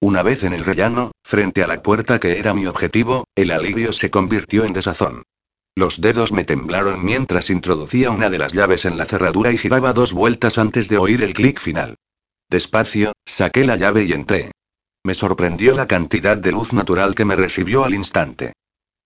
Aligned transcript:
Una 0.00 0.22
vez 0.22 0.44
en 0.44 0.52
el 0.52 0.64
rellano, 0.64 1.12
frente 1.24 1.62
a 1.62 1.66
la 1.66 1.82
puerta 1.82 2.20
que 2.20 2.38
era 2.38 2.52
mi 2.52 2.66
objetivo, 2.66 3.24
el 3.34 3.50
alivio 3.50 3.92
se 3.92 4.10
convirtió 4.10 4.64
en 4.64 4.74
desazón. 4.74 5.22
Los 5.74 6.00
dedos 6.00 6.32
me 6.32 6.44
temblaron 6.44 7.04
mientras 7.04 7.48
introducía 7.48 8.10
una 8.10 8.28
de 8.28 8.38
las 8.38 8.52
llaves 8.52 8.84
en 8.84 8.98
la 8.98 9.06
cerradura 9.06 9.52
y 9.52 9.58
giraba 9.58 9.94
dos 9.94 10.12
vueltas 10.12 10.58
antes 10.58 10.88
de 10.88 10.98
oír 10.98 11.22
el 11.22 11.32
clic 11.32 11.60
final. 11.60 11.96
Despacio, 12.50 13.12
saqué 13.24 13.64
la 13.64 13.76
llave 13.76 14.04
y 14.04 14.12
entré. 14.12 14.52
Me 15.02 15.14
sorprendió 15.14 15.74
la 15.74 15.86
cantidad 15.86 16.36
de 16.36 16.52
luz 16.52 16.72
natural 16.72 17.14
que 17.14 17.24
me 17.24 17.36
recibió 17.36 17.84
al 17.84 17.94
instante. 17.94 18.52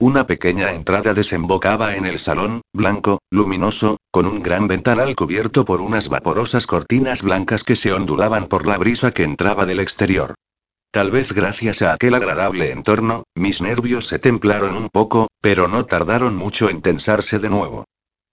Una 0.00 0.26
pequeña 0.26 0.72
entrada 0.72 1.14
desembocaba 1.14 1.94
en 1.94 2.06
el 2.06 2.18
salón, 2.18 2.62
blanco, 2.72 3.20
luminoso, 3.30 3.98
con 4.10 4.26
un 4.26 4.42
gran 4.42 4.66
ventanal 4.66 5.14
cubierto 5.14 5.64
por 5.64 5.80
unas 5.80 6.08
vaporosas 6.08 6.66
cortinas 6.66 7.22
blancas 7.22 7.64
que 7.64 7.76
se 7.76 7.92
ondulaban 7.92 8.46
por 8.48 8.66
la 8.66 8.78
brisa 8.78 9.12
que 9.12 9.24
entraba 9.24 9.66
del 9.66 9.80
exterior. 9.80 10.34
Tal 10.92 11.12
vez 11.12 11.32
gracias 11.32 11.82
a 11.82 11.92
aquel 11.92 12.14
agradable 12.14 12.72
entorno, 12.72 13.22
mis 13.36 13.62
nervios 13.62 14.08
se 14.08 14.18
templaron 14.18 14.74
un 14.74 14.88
poco, 14.88 15.28
pero 15.40 15.68
no 15.68 15.86
tardaron 15.86 16.34
mucho 16.34 16.68
en 16.68 16.82
tensarse 16.82 17.38
de 17.38 17.48
nuevo. 17.48 17.84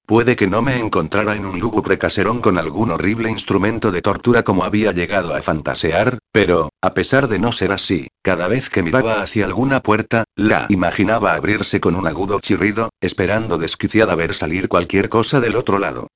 Puede 0.07 0.35
que 0.35 0.47
no 0.47 0.63
me 0.63 0.80
encontrara 0.80 1.35
en 1.35 1.45
un 1.45 1.59
lúgubre 1.59 1.99
caserón 1.99 2.41
con 2.41 2.57
algún 2.57 2.89
horrible 2.89 3.30
instrumento 3.30 3.91
de 3.91 4.02
tortura 4.02 4.41
como 4.41 4.63
había 4.63 4.91
llegado 4.91 5.35
a 5.35 5.41
fantasear, 5.43 6.17
pero, 6.31 6.70
a 6.81 6.95
pesar 6.95 7.27
de 7.27 7.38
no 7.38 7.52
ser 7.52 7.71
así, 7.71 8.07
cada 8.23 8.47
vez 8.47 8.69
que 8.69 8.81
miraba 8.81 9.21
hacia 9.21 9.45
alguna 9.45 9.83
puerta, 9.83 10.23
la 10.35 10.66
imaginaba 10.69 11.33
abrirse 11.33 11.80
con 11.80 11.94
un 11.94 12.08
agudo 12.08 12.39
chirrido, 12.39 12.89
esperando 13.02 13.59
desquiciada 13.59 14.16
ver 14.16 14.33
salir 14.33 14.67
cualquier 14.67 15.09
cosa 15.09 15.41
del 15.41 15.58
otro 15.58 15.77
lado. 15.77 16.08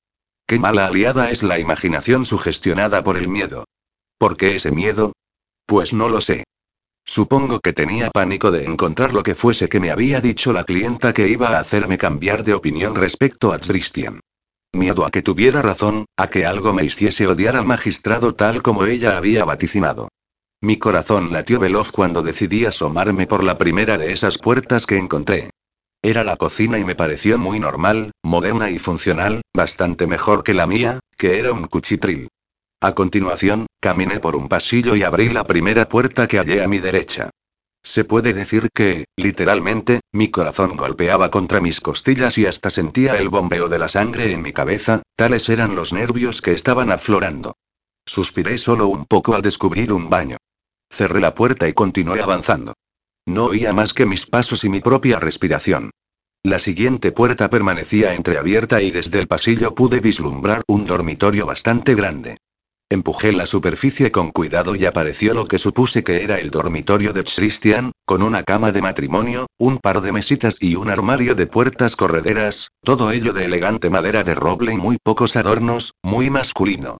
Qué 0.48 0.58
mala 0.58 0.86
aliada 0.86 1.30
es 1.30 1.44
la 1.44 1.60
imaginación 1.60 2.24
sugestionada 2.24 3.04
por 3.04 3.16
el 3.16 3.28
miedo. 3.28 3.64
¿Por 4.18 4.36
qué 4.36 4.56
ese 4.56 4.72
miedo? 4.72 5.12
Pues 5.72 5.94
no 5.94 6.10
lo 6.10 6.20
sé. 6.20 6.44
Supongo 7.02 7.58
que 7.58 7.72
tenía 7.72 8.10
pánico 8.10 8.50
de 8.50 8.66
encontrar 8.66 9.14
lo 9.14 9.22
que 9.22 9.34
fuese 9.34 9.70
que 9.70 9.80
me 9.80 9.90
había 9.90 10.20
dicho 10.20 10.52
la 10.52 10.64
clienta 10.64 11.14
que 11.14 11.28
iba 11.28 11.48
a 11.48 11.60
hacerme 11.60 11.96
cambiar 11.96 12.44
de 12.44 12.52
opinión 12.52 12.94
respecto 12.94 13.54
a 13.54 13.58
Christian. 13.58 14.20
Miedo 14.74 15.06
a 15.06 15.10
que 15.10 15.22
tuviera 15.22 15.62
razón, 15.62 16.04
a 16.18 16.28
que 16.28 16.44
algo 16.44 16.74
me 16.74 16.84
hiciese 16.84 17.26
odiar 17.26 17.56
al 17.56 17.64
magistrado 17.64 18.34
tal 18.34 18.60
como 18.60 18.84
ella 18.84 19.16
había 19.16 19.46
vaticinado. 19.46 20.08
Mi 20.60 20.76
corazón 20.76 21.32
latió 21.32 21.58
veloz 21.58 21.90
cuando 21.90 22.20
decidí 22.20 22.66
asomarme 22.66 23.26
por 23.26 23.42
la 23.42 23.56
primera 23.56 23.96
de 23.96 24.12
esas 24.12 24.36
puertas 24.36 24.84
que 24.84 24.98
encontré. 24.98 25.48
Era 26.02 26.22
la 26.22 26.36
cocina 26.36 26.78
y 26.80 26.84
me 26.84 26.96
pareció 26.96 27.38
muy 27.38 27.58
normal, 27.58 28.10
moderna 28.22 28.68
y 28.68 28.78
funcional, 28.78 29.40
bastante 29.56 30.06
mejor 30.06 30.44
que 30.44 30.52
la 30.52 30.66
mía, 30.66 31.00
que 31.16 31.38
era 31.38 31.50
un 31.54 31.66
cuchitril. 31.66 32.28
A 32.84 32.96
continuación, 32.96 33.66
caminé 33.78 34.18
por 34.18 34.34
un 34.34 34.48
pasillo 34.48 34.96
y 34.96 35.04
abrí 35.04 35.28
la 35.28 35.46
primera 35.46 35.88
puerta 35.88 36.26
que 36.26 36.38
hallé 36.38 36.64
a 36.64 36.66
mi 36.66 36.80
derecha. 36.80 37.30
Se 37.80 38.04
puede 38.04 38.34
decir 38.34 38.70
que, 38.74 39.04
literalmente, 39.16 40.00
mi 40.10 40.32
corazón 40.32 40.76
golpeaba 40.76 41.30
contra 41.30 41.60
mis 41.60 41.80
costillas 41.80 42.38
y 42.38 42.46
hasta 42.46 42.70
sentía 42.70 43.18
el 43.18 43.28
bombeo 43.28 43.68
de 43.68 43.78
la 43.78 43.88
sangre 43.88 44.32
en 44.32 44.42
mi 44.42 44.52
cabeza, 44.52 45.02
tales 45.14 45.48
eran 45.48 45.76
los 45.76 45.92
nervios 45.92 46.42
que 46.42 46.50
estaban 46.50 46.90
aflorando. 46.90 47.54
Suspiré 48.04 48.58
solo 48.58 48.88
un 48.88 49.06
poco 49.06 49.36
al 49.36 49.42
descubrir 49.42 49.92
un 49.92 50.10
baño. 50.10 50.38
Cerré 50.90 51.20
la 51.20 51.36
puerta 51.36 51.68
y 51.68 51.74
continué 51.74 52.20
avanzando. 52.20 52.74
No 53.26 53.44
oía 53.44 53.72
más 53.72 53.94
que 53.94 54.06
mis 54.06 54.26
pasos 54.26 54.64
y 54.64 54.68
mi 54.68 54.80
propia 54.80 55.20
respiración. 55.20 55.92
La 56.42 56.58
siguiente 56.58 57.12
puerta 57.12 57.48
permanecía 57.48 58.14
entreabierta 58.14 58.82
y 58.82 58.90
desde 58.90 59.20
el 59.20 59.28
pasillo 59.28 59.72
pude 59.72 60.00
vislumbrar 60.00 60.62
un 60.66 60.84
dormitorio 60.84 61.46
bastante 61.46 61.94
grande. 61.94 62.38
Empujé 62.92 63.32
la 63.32 63.46
superficie 63.46 64.12
con 64.12 64.32
cuidado 64.32 64.76
y 64.76 64.84
apareció 64.84 65.32
lo 65.32 65.46
que 65.46 65.56
supuse 65.56 66.04
que 66.04 66.22
era 66.24 66.38
el 66.38 66.50
dormitorio 66.50 67.14
de 67.14 67.24
Christian, 67.24 67.92
con 68.04 68.22
una 68.22 68.42
cama 68.42 68.70
de 68.70 68.82
matrimonio, 68.82 69.46
un 69.56 69.78
par 69.78 70.02
de 70.02 70.12
mesitas 70.12 70.58
y 70.60 70.74
un 70.74 70.90
armario 70.90 71.34
de 71.34 71.46
puertas 71.46 71.96
correderas, 71.96 72.68
todo 72.84 73.10
ello 73.10 73.32
de 73.32 73.46
elegante 73.46 73.88
madera 73.88 74.24
de 74.24 74.34
roble 74.34 74.74
y 74.74 74.76
muy 74.76 74.98
pocos 75.02 75.36
adornos, 75.36 75.94
muy 76.02 76.28
masculino. 76.28 76.98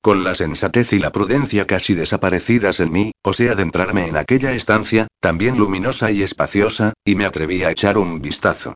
Con 0.00 0.22
la 0.22 0.36
sensatez 0.36 0.92
y 0.92 1.00
la 1.00 1.10
prudencia 1.10 1.66
casi 1.66 1.94
desaparecidas 1.94 2.78
en 2.78 2.92
mí, 2.92 3.10
osé 3.24 3.50
adentrarme 3.50 4.06
en 4.06 4.18
aquella 4.18 4.52
estancia, 4.52 5.08
también 5.18 5.58
luminosa 5.58 6.12
y 6.12 6.22
espaciosa, 6.22 6.92
y 7.04 7.16
me 7.16 7.24
atreví 7.24 7.64
a 7.64 7.72
echar 7.72 7.98
un 7.98 8.22
vistazo. 8.22 8.74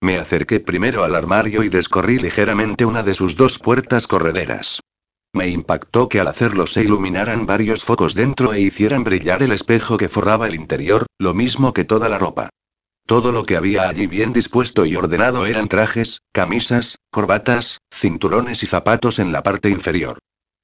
Me 0.00 0.16
acerqué 0.16 0.60
primero 0.60 1.04
al 1.04 1.14
armario 1.14 1.62
y 1.62 1.68
descorrí 1.68 2.18
ligeramente 2.18 2.86
una 2.86 3.02
de 3.02 3.14
sus 3.14 3.36
dos 3.36 3.58
puertas 3.58 4.06
correderas. 4.06 4.80
Me 5.36 5.48
impactó 5.50 6.08
que 6.08 6.18
al 6.18 6.28
hacerlo 6.28 6.66
se 6.66 6.80
iluminaran 6.80 7.44
varios 7.44 7.84
focos 7.84 8.14
dentro 8.14 8.54
e 8.54 8.60
hicieran 8.62 9.04
brillar 9.04 9.42
el 9.42 9.52
espejo 9.52 9.98
que 9.98 10.08
forraba 10.08 10.46
el 10.46 10.54
interior, 10.54 11.04
lo 11.18 11.34
mismo 11.34 11.74
que 11.74 11.84
toda 11.84 12.08
la 12.08 12.16
ropa. 12.16 12.48
Todo 13.04 13.32
lo 13.32 13.44
que 13.44 13.58
había 13.58 13.86
allí 13.86 14.06
bien 14.06 14.32
dispuesto 14.32 14.86
y 14.86 14.96
ordenado 14.96 15.44
eran 15.44 15.68
trajes, 15.68 16.22
camisas, 16.32 17.00
corbatas, 17.10 17.82
cinturones 17.92 18.62
y 18.62 18.66
zapatos 18.66 19.18
en 19.18 19.30
la 19.30 19.42
parte 19.42 19.68
inferior. 19.68 20.20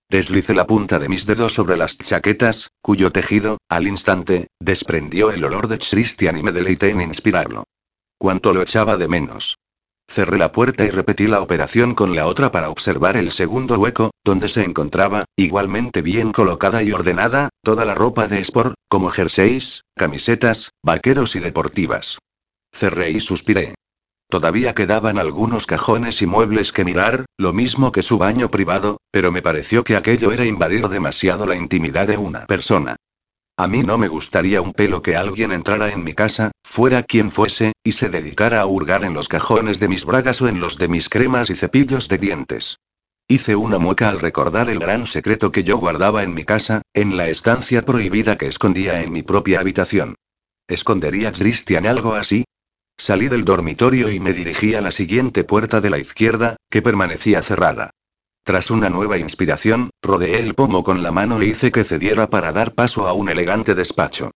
Deslicé 0.09 0.55
la 0.55 0.67
punta 0.67 0.99
de 0.99 1.11
mis 1.11 1.27
dedos 1.27 1.53
sobre 1.53 1.77
las 1.77 1.99
chaquetas, 1.99 2.71
cuyo 2.81 3.13
tejido, 3.13 3.59
al 3.69 3.87
instante, 3.87 4.47
desprendió 4.59 5.33
el 5.33 5.45
olor 5.45 5.69
de 5.69 5.81
Christian 5.81 6.39
y 6.39 6.43
me 6.43 6.51
deleité 6.51 6.89
en 6.89 7.03
inspirarlo. 7.03 7.65
Cuánto 8.17 8.55
lo 8.55 8.63
echaba 8.63 8.97
de 8.97 9.09
menos. 9.09 9.59
Cerré 10.09 10.39
la 10.39 10.51
puerta 10.51 10.85
y 10.85 10.91
repetí 10.91 11.27
la 11.27 11.43
operación 11.43 11.95
con 11.95 12.17
la 12.17 12.27
otra 12.27 12.51
para 12.51 12.71
observar 12.71 13.19
el 13.19 13.33
segundo 13.33 13.79
hueco, 13.79 14.12
donde 14.25 14.49
se 14.49 14.63
encontraba, 14.63 15.25
igualmente 15.37 16.03
bien 16.03 16.33
colocada 16.33 16.83
y 16.83 16.93
ordenada, 16.93 17.49
toda 17.63 17.85
la 17.85 17.95
ropa 17.95 18.29
de 18.29 18.41
sport, 18.41 18.75
como 18.89 19.11
jerseys, 19.11 19.83
camisetas, 19.97 20.71
vaqueros 20.83 21.37
y 21.37 21.41
deportivas. 21.41 22.19
Cerré 22.73 23.11
y 23.11 23.21
suspiré. 23.21 23.75
Todavía 24.31 24.75
quedaban 24.75 25.19
algunos 25.19 25.67
cajones 25.67 26.23
y 26.23 26.27
muebles 26.27 26.73
que 26.73 26.85
mirar, 26.85 27.27
lo 27.37 27.53
mismo 27.53 27.93
que 27.93 28.03
su 28.03 28.17
baño 28.17 28.51
privado, 28.51 28.97
pero 29.11 29.31
me 29.31 29.43
pareció 29.43 29.85
que 29.85 29.97
aquello 29.97 30.33
era 30.33 30.47
invadir 30.47 30.89
demasiado 30.89 31.45
la 31.45 31.55
intimidad 31.55 32.09
de 32.09 32.17
una 32.17 32.47
persona. 32.47 32.97
A 33.59 33.69
mí 33.69 33.83
no 33.83 33.99
me 33.99 34.09
gustaría 34.09 34.63
un 34.63 34.73
pelo 34.73 35.03
que 35.03 35.17
alguien 35.17 35.53
entrara 35.53 35.93
en 35.93 36.03
mi 36.03 36.15
casa, 36.15 36.53
fuera 36.65 37.03
quien 37.03 37.31
fuese, 37.31 37.73
y 37.85 37.93
se 37.93 38.09
dedicara 38.09 38.63
a 38.63 38.67
hurgar 38.67 39.05
en 39.05 39.13
los 39.13 39.29
cajones 39.29 39.79
de 39.79 39.89
mis 39.89 40.07
bragas 40.07 40.41
o 40.41 40.49
en 40.49 40.61
los 40.61 40.79
de 40.79 40.89
mis 40.89 41.11
cremas 41.11 41.51
y 41.51 41.55
cepillos 41.55 42.09
de 42.09 42.17
dientes. 42.17 42.79
Hice 43.33 43.57
una 43.57 43.79
mueca 43.79 44.11
al 44.11 44.21
recordar 44.21 44.69
el 44.69 44.79
gran 44.79 45.07
secreto 45.07 45.51
que 45.51 45.65
yo 45.65 45.79
guardaba 45.79 46.23
en 46.23 46.35
mi 46.35 46.45
casa, 46.45 46.83
en 46.93 47.17
la 47.17 47.29
estancia 47.29 47.83
prohibida 47.83 48.37
que 48.37 48.47
escondía 48.47 49.01
en 49.01 49.11
mi 49.11 49.23
propia 49.23 49.61
habitación. 49.61 50.17
¿Escondería 50.69 51.33
Christian 51.33 51.87
algo 51.87 52.13
así? 52.13 52.45
Salí 52.99 53.29
del 53.29 53.47
dormitorio 53.47 54.11
y 54.11 54.21
me 54.21 54.35
dirigí 54.35 54.75
a 54.75 54.83
la 54.83 54.91
siguiente 54.91 55.45
puerta 55.45 55.81
de 55.81 55.89
la 55.89 55.97
izquierda, 55.97 56.57
que 56.69 56.83
permanecía 56.83 57.43
cerrada. 57.43 57.89
Tras 58.45 58.71
una 58.71 58.91
nueva 58.91 59.17
inspiración, 59.17 59.89
rodeé 60.03 60.41
el 60.41 60.53
pomo 60.53 60.85
con 60.85 61.03
la 61.03 61.11
mano 61.11 61.41
e 61.41 61.47
hice 61.47 61.73
que 61.73 61.85
cediera 61.85 62.29
para 62.29 62.53
dar 62.53 62.75
paso 62.75 63.09
a 63.09 63.15
un 63.15 63.31
elegante 63.31 63.75
despacho. 63.75 64.31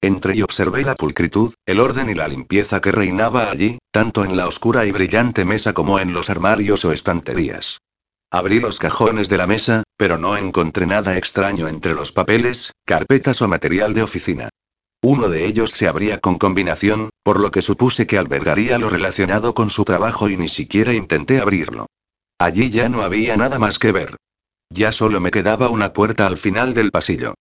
Entré 0.00 0.34
y 0.34 0.42
observé 0.42 0.82
la 0.82 0.96
pulcritud, 0.96 1.54
el 1.66 1.78
orden 1.78 2.10
y 2.10 2.14
la 2.14 2.26
limpieza 2.26 2.80
que 2.80 2.90
reinaba 2.90 3.48
allí, 3.48 3.78
tanto 3.92 4.24
en 4.24 4.36
la 4.36 4.48
oscura 4.48 4.86
y 4.86 4.90
brillante 4.90 5.44
mesa 5.44 5.72
como 5.72 6.00
en 6.00 6.12
los 6.12 6.30
armarios 6.30 6.84
o 6.84 6.90
estanterías. 6.90 7.78
Abrí 8.32 8.60
los 8.60 8.78
cajones 8.78 9.28
de 9.28 9.36
la 9.36 9.48
mesa, 9.48 9.82
pero 9.96 10.16
no 10.16 10.36
encontré 10.36 10.86
nada 10.86 11.16
extraño 11.16 11.66
entre 11.66 11.94
los 11.94 12.12
papeles, 12.12 12.72
carpetas 12.84 13.42
o 13.42 13.48
material 13.48 13.92
de 13.92 14.04
oficina. 14.04 14.50
Uno 15.02 15.28
de 15.28 15.46
ellos 15.46 15.72
se 15.72 15.88
abría 15.88 16.20
con 16.20 16.38
combinación, 16.38 17.10
por 17.24 17.40
lo 17.40 17.50
que 17.50 17.60
supuse 17.60 18.06
que 18.06 18.18
albergaría 18.18 18.78
lo 18.78 18.88
relacionado 18.88 19.52
con 19.52 19.68
su 19.68 19.84
trabajo 19.84 20.28
y 20.28 20.36
ni 20.36 20.48
siquiera 20.48 20.92
intenté 20.92 21.40
abrirlo. 21.40 21.86
Allí 22.38 22.70
ya 22.70 22.88
no 22.88 23.02
había 23.02 23.36
nada 23.36 23.58
más 23.58 23.80
que 23.80 23.90
ver. 23.90 24.16
Ya 24.70 24.92
solo 24.92 25.20
me 25.20 25.32
quedaba 25.32 25.68
una 25.68 25.92
puerta 25.92 26.28
al 26.28 26.36
final 26.36 26.72
del 26.72 26.92
pasillo. 26.92 27.34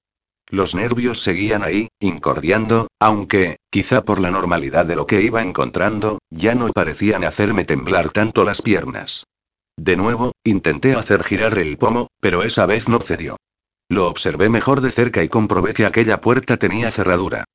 Los 0.47 0.73
nervios 0.73 1.21
seguían 1.21 1.61
ahí, 1.61 1.89
incordiando, 1.99 2.87
aunque, 2.99 3.57
quizá 3.69 4.03
por 4.03 4.19
la 4.19 4.31
normalidad 4.31 4.87
de 4.87 4.95
lo 4.95 5.05
que 5.05 5.21
iba 5.21 5.43
encontrando, 5.43 6.17
ya 6.31 6.55
no 6.55 6.71
parecían 6.71 7.23
hacerme 7.23 7.65
temblar 7.65 8.09
tanto 8.09 8.43
las 8.43 8.63
piernas. 8.63 9.25
De 9.81 9.95
nuevo, 9.95 10.33
intenté 10.43 10.93
hacer 10.93 11.23
girar 11.23 11.57
el 11.57 11.77
pomo, 11.77 12.09
pero 12.19 12.43
esa 12.43 12.65
vez 12.65 12.89
no 12.89 12.99
cedió. 12.99 13.37
Lo 13.87 14.09
observé 14.09 14.49
mejor 14.49 14.81
de 14.81 14.91
cerca 14.91 15.23
y 15.23 15.29
comprobé 15.29 15.71
que 15.71 15.85
aquella 15.85 16.19
puerta 16.19 16.57
tenía 16.57 16.91
cerradura. 16.91 17.45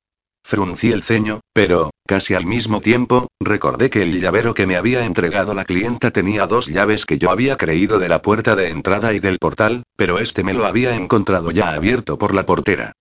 Fruncí 0.43 0.91
el 0.91 1.03
ceño, 1.03 1.41
pero, 1.53 1.91
casi 2.07 2.33
al 2.33 2.47
mismo 2.47 2.81
tiempo, 2.81 3.27
recordé 3.39 3.91
que 3.91 4.01
el 4.01 4.19
llavero 4.19 4.55
que 4.55 4.65
me 4.65 4.75
había 4.75 5.05
entregado 5.05 5.53
la 5.53 5.65
clienta 5.65 6.09
tenía 6.09 6.47
dos 6.47 6.65
llaves 6.65 7.05
que 7.05 7.19
yo 7.19 7.29
había 7.29 7.57
creído 7.57 7.99
de 7.99 8.09
la 8.09 8.23
puerta 8.23 8.55
de 8.55 8.69
entrada 8.69 9.13
y 9.13 9.19
del 9.19 9.37
portal, 9.37 9.83
pero 9.95 10.17
este 10.17 10.43
me 10.43 10.55
lo 10.55 10.65
había 10.65 10.95
encontrado 10.95 11.51
ya 11.51 11.73
abierto 11.73 12.17
por 12.17 12.33
la 12.33 12.47
portera. 12.47 12.93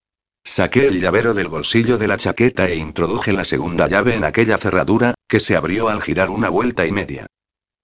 Saqué 0.44 0.86
el 0.86 1.00
llavero 1.00 1.32
del 1.32 1.48
bolsillo 1.48 1.96
de 1.96 2.08
la 2.08 2.18
chaqueta 2.18 2.68
e 2.68 2.76
introduje 2.76 3.32
la 3.32 3.46
segunda 3.46 3.88
llave 3.88 4.16
en 4.16 4.24
aquella 4.24 4.58
cerradura, 4.58 5.14
que 5.26 5.40
se 5.40 5.56
abrió 5.56 5.88
al 5.88 6.02
girar 6.02 6.28
una 6.28 6.50
vuelta 6.50 6.84
y 6.84 6.92
media. 6.92 7.26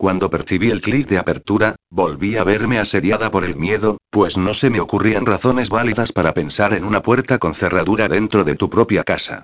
Cuando 0.00 0.31
percibí 0.31 0.70
el 0.70 0.81
clic 0.81 1.06
de 1.08 1.19
apertura, 1.19 1.76
volví 1.91 2.38
a 2.38 2.43
verme 2.43 2.79
asediada 2.79 3.31
por 3.31 3.44
el 3.44 3.55
miedo, 3.55 3.99
pues 4.08 4.38
no 4.38 4.55
se 4.55 4.70
me 4.70 4.81
ocurrían 4.81 5.26
razones 5.26 5.69
válidas 5.69 6.11
para 6.11 6.32
pensar 6.32 6.73
en 6.73 6.87
una 6.87 7.02
puerta 7.02 7.37
con 7.37 7.55
cerradura 7.55 8.08
dentro 8.08 8.43
de 8.43 8.55
tu 8.55 8.70
propia 8.70 9.05
casa. 9.05 9.43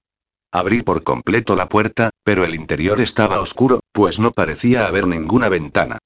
Abrí 0.51 0.81
por 0.81 1.03
completo 1.03 1.57
la 1.57 1.69
puerta, 1.69 2.09
pero 2.25 2.47
el 2.47 2.55
interior 2.55 3.03
estaba 3.03 3.43
oscuro, 3.43 3.81
pues 3.93 4.19
no 4.19 4.31
parecía 4.31 4.87
haber 4.87 5.07
ninguna 5.07 5.51
ventana. 5.51 5.99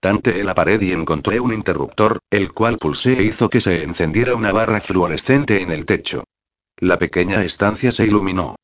Tanteé 0.00 0.44
la 0.44 0.52
pared 0.52 0.82
y 0.82 0.92
encontré 0.92 1.40
un 1.40 1.54
interruptor, 1.54 2.18
el 2.28 2.52
cual 2.52 2.76
pulsé 2.76 3.18
e 3.18 3.22
hizo 3.22 3.48
que 3.48 3.62
se 3.62 3.84
encendiera 3.84 4.34
una 4.34 4.52
barra 4.52 4.82
fluorescente 4.82 5.62
en 5.62 5.70
el 5.72 5.86
techo. 5.86 6.24
La 6.76 6.98
pequeña 6.98 7.42
estancia 7.42 7.90
se 7.90 8.04
iluminó. 8.04 8.56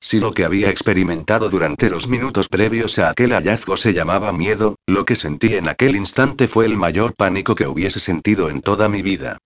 Si 0.00 0.20
lo 0.20 0.32
que 0.32 0.44
había 0.44 0.70
experimentado 0.70 1.48
durante 1.48 1.90
los 1.90 2.08
minutos 2.08 2.48
previos 2.48 2.98
a 2.98 3.10
aquel 3.10 3.32
hallazgo 3.32 3.76
se 3.76 3.92
llamaba 3.92 4.32
miedo, 4.32 4.76
lo 4.86 5.04
que 5.04 5.16
sentí 5.16 5.54
en 5.54 5.68
aquel 5.68 5.96
instante 5.96 6.48
fue 6.48 6.66
el 6.66 6.76
mayor 6.76 7.14
pánico 7.14 7.54
que 7.54 7.66
hubiese 7.66 8.00
sentido 8.00 8.48
en 8.50 8.60
toda 8.60 8.88
mi 8.88 9.02
vida. 9.02 9.38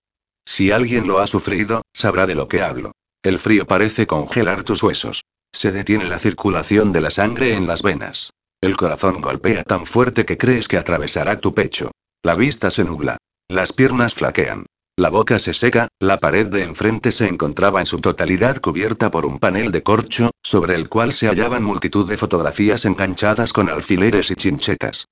Si 0.45 0.71
alguien 0.71 1.07
lo 1.07 1.19
ha 1.19 1.27
sufrido, 1.27 1.83
sabrá 1.93 2.25
de 2.25 2.35
lo 2.35 2.47
que 2.47 2.61
hablo. 2.61 2.91
El 3.23 3.39
frío 3.39 3.65
parece 3.65 4.07
congelar 4.07 4.63
tus 4.63 4.83
huesos. 4.83 5.23
Se 5.53 5.71
detiene 5.71 6.05
la 6.05 6.19
circulación 6.19 6.91
de 6.91 7.01
la 7.01 7.11
sangre 7.11 7.55
en 7.55 7.67
las 7.67 7.81
venas. 7.81 8.31
El 8.61 8.77
corazón 8.77 9.21
golpea 9.21 9.63
tan 9.63 9.85
fuerte 9.85 10.25
que 10.25 10.37
crees 10.37 10.67
que 10.67 10.77
atravesará 10.77 11.39
tu 11.39 11.53
pecho. 11.53 11.91
La 12.23 12.35
vista 12.35 12.71
se 12.71 12.83
nubla. 12.83 13.17
Las 13.47 13.73
piernas 13.73 14.13
flaquean. 14.13 14.65
La 15.01 15.09
boca 15.09 15.39
se 15.39 15.55
seca, 15.55 15.87
la 15.99 16.19
pared 16.19 16.45
de 16.45 16.61
enfrente 16.61 17.11
se 17.11 17.25
encontraba 17.25 17.79
en 17.79 17.87
su 17.87 17.97
totalidad 17.97 18.61
cubierta 18.61 19.09
por 19.09 19.25
un 19.25 19.39
panel 19.39 19.71
de 19.71 19.81
corcho, 19.81 20.29
sobre 20.43 20.75
el 20.75 20.89
cual 20.89 21.11
se 21.11 21.27
hallaban 21.27 21.63
multitud 21.63 22.07
de 22.07 22.17
fotografías 22.17 22.85
enganchadas 22.85 23.51
con 23.51 23.67
alfileres 23.67 24.29
y 24.29 24.35
chinchetas. 24.35 25.07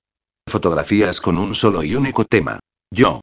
Fotografías 0.46 1.20
con 1.20 1.38
un 1.38 1.56
solo 1.56 1.82
y 1.82 1.96
único 1.96 2.24
tema. 2.24 2.60
Yo. 2.92 3.20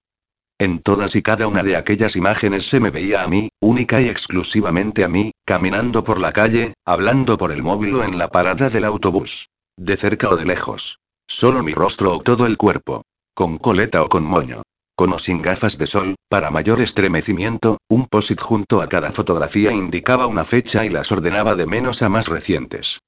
En 0.59 0.81
todas 0.81 1.15
y 1.15 1.21
cada 1.21 1.47
una 1.47 1.63
de 1.63 1.77
aquellas 1.77 2.17
imágenes 2.17 2.67
se 2.67 2.81
me 2.81 2.89
veía 2.89 3.23
a 3.23 3.29
mí, 3.29 3.47
única 3.61 4.01
y 4.01 4.09
exclusivamente 4.09 5.05
a 5.05 5.07
mí, 5.07 5.31
caminando 5.45 6.03
por 6.03 6.19
la 6.19 6.33
calle, 6.33 6.73
hablando 6.83 7.37
por 7.37 7.53
el 7.53 7.63
móvil 7.63 7.95
o 7.95 8.03
en 8.03 8.17
la 8.17 8.27
parada 8.27 8.69
del 8.69 8.83
autobús. 8.83 9.47
De 9.77 9.95
cerca 9.95 10.27
o 10.27 10.35
de 10.35 10.43
lejos. 10.43 10.99
Solo 11.29 11.63
mi 11.63 11.73
rostro 11.73 12.13
o 12.13 12.19
todo 12.19 12.45
el 12.45 12.57
cuerpo. 12.57 13.03
Con 13.33 13.57
coleta 13.57 14.03
o 14.03 14.09
con 14.09 14.25
moño. 14.25 14.63
Con 14.97 15.13
o 15.13 15.19
sin 15.19 15.43
gafas 15.43 15.77
de 15.77 15.85
sol, 15.85 16.15
para 16.27 16.49
mayor 16.49 16.81
estremecimiento, 16.81 17.77
un 17.87 18.07
posit 18.07 18.41
junto 18.41 18.81
a 18.81 18.89
cada 18.89 19.11
fotografía 19.11 19.71
indicaba 19.71 20.25
una 20.25 20.43
fecha 20.43 20.85
y 20.85 20.89
las 20.89 21.11
ordenaba 21.11 21.53
de 21.53 21.67
menos 21.67 22.01
a 22.01 22.09
más 22.09 22.27
recientes. 22.27 22.99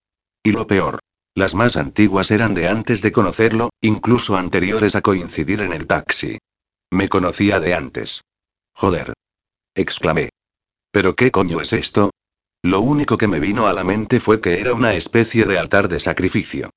Y 0.44 0.52
lo 0.52 0.68
peor. 0.68 1.00
Las 1.34 1.56
más 1.56 1.78
antiguas 1.78 2.30
eran 2.30 2.54
de 2.54 2.68
antes 2.68 3.02
de 3.02 3.12
conocerlo, 3.12 3.72
incluso 3.82 4.38
anteriores 4.38 4.94
a 4.94 5.02
coincidir 5.02 5.62
en 5.62 5.74
el 5.74 5.88
taxi. 5.88 6.38
Me 6.92 7.10
conocía 7.10 7.60
de 7.60 7.74
antes. 7.74 8.22
Joder. 8.76 9.14
exclamé. 9.74 10.30
¿Pero 10.92 11.16
qué 11.16 11.32
coño 11.32 11.60
es 11.60 11.74
esto? 11.74 12.12
Lo 12.62 12.82
único 12.82 13.18
que 13.18 13.28
me 13.28 13.40
vino 13.40 13.66
a 13.66 13.74
la 13.74 13.84
mente 13.84 14.20
fue 14.20 14.42
que 14.42 14.60
era 14.60 14.76
una 14.76 14.94
especie 14.94 15.46
de 15.46 15.58
altar 15.58 15.88
de 15.88 16.00
sacrificio. 16.00 16.70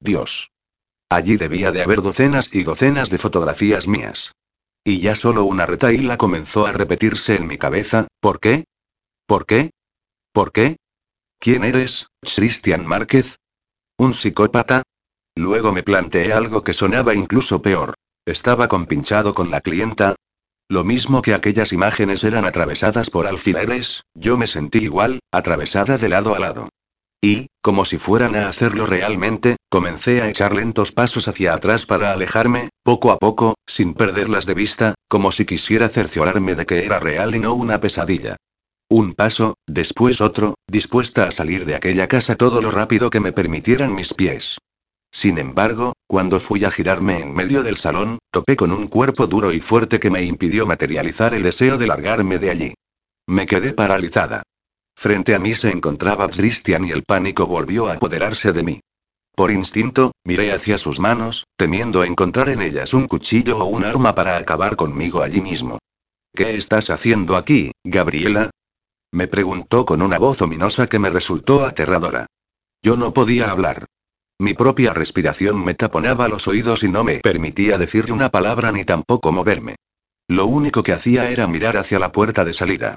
Dios. 0.00 0.50
Allí 1.08 1.36
debía 1.36 1.70
de 1.70 1.82
haber 1.82 2.02
docenas 2.02 2.52
y 2.52 2.64
docenas 2.64 3.10
de 3.10 3.18
fotografías 3.18 3.86
mías. 3.86 4.32
Y 4.86 5.00
ya 5.00 5.16
solo 5.16 5.42
una 5.42 5.66
retaíla 5.66 6.16
comenzó 6.16 6.64
a 6.64 6.72
repetirse 6.72 7.34
en 7.34 7.48
mi 7.48 7.58
cabeza, 7.58 8.06
¿por 8.20 8.38
qué? 8.38 8.66
¿Por 9.26 9.44
qué? 9.44 9.70
¿Por 10.32 10.52
qué? 10.52 10.76
¿Quién 11.40 11.64
eres, 11.64 12.06
Christian 12.20 12.86
Márquez? 12.86 13.34
¿Un 13.98 14.14
psicópata? 14.14 14.84
Luego 15.34 15.72
me 15.72 15.82
planteé 15.82 16.32
algo 16.32 16.62
que 16.62 16.72
sonaba 16.72 17.16
incluso 17.16 17.60
peor. 17.62 17.94
¿Estaba 18.24 18.68
compinchado 18.68 19.34
con 19.34 19.50
la 19.50 19.60
clienta? 19.60 20.14
Lo 20.68 20.84
mismo 20.84 21.20
que 21.20 21.34
aquellas 21.34 21.72
imágenes 21.72 22.22
eran 22.22 22.44
atravesadas 22.44 23.10
por 23.10 23.26
alfileres, 23.26 24.04
yo 24.14 24.36
me 24.36 24.46
sentí 24.46 24.78
igual, 24.78 25.18
atravesada 25.32 25.98
de 25.98 26.08
lado 26.08 26.36
a 26.36 26.38
lado. 26.38 26.68
Y, 27.26 27.48
como 27.60 27.84
si 27.84 27.98
fueran 27.98 28.36
a 28.36 28.48
hacerlo 28.48 28.86
realmente, 28.86 29.56
comencé 29.68 30.22
a 30.22 30.28
echar 30.28 30.54
lentos 30.54 30.92
pasos 30.92 31.26
hacia 31.26 31.54
atrás 31.54 31.84
para 31.84 32.12
alejarme, 32.12 32.68
poco 32.84 33.10
a 33.10 33.18
poco, 33.18 33.56
sin 33.66 33.94
perderlas 33.94 34.46
de 34.46 34.54
vista, 34.54 34.94
como 35.08 35.32
si 35.32 35.44
quisiera 35.44 35.88
cerciorarme 35.88 36.54
de 36.54 36.66
que 36.66 36.84
era 36.84 37.00
real 37.00 37.34
y 37.34 37.40
no 37.40 37.54
una 37.54 37.80
pesadilla. 37.80 38.36
Un 38.88 39.14
paso, 39.14 39.56
después 39.66 40.20
otro, 40.20 40.54
dispuesta 40.68 41.24
a 41.24 41.32
salir 41.32 41.64
de 41.64 41.74
aquella 41.74 42.06
casa 42.06 42.36
todo 42.36 42.62
lo 42.62 42.70
rápido 42.70 43.10
que 43.10 43.18
me 43.18 43.32
permitieran 43.32 43.92
mis 43.92 44.14
pies. 44.14 44.58
Sin 45.10 45.38
embargo, 45.38 45.94
cuando 46.06 46.38
fui 46.38 46.64
a 46.64 46.70
girarme 46.70 47.18
en 47.18 47.34
medio 47.34 47.64
del 47.64 47.76
salón, 47.76 48.20
topé 48.30 48.54
con 48.54 48.70
un 48.70 48.86
cuerpo 48.86 49.26
duro 49.26 49.52
y 49.52 49.58
fuerte 49.58 49.98
que 49.98 50.12
me 50.12 50.22
impidió 50.22 50.64
materializar 50.64 51.34
el 51.34 51.42
deseo 51.42 51.76
de 51.76 51.88
largarme 51.88 52.38
de 52.38 52.50
allí. 52.50 52.74
Me 53.26 53.46
quedé 53.46 53.72
paralizada. 53.72 54.44
Frente 54.96 55.34
a 55.34 55.38
mí 55.38 55.54
se 55.54 55.70
encontraba 55.70 56.28
Christian 56.28 56.86
y 56.86 56.90
el 56.90 57.02
pánico 57.02 57.46
volvió 57.46 57.88
a 57.88 57.94
apoderarse 57.94 58.52
de 58.52 58.62
mí. 58.62 58.80
Por 59.34 59.50
instinto, 59.50 60.12
miré 60.24 60.52
hacia 60.52 60.78
sus 60.78 60.98
manos, 60.98 61.44
temiendo 61.58 62.02
encontrar 62.02 62.48
en 62.48 62.62
ellas 62.62 62.94
un 62.94 63.06
cuchillo 63.06 63.58
o 63.58 63.66
un 63.66 63.84
arma 63.84 64.14
para 64.14 64.38
acabar 64.38 64.76
conmigo 64.76 65.22
allí 65.22 65.42
mismo. 65.42 65.78
¿Qué 66.34 66.56
estás 66.56 66.88
haciendo 66.88 67.36
aquí, 67.36 67.72
Gabriela? 67.84 68.50
Me 69.12 69.28
preguntó 69.28 69.84
con 69.84 70.00
una 70.00 70.18
voz 70.18 70.40
ominosa 70.40 70.86
que 70.86 70.98
me 70.98 71.10
resultó 71.10 71.66
aterradora. 71.66 72.26
Yo 72.82 72.96
no 72.96 73.12
podía 73.12 73.50
hablar. 73.50 73.84
Mi 74.38 74.54
propia 74.54 74.94
respiración 74.94 75.62
me 75.62 75.74
taponaba 75.74 76.28
los 76.28 76.48
oídos 76.48 76.82
y 76.82 76.88
no 76.88 77.04
me 77.04 77.20
permitía 77.20 77.76
decirle 77.78 78.12
una 78.12 78.30
palabra 78.30 78.72
ni 78.72 78.84
tampoco 78.84 79.32
moverme. 79.32 79.76
Lo 80.28 80.46
único 80.46 80.82
que 80.82 80.92
hacía 80.92 81.30
era 81.30 81.46
mirar 81.46 81.76
hacia 81.76 81.98
la 81.98 82.12
puerta 82.12 82.44
de 82.44 82.52
salida. 82.54 82.96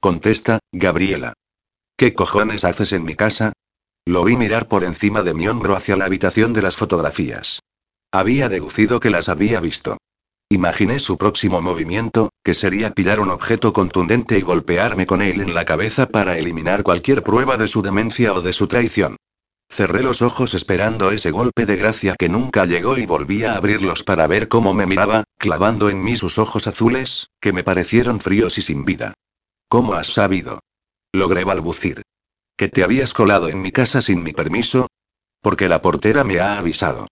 Contesta, 0.00 0.60
Gabriela. 0.72 1.32
¿Qué 1.96 2.14
cojones 2.14 2.64
haces 2.64 2.92
en 2.92 3.04
mi 3.04 3.16
casa? 3.16 3.52
Lo 4.04 4.24
vi 4.24 4.36
mirar 4.36 4.68
por 4.68 4.84
encima 4.84 5.22
de 5.22 5.34
mi 5.34 5.48
hombro 5.48 5.74
hacia 5.74 5.96
la 5.96 6.04
habitación 6.04 6.52
de 6.52 6.62
las 6.62 6.76
fotografías. 6.76 7.60
Había 8.12 8.48
deducido 8.48 9.00
que 9.00 9.10
las 9.10 9.28
había 9.28 9.60
visto. 9.60 9.96
Imaginé 10.48 11.00
su 11.00 11.16
próximo 11.16 11.60
movimiento, 11.60 12.30
que 12.44 12.54
sería 12.54 12.92
pillar 12.92 13.18
un 13.18 13.30
objeto 13.30 13.72
contundente 13.72 14.38
y 14.38 14.42
golpearme 14.42 15.06
con 15.06 15.22
él 15.22 15.40
en 15.40 15.54
la 15.54 15.64
cabeza 15.64 16.06
para 16.06 16.38
eliminar 16.38 16.84
cualquier 16.84 17.24
prueba 17.24 17.56
de 17.56 17.66
su 17.66 17.82
demencia 17.82 18.32
o 18.32 18.42
de 18.42 18.52
su 18.52 18.68
traición. 18.68 19.16
Cerré 19.68 20.02
los 20.02 20.22
ojos 20.22 20.54
esperando 20.54 21.10
ese 21.10 21.32
golpe 21.32 21.66
de 21.66 21.74
gracia 21.74 22.14
que 22.16 22.28
nunca 22.28 22.64
llegó 22.64 22.96
y 22.96 23.06
volví 23.06 23.42
a 23.42 23.56
abrirlos 23.56 24.04
para 24.04 24.28
ver 24.28 24.46
cómo 24.46 24.72
me 24.72 24.86
miraba, 24.86 25.24
clavando 25.36 25.90
en 25.90 26.04
mí 26.04 26.16
sus 26.16 26.38
ojos 26.38 26.68
azules, 26.68 27.30
que 27.40 27.52
me 27.52 27.64
parecieron 27.64 28.20
fríos 28.20 28.58
y 28.58 28.62
sin 28.62 28.84
vida. 28.84 29.14
¿Cómo 29.68 29.94
has 29.94 30.08
sabido? 30.08 30.60
Logré 31.12 31.44
balbucir. 31.44 32.02
¿Que 32.56 32.68
te 32.68 32.84
habías 32.84 33.12
colado 33.12 33.48
en 33.48 33.60
mi 33.60 33.72
casa 33.72 34.00
sin 34.00 34.22
mi 34.22 34.32
permiso? 34.32 34.86
Porque 35.42 35.68
la 35.68 35.82
portera 35.82 36.24
me 36.24 36.38
ha 36.38 36.58
avisado. 36.58 37.08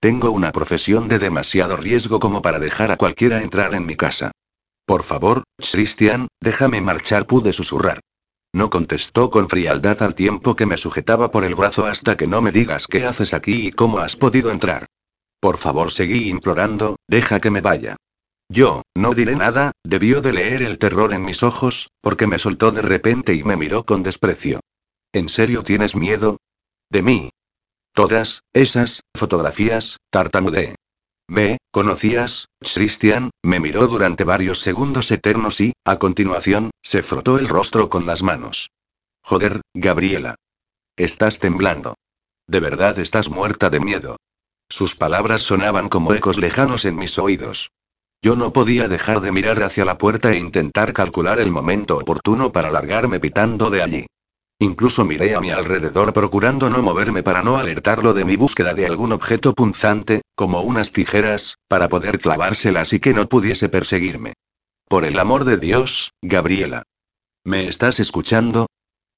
Tengo 0.00 0.32
una 0.32 0.50
profesión 0.50 1.06
de 1.06 1.20
demasiado 1.20 1.76
riesgo 1.76 2.18
como 2.18 2.42
para 2.42 2.58
dejar 2.58 2.90
a 2.90 2.96
cualquiera 2.96 3.40
entrar 3.40 3.74
en 3.74 3.86
mi 3.86 3.94
casa. 3.94 4.32
Por 4.84 5.04
favor, 5.04 5.44
Christian, 5.58 6.26
déjame 6.40 6.80
marchar, 6.80 7.26
pude 7.26 7.52
susurrar. 7.52 8.00
No 8.52 8.68
contestó 8.68 9.30
con 9.30 9.48
frialdad 9.48 10.02
al 10.02 10.14
tiempo 10.16 10.56
que 10.56 10.66
me 10.66 10.76
sujetaba 10.76 11.30
por 11.30 11.44
el 11.44 11.54
brazo 11.54 11.86
hasta 11.86 12.16
que 12.16 12.26
no 12.26 12.42
me 12.42 12.50
digas 12.50 12.88
qué 12.88 13.06
haces 13.06 13.32
aquí 13.32 13.68
y 13.68 13.70
cómo 13.70 13.98
has 13.98 14.16
podido 14.16 14.50
entrar. 14.50 14.86
Por 15.40 15.56
favor, 15.56 15.92
seguí 15.92 16.28
implorando, 16.28 16.96
deja 17.08 17.40
que 17.40 17.50
me 17.50 17.60
vaya. 17.60 17.96
Yo, 18.52 18.82
no 18.94 19.14
diré 19.14 19.34
nada, 19.34 19.72
debió 19.82 20.20
de 20.20 20.34
leer 20.34 20.62
el 20.62 20.76
terror 20.76 21.14
en 21.14 21.22
mis 21.22 21.42
ojos, 21.42 21.88
porque 22.02 22.26
me 22.26 22.38
soltó 22.38 22.70
de 22.70 22.82
repente 22.82 23.32
y 23.32 23.42
me 23.44 23.56
miró 23.56 23.86
con 23.86 24.02
desprecio. 24.02 24.60
¿En 25.10 25.30
serio 25.30 25.62
tienes 25.62 25.96
miedo? 25.96 26.36
De 26.90 27.00
mí. 27.00 27.30
Todas, 27.94 28.42
esas, 28.52 29.00
fotografías, 29.16 29.96
tartamudeé. 30.10 30.74
¿Me, 31.28 31.56
conocías, 31.70 32.44
Christian? 32.60 33.30
Me 33.42 33.58
miró 33.58 33.86
durante 33.86 34.22
varios 34.22 34.60
segundos 34.60 35.10
eternos 35.10 35.58
y, 35.62 35.72
a 35.86 35.98
continuación, 35.98 36.72
se 36.82 37.02
frotó 37.02 37.38
el 37.38 37.48
rostro 37.48 37.88
con 37.88 38.04
las 38.04 38.22
manos. 38.22 38.68
Joder, 39.22 39.62
Gabriela. 39.72 40.34
Estás 40.98 41.38
temblando. 41.38 41.94
De 42.46 42.60
verdad 42.60 42.98
estás 42.98 43.30
muerta 43.30 43.70
de 43.70 43.80
miedo. 43.80 44.16
Sus 44.68 44.94
palabras 44.94 45.40
sonaban 45.40 45.88
como 45.88 46.12
ecos 46.12 46.36
lejanos 46.36 46.84
en 46.84 46.96
mis 46.96 47.18
oídos. 47.18 47.70
Yo 48.24 48.36
no 48.36 48.52
podía 48.52 48.86
dejar 48.86 49.20
de 49.20 49.32
mirar 49.32 49.60
hacia 49.64 49.84
la 49.84 49.98
puerta 49.98 50.30
e 50.30 50.38
intentar 50.38 50.92
calcular 50.92 51.40
el 51.40 51.50
momento 51.50 51.98
oportuno 51.98 52.52
para 52.52 52.70
largarme 52.70 53.18
pitando 53.18 53.68
de 53.68 53.82
allí. 53.82 54.06
Incluso 54.60 55.04
miré 55.04 55.34
a 55.34 55.40
mi 55.40 55.50
alrededor 55.50 56.12
procurando 56.12 56.70
no 56.70 56.84
moverme 56.84 57.24
para 57.24 57.42
no 57.42 57.56
alertarlo 57.56 58.14
de 58.14 58.24
mi 58.24 58.36
búsqueda 58.36 58.74
de 58.74 58.86
algún 58.86 59.10
objeto 59.10 59.54
punzante, 59.54 60.22
como 60.36 60.60
unas 60.60 60.92
tijeras, 60.92 61.56
para 61.66 61.88
poder 61.88 62.20
clavárselas 62.20 62.92
y 62.92 63.00
que 63.00 63.12
no 63.12 63.28
pudiese 63.28 63.68
perseguirme. 63.68 64.34
Por 64.88 65.04
el 65.04 65.18
amor 65.18 65.44
de 65.44 65.56
Dios, 65.56 66.12
Gabriela. 66.22 66.84
¿Me 67.44 67.66
estás 67.66 67.98
escuchando? 67.98 68.68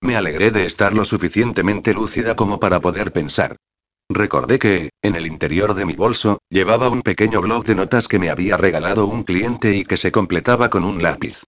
Me 0.00 0.16
alegré 0.16 0.50
de 0.50 0.64
estar 0.64 0.94
lo 0.94 1.04
suficientemente 1.04 1.92
lúcida 1.92 2.37
como 2.37 2.58
para 2.58 2.80
poder 2.80 3.12
pensar. 3.12 3.56
Recordé 4.14 4.61
que, 4.61 4.90
en 5.02 5.16
el 5.16 5.26
interior 5.26 5.75
de 5.75 5.85
mi 5.85 5.94
bolso, 5.94 6.38
llevaba 6.49 6.88
un 6.88 7.02
pequeño 7.02 7.40
blog 7.40 7.64
de 7.64 7.75
notas 7.75 8.06
que 8.06 8.21
me 8.21 8.30
había 8.30 8.56
regalado 8.56 9.06
un 9.06 9.25
cliente 9.25 9.75
y 9.75 9.85
que 9.85 9.97
se 9.97 10.12
completaba 10.12 10.71
con 10.71 10.85
un 10.85 11.02
lápiz. 11.02 11.42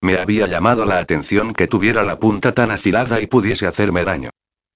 Me 0.00 0.18
había 0.18 0.48
llamado 0.48 0.84
la 0.84 0.98
atención 0.98 1.52
que 1.52 1.68
tuviera 1.68 2.02
la 2.02 2.18
punta 2.18 2.52
tan 2.52 2.72
afilada 2.72 3.20
y 3.20 3.28
pudiese 3.28 3.68
hacerme 3.68 4.02
daño. 4.02 4.30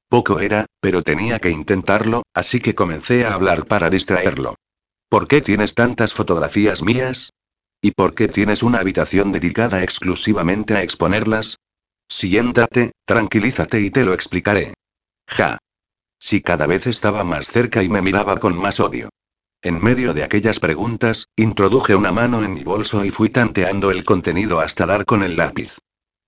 Poco 0.09 0.39
era, 0.39 0.67
pero 0.81 1.03
tenía 1.03 1.41
que 1.41 1.51
intentarlo, 1.51 2.23
así 2.33 2.61
que 2.61 2.77
comencé 2.77 3.27
a 3.27 3.35
hablar 3.35 3.67
para 3.67 3.91
distraerlo. 3.91 4.55
¿Por 5.09 5.27
qué 5.27 5.41
tienes 5.41 5.75
tantas 5.75 6.13
fotografías 6.13 6.81
mías? 6.81 7.31
¿Y 7.81 7.91
por 7.91 8.15
qué 8.15 8.29
tienes 8.29 8.63
una 8.63 8.79
habitación 8.79 9.33
dedicada 9.33 9.83
exclusivamente 9.83 10.77
a 10.77 10.83
exponerlas? 10.83 11.57
Siéntate, 12.09 12.93
tranquilízate 13.05 13.81
y 13.81 13.91
te 13.91 14.05
lo 14.05 14.15
explicaré. 14.15 14.75
Ja. 15.27 15.59
Si 16.23 16.41
cada 16.41 16.69
vez 16.69 16.87
estaba 16.87 17.25
más 17.25 17.49
cerca 17.49 17.83
y 17.83 17.88
me 17.88 18.00
miraba 18.00 18.37
con 18.37 18.57
más 18.57 18.79
odio. 18.79 19.09
En 19.61 19.83
medio 19.83 20.14
de 20.14 20.23
aquellas 20.23 20.61
preguntas, 20.61 21.26
introduje 21.35 21.97
una 21.97 22.12
mano 22.12 22.45
en 22.45 22.55
mi 22.55 22.62
bolso 22.62 23.05
y 23.05 23.11
fui 23.11 23.29
tanteando 23.29 23.91
el 23.91 24.05
contenido 24.05 24.61
hasta 24.61 24.87
dar 24.87 25.05
con 25.05 25.25
el 25.25 25.37
lápiz. 25.37 25.79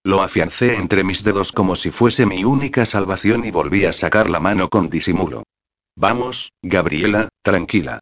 Lo 0.03 0.21
afiancé 0.21 0.75
entre 0.75 1.05
mis 1.05 1.23
dedos 1.23 1.53
como 1.53 1.77
si 1.77 1.93
fuese 1.93 2.27
mi 2.27 2.43
única 2.43 2.85
salvación 2.87 3.45
y 3.45 3.53
volví 3.53 3.85
a 3.85 3.93
sacar 3.93 4.29
la 4.29 4.41
mano 4.41 4.69
con 4.69 4.91
disimulo. 4.91 5.45
Vamos, 5.95 6.51
Gabriela, 6.61 7.29
tranquila. 7.43 8.01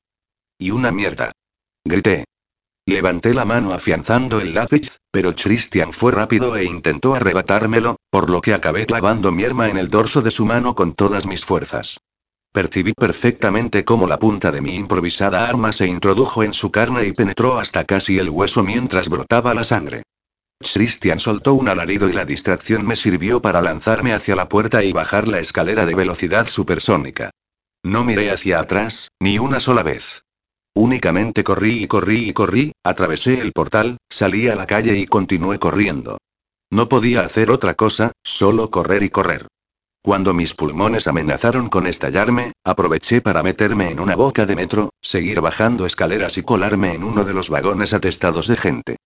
Y 0.58 0.70
una 0.70 0.92
mierda. 0.92 1.32
Grité. 1.84 2.24
Levanté 2.86 3.32
la 3.32 3.44
mano 3.44 3.72
afianzando 3.72 4.40
el 4.40 4.54
lápiz, 4.54 4.98
pero 5.12 5.34
Christian 5.36 5.92
fue 5.92 6.10
rápido 6.10 6.56
e 6.56 6.64
intentó 6.64 7.14
arrebatármelo, 7.14 7.96
por 8.10 8.28
lo 8.28 8.40
que 8.40 8.54
acabé 8.54 8.86
clavando 8.86 9.30
mi 9.30 9.44
arma 9.44 9.68
en 9.68 9.76
el 9.76 9.88
dorso 9.88 10.20
de 10.20 10.32
su 10.32 10.44
mano 10.44 10.74
con 10.74 10.92
todas 10.92 11.24
mis 11.24 11.44
fuerzas. 11.44 12.00
Percibí 12.52 12.92
perfectamente 12.92 13.84
cómo 13.84 14.08
la 14.08 14.18
punta 14.18 14.50
de 14.50 14.60
mi 14.60 14.74
improvisada 14.74 15.48
arma 15.48 15.72
se 15.72 15.86
introdujo 15.86 16.42
en 16.42 16.54
su 16.54 16.72
carne 16.72 17.06
y 17.06 17.12
penetró 17.12 17.58
hasta 17.58 17.84
casi 17.84 18.18
el 18.18 18.28
hueso 18.28 18.64
mientras 18.64 19.08
brotaba 19.08 19.54
la 19.54 19.64
sangre. 19.64 20.02
Christian 20.58 21.20
soltó 21.20 21.54
un 21.54 21.68
alarido 21.68 22.08
y 22.08 22.12
la 22.12 22.24
distracción 22.24 22.84
me 22.84 22.96
sirvió 22.96 23.40
para 23.40 23.62
lanzarme 23.62 24.12
hacia 24.12 24.36
la 24.36 24.48
puerta 24.48 24.82
y 24.82 24.92
bajar 24.92 25.28
la 25.28 25.38
escalera 25.38 25.86
de 25.86 25.94
velocidad 25.94 26.46
supersónica. 26.46 27.30
No 27.84 28.04
miré 28.04 28.30
hacia 28.30 28.60
atrás, 28.60 29.08
ni 29.20 29.38
una 29.38 29.60
sola 29.60 29.82
vez. 29.82 30.24
Únicamente 30.74 31.44
corrí 31.44 31.82
y 31.82 31.86
corrí 31.86 32.28
y 32.28 32.32
corrí, 32.32 32.72
atravesé 32.82 33.40
el 33.40 33.52
portal, 33.52 33.98
salí 34.10 34.48
a 34.48 34.56
la 34.56 34.66
calle 34.66 34.96
y 34.96 35.06
continué 35.06 35.58
corriendo. 35.58 36.18
No 36.70 36.88
podía 36.88 37.20
hacer 37.20 37.50
otra 37.50 37.74
cosa, 37.74 38.12
solo 38.24 38.70
correr 38.70 39.02
y 39.02 39.10
correr. 39.10 39.48
Cuando 40.02 40.34
mis 40.34 40.54
pulmones 40.54 41.06
amenazaron 41.06 41.68
con 41.68 41.86
estallarme, 41.86 42.52
aproveché 42.64 43.20
para 43.20 43.42
meterme 43.42 43.90
en 43.90 44.00
una 44.00 44.16
boca 44.16 44.46
de 44.46 44.56
metro, 44.56 44.90
seguir 45.00 45.40
bajando 45.40 45.86
escaleras 45.86 46.38
y 46.38 46.42
colarme 46.42 46.94
en 46.94 47.04
uno 47.04 47.24
de 47.24 47.34
los 47.34 47.50
vagones 47.50 47.92
atestados 47.92 48.48
de 48.48 48.56
gente. 48.56 48.96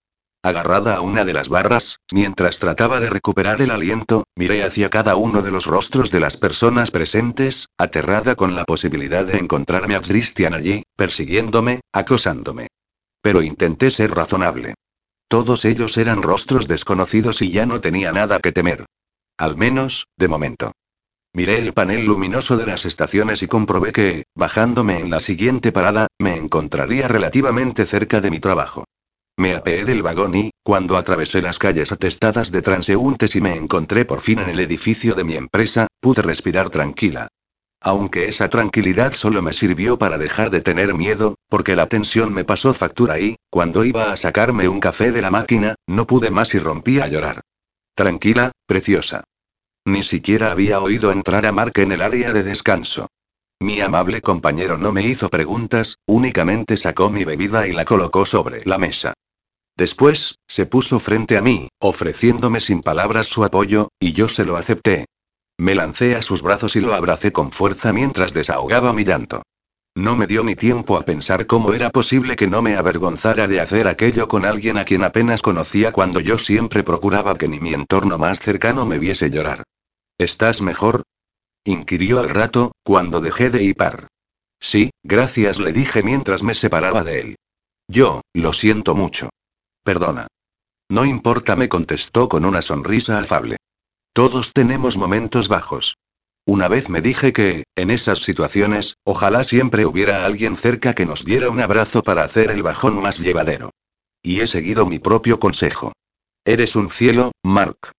Agarrada 0.47 0.95
a 0.95 1.01
una 1.01 1.25
de 1.25 1.33
las 1.33 1.49
barras, 1.49 1.99
mientras 2.13 2.61
trataba 2.61 3.01
de 3.01 3.11
recuperar 3.11 3.61
el 3.63 3.73
aliento, 3.73 4.29
miré 4.37 4.63
hacia 4.63 4.91
cada 4.91 5.17
uno 5.17 5.43
de 5.43 5.51
los 5.51 5.67
rostros 5.67 6.13
de 6.13 6.21
las 6.21 6.37
personas 6.37 6.93
presentes, 6.93 7.71
aterrada 7.77 8.37
con 8.37 8.55
la 8.55 8.63
posibilidad 8.63 9.25
de 9.25 9.39
encontrarme 9.39 9.97
a 9.97 10.01
Christian 10.01 10.55
allí, 10.55 10.85
persiguiéndome, 10.95 11.81
acosándome. 11.93 12.69
Pero 13.21 13.43
intenté 13.43 13.91
ser 13.91 14.13
razonable. 14.13 14.75
Todos 15.27 15.65
ellos 15.65 15.97
eran 15.97 16.23
rostros 16.23 16.69
desconocidos 16.69 17.43
y 17.43 17.51
ya 17.51 17.67
no 17.67 17.81
tenía 17.81 18.13
nada 18.13 18.39
que 18.39 18.53
temer. 18.53 18.87
Al 19.37 19.57
menos, 19.57 20.07
de 20.17 20.29
momento. 20.29 20.71
Miré 21.33 21.59
el 21.59 21.73
panel 21.73 22.07
luminoso 22.07 22.57
de 22.57 22.67
las 22.67 22.85
estaciones 22.85 23.43
y 23.43 23.49
comprobé 23.49 23.91
que, 23.91 24.27
bajándome 24.37 25.01
en 25.01 25.11
la 25.11 25.19
siguiente 25.19 25.73
parada, 25.73 26.07
me 26.21 26.37
encontraría 26.37 27.09
relativamente 27.09 27.85
cerca 27.85 28.21
de 28.21 28.31
mi 28.31 28.39
trabajo. 28.39 28.85
Me 29.39 29.55
apeé 29.55 29.85
del 29.85 30.03
vagón 30.03 30.35
y, 30.35 30.51
cuando 30.63 30.97
atravesé 30.97 31.43
las 31.43 31.59
calles 31.59 31.93
atestadas 31.93 32.51
de 32.51 32.63
transeúntes 32.63 33.37
y 33.37 33.43
me 33.43 33.55
encontré 33.55 34.07
por 34.07 34.21
fin 34.21 34.39
en 34.39 34.49
el 34.49 34.61
edificio 34.61 35.15
de 35.15 35.25
mi 35.25 35.37
empresa, 35.37 35.89
pude 36.01 36.23
respirar 36.23 36.71
tranquila. 36.71 37.29
Aunque 37.83 38.29
esa 38.29 38.49
tranquilidad 38.49 39.13
solo 39.13 39.43
me 39.43 39.53
sirvió 39.53 39.99
para 39.99 40.17
dejar 40.17 40.51
de 40.51 40.63
tener 40.63 40.95
miedo, 40.95 41.35
porque 41.51 41.77
la 41.77 41.87
tensión 41.87 42.33
me 42.33 42.45
pasó 42.45 42.73
factura 42.73 43.21
y, 43.21 43.37
cuando 43.51 43.85
iba 43.85 44.11
a 44.11 44.17
sacarme 44.17 44.69
un 44.69 44.81
café 44.81 45.13
de 45.13 45.21
la 45.21 45.31
máquina, 45.31 45.75
no 45.87 46.07
pude 46.07 46.31
más 46.31 46.55
y 46.55 46.59
rompí 46.59 47.01
a 47.01 47.09
llorar. 47.09 47.43
Tranquila, 47.95 48.53
preciosa. 48.67 49.25
Ni 49.85 50.03
siquiera 50.03 50.51
había 50.51 50.81
oído 50.81 51.13
entrar 51.13 51.45
a 51.45 51.53
Mark 51.53 51.75
en 51.77 51.93
el 51.93 52.01
área 52.01 52.33
de 52.33 52.43
descanso. 52.43 53.09
Mi 53.61 53.81
amable 53.81 54.23
compañero 54.23 54.79
no 54.79 54.93
me 54.93 55.03
hizo 55.03 55.29
preguntas, 55.29 55.99
únicamente 56.07 56.77
sacó 56.79 57.11
mi 57.11 57.25
bebida 57.25 57.69
y 57.69 57.73
la 57.73 57.85
colocó 57.85 58.25
sobre 58.25 58.65
la 58.65 58.79
mesa. 58.79 59.13
Después, 59.77 60.39
se 60.49 60.65
puso 60.65 61.01
frente 61.01 61.37
a 61.37 61.43
mí, 61.43 61.69
ofreciéndome 61.81 62.61
sin 62.61 62.81
palabras 62.81 63.27
su 63.27 63.45
apoyo, 63.45 63.89
y 64.01 64.13
yo 64.13 64.29
se 64.29 64.45
lo 64.45 64.57
acepté. 64.57 65.07
Me 65.59 65.75
lancé 65.75 66.17
a 66.17 66.23
sus 66.23 66.43
brazos 66.43 66.77
y 66.77 66.81
lo 66.81 66.95
abracé 66.95 67.33
con 67.33 67.53
fuerza 67.53 67.93
mientras 67.93 68.33
desahogaba 68.33 68.93
mi 68.93 69.05
llanto. 69.05 69.43
No 69.95 70.15
me 70.15 70.27
dio 70.27 70.45
ni 70.45 70.55
tiempo 70.55 70.99
a 70.99 71.07
pensar 71.07 71.47
cómo 71.47 71.73
era 71.73 71.89
posible 71.89 72.37
que 72.37 72.47
no 72.47 72.61
me 72.61 72.77
avergonzara 72.77 73.49
de 73.49 73.61
hacer 73.61 73.89
aquello 73.89 74.29
con 74.29 74.45
alguien 74.45 74.77
a 74.77 74.85
quien 74.85 75.03
apenas 75.03 75.41
conocía 75.41 75.93
cuando 75.93 76.21
yo 76.21 76.37
siempre 76.37 76.83
procuraba 76.83 77.39
que 77.39 77.49
ni 77.49 77.61
mi 77.61 77.73
entorno 77.73 78.19
más 78.19 78.41
cercano 78.41 78.85
me 78.85 78.99
viese 78.99 79.31
llorar. 79.31 79.63
¿Estás 80.19 80.61
mejor? 80.61 81.03
inquirió 81.65 82.21
al 82.21 82.29
rato, 82.29 82.73
cuando 82.85 83.21
dejé 83.21 83.49
de 83.49 83.63
hipar. 83.63 84.09
Sí, 84.61 84.91
gracias, 85.03 85.59
le 85.59 85.73
dije 85.73 86.03
mientras 86.03 86.43
me 86.43 86.55
separaba 86.55 87.03
de 87.03 87.21
él. 87.21 87.37
Yo, 87.89 88.21
lo 88.35 88.53
siento 88.53 88.95
mucho. 88.95 89.31
Perdona. 89.87 90.27
No 90.91 91.05
importa, 91.05 91.55
me 91.55 91.69
contestó 91.69 92.29
con 92.29 92.45
una 92.45 92.61
sonrisa 92.61 93.21
afable. 93.21 93.57
Todos 94.13 94.53
tenemos 94.53 94.97
momentos 94.97 95.47
bajos. 95.47 95.95
Una 96.45 96.67
vez 96.67 96.89
me 96.89 97.01
dije 97.01 97.33
que, 97.33 97.63
en 97.77 97.91
esas 97.91 98.19
situaciones, 98.19 98.97
ojalá 99.05 99.45
siempre 99.45 99.87
hubiera 99.87 100.27
alguien 100.27 100.57
cerca 100.57 100.93
que 100.93 101.07
nos 101.07 101.25
diera 101.25 101.51
un 101.51 101.61
abrazo 101.61 102.03
para 102.03 102.25
hacer 102.25 102.51
el 102.51 102.65
bajón 102.65 103.01
más 103.01 103.21
llevadero. 103.21 103.71
Y 104.25 104.41
he 104.41 104.49
seguido 104.49 104.87
mi 104.87 104.99
propio 104.99 105.39
consejo. 105.39 105.93
Eres 106.45 106.75
un 106.75 106.91
cielo, 106.91 107.31
Mark. 107.45 107.93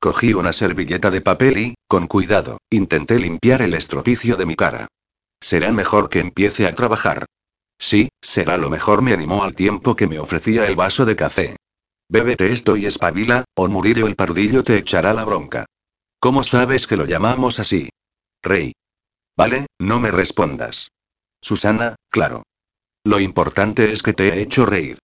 Cogí 0.00 0.34
una 0.34 0.52
servilleta 0.52 1.12
de 1.12 1.20
papel 1.20 1.58
y, 1.58 1.74
con 1.86 2.08
cuidado, 2.08 2.58
intenté 2.70 3.20
limpiar 3.20 3.62
el 3.62 3.74
estropicio 3.74 4.36
de 4.36 4.46
mi 4.46 4.56
cara. 4.56 4.88
Será 5.40 5.70
mejor 5.70 6.08
que 6.08 6.18
empiece 6.18 6.66
a 6.66 6.74
trabajar. 6.74 7.26
Sí, 7.80 8.10
será 8.20 8.58
lo 8.58 8.68
mejor, 8.68 9.00
me 9.00 9.14
animó 9.14 9.42
al 9.42 9.54
tiempo 9.54 9.96
que 9.96 10.06
me 10.06 10.18
ofrecía 10.18 10.66
el 10.66 10.76
vaso 10.76 11.06
de 11.06 11.16
café. 11.16 11.56
Bébete 12.10 12.52
esto 12.52 12.76
y 12.76 12.84
espabila, 12.84 13.44
o 13.56 13.68
Murillo 13.68 14.06
el 14.06 14.16
pardillo 14.16 14.62
te 14.62 14.76
echará 14.76 15.14
la 15.14 15.24
bronca. 15.24 15.64
¿Cómo 16.20 16.44
sabes 16.44 16.86
que 16.86 16.96
lo 16.96 17.06
llamamos 17.06 17.58
así? 17.58 17.88
Rey. 18.42 18.74
Vale, 19.34 19.66
no 19.78 19.98
me 19.98 20.10
respondas. 20.10 20.88
Susana, 21.40 21.96
claro. 22.10 22.42
Lo 23.02 23.18
importante 23.18 23.92
es 23.92 24.02
que 24.02 24.12
te 24.12 24.28
he 24.28 24.42
hecho 24.42 24.66
reír. 24.66 24.98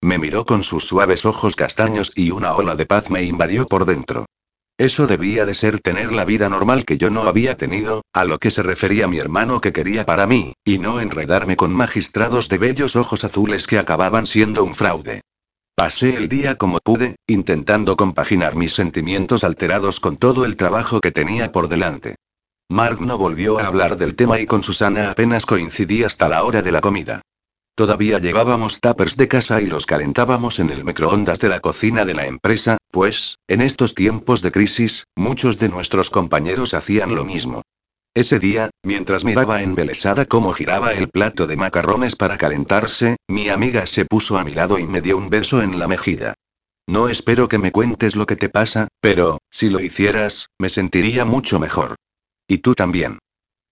Me 0.00 0.16
miró 0.16 0.46
con 0.46 0.62
sus 0.62 0.86
suaves 0.86 1.26
ojos 1.26 1.56
castaños 1.56 2.12
y 2.14 2.30
una 2.30 2.54
ola 2.54 2.76
de 2.76 2.86
paz 2.86 3.10
me 3.10 3.24
invadió 3.24 3.66
por 3.66 3.86
dentro. 3.86 4.26
Eso 4.80 5.06
debía 5.06 5.44
de 5.44 5.52
ser 5.52 5.78
tener 5.80 6.10
la 6.10 6.24
vida 6.24 6.48
normal 6.48 6.86
que 6.86 6.96
yo 6.96 7.10
no 7.10 7.24
había 7.24 7.54
tenido, 7.54 8.02
a 8.14 8.24
lo 8.24 8.38
que 8.38 8.50
se 8.50 8.62
refería 8.62 9.06
mi 9.08 9.18
hermano 9.18 9.60
que 9.60 9.74
quería 9.74 10.06
para 10.06 10.26
mí, 10.26 10.54
y 10.64 10.78
no 10.78 11.00
enredarme 11.00 11.54
con 11.54 11.70
magistrados 11.70 12.48
de 12.48 12.56
bellos 12.56 12.96
ojos 12.96 13.22
azules 13.22 13.66
que 13.66 13.78
acababan 13.78 14.24
siendo 14.24 14.64
un 14.64 14.74
fraude. 14.74 15.20
Pasé 15.74 16.16
el 16.16 16.30
día 16.30 16.54
como 16.54 16.78
pude, 16.78 17.16
intentando 17.26 17.94
compaginar 17.94 18.54
mis 18.54 18.72
sentimientos 18.72 19.44
alterados 19.44 20.00
con 20.00 20.16
todo 20.16 20.46
el 20.46 20.56
trabajo 20.56 21.02
que 21.02 21.12
tenía 21.12 21.52
por 21.52 21.68
delante. 21.68 22.14
Mark 22.70 23.02
no 23.02 23.18
volvió 23.18 23.58
a 23.58 23.66
hablar 23.66 23.98
del 23.98 24.14
tema 24.14 24.40
y 24.40 24.46
con 24.46 24.62
Susana 24.62 25.10
apenas 25.10 25.44
coincidí 25.44 26.04
hasta 26.04 26.26
la 26.30 26.42
hora 26.42 26.62
de 26.62 26.72
la 26.72 26.80
comida. 26.80 27.20
Todavía 27.74 28.18
llevábamos 28.18 28.80
tuppers 28.80 29.16
de 29.16 29.28
casa 29.28 29.60
y 29.60 29.66
los 29.66 29.86
calentábamos 29.86 30.58
en 30.58 30.70
el 30.70 30.84
microondas 30.84 31.38
de 31.38 31.48
la 31.48 31.60
cocina 31.60 32.04
de 32.04 32.14
la 32.14 32.26
empresa, 32.26 32.76
pues, 32.90 33.38
en 33.48 33.60
estos 33.62 33.94
tiempos 33.94 34.42
de 34.42 34.52
crisis, 34.52 35.04
muchos 35.16 35.58
de 35.58 35.68
nuestros 35.68 36.10
compañeros 36.10 36.74
hacían 36.74 37.14
lo 37.14 37.24
mismo. 37.24 37.62
Ese 38.12 38.40
día, 38.40 38.70
mientras 38.82 39.24
miraba 39.24 39.62
embelesada 39.62 40.26
cómo 40.26 40.52
giraba 40.52 40.92
el 40.92 41.08
plato 41.08 41.46
de 41.46 41.56
macarrones 41.56 42.16
para 42.16 42.36
calentarse, 42.36 43.16
mi 43.28 43.48
amiga 43.48 43.86
se 43.86 44.04
puso 44.04 44.36
a 44.36 44.44
mi 44.44 44.52
lado 44.52 44.78
y 44.78 44.86
me 44.86 45.00
dio 45.00 45.16
un 45.16 45.30
beso 45.30 45.62
en 45.62 45.78
la 45.78 45.86
mejilla. 45.86 46.34
No 46.88 47.08
espero 47.08 47.46
que 47.46 47.58
me 47.58 47.70
cuentes 47.70 48.16
lo 48.16 48.26
que 48.26 48.34
te 48.34 48.48
pasa, 48.48 48.88
pero, 49.00 49.38
si 49.48 49.70
lo 49.70 49.78
hicieras, 49.78 50.48
me 50.58 50.68
sentiría 50.68 51.24
mucho 51.24 51.60
mejor. 51.60 51.94
Y 52.48 52.58
tú 52.58 52.74
también. 52.74 53.20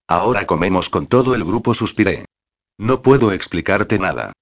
Ahora 0.07 0.47
comemos 0.47 0.88
con 0.88 1.09
todo 1.09 1.35
el 1.35 1.45
grupo, 1.45 1.75
suspiré. 1.75 2.25
No 2.79 3.03
puedo 3.03 3.33
explicarte 3.33 3.99
nada. 3.99 4.33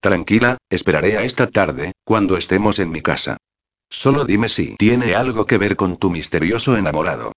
Tranquila, 0.00 0.58
esperaré 0.70 1.18
a 1.18 1.22
esta 1.22 1.48
tarde, 1.48 1.92
cuando 2.04 2.36
estemos 2.36 2.78
en 2.78 2.90
mi 2.90 3.02
casa. 3.02 3.36
Solo 3.90 4.24
dime 4.24 4.48
si 4.48 4.74
tiene 4.76 5.14
algo 5.14 5.46
que 5.46 5.58
ver 5.58 5.76
con 5.76 5.98
tu 5.98 6.10
misterioso 6.10 6.76
enamorado. 6.76 7.32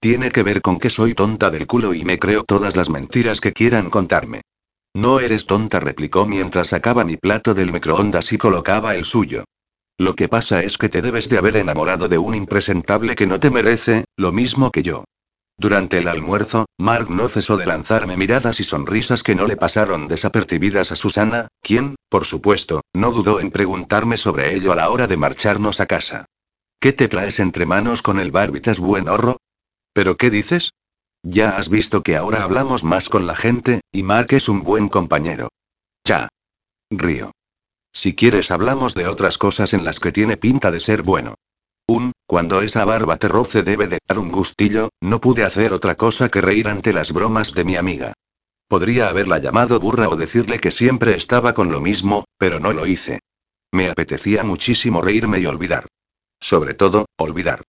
Tiene 0.00 0.30
que 0.30 0.44
ver 0.44 0.62
con 0.62 0.78
que 0.78 0.88
soy 0.88 1.14
tonta 1.14 1.50
del 1.50 1.66
culo 1.66 1.92
y 1.92 2.04
me 2.04 2.18
creo 2.18 2.44
todas 2.44 2.76
las 2.76 2.88
mentiras 2.88 3.40
que 3.40 3.52
quieran 3.52 3.90
contarme. 3.90 4.42
No 4.94 5.20
eres 5.20 5.46
tonta, 5.46 5.80
replicó 5.80 6.26
mientras 6.26 6.68
sacaba 6.68 7.04
mi 7.04 7.16
plato 7.16 7.52
del 7.54 7.72
microondas 7.72 8.32
y 8.32 8.38
colocaba 8.38 8.94
el 8.94 9.04
suyo. 9.04 9.44
Lo 9.98 10.14
que 10.14 10.28
pasa 10.28 10.62
es 10.62 10.78
que 10.78 10.88
te 10.88 11.02
debes 11.02 11.28
de 11.28 11.38
haber 11.38 11.56
enamorado 11.56 12.08
de 12.08 12.18
un 12.18 12.34
impresentable 12.34 13.16
que 13.16 13.26
no 13.26 13.40
te 13.40 13.50
merece, 13.50 14.04
lo 14.16 14.30
mismo 14.30 14.70
que 14.70 14.82
yo. 14.82 15.04
Durante 15.58 15.98
el 15.98 16.08
almuerzo, 16.08 16.66
Mark 16.78 17.08
no 17.08 17.28
cesó 17.28 17.56
de 17.56 17.64
lanzarme 17.64 18.16
miradas 18.16 18.60
y 18.60 18.64
sonrisas 18.64 19.22
que 19.22 19.34
no 19.34 19.46
le 19.46 19.56
pasaron 19.56 20.06
desapercibidas 20.06 20.92
a 20.92 20.96
Susana, 20.96 21.48
quien, 21.62 21.96
por 22.10 22.26
supuesto, 22.26 22.82
no 22.94 23.10
dudó 23.10 23.40
en 23.40 23.50
preguntarme 23.50 24.18
sobre 24.18 24.54
ello 24.54 24.72
a 24.72 24.76
la 24.76 24.90
hora 24.90 25.06
de 25.06 25.16
marcharnos 25.16 25.80
a 25.80 25.86
casa. 25.86 26.26
¿Qué 26.78 26.92
te 26.92 27.08
traes 27.08 27.40
entre 27.40 27.64
manos 27.64 28.02
con 28.02 28.20
el 28.20 28.30
barbitas 28.30 28.78
buen 28.80 29.08
horro? 29.08 29.38
¿Pero 29.94 30.18
qué 30.18 30.28
dices? 30.28 30.72
Ya 31.22 31.56
has 31.56 31.70
visto 31.70 32.02
que 32.02 32.16
ahora 32.16 32.42
hablamos 32.42 32.84
más 32.84 33.08
con 33.08 33.26
la 33.26 33.34
gente, 33.34 33.80
y 33.90 34.02
Mark 34.02 34.28
es 34.30 34.50
un 34.50 34.62
buen 34.62 34.90
compañero. 34.90 35.48
Ya. 36.04 36.28
Río. 36.90 37.32
Si 37.92 38.14
quieres 38.14 38.50
hablamos 38.50 38.94
de 38.94 39.08
otras 39.08 39.38
cosas 39.38 39.72
en 39.72 39.84
las 39.84 40.00
que 40.00 40.12
tiene 40.12 40.36
pinta 40.36 40.70
de 40.70 40.80
ser 40.80 41.02
bueno. 41.02 41.34
Un, 41.96 42.12
cuando 42.26 42.60
esa 42.60 42.84
barba 42.84 43.16
te 43.16 43.26
roce 43.26 43.62
debe 43.62 43.86
de 43.86 44.00
dar 44.06 44.18
un 44.18 44.30
gustillo, 44.30 44.90
no 45.00 45.18
pude 45.18 45.44
hacer 45.44 45.72
otra 45.72 45.94
cosa 45.94 46.28
que 46.28 46.42
reír 46.42 46.68
ante 46.68 46.92
las 46.92 47.10
bromas 47.10 47.54
de 47.54 47.64
mi 47.64 47.76
amiga. 47.76 48.12
Podría 48.68 49.08
haberla 49.08 49.38
llamado 49.38 49.80
burra 49.80 50.10
o 50.10 50.16
decirle 50.16 50.58
que 50.58 50.70
siempre 50.70 51.14
estaba 51.14 51.54
con 51.54 51.72
lo 51.72 51.80
mismo, 51.80 52.26
pero 52.36 52.60
no 52.60 52.74
lo 52.74 52.86
hice. 52.86 53.20
Me 53.72 53.88
apetecía 53.88 54.44
muchísimo 54.44 55.00
reírme 55.00 55.38
y 55.38 55.46
olvidar. 55.46 55.86
Sobre 56.38 56.74
todo, 56.74 57.06
olvidar. 57.16 57.62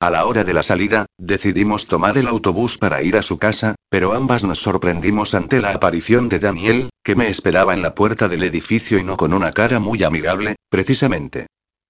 A 0.00 0.10
la 0.10 0.26
hora 0.26 0.44
de 0.44 0.52
la 0.52 0.62
salida, 0.62 1.06
decidimos 1.16 1.86
tomar 1.86 2.18
el 2.18 2.26
autobús 2.26 2.76
para 2.76 3.02
ir 3.02 3.16
a 3.16 3.22
su 3.22 3.38
casa, 3.38 3.76
pero 3.88 4.12
ambas 4.12 4.44
nos 4.44 4.58
sorprendimos 4.58 5.34
ante 5.34 5.62
la 5.62 5.70
aparición 5.70 6.28
de 6.28 6.40
Daniel, 6.40 6.90
que 7.02 7.14
me 7.14 7.28
esperaba 7.28 7.72
en 7.72 7.80
la 7.80 7.94
puerta 7.94 8.28
del 8.28 8.42
edificio 8.42 8.98
y 8.98 9.04
no 9.04 9.16
con 9.16 9.32
una 9.32 9.52
cara 9.52 9.80
muy 9.80 10.02
amigable, 10.02 10.56
precisamente. 10.68 11.46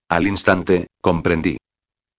Al 0.08 0.26
instante, 0.26 0.86
comprendí. 1.00 1.56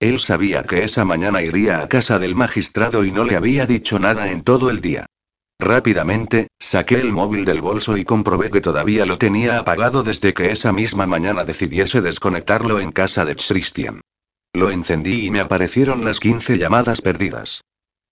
Él 0.04 0.20
sabía 0.20 0.64
que 0.64 0.84
esa 0.84 1.06
mañana 1.06 1.42
iría 1.42 1.82
a 1.82 1.88
casa 1.88 2.20
del 2.20 2.36
magistrado 2.36 3.06
y 3.06 3.12
no 3.14 3.24
le 3.24 3.38
había 3.38 3.66
dicho 3.66 4.00
nada 4.00 4.30
en 4.32 4.44
todo 4.44 4.70
el 4.70 4.82
día. 4.82 5.06
Rápidamente, 5.62 6.48
saqué 6.60 6.96
el 6.96 7.14
móvil 7.14 7.46
del 7.46 7.62
bolso 7.62 7.96
y 7.96 8.04
comprobé 8.04 8.52
que 8.52 8.60
todavía 8.60 9.06
lo 9.06 9.18
tenía 9.18 9.60
apagado 9.60 10.04
desde 10.04 10.34
que 10.34 10.52
esa 10.52 10.74
misma 10.74 11.08
mañana 11.08 11.46
decidiese 11.46 12.02
desconectarlo 12.02 12.82
en 12.82 12.92
casa 12.92 13.24
de 13.24 13.38
Christian. 13.38 14.02
Lo 14.52 14.72
encendí 14.72 15.26
y 15.26 15.32
me 15.32 15.40
aparecieron 15.40 16.04
las 16.04 16.20
15 16.20 16.58
llamadas 16.58 17.00
perdidas. 17.00 17.62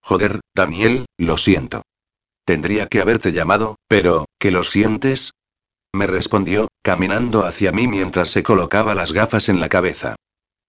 Joder, 0.01 0.39
Daniel, 0.55 1.07
lo 1.17 1.35
siento. 1.35 1.81
Tendría 2.45 2.87
que 2.87 3.01
haberte 3.01 3.33
llamado, 3.33 3.75
pero, 3.89 4.27
¿qué 4.39 4.51
lo 4.51 4.63
sientes? 4.63 5.33
Me 5.91 6.07
respondió, 6.07 6.69
caminando 6.81 7.43
hacia 7.43 7.73
mí 7.73 7.85
mientras 7.89 8.29
se 8.29 8.43
colocaba 8.43 8.95
las 8.95 9.11
gafas 9.11 9.49
en 9.49 9.59
la 9.59 9.67
cabeza. 9.67 10.15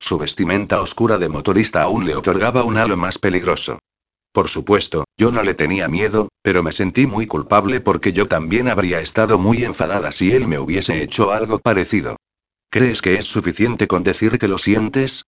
Su 0.03 0.19
vestimenta 0.19 0.83
oscura 0.83 1.17
de 1.17 1.29
motorista 1.29 1.83
aún 1.83 2.05
le 2.05 2.17
otorgaba 2.17 2.65
un 2.65 2.77
halo 2.77 2.97
más 2.97 3.19
peligroso. 3.19 3.79
Por 4.33 4.49
supuesto, 4.49 5.05
yo 5.17 5.31
no 5.31 5.45
le 5.45 5.55
tenía 5.55 5.87
miedo, 5.87 6.29
pero 6.43 6.65
me 6.65 6.73
sentí 6.73 7.07
muy 7.07 7.29
culpable 7.29 7.81
porque 7.81 8.13
yo 8.13 8.27
también 8.27 8.69
habría 8.69 8.99
estado 8.99 9.39
muy 9.39 9.63
enfadada 9.63 10.11
si 10.11 10.33
él 10.33 10.49
me 10.49 10.59
hubiese 10.59 11.05
hecho 11.05 11.31
algo 11.31 11.61
parecido. 11.61 12.17
¿Crees 12.69 13.01
que 13.01 13.15
es 13.15 13.27
suficiente 13.27 13.87
con 13.87 14.03
decir 14.03 14.41
que 14.41 14.49
lo 14.49 14.59
sientes? 14.59 15.25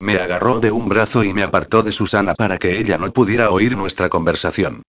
Me 0.00 0.18
agarró 0.18 0.58
de 0.58 0.72
un 0.72 0.88
brazo 0.88 1.22
y 1.22 1.32
me 1.32 1.44
apartó 1.44 1.84
de 1.84 1.92
Susana 1.92 2.34
para 2.34 2.58
que 2.58 2.80
ella 2.80 2.98
no 2.98 3.12
pudiera 3.12 3.50
oír 3.50 3.76
nuestra 3.76 4.08
conversación. 4.08 4.82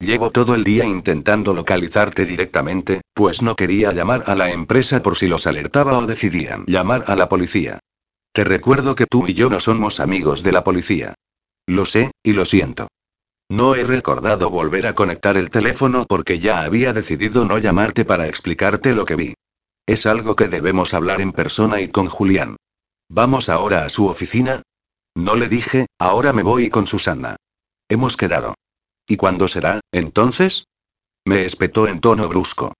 Llevo 0.00 0.32
todo 0.32 0.56
el 0.56 0.64
día 0.64 0.84
intentando 0.84 1.54
localizarte 1.54 2.26
directamente, 2.26 3.02
pues 3.14 3.40
no 3.40 3.54
quería 3.54 3.92
llamar 3.92 4.24
a 4.26 4.34
la 4.34 4.50
empresa 4.50 5.00
por 5.00 5.16
si 5.16 5.28
los 5.28 5.46
alertaba 5.46 5.96
o 5.96 6.06
decidían 6.06 6.64
llamar 6.66 7.04
a 7.06 7.14
la 7.14 7.28
policía. 7.28 7.78
Te 8.32 8.44
recuerdo 8.44 8.94
que 8.94 9.06
tú 9.06 9.26
y 9.26 9.34
yo 9.34 9.50
no 9.50 9.58
somos 9.60 10.00
amigos 10.00 10.42
de 10.42 10.52
la 10.52 10.62
policía. 10.62 11.14
Lo 11.66 11.84
sé, 11.86 12.12
y 12.22 12.32
lo 12.32 12.44
siento. 12.44 12.88
No 13.50 13.74
he 13.74 13.82
recordado 13.82 14.48
volver 14.50 14.86
a 14.86 14.94
conectar 14.94 15.36
el 15.36 15.50
teléfono 15.50 16.04
porque 16.08 16.38
ya 16.38 16.62
había 16.62 16.92
decidido 16.92 17.44
no 17.44 17.58
llamarte 17.58 18.04
para 18.04 18.28
explicarte 18.28 18.94
lo 18.94 19.04
que 19.04 19.16
vi. 19.16 19.34
Es 19.86 20.06
algo 20.06 20.36
que 20.36 20.46
debemos 20.46 20.94
hablar 20.94 21.20
en 21.20 21.32
persona 21.32 21.80
y 21.80 21.88
con 21.88 22.08
Julián. 22.08 22.56
¿Vamos 23.08 23.48
ahora 23.48 23.84
a 23.84 23.88
su 23.88 24.06
oficina? 24.06 24.62
No 25.16 25.34
le 25.34 25.48
dije, 25.48 25.86
ahora 25.98 26.32
me 26.32 26.44
voy 26.44 26.70
con 26.70 26.86
Susana. 26.86 27.34
Hemos 27.88 28.16
quedado. 28.16 28.54
¿Y 29.08 29.16
cuándo 29.16 29.48
será, 29.48 29.80
entonces? 29.90 30.66
Me 31.24 31.44
espetó 31.44 31.88
en 31.88 32.00
tono 32.00 32.28
brusco. 32.28 32.72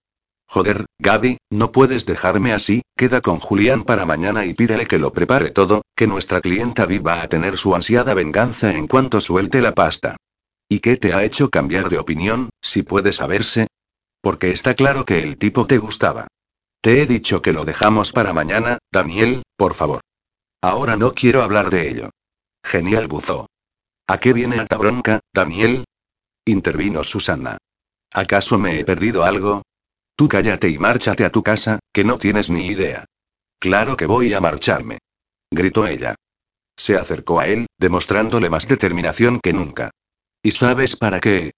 Joder, 0.53 0.85
Gaby, 0.99 1.37
no 1.49 1.71
puedes 1.71 2.05
dejarme 2.05 2.51
así, 2.51 2.81
queda 2.97 3.21
con 3.21 3.39
Julián 3.39 3.85
para 3.85 4.05
mañana 4.05 4.45
y 4.45 4.53
pídele 4.53 4.85
que 4.85 4.99
lo 4.99 5.13
prepare 5.13 5.49
todo, 5.49 5.83
que 5.95 6.07
nuestra 6.07 6.41
clienta 6.41 6.85
viva 6.85 7.21
a 7.21 7.29
tener 7.29 7.57
su 7.57 7.73
ansiada 7.73 8.13
venganza 8.13 8.75
en 8.75 8.85
cuanto 8.85 9.21
suelte 9.21 9.61
la 9.61 9.73
pasta. 9.73 10.17
¿Y 10.67 10.79
qué 10.79 10.97
te 10.97 11.13
ha 11.13 11.23
hecho 11.23 11.49
cambiar 11.49 11.87
de 11.87 11.99
opinión, 11.99 12.49
si 12.61 12.83
puede 12.83 13.13
saberse? 13.13 13.67
Porque 14.19 14.51
está 14.51 14.73
claro 14.73 15.05
que 15.05 15.23
el 15.23 15.37
tipo 15.37 15.67
te 15.67 15.77
gustaba. 15.77 16.27
Te 16.81 17.01
he 17.01 17.05
dicho 17.05 17.41
que 17.41 17.53
lo 17.53 17.63
dejamos 17.63 18.11
para 18.11 18.33
mañana, 18.33 18.77
Daniel, 18.91 19.43
por 19.55 19.73
favor. 19.73 20.01
Ahora 20.61 20.97
no 20.97 21.13
quiero 21.13 21.43
hablar 21.43 21.69
de 21.69 21.89
ello. 21.89 22.09
Genial 22.61 23.07
buzó. 23.07 23.47
¿A 24.05 24.19
qué 24.19 24.33
viene 24.33 24.59
alta 24.59 24.75
bronca, 24.75 25.21
Daniel? 25.33 25.85
Intervino 26.45 27.05
Susana. 27.05 27.57
¿Acaso 28.11 28.59
me 28.59 28.81
he 28.81 28.83
perdido 28.83 29.23
algo? 29.23 29.61
Tú 30.15 30.27
cállate 30.27 30.69
y 30.69 30.77
márchate 30.77 31.25
a 31.25 31.31
tu 31.31 31.43
casa, 31.43 31.79
que 31.93 32.03
no 32.03 32.17
tienes 32.17 32.49
ni 32.49 32.67
idea. 32.67 33.05
Claro 33.59 33.95
que 33.97 34.05
voy 34.05 34.33
a 34.33 34.41
marcharme. 34.41 34.99
Gritó 35.51 35.87
ella. 35.87 36.15
Se 36.77 36.95
acercó 36.95 37.39
a 37.39 37.47
él, 37.47 37.67
demostrándole 37.77 38.49
más 38.49 38.67
determinación 38.67 39.39
que 39.41 39.53
nunca. 39.53 39.91
¿Y 40.43 40.51
sabes 40.51 40.95
para 40.95 41.19
qué? 41.19 41.51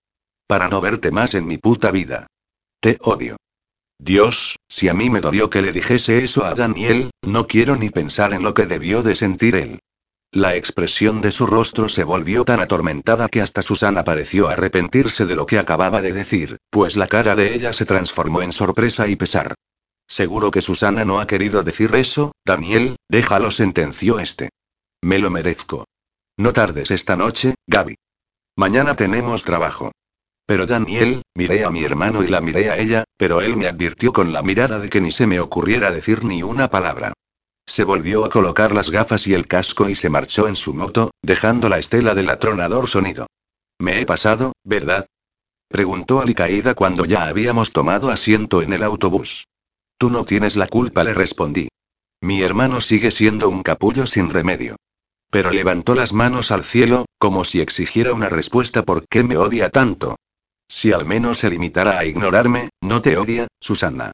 Para 0.47 0.67
no 0.67 0.81
verte 0.81 1.11
más 1.11 1.33
en 1.33 1.45
mi 1.45 1.57
puta 1.57 1.91
vida. 1.91 2.27
Te 2.81 2.97
odio. 3.01 3.37
Dios, 3.97 4.57
si 4.67 4.89
a 4.89 4.93
mí 4.93 5.09
me 5.09 5.21
dolió 5.21 5.49
que 5.49 5.61
le 5.61 5.71
dijese 5.71 6.23
eso 6.23 6.45
a 6.45 6.55
Daniel, 6.55 7.11
no 7.21 7.47
quiero 7.47 7.77
ni 7.77 7.89
pensar 7.89 8.33
en 8.33 8.43
lo 8.43 8.53
que 8.53 8.65
debió 8.65 9.01
de 9.01 9.15
sentir 9.15 9.55
él. 9.55 9.79
La 10.33 10.55
expresión 10.55 11.21
de 11.21 11.29
su 11.29 11.45
rostro 11.45 11.89
se 11.89 12.03
volvió 12.03 12.43
tan 12.43 12.59
atormentada 12.59 13.29
que 13.29 13.39
hasta 13.39 13.61
Susana 13.61 14.03
pareció 14.03 14.47
arrepentirse 14.47 15.27
de 15.27 15.35
lo 15.35 15.45
que 15.45 15.59
acababa 15.59 16.01
de 16.01 16.11
decir, 16.11 16.57
pues 16.71 16.97
la 16.97 17.05
cara 17.05 17.35
de 17.35 17.53
ella 17.53 17.71
se 17.71 17.85
transformó 17.85 18.41
en 18.41 18.51
sorpresa 18.51 19.07
y 19.07 19.15
pesar. 19.15 19.53
Seguro 20.07 20.49
que 20.49 20.61
Susana 20.61 21.05
no 21.05 21.19
ha 21.19 21.27
querido 21.27 21.61
decir 21.61 21.93
eso, 21.93 22.31
Daniel, 22.43 22.95
déjalo, 23.07 23.51
sentenció 23.51 24.17
este. 24.17 24.49
Me 25.03 25.19
lo 25.19 25.29
merezco. 25.29 25.85
No 26.35 26.51
tardes 26.51 26.89
esta 26.89 27.15
noche, 27.15 27.53
Gaby. 27.67 27.93
Mañana 28.55 28.95
tenemos 28.95 29.43
trabajo. 29.43 29.91
Pero 30.47 30.65
Daniel, 30.65 31.21
miré 31.35 31.63
a 31.63 31.69
mi 31.69 31.83
hermano 31.83 32.23
y 32.23 32.27
la 32.27 32.41
miré 32.41 32.71
a 32.71 32.79
ella, 32.79 33.03
pero 33.17 33.41
él 33.41 33.55
me 33.55 33.67
advirtió 33.67 34.11
con 34.11 34.33
la 34.33 34.41
mirada 34.41 34.79
de 34.79 34.89
que 34.89 34.99
ni 34.99 35.11
se 35.11 35.27
me 35.27 35.39
ocurriera 35.39 35.91
decir 35.91 36.23
ni 36.23 36.41
una 36.41 36.71
palabra. 36.71 37.13
Se 37.65 37.83
volvió 37.83 38.25
a 38.25 38.29
colocar 38.29 38.73
las 38.73 38.89
gafas 38.89 39.25
y 39.27 39.33
el 39.33 39.47
casco 39.47 39.89
y 39.89 39.95
se 39.95 40.09
marchó 40.09 40.47
en 40.47 40.55
su 40.55 40.73
moto, 40.73 41.11
dejando 41.21 41.69
la 41.69 41.79
estela 41.79 42.13
del 42.13 42.29
atronador 42.29 42.87
sonido. 42.87 43.27
Me 43.79 44.01
he 44.01 44.05
pasado, 44.05 44.53
¿verdad? 44.63 45.07
Preguntó 45.69 46.21
Alicaída 46.21 46.75
cuando 46.75 47.05
ya 47.05 47.25
habíamos 47.25 47.71
tomado 47.71 48.11
asiento 48.11 48.61
en 48.61 48.73
el 48.73 48.83
autobús. 48.83 49.47
Tú 49.97 50.09
no 50.09 50.25
tienes 50.25 50.55
la 50.55 50.67
culpa, 50.67 51.03
le 51.03 51.13
respondí. 51.13 51.69
Mi 52.21 52.41
hermano 52.41 52.79
sigue 52.79 53.11
siendo 53.11 53.49
un 53.49 53.63
capullo 53.63 54.05
sin 54.05 54.29
remedio. 54.29 54.75
Pero 55.29 55.49
levantó 55.49 55.95
las 55.95 56.13
manos 56.13 56.51
al 56.51 56.63
cielo, 56.63 57.05
como 57.17 57.43
si 57.43 57.59
exigiera 57.59 58.13
una 58.13 58.29
respuesta 58.29 58.83
por 58.83 59.07
qué 59.07 59.23
me 59.23 59.35
odia 59.37 59.69
tanto. 59.69 60.15
Si 60.69 60.91
al 60.91 61.05
menos 61.05 61.39
se 61.39 61.49
limitara 61.49 61.97
a 61.97 62.05
ignorarme, 62.05 62.69
no 62.81 63.01
te 63.01 63.17
odia, 63.17 63.47
Susana. 63.59 64.11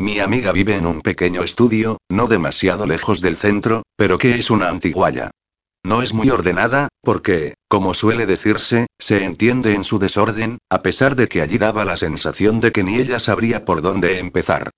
Mi 0.00 0.20
amiga 0.20 0.52
vive 0.52 0.76
en 0.76 0.86
un 0.86 1.00
pequeño 1.00 1.42
estudio, 1.42 1.98
no 2.08 2.28
demasiado 2.28 2.86
lejos 2.86 3.20
del 3.20 3.36
centro, 3.36 3.82
pero 3.96 4.16
que 4.16 4.36
es 4.36 4.48
una 4.48 4.68
antiguaya. 4.68 5.32
No 5.84 6.02
es 6.02 6.14
muy 6.14 6.30
ordenada, 6.30 6.86
porque, 7.02 7.54
como 7.66 7.94
suele 7.94 8.24
decirse, 8.24 8.86
se 9.00 9.24
entiende 9.24 9.74
en 9.74 9.82
su 9.82 9.98
desorden, 9.98 10.58
a 10.70 10.82
pesar 10.82 11.16
de 11.16 11.26
que 11.26 11.42
allí 11.42 11.58
daba 11.58 11.84
la 11.84 11.96
sensación 11.96 12.60
de 12.60 12.70
que 12.70 12.84
ni 12.84 12.96
ella 12.96 13.18
sabría 13.18 13.64
por 13.64 13.82
dónde 13.82 14.20
empezar. 14.20 14.70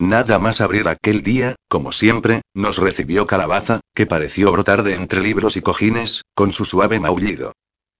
Nada 0.00 0.40
más 0.40 0.60
abrir 0.60 0.88
aquel 0.88 1.22
día, 1.22 1.54
como 1.68 1.92
siempre, 1.92 2.42
nos 2.52 2.78
recibió 2.78 3.26
Calabaza, 3.26 3.78
que 3.94 4.06
pareció 4.06 4.50
brotar 4.50 4.82
de 4.82 4.94
entre 4.94 5.20
libros 5.20 5.56
y 5.56 5.60
cojines, 5.60 6.22
con 6.34 6.52
su 6.52 6.64
suave 6.64 6.98
maullido. 6.98 7.52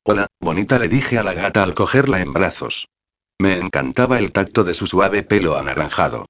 Hola, 0.04 0.26
bonita, 0.40 0.80
le 0.80 0.88
dije 0.88 1.18
a 1.18 1.22
la 1.22 1.34
gata 1.34 1.62
al 1.62 1.74
cogerla 1.74 2.20
en 2.20 2.32
brazos. 2.32 2.88
Me 3.38 3.58
encantaba 3.58 4.18
el 4.18 4.32
tacto 4.32 4.64
de 4.64 4.74
su 4.74 4.88
suave 4.88 5.22
pelo 5.22 5.56
anaranjado. 5.56 6.26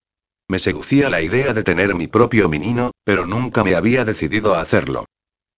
Me 0.48 0.58
seducía 0.58 1.08
la 1.08 1.22
idea 1.22 1.54
de 1.54 1.62
tener 1.62 1.94
mi 1.94 2.06
propio 2.06 2.48
menino, 2.48 2.90
pero 3.02 3.24
nunca 3.26 3.64
me 3.64 3.74
había 3.74 4.04
decidido 4.04 4.54
a 4.54 4.60
hacerlo. 4.60 5.06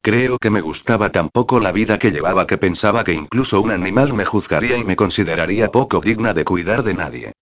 Creo 0.01 0.39
que 0.39 0.51
me 0.51 0.61
gustaba 0.61 1.11
tan 1.11 1.29
poco 1.31 1.59
la 1.59 1.73
vida 1.73 1.99
que 1.99 2.13
llevaba 2.13 2.47
que 2.47 2.59
pensaba 2.59 3.03
que 3.03 3.13
incluso 3.13 3.61
un 3.61 3.73
animal 3.73 4.15
me 4.15 4.25
juzgaría 4.25 4.77
y 4.77 4.85
me 4.85 4.95
consideraría 4.95 5.73
poco 5.73 6.01
digna 6.01 6.33
de 6.33 6.45
cuidar 6.45 6.85
de 6.85 6.95
nadie. 6.95 7.33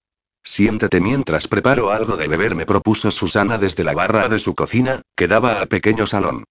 Siéntate 0.42 1.00
mientras 1.00 1.46
preparo 1.46 1.90
algo 1.90 2.16
de 2.16 2.26
beber, 2.26 2.54
me 2.54 2.64
propuso 2.64 3.11
Susana 3.11 3.59
desde 3.59 3.85
la 3.85 3.94
barra 3.94 4.28
de 4.28 4.38
su 4.38 4.54
cocina, 4.54 5.02
que 5.14 5.28
daba 5.28 5.61
al 5.61 5.68
pequeño 5.68 6.07
salón. 6.07 6.44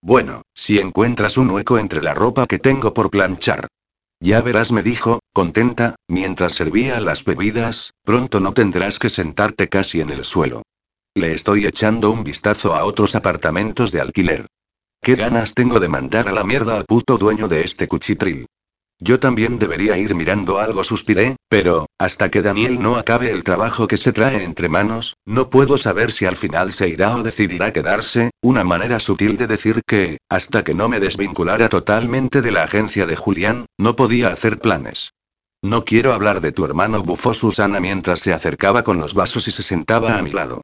Bueno, 0.00 0.42
si 0.54 0.78
encuentras 0.78 1.36
un 1.36 1.50
hueco 1.50 1.78
entre 1.78 2.02
la 2.02 2.14
ropa 2.14 2.46
que 2.46 2.58
tengo 2.58 2.94
por 2.94 3.10
planchar. 3.10 3.66
Ya 4.20 4.42
verás, 4.42 4.72
me 4.72 4.82
dijo, 4.82 5.20
contenta, 5.32 5.94
mientras 6.08 6.54
servía 6.54 7.00
las 7.00 7.24
bebidas, 7.24 7.92
pronto 8.04 8.40
no 8.40 8.52
tendrás 8.52 8.98
que 8.98 9.10
sentarte 9.10 9.68
casi 9.68 10.00
en 10.00 10.10
el 10.10 10.24
suelo. 10.24 10.62
Le 11.14 11.32
estoy 11.32 11.66
echando 11.66 12.10
un 12.10 12.24
vistazo 12.24 12.74
a 12.74 12.84
otros 12.84 13.14
apartamentos 13.14 13.92
de 13.92 14.00
alquiler. 14.00 14.46
¿Qué 15.00 15.14
ganas 15.14 15.54
tengo 15.54 15.78
de 15.78 15.88
mandar 15.88 16.28
a 16.28 16.32
la 16.32 16.44
mierda 16.44 16.76
al 16.76 16.84
puto 16.84 17.16
dueño 17.16 17.46
de 17.46 17.62
este 17.62 17.86
cuchitril? 17.86 18.46
Yo 19.00 19.20
también 19.20 19.60
debería 19.60 19.96
ir 19.96 20.16
mirando 20.16 20.58
algo, 20.58 20.82
suspiré, 20.82 21.36
pero, 21.48 21.86
hasta 21.98 22.30
que 22.30 22.42
Daniel 22.42 22.82
no 22.82 22.96
acabe 22.96 23.30
el 23.30 23.44
trabajo 23.44 23.86
que 23.86 23.96
se 23.96 24.12
trae 24.12 24.42
entre 24.42 24.68
manos, 24.68 25.14
no 25.24 25.50
puedo 25.50 25.78
saber 25.78 26.10
si 26.10 26.26
al 26.26 26.34
final 26.34 26.72
se 26.72 26.88
irá 26.88 27.14
o 27.14 27.22
decidirá 27.22 27.72
quedarse, 27.72 28.30
una 28.42 28.64
manera 28.64 28.98
sutil 28.98 29.36
de 29.36 29.46
decir 29.46 29.82
que, 29.86 30.18
hasta 30.28 30.64
que 30.64 30.74
no 30.74 30.88
me 30.88 30.98
desvinculara 30.98 31.68
totalmente 31.68 32.42
de 32.42 32.50
la 32.50 32.64
agencia 32.64 33.06
de 33.06 33.14
Julián, 33.14 33.66
no 33.78 33.94
podía 33.94 34.28
hacer 34.28 34.58
planes. 34.58 35.12
No 35.62 35.84
quiero 35.84 36.12
hablar 36.12 36.40
de 36.40 36.50
tu 36.50 36.64
hermano, 36.64 37.02
bufó 37.02 37.34
Susana 37.34 37.78
mientras 37.78 38.18
se 38.20 38.32
acercaba 38.32 38.82
con 38.82 38.98
los 38.98 39.14
vasos 39.14 39.46
y 39.46 39.52
se 39.52 39.62
sentaba 39.62 40.18
a 40.18 40.22
mi 40.22 40.32
lado. 40.32 40.62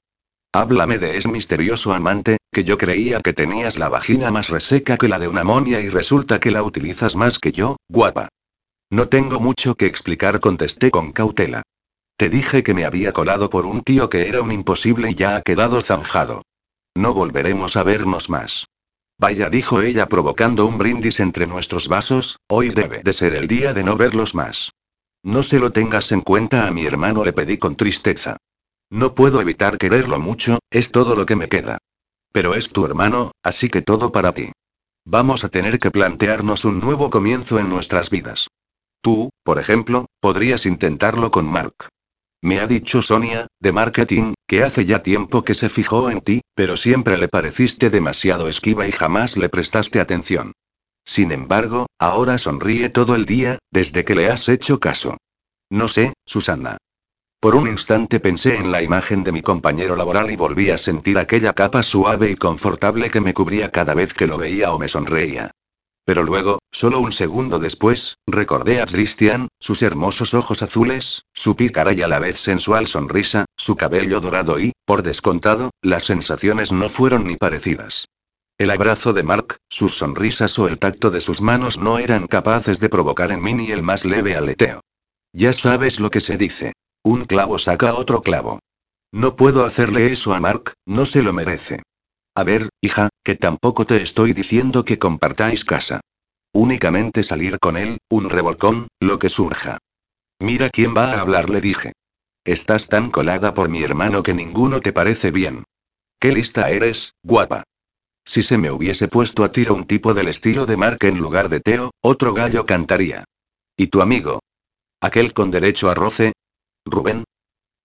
Háblame 0.55 0.99
de 0.99 1.17
ese 1.17 1.29
misterioso 1.29 1.93
amante, 1.93 2.37
que 2.53 2.63
yo 2.63 2.79
creía 2.79 3.21
que 3.21 3.33
tenías 3.33 3.77
la 3.77 3.89
vagina 3.89 4.31
más 4.31 4.51
reseca 4.51 4.97
que 4.97 5.09
la 5.09 5.19
de 5.19 5.27
una 5.27 5.43
monia 5.43 5.81
y 5.81 5.89
resulta 5.89 6.39
que 6.39 6.53
la 6.53 6.63
utilizas 6.63 7.17
más 7.17 7.41
que 7.41 7.51
yo, 7.51 7.75
guapa. 7.89 8.29
No 8.89 9.09
tengo 9.09 9.41
mucho 9.41 9.75
que 9.75 9.87
explicar, 9.87 10.39
contesté 10.39 10.93
con 10.93 11.11
cautela. 11.11 11.65
Te 12.17 12.29
dije 12.29 12.63
que 12.63 12.73
me 12.73 12.85
había 12.85 13.13
colado 13.13 13.51
por 13.51 13.67
un 13.67 13.83
tío 13.83 14.09
que 14.09 14.29
era 14.29 14.43
un 14.43 14.53
imposible 14.53 15.11
y 15.11 15.15
ya 15.15 15.35
ha 15.35 15.43
quedado 15.43 15.81
zanjado. 15.81 16.43
No 16.95 17.15
volveremos 17.15 17.75
a 17.75 17.83
vernos 17.83 18.31
más. 18.31 18.69
Vaya, 19.19 19.51
dijo 19.51 19.83
ella 19.83 20.07
provocando 20.07 20.67
un 20.67 20.79
brindis 20.79 21.19
entre 21.19 21.49
nuestros 21.49 21.89
vasos, 21.89 22.39
hoy 22.49 22.69
debe 22.71 23.03
de 23.03 23.13
ser 23.13 23.35
el 23.35 23.49
día 23.49 23.75
de 23.75 23.83
no 23.83 23.97
verlos 23.97 24.37
más. 24.37 24.71
No 25.25 25.43
se 25.43 25.59
lo 25.59 25.73
tengas 25.73 26.13
en 26.13 26.21
cuenta 26.21 26.69
a 26.69 26.71
mi 26.71 26.87
hermano, 26.87 27.25
le 27.25 27.33
pedí 27.33 27.59
con 27.59 27.75
tristeza. 27.75 28.37
No 28.91 29.15
puedo 29.15 29.41
evitar 29.41 29.79
quererlo 29.79 30.19
mucho, 30.19 30.59
es 30.71 30.93
todo 30.93 31.17
lo 31.17 31.27
que 31.27 31.37
me 31.37 31.49
queda. 31.49 31.79
Pero 32.33 32.55
es 32.55 32.71
tu 32.71 32.85
hermano, 32.85 33.33
así 33.43 33.69
que 33.69 33.83
todo 33.83 34.13
para 34.13 34.33
ti. 34.33 34.53
Vamos 35.05 35.45
a 35.45 35.49
tener 35.49 35.79
que 35.79 35.91
plantearnos 35.91 36.65
un 36.65 36.81
nuevo 36.81 37.11
comienzo 37.11 37.59
en 37.59 37.69
nuestras 37.69 38.11
vidas. 38.11 38.49
Tú, 39.03 39.31
por 39.43 39.59
ejemplo, 39.59 40.07
podrías 40.21 40.65
intentarlo 40.65 41.31
con 41.31 41.47
Mark. 41.47 41.89
Me 42.43 42.61
ha 42.61 42.67
dicho 42.67 43.03
Sonia, 43.03 43.47
de 43.61 43.73
marketing, 43.73 44.35
que 44.47 44.63
hace 44.63 44.85
ya 44.85 45.03
tiempo 45.03 45.45
que 45.45 45.55
se 45.55 45.69
fijó 45.69 46.11
en 46.11 46.21
ti, 46.21 46.41
pero 46.55 46.77
siempre 46.77 47.17
le 47.19 47.29
pareciste 47.29 47.91
demasiado 47.91 48.49
esquiva 48.49 48.87
y 48.87 48.93
jamás 48.93 49.37
le 49.37 49.49
prestaste 49.49 50.01
atención. 50.01 50.53
Sin 51.07 51.33
embargo, 51.33 51.87
ahora 51.99 52.39
sonríe 52.39 52.89
todo 52.89 53.15
el 53.15 53.27
día, 53.27 53.59
desde 53.71 54.05
que 54.05 54.15
le 54.15 54.29
has 54.29 54.49
hecho 54.49 54.81
caso. 54.81 55.17
No 55.71 55.89
sé, 55.89 56.15
Susana. 56.27 56.79
Por 57.45 57.57
un 57.57 57.69
instante 57.69 58.21
pensé 58.21 58.57
en 58.57 58.73
la 58.73 58.83
imagen 58.83 59.23
de 59.23 59.31
mi 59.31 59.43
compañero 59.43 59.97
laboral 59.97 60.31
y 60.31 60.35
volví 60.35 60.71
a 60.71 60.79
sentir 60.79 61.19
aquella 61.19 61.53
capa 61.53 61.83
suave 61.83 62.31
y 62.31 62.37
confortable 62.37 63.11
que 63.11 63.21
me 63.21 63.35
cubría 63.35 63.71
cada 63.71 63.93
vez 63.93 64.15
que 64.15 64.27
lo 64.27 64.39
veía 64.39 64.73
o 64.73 64.79
me 64.79 64.89
sonreía. 64.89 65.51
Pero 66.07 66.23
luego, 66.23 66.61
solo 66.73 67.01
un 67.01 67.13
segundo 67.13 67.59
después, 67.59 68.17
recordé 68.27 68.81
a 68.81 68.87
Christian, 68.87 69.49
sus 69.61 69.83
hermosos 69.83 70.33
ojos 70.33 70.63
azules, 70.63 71.27
su 71.35 71.55
pícara 71.55 71.93
y 71.93 72.01
a 72.01 72.09
la 72.09 72.19
vez 72.19 72.41
sensual 72.41 72.87
sonrisa, 72.87 73.45
su 73.59 73.77
cabello 73.77 74.21
dorado 74.21 74.59
y, 74.59 74.73
por 74.87 75.03
descontado, 75.03 75.69
las 75.83 76.05
sensaciones 76.05 76.73
no 76.73 76.89
fueron 76.89 77.27
ni 77.27 77.37
parecidas. 77.37 78.07
El 78.57 78.71
abrazo 78.71 79.13
de 79.13 79.23
Mark, 79.23 79.59
sus 79.69 79.99
sonrisas 79.99 80.59
o 80.59 80.67
el 80.67 80.79
tacto 80.79 81.11
de 81.11 81.21
sus 81.21 81.43
manos 81.43 81.77
no 81.77 81.99
eran 81.99 82.27
capaces 82.27 82.81
de 82.81 82.89
provocar 82.89 83.33
en 83.33 83.43
mí 83.43 83.53
ni 83.53 83.71
el 83.71 83.83
más 83.83 84.07
leve 84.07 84.35
aleteo. 84.35 84.81
Ya 85.35 85.53
sabes 85.53 86.01
lo 86.01 86.11
que 86.11 86.23
se 86.23 86.39
dice. 86.39 86.73
Un 87.05 87.27
clavo 87.27 87.59
saca 87.59 87.95
otro 87.95 88.23
clavo. 88.23 88.61
No 89.13 89.37
puedo 89.37 89.67
hacerle 89.67 90.11
eso 90.11 90.35
a 90.35 90.41
Mark, 90.41 90.73
no 90.87 91.05
se 91.05 91.23
lo 91.23 91.35
merece. 91.35 91.83
A 92.35 92.43
ver, 92.43 92.71
hija, 92.81 93.11
que 93.23 93.37
tampoco 93.37 93.85
te 93.85 94.03
estoy 94.03 94.33
diciendo 94.33 94.85
que 94.85 94.99
compartáis 94.99 95.65
casa. 95.65 96.01
Únicamente 96.53 97.23
salir 97.23 97.59
con 97.59 97.77
él, 97.77 97.99
un 98.09 98.31
revolcón, 98.31 98.89
lo 99.01 99.19
que 99.19 99.29
surja. 99.29 99.79
Mira 100.41 100.71
quién 100.71 100.97
va 100.97 101.13
a 101.13 101.21
hablar, 101.21 101.51
le 101.51 101.61
dije. 101.61 101.93
Estás 102.45 102.89
tan 102.89 103.11
colada 103.11 103.53
por 103.53 103.69
mi 103.69 103.83
hermano 103.83 104.23
que 104.23 104.35
ninguno 104.35 104.81
te 104.81 104.93
parece 104.93 105.31
bien. 105.31 105.65
Qué 106.19 106.33
lista 106.33 106.71
eres, 106.71 107.13
guapa. 107.23 107.65
Si 108.25 108.43
se 108.43 108.57
me 108.57 108.71
hubiese 108.71 109.09
puesto 109.09 109.45
a 109.45 109.53
tiro 109.53 109.75
un 109.75 109.87
tipo 109.87 110.15
del 110.15 110.29
estilo 110.29 110.65
de 110.65 110.79
Mark 110.79 111.05
en 111.05 111.19
lugar 111.19 111.51
de 111.51 111.61
Teo, 111.61 111.91
otro 112.01 112.33
gallo 112.33 112.65
cantaría. 112.65 113.25
¿Y 113.77 113.89
tu 113.89 114.01
amigo? 114.01 114.41
Aquel 115.01 115.35
con 115.35 115.51
derecho 115.51 115.91
a 115.91 115.95
roce, 115.95 116.33
Rubén. 116.85 117.25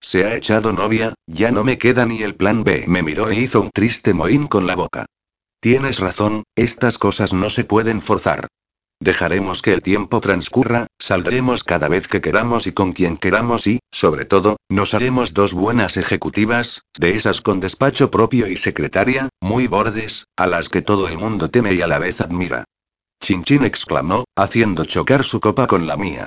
Se 0.02 0.26
ha 0.26 0.36
echado 0.36 0.72
novia, 0.74 1.14
ya 1.28 1.52
no 1.52 1.64
me 1.64 1.78
queda 1.78 2.06
ni 2.06 2.24
el 2.24 2.36
plan 2.36 2.64
B. 2.64 2.86
Me 2.88 3.04
miró 3.04 3.30
e 3.30 3.36
hizo 3.36 3.62
un 3.62 3.72
triste 3.72 4.14
mohín 4.14 4.48
con 4.48 4.68
la 4.68 4.76
boca. 4.76 5.06
Tienes 5.62 6.00
razón, 6.00 6.44
estas 6.56 6.98
cosas 6.98 7.34
no 7.34 7.50
se 7.50 7.66
pueden 7.66 8.02
forzar. 8.02 8.48
Dejaremos 9.02 9.62
que 9.62 9.74
el 9.74 9.82
tiempo 9.82 10.20
transcurra, 10.20 10.88
saldremos 11.00 11.64
cada 11.64 11.88
vez 11.88 12.08
que 12.08 12.20
queramos 12.20 12.68
y 12.68 12.74
con 12.74 12.92
quien 12.92 13.18
queramos 13.18 13.66
y, 13.66 13.80
sobre 13.92 14.26
todo, 14.26 14.58
nos 14.70 14.94
haremos 14.94 15.34
dos 15.34 15.54
buenas 15.54 15.96
ejecutivas, 15.96 16.82
de 16.98 17.16
esas 17.16 17.40
con 17.40 17.62
despacho 17.62 18.12
propio 18.12 18.48
y 18.48 18.58
secretaria, 18.58 19.30
muy 19.40 19.68
bordes, 19.68 20.26
a 20.36 20.48
las 20.48 20.68
que 20.68 20.82
todo 20.82 21.08
el 21.08 21.18
mundo 21.18 21.50
teme 21.50 21.74
y 21.74 21.82
a 21.82 21.88
la 21.88 22.00
vez 22.00 22.20
admira. 22.20 22.66
Chinchín 23.22 23.64
exclamó, 23.64 24.26
haciendo 24.36 24.84
chocar 24.84 25.24
su 25.24 25.40
copa 25.40 25.68
con 25.68 25.88
la 25.88 25.96
mía. 25.96 26.26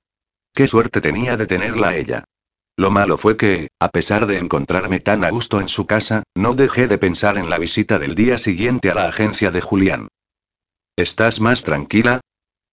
Qué 0.54 0.66
suerte 0.66 1.00
tenía 1.00 1.36
de 1.36 1.46
tenerla 1.46 1.96
ella. 1.96 2.24
Lo 2.76 2.90
malo 2.90 3.18
fue 3.18 3.36
que, 3.36 3.68
a 3.80 3.88
pesar 3.88 4.26
de 4.26 4.38
encontrarme 4.38 4.98
tan 4.98 5.24
a 5.24 5.30
gusto 5.30 5.60
en 5.60 5.68
su 5.68 5.86
casa, 5.86 6.22
no 6.34 6.54
dejé 6.54 6.88
de 6.88 6.98
pensar 6.98 7.36
en 7.36 7.50
la 7.50 7.58
visita 7.58 7.98
del 7.98 8.14
día 8.14 8.38
siguiente 8.38 8.90
a 8.90 8.94
la 8.94 9.08
agencia 9.08 9.50
de 9.50 9.60
Julián. 9.60 10.08
¿Estás 10.96 11.40
más 11.40 11.62
tranquila? 11.62 12.20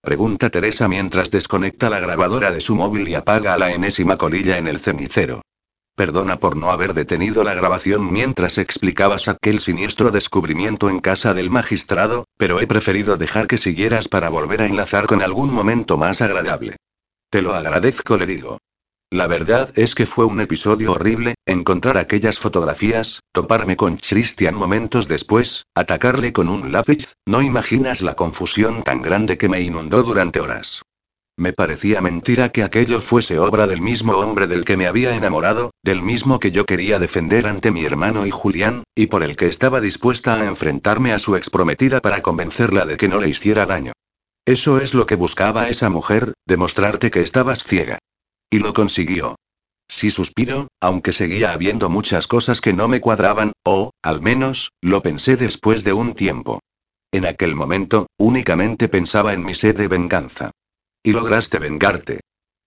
Pregunta 0.02 0.48
Teresa 0.48 0.88
mientras 0.88 1.30
desconecta 1.30 1.90
la 1.90 2.00
grabadora 2.00 2.50
de 2.50 2.62
su 2.62 2.74
móvil 2.74 3.08
y 3.08 3.14
apaga 3.14 3.58
la 3.58 3.72
enésima 3.72 4.16
colilla 4.16 4.56
en 4.56 4.66
el 4.66 4.78
cenicero. 4.78 5.42
Perdona 5.94 6.40
por 6.40 6.56
no 6.56 6.70
haber 6.70 6.94
detenido 6.94 7.44
la 7.44 7.52
grabación 7.52 8.10
mientras 8.10 8.56
explicabas 8.56 9.28
aquel 9.28 9.60
siniestro 9.60 10.10
descubrimiento 10.10 10.88
en 10.88 11.00
casa 11.00 11.34
del 11.34 11.50
magistrado, 11.50 12.24
pero 12.38 12.60
he 12.60 12.66
preferido 12.66 13.18
dejar 13.18 13.46
que 13.46 13.58
siguieras 13.58 14.08
para 14.08 14.30
volver 14.30 14.62
a 14.62 14.66
enlazar 14.66 15.06
con 15.06 15.20
algún 15.20 15.52
momento 15.52 15.98
más 15.98 16.22
agradable. 16.22 16.76
Te 17.28 17.42
lo 17.42 17.54
agradezco, 17.54 18.16
le 18.16 18.24
digo. 18.24 18.58
La 19.12 19.26
verdad 19.26 19.72
es 19.74 19.96
que 19.96 20.06
fue 20.06 20.24
un 20.24 20.40
episodio 20.40 20.92
horrible, 20.92 21.34
encontrar 21.44 21.98
aquellas 21.98 22.38
fotografías, 22.38 23.18
toparme 23.32 23.76
con 23.76 23.96
Christian 23.96 24.54
momentos 24.54 25.08
después, 25.08 25.66
atacarle 25.74 26.32
con 26.32 26.48
un 26.48 26.70
lápiz, 26.70 27.14
no 27.26 27.42
imaginas 27.42 28.02
la 28.02 28.14
confusión 28.14 28.84
tan 28.84 29.02
grande 29.02 29.36
que 29.36 29.48
me 29.48 29.62
inundó 29.62 30.04
durante 30.04 30.38
horas. 30.38 30.82
Me 31.36 31.52
parecía 31.52 32.00
mentira 32.00 32.50
que 32.50 32.62
aquello 32.62 33.00
fuese 33.00 33.40
obra 33.40 33.66
del 33.66 33.80
mismo 33.80 34.12
hombre 34.12 34.46
del 34.46 34.64
que 34.64 34.76
me 34.76 34.86
había 34.86 35.16
enamorado, 35.16 35.72
del 35.82 36.02
mismo 36.02 36.38
que 36.38 36.52
yo 36.52 36.64
quería 36.64 37.00
defender 37.00 37.48
ante 37.48 37.72
mi 37.72 37.84
hermano 37.84 38.26
y 38.26 38.30
Julián, 38.30 38.84
y 38.94 39.08
por 39.08 39.24
el 39.24 39.34
que 39.34 39.46
estaba 39.46 39.80
dispuesta 39.80 40.36
a 40.36 40.46
enfrentarme 40.46 41.12
a 41.12 41.18
su 41.18 41.34
exprometida 41.34 42.00
para 42.00 42.22
convencerla 42.22 42.86
de 42.86 42.96
que 42.96 43.08
no 43.08 43.18
le 43.18 43.28
hiciera 43.28 43.66
daño. 43.66 43.90
Eso 44.44 44.78
es 44.78 44.94
lo 44.94 45.06
que 45.06 45.16
buscaba 45.16 45.68
esa 45.68 45.90
mujer, 45.90 46.32
demostrarte 46.46 47.10
que 47.10 47.22
estabas 47.22 47.64
ciega. 47.64 47.98
Y 48.50 48.58
lo 48.58 48.72
consiguió. 48.72 49.36
Sí 49.88 50.10
suspiro, 50.10 50.68
aunque 50.80 51.12
seguía 51.12 51.52
habiendo 51.52 51.88
muchas 51.88 52.26
cosas 52.26 52.60
que 52.60 52.72
no 52.72 52.88
me 52.88 53.00
cuadraban, 53.00 53.52
o, 53.64 53.90
al 54.02 54.20
menos, 54.20 54.70
lo 54.80 55.02
pensé 55.02 55.36
después 55.36 55.84
de 55.84 55.92
un 55.92 56.14
tiempo. 56.14 56.60
En 57.12 57.26
aquel 57.26 57.54
momento, 57.54 58.06
únicamente 58.18 58.88
pensaba 58.88 59.32
en 59.32 59.44
mi 59.44 59.54
sed 59.54 59.76
de 59.76 59.88
venganza. 59.88 60.50
¿Y 61.02 61.12
lograste 61.12 61.58
vengarte? 61.58 62.20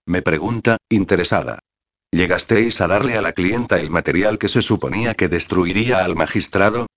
Me 0.06 0.22
pregunta, 0.22 0.78
interesada. 0.90 1.60
¿Llegasteis 2.12 2.82
a 2.82 2.88
darle 2.88 3.18
a 3.18 3.22
la 3.22 3.34
clienta 3.34 3.80
el 3.80 3.90
material 3.90 4.38
que 4.38 4.50
se 4.50 4.62
suponía 4.62 5.14
que 5.14 5.30
destruiría 5.30 6.04
al 6.04 6.16
magistrado? 6.16 6.88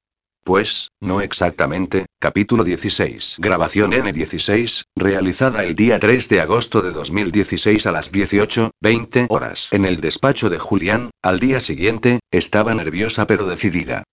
Pues, 0.46 0.92
no 1.00 1.22
exactamente, 1.22 2.06
capítulo 2.20 2.62
16. 2.62 3.38
Grabación 3.38 3.90
N16, 3.90 4.84
realizada 4.94 5.64
el 5.64 5.74
día 5.74 5.98
3 5.98 6.28
de 6.28 6.40
agosto 6.40 6.82
de 6.82 6.92
2016 6.92 7.84
a 7.84 7.90
las 7.90 8.14
18.20 8.14 9.26
horas. 9.28 9.66
En 9.72 9.84
el 9.84 10.00
despacho 10.00 10.48
de 10.48 10.60
Julián, 10.60 11.10
al 11.20 11.40
día 11.40 11.58
siguiente, 11.58 12.20
estaba 12.30 12.76
nerviosa 12.76 13.26
pero 13.26 13.48
decidida. 13.48 14.04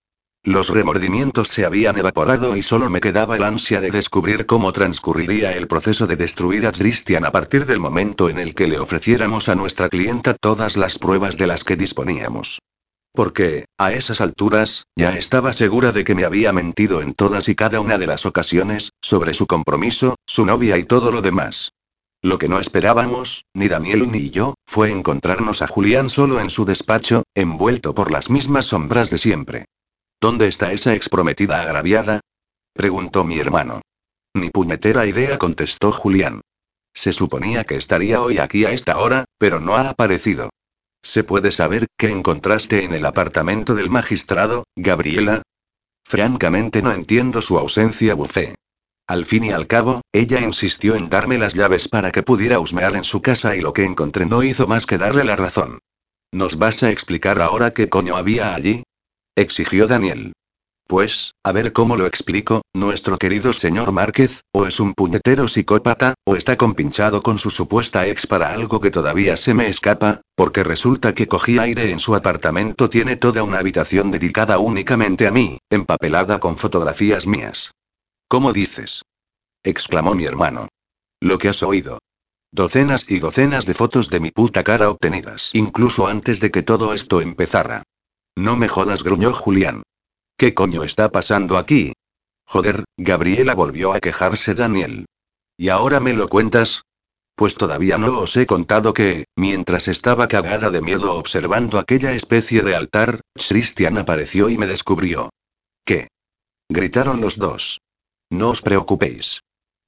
Los 0.44 0.70
remordimientos 0.70 1.50
se 1.50 1.66
habían 1.66 2.00
evaporado 2.00 2.58
y 2.58 2.64
solo 2.64 2.90
me 2.90 3.00
quedaba 3.00 3.36
el 3.36 3.44
ansia 3.44 3.80
de 3.80 3.92
descubrir 3.92 4.48
cómo 4.48 4.74
transcurriría 4.74 5.52
el 5.52 5.68
proceso 5.68 6.08
de 6.08 6.16
destruir 6.16 6.66
a 6.66 6.72
Christian 6.72 7.26
a 7.26 7.32
partir 7.32 7.68
del 7.68 7.80
momento 7.80 8.28
en 8.28 8.40
el 8.40 8.56
que 8.56 8.66
le 8.66 8.80
ofreciéramos 8.80 9.50
a 9.50 9.56
nuestra 9.56 9.88
clienta 9.88 10.34
todas 10.34 10.78
las 10.78 10.98
pruebas 10.98 11.38
de 11.38 11.46
las 11.46 11.64
que 11.64 11.76
disponíamos. 11.76 12.58
Porque, 13.14 13.66
a 13.78 13.94
esas 13.94 14.22
alturas, 14.22 14.88
ya 14.96 15.16
estaba 15.16 15.54
segura 15.54 15.92
de 15.92 16.04
que 16.04 16.16
me 16.16 16.26
había 16.26 16.52
mentido 16.52 17.02
en 17.02 17.14
todas 17.14 17.48
y 17.48 17.56
cada 17.56 17.80
una 17.80 18.00
de 18.00 18.08
las 18.08 18.26
ocasiones, 18.26 18.92
sobre 19.02 19.36
su 19.36 19.46
compromiso, 19.46 20.16
su 20.26 20.46
novia 20.46 20.80
y 20.80 20.84
todo 20.84 21.12
lo 21.12 21.22
demás. 21.22 21.72
Lo 22.24 22.40
que 22.40 22.48
no 22.48 22.60
esperábamos, 22.60 23.46
ni 23.54 23.68
Daniel 23.68 24.10
ni 24.10 24.32
yo, 24.32 24.56
fue 24.66 24.90
encontrarnos 24.90 25.62
a 25.62 25.68
Julián 25.68 26.10
solo 26.10 26.40
en 26.40 26.50
su 26.50 26.66
despacho, 26.66 27.24
envuelto 27.36 27.94
por 27.94 28.12
las 28.12 28.30
mismas 28.32 28.68
sombras 28.68 29.10
de 29.12 29.20
siempre. 29.20 29.66
¿Dónde 30.20 30.48
está 30.48 30.72
esa 30.72 30.96
exprometida 30.96 31.62
agraviada? 31.62 32.22
preguntó 32.74 33.26
mi 33.26 33.38
hermano. 33.38 33.82
Ni 34.34 34.50
puñetera 34.50 35.06
idea, 35.06 35.38
contestó 35.38 35.92
Julián. 35.92 36.42
Se 36.96 37.12
suponía 37.12 37.66
que 37.66 37.76
estaría 37.76 38.22
hoy 38.22 38.38
aquí 38.38 38.66
a 38.66 38.72
esta 38.72 38.98
hora, 38.98 39.26
pero 39.38 39.60
no 39.60 39.76
ha 39.76 39.90
aparecido. 39.90 40.50
¿Se 41.04 41.24
puede 41.26 41.52
saber 41.52 41.86
qué 41.98 42.08
encontraste 42.08 42.86
en 42.86 42.94
el 42.94 43.06
apartamento 43.06 43.76
del 43.76 43.90
magistrado, 43.90 44.64
Gabriela? 44.76 45.42
Francamente 46.06 46.82
no 46.82 46.94
entiendo 46.94 47.42
su 47.42 47.58
ausencia, 47.58 48.16
bucé. 48.16 48.56
Al 49.06 49.26
fin 49.26 49.44
y 49.44 49.52
al 49.52 49.68
cabo, 49.68 50.02
ella 50.14 50.40
insistió 50.40 50.96
en 50.96 51.10
darme 51.10 51.38
las 51.38 51.56
llaves 51.56 51.90
para 51.90 52.12
que 52.12 52.24
pudiera 52.24 52.60
husmear 52.60 52.96
en 52.96 53.04
su 53.04 53.22
casa 53.22 53.56
y 53.56 53.62
lo 53.62 53.74
que 53.74 53.84
encontré 53.84 54.26
no 54.26 54.44
hizo 54.44 54.66
más 54.66 54.86
que 54.86 54.98
darle 54.98 55.26
la 55.26 55.36
razón. 55.36 55.80
¿Nos 56.32 56.58
vas 56.58 56.82
a 56.84 56.90
explicar 56.90 57.42
ahora 57.42 57.72
qué 57.72 57.90
coño 57.90 58.16
había 58.16 58.56
allí? 58.56 58.84
exigió 59.36 59.88
Daniel. 59.88 60.32
Pues, 60.88 61.34
a 61.44 61.52
ver 61.52 61.72
cómo 61.72 61.96
lo 61.96 62.06
explico, 62.06 62.62
nuestro 62.74 63.18
querido 63.18 63.54
señor 63.54 63.92
Márquez, 63.92 64.44
o 64.52 64.68
es 64.68 64.80
un 64.80 64.94
puñetero 64.94 65.48
psicópata, 65.48 66.16
o 66.26 66.36
está 66.36 66.58
compinchado 66.58 67.24
con 67.24 67.38
su 67.38 67.50
supuesta 67.50 68.06
ex 68.08 68.28
para 68.28 68.54
algo 68.54 68.82
que 68.82 68.92
todavía 68.92 69.38
se 69.38 69.54
me 69.54 69.68
escapa, 69.68 70.22
porque 70.36 70.64
resulta 70.64 71.14
que 71.14 71.28
cogí 71.28 71.58
aire 71.58 71.90
en 71.90 72.00
su 72.00 72.16
apartamento, 72.16 72.90
tiene 72.90 73.16
toda 73.16 73.44
una 73.44 73.60
habitación 73.60 74.12
dedicada 74.12 74.60
únicamente 74.60 75.26
a 75.26 75.32
mí, 75.32 75.58
empapelada 75.70 76.40
con 76.40 76.58
fotografías 76.58 77.28
mías. 77.28 77.72
¿Cómo 78.28 78.52
dices? 78.52 79.04
exclamó 79.64 80.14
mi 80.14 80.26
hermano. 80.26 80.68
Lo 81.22 81.38
que 81.38 81.50
has 81.50 81.64
oído. 81.64 82.00
Docenas 82.52 83.06
y 83.10 83.20
docenas 83.20 83.66
de 83.66 83.74
fotos 83.74 84.10
de 84.10 84.20
mi 84.20 84.30
puta 84.30 84.64
cara 84.64 84.90
obtenidas, 84.90 85.50
incluso 85.54 86.08
antes 86.08 86.40
de 86.40 86.52
que 86.52 86.62
todo 86.62 86.94
esto 86.94 87.22
empezara. 87.22 87.84
No 88.36 88.58
me 88.58 88.68
jodas, 88.68 89.04
gruñó 89.04 89.34
Julián. 89.34 89.84
¿Qué 90.38 90.54
coño 90.54 90.84
está 90.84 91.12
pasando 91.12 91.58
aquí? 91.58 91.94
Joder, 92.46 92.84
Gabriela 92.98 93.56
volvió 93.56 93.94
a 93.94 94.00
quejarse 94.00 94.54
Daniel. 94.54 95.06
¿Y 95.58 95.70
ahora 95.70 96.00
me 96.00 96.14
lo 96.14 96.28
cuentas? 96.28 96.84
Pues 97.36 97.56
todavía 97.56 97.98
no 97.98 98.20
os 98.20 98.36
he 98.38 98.46
contado 98.46 98.94
que, 98.94 99.26
mientras 99.36 99.88
estaba 99.88 100.28
cagada 100.28 100.70
de 100.70 100.82
miedo 100.82 101.16
observando 101.16 101.80
aquella 101.80 102.14
especie 102.14 102.62
de 102.62 102.76
altar, 102.76 103.22
Christian 103.34 103.98
apareció 103.98 104.50
y 104.50 104.58
me 104.58 104.68
descubrió. 104.68 105.30
¿Qué? 105.86 106.10
Gritaron 106.70 107.22
los 107.22 107.38
dos. 107.38 107.80
No 108.30 108.50
os 108.50 108.62
preocupéis. 108.62 109.42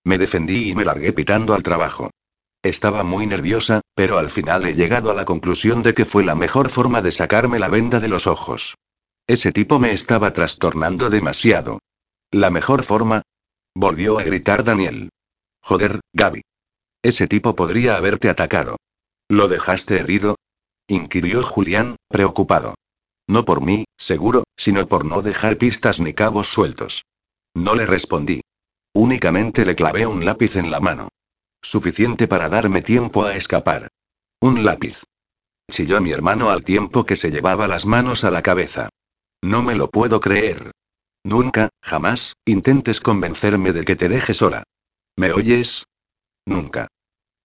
Me 0.04 0.18
defendí 0.18 0.70
y 0.70 0.76
me 0.76 0.86
largué 0.86 1.14
pitando 1.14 1.54
al 1.54 1.64
trabajo. 1.64 2.12
Estaba 2.64 3.04
muy 3.04 3.28
nerviosa, 3.28 3.82
pero 3.96 4.18
al 4.18 4.32
final 4.32 4.66
he 4.66 4.74
llegado 4.74 5.12
a 5.12 5.16
la 5.16 5.26
conclusión 5.26 5.84
de 5.84 5.94
que 5.94 6.06
fue 6.06 6.24
la 6.24 6.36
mejor 6.36 6.70
forma 6.70 7.02
de 7.02 7.12
sacarme 7.12 7.60
la 7.60 7.70
venda 7.70 8.00
de 8.00 8.08
los 8.08 8.26
ojos. 8.26 8.76
Ese 9.28 9.52
tipo 9.52 9.80
me 9.80 9.92
estaba 9.92 10.34
trastornando 10.34 11.10
demasiado. 11.10 11.80
¿La 12.32 12.52
mejor 12.52 12.84
forma? 12.84 13.24
Volvió 13.74 14.20
a 14.20 14.24
gritar 14.24 14.64
Daniel. 14.64 15.10
Joder, 15.62 16.00
Gaby. 16.14 16.42
Ese 17.02 17.28
tipo 17.28 17.56
podría 17.56 17.98
haberte 17.98 18.30
atacado. 18.30 18.78
¿Lo 19.28 19.48
dejaste 19.48 20.00
herido? 20.00 20.36
inquirió 20.88 21.42
Julián, 21.42 21.96
preocupado. 22.08 22.76
No 23.28 23.46
por 23.46 23.62
mí, 23.62 23.86
seguro, 23.98 24.44
sino 24.56 24.88
por 24.88 25.06
no 25.06 25.24
dejar 25.24 25.58
pistas 25.58 26.00
ni 26.00 26.14
cabos 26.14 26.48
sueltos. 26.50 27.04
No 27.56 27.74
le 27.74 27.88
respondí. 27.88 28.42
Únicamente 28.94 29.66
le 29.66 29.76
clavé 29.76 30.06
un 30.06 30.24
lápiz 30.24 30.56
en 30.56 30.70
la 30.70 30.80
mano. 30.80 31.10
Suficiente 31.64 32.28
para 32.28 32.48
darme 32.48 32.84
tiempo 32.84 33.26
a 33.26 33.36
escapar. 33.36 33.88
Un 34.40 34.64
lápiz. 34.64 35.04
Chilló 35.72 36.00
mi 36.00 36.12
hermano 36.12 36.52
al 36.52 36.64
tiempo 36.64 37.08
que 37.08 37.16
se 37.16 37.32
llevaba 37.32 37.68
las 37.68 37.88
manos 37.88 38.24
a 38.24 38.30
la 38.30 38.44
cabeza. 38.44 38.90
No 39.46 39.62
me 39.62 39.76
lo 39.76 39.92
puedo 39.92 40.20
creer. 40.20 40.72
Nunca, 41.24 41.70
jamás, 41.80 42.34
intentes 42.46 43.00
convencerme 43.00 43.74
de 43.74 43.86
que 43.86 43.96
te 43.96 44.10
deje 44.10 44.34
sola. 44.34 44.64
¿Me 45.16 45.34
oyes? 45.34 45.86
Nunca. 46.48 46.88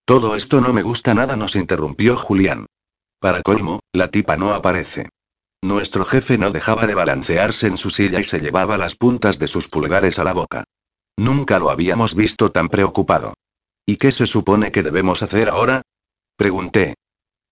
Todo 0.07 0.35
esto 0.35 0.63
no 0.63 0.73
me 0.73 0.81
gusta 0.81 1.13
nada, 1.13 1.37
nos 1.37 1.57
interrumpió 1.57 2.17
Julián. 2.17 2.65
Para 3.19 3.43
colmo, 3.43 3.81
la 3.93 4.11
tipa 4.11 4.39
no 4.39 4.55
aparece. 4.55 5.11
Nuestro 5.61 6.07
jefe 6.07 6.39
no 6.39 6.51
dejaba 6.51 6.87
de 6.87 6.95
balancearse 6.95 7.67
en 7.67 7.77
su 7.77 7.91
silla 7.91 8.19
y 8.19 8.25
se 8.25 8.41
llevaba 8.41 8.79
las 8.79 8.97
puntas 8.97 9.39
de 9.39 9.47
sus 9.47 9.69
pulgares 9.69 10.19
a 10.19 10.25
la 10.25 10.33
boca. 10.33 10.65
Nunca 11.19 11.59
lo 11.59 11.69
habíamos 11.69 12.15
visto 12.15 12.51
tan 12.51 12.71
preocupado. 12.71 13.35
¿Y 13.85 13.97
qué 13.97 14.11
se 14.11 14.25
supone 14.25 14.73
que 14.73 14.83
debemos 14.83 15.23
hacer 15.23 15.51
ahora? 15.51 15.83
Pregunté. 16.35 16.95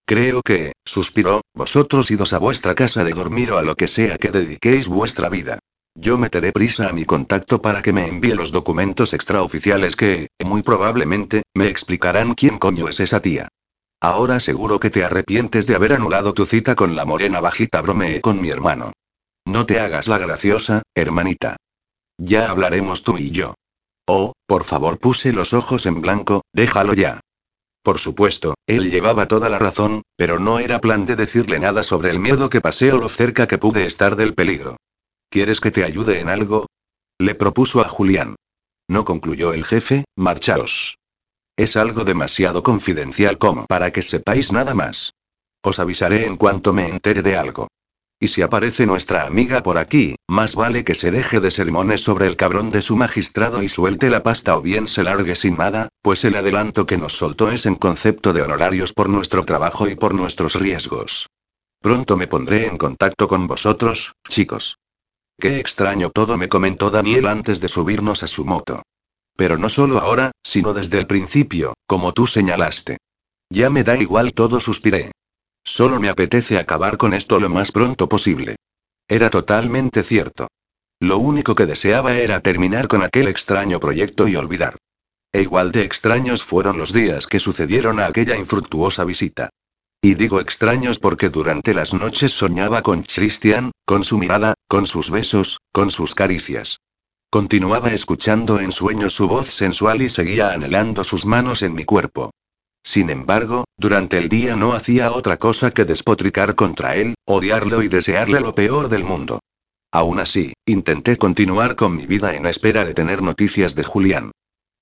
Creo 0.09 0.40
que, 0.40 0.73
suspiró, 0.87 1.42
vosotros 1.55 2.11
idos 2.11 2.33
a 2.33 2.38
vuestra 2.38 2.75
casa 2.75 3.05
de 3.05 3.12
dormir 3.12 3.53
o 3.53 3.59
a 3.59 3.62
lo 3.62 3.75
que 3.75 3.87
sea 3.87 4.16
que 4.16 4.31
dediquéis 4.31 4.88
vuestra 4.88 5.29
vida. 5.29 5.59
Yo 5.94 6.16
meteré 6.16 6.51
prisa 6.51 6.88
a 6.88 6.94
mi 6.94 7.05
contacto 7.05 7.61
para 7.61 7.83
que 7.83 7.92
me 7.92 8.07
envíe 8.07 8.35
los 8.35 8.51
documentos 8.51 9.12
extraoficiales 9.12 9.97
que, 9.97 10.29
muy 10.42 10.62
probablemente, 10.62 11.42
me 11.55 11.68
explicarán 11.68 12.33
quién 12.33 12.57
coño 12.59 12.88
es 12.88 13.01
esa 13.01 13.21
tía. 13.21 13.49
Ahora 14.01 14.40
seguro 14.40 14.81
que 14.81 14.88
te 14.88 15.05
arrepientes 15.05 15.66
de 15.66 15.75
haber 15.75 15.92
anulado 15.92 16.33
tu 16.33 16.47
cita 16.47 16.75
con 16.75 16.97
la 16.97 17.05
morena 17.05 17.40
bajita, 17.40 17.83
bromeé 17.83 18.23
con 18.23 18.40
mi 18.40 18.49
hermano. 18.49 18.92
No 19.47 19.66
te 19.66 19.79
hagas 19.79 20.09
la 20.09 20.16
graciosa, 20.16 20.81
hermanita. 20.94 21.57
Ya 22.16 22.49
hablaremos 22.49 23.03
tú 23.03 23.18
y 23.18 23.31
yo. 23.31 23.57
Oh, 24.07 24.33
por 24.47 24.64
favor, 24.64 24.99
puse 24.99 25.35
los 25.35 25.53
ojos 25.53 25.85
en 25.85 26.01
blanco, 26.01 26.40
déjalo 26.55 26.94
ya. 26.94 27.21
Por 27.88 28.01
supuesto, 28.01 28.53
él 28.66 28.90
llevaba 28.90 29.29
toda 29.29 29.48
la 29.48 29.59
razón, 29.59 30.03
pero 30.14 30.38
no 30.38 30.59
era 30.59 30.79
plan 30.79 31.07
de 31.07 31.16
decirle 31.16 31.59
nada 31.59 31.83
sobre 31.83 32.11
el 32.11 32.20
miedo 32.20 32.51
que 32.51 32.61
pasé 32.61 32.92
o 32.92 32.98
lo 32.98 33.09
cerca 33.09 33.46
que 33.46 33.57
pude 33.57 33.87
estar 33.87 34.14
del 34.14 34.35
peligro. 34.35 34.77
¿Quieres 35.31 35.59
que 35.59 35.70
te 35.70 35.85
ayude 35.85 36.20
en 36.20 36.29
algo? 36.29 36.66
Le 37.18 37.35
propuso 37.35 37.81
a 37.81 37.88
Julián. 37.88 38.37
No 38.90 39.07
concluyó 39.07 39.55
el 39.55 39.64
jefe, 39.64 40.05
marchaos. 40.16 40.98
Es 41.57 41.79
algo 41.79 42.05
demasiado 42.05 42.62
confidencial 42.62 43.38
como 43.38 43.64
para 43.64 43.90
que 43.90 44.03
sepáis 44.03 44.53
nada 44.53 44.74
más. 44.74 45.14
Os 45.62 45.79
avisaré 45.79 46.27
en 46.27 46.37
cuanto 46.37 46.74
me 46.74 46.88
entere 46.88 47.22
de 47.22 47.38
algo. 47.38 47.68
Y 48.20 48.28
si 48.28 48.42
aparece 48.42 48.85
nuestra 48.85 49.26
amiga 49.26 49.62
por 49.62 49.78
aquí, 49.78 50.16
más 50.28 50.57
vale 50.57 50.83
que 50.83 50.96
se 50.96 51.12
deje 51.12 51.38
de 51.38 51.52
sermones 51.52 52.02
sobre 52.02 52.26
el 52.26 52.37
cabrón 52.37 52.70
de 52.70 52.83
su 52.83 52.96
magistrado 52.96 53.62
y 53.62 53.68
suelte 53.68 54.11
la 54.11 54.24
pasta 54.24 54.57
o 54.57 54.62
bien 54.62 54.88
se 54.88 55.04
largue 55.04 55.37
sin 55.37 55.57
nada, 55.57 55.88
pues 56.02 56.24
el 56.24 56.35
adelanto 56.35 56.85
que 56.85 56.98
nos 56.98 57.12
soltó 57.12 57.52
es 57.52 57.64
en 57.64 57.76
concepto 57.76 58.33
de 58.33 58.42
honorarios 58.42 58.92
por 58.92 59.09
nuestro 59.09 59.44
trabajo 59.44 59.88
y 59.88 59.94
por 59.94 60.14
nuestros 60.14 60.57
riesgos. 60.57 61.28
Pronto 61.81 62.16
me 62.16 62.26
pondré 62.26 62.66
en 62.66 62.76
contacto 62.76 63.28
con 63.28 63.46
vosotros, 63.46 64.14
chicos. 64.28 64.78
Qué 65.38 65.61
extraño 65.61 66.11
todo 66.11 66.37
me 66.37 66.48
comentó 66.48 66.90
Daniel 66.90 67.28
antes 67.28 67.61
de 67.61 67.68
subirnos 67.68 68.24
a 68.24 68.26
su 68.26 68.44
moto. 68.44 68.83
Pero 69.37 69.57
no 69.57 69.68
solo 69.68 70.00
ahora, 70.00 70.33
sino 70.42 70.74
desde 70.74 70.98
el 70.98 71.07
principio, 71.07 71.74
como 71.87 72.12
tú 72.12 72.26
señalaste. 72.26 72.96
Ya 73.48 73.70
me 73.70 73.85
da 73.85 73.96
igual 73.96 74.33
todo, 74.33 74.59
suspiré. 74.59 75.12
Solo 75.70 76.00
me 76.00 76.09
apetece 76.09 76.57
acabar 76.57 76.96
con 76.96 77.12
esto 77.12 77.38
lo 77.38 77.50
más 77.50 77.72
pronto 77.72 78.09
posible. 78.09 78.57
Era 79.07 79.28
totalmente 79.28 80.02
cierto. 80.02 80.48
Lo 80.98 81.18
único 81.18 81.54
que 81.54 81.66
deseaba 81.66 82.14
era 82.14 82.40
terminar 82.40 82.88
con 82.88 83.02
aquel 83.02 83.28
extraño 83.28 83.78
proyecto 83.78 84.26
y 84.26 84.35
olvidar. 84.35 84.78
E 85.31 85.42
igual 85.42 85.70
de 85.70 85.83
extraños 85.83 86.42
fueron 86.42 86.78
los 86.78 86.94
días 86.94 87.26
que 87.26 87.38
sucedieron 87.38 88.00
a 88.00 88.07
aquella 88.07 88.38
infructuosa 88.38 89.04
visita. 89.04 89.50
Y 90.00 90.14
digo 90.14 90.40
extraños 90.40 90.98
porque 90.98 91.28
durante 91.28 91.74
las 91.74 91.92
noches 91.92 92.33
soñaba 92.33 92.81
con 92.81 93.02
Christian, 93.02 93.70
con 93.85 94.04
su 94.04 94.16
mirada, 94.16 94.54
con 94.68 94.87
sus 94.87 95.11
besos, 95.11 95.59
con 95.70 95.90
sus 95.90 96.14
caricias. 96.14 96.81
Continuaba 97.28 97.92
escuchando 97.92 98.59
en 98.59 98.72
sueños 98.72 99.12
su 99.12 99.28
voz 99.28 99.48
sensual 99.48 100.00
y 100.00 100.09
seguía 100.09 100.50
anhelando 100.50 101.04
sus 101.04 101.26
manos 101.26 101.61
en 101.61 101.74
mi 101.74 101.85
cuerpo. 101.85 102.31
Sin 102.88 103.11
embargo, 103.11 103.64
durante 103.77 104.16
el 104.16 104.31
día 104.31 104.57
no 104.57 104.72
hacía 104.72 105.12
otra 105.12 105.37
cosa 105.37 105.72
que 105.72 105.85
despotricar 105.85 106.55
contra 106.55 106.96
él, 106.96 107.16
odiarlo 107.27 107.83
y 107.83 107.88
desearle 107.88 108.40
lo 108.40 108.55
peor 108.55 108.88
del 108.88 109.05
mundo. 109.05 109.40
Aún 109.92 110.20
así, 110.20 110.55
intenté 110.64 111.18
continuar 111.18 111.77
con 111.77 111.94
mi 111.94 112.07
vida 112.07 112.35
en 112.35 112.46
espera 112.46 112.87
de 112.87 112.94
tener 112.94 113.20
noticias 113.20 113.74
de 113.74 113.85
Julián. 113.85 114.31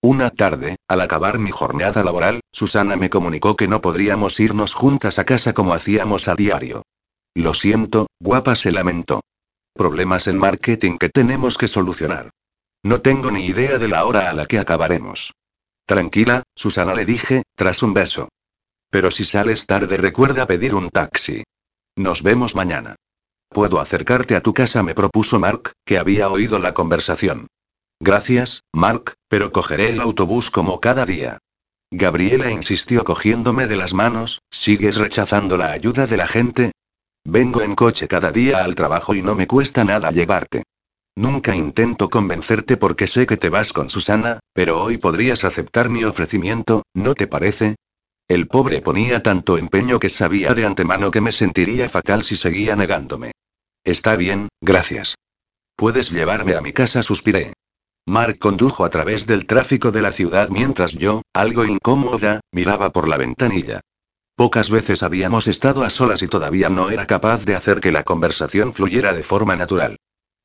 Una 0.05 0.31
tarde, 0.31 0.77
al 0.87 1.01
acabar 1.01 1.41
mi 1.41 1.51
jornada 1.51 2.05
laboral, 2.05 2.43
Susana 2.53 2.95
me 2.95 3.11
comunicó 3.11 3.57
que 3.57 3.67
no 3.67 3.81
podríamos 3.81 4.39
irnos 4.39 4.73
juntas 4.73 5.19
a 5.19 5.25
casa 5.25 5.53
como 5.53 5.75
hacíamos 5.75 6.29
a 6.29 6.37
diario. 6.37 6.83
Lo 7.35 7.55
siento, 7.55 8.07
guapa 8.21 8.55
se 8.55 8.71
lamentó. 8.71 9.23
Problemas 9.75 10.29
en 10.29 10.39
marketing 10.39 10.99
que 10.99 11.09
tenemos 11.09 11.59
que 11.59 11.67
solucionar. 11.67 12.31
No 12.85 13.01
tengo 13.01 13.33
ni 13.33 13.47
idea 13.47 13.79
de 13.79 13.89
la 13.89 14.05
hora 14.05 14.31
a 14.31 14.33
la 14.33 14.47
que 14.47 14.61
acabaremos. 14.61 15.33
Tranquila, 15.87 16.43
Susana 16.55 16.95
le 16.95 17.05
dije, 17.05 17.45
tras 17.55 17.83
un 17.83 17.95
beso. 17.95 18.29
Pero 18.91 19.11
si 19.11 19.25
sales 19.25 19.67
tarde 19.67 19.97
recuerda 19.97 20.47
pedir 20.47 20.75
un 20.75 20.91
taxi. 20.91 21.45
Nos 21.97 22.23
vemos 22.23 22.57
mañana. 22.57 22.97
Puedo 23.49 23.81
acercarte 23.81 24.35
a 24.35 24.43
tu 24.43 24.53
casa, 24.53 24.83
me 24.83 24.95
propuso 24.95 25.39
Mark, 25.39 25.73
que 25.85 25.99
había 25.99 26.29
oído 26.29 26.59
la 26.59 26.75
conversación. 26.75 27.47
Gracias, 28.01 28.63
Mark, 28.73 29.15
pero 29.29 29.53
cogeré 29.53 29.91
el 29.91 30.01
autobús 30.01 30.51
como 30.51 30.81
cada 30.81 31.07
día. 31.07 31.39
Gabriela 31.91 32.51
insistió 32.51 33.05
cogiéndome 33.05 33.69
de 33.69 33.77
las 33.77 33.95
manos, 33.95 34.43
¿sigues 34.51 34.97
rechazando 34.97 35.57
la 35.57 35.71
ayuda 35.71 36.09
de 36.09 36.17
la 36.17 36.27
gente? 36.27 36.73
Vengo 37.25 37.63
en 37.63 37.77
coche 37.77 38.09
cada 38.09 38.33
día 38.33 38.65
al 38.65 38.75
trabajo 38.75 39.15
y 39.15 39.23
no 39.23 39.37
me 39.37 39.47
cuesta 39.47 39.85
nada 39.85 40.11
llevarte. 40.11 40.65
Nunca 41.17 41.57
intento 41.57 42.11
convencerte 42.11 42.77
porque 42.77 43.07
sé 43.07 43.27
que 43.27 43.39
te 43.39 43.49
vas 43.49 43.73
con 43.73 43.89
Susana, 43.89 44.41
pero 44.53 44.83
hoy 44.83 44.99
podrías 44.99 45.45
aceptar 45.45 45.89
mi 45.89 46.05
ofrecimiento, 46.05 46.83
¿no 46.93 47.15
te 47.15 47.27
parece? 47.27 47.77
El 48.29 48.49
pobre 48.49 48.83
ponía 48.83 49.23
tanto 49.23 49.57
empeño 49.57 49.99
que 49.99 50.11
sabía 50.11 50.53
de 50.53 50.67
antemano 50.67 51.11
que 51.11 51.23
me 51.23 51.33
sentiría 51.33 51.89
fatal 51.89 52.23
si 52.23 52.37
seguía 52.37 52.77
negándome. 52.77 53.33
Está 53.83 54.17
bien, 54.17 54.49
gracias. 54.61 55.15
Puedes 55.75 56.11
llevarme 56.11 56.55
a 56.55 56.61
mi 56.61 56.75
casa, 56.75 57.03
suspiré. 57.03 57.55
Mark 58.05 58.39
condujo 58.39 58.85
a 58.85 58.91
través 58.91 59.27
del 59.27 59.47
tráfico 59.47 59.93
de 59.93 60.03
la 60.03 60.13
ciudad 60.13 60.51
mientras 60.51 60.93
yo, 60.93 61.23
algo 61.33 61.65
incómoda, 61.65 62.41
miraba 62.53 62.91
por 62.91 63.09
la 63.09 63.17
ventanilla. 63.17 63.81
Pocas 64.37 64.71
veces 64.71 65.03
habíamos 65.03 65.49
estado 65.49 65.83
a 65.83 65.89
solas 65.89 66.21
y 66.21 66.29
todavía 66.29 66.69
no 66.69 66.91
era 66.91 67.07
capaz 67.07 67.47
de 67.47 67.55
hacer 67.55 67.81
que 67.81 67.91
la 67.91 68.05
conversación 68.05 68.75
fluyera 68.75 69.15
de 69.15 69.23
forma 69.23 69.57
natural. 69.57 69.97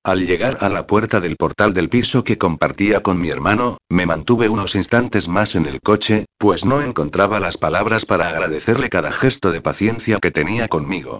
Al 0.04 0.26
llegar 0.26 0.58
a 0.62 0.70
la 0.70 0.88
puerta 0.88 1.20
del 1.20 1.38
portal 1.38 1.74
del 1.74 1.88
piso 1.88 2.24
que 2.24 2.40
compartía 2.40 3.04
con 3.04 3.22
mi 3.22 3.30
hermano, 3.30 3.78
me 3.88 4.08
mantuve 4.08 4.50
unos 4.50 4.74
instantes 4.74 5.28
más 5.28 5.56
en 5.56 5.68
el 5.68 5.80
coche, 5.80 6.26
pues 6.40 6.66
no 6.66 6.82
encontraba 6.82 7.40
las 7.40 7.58
palabras 7.58 8.06
para 8.08 8.30
agradecerle 8.30 8.90
cada 8.90 9.12
gesto 9.12 9.52
de 9.52 9.62
paciencia 9.62 10.18
que 10.20 10.32
tenía 10.32 10.68
conmigo. 10.68 11.20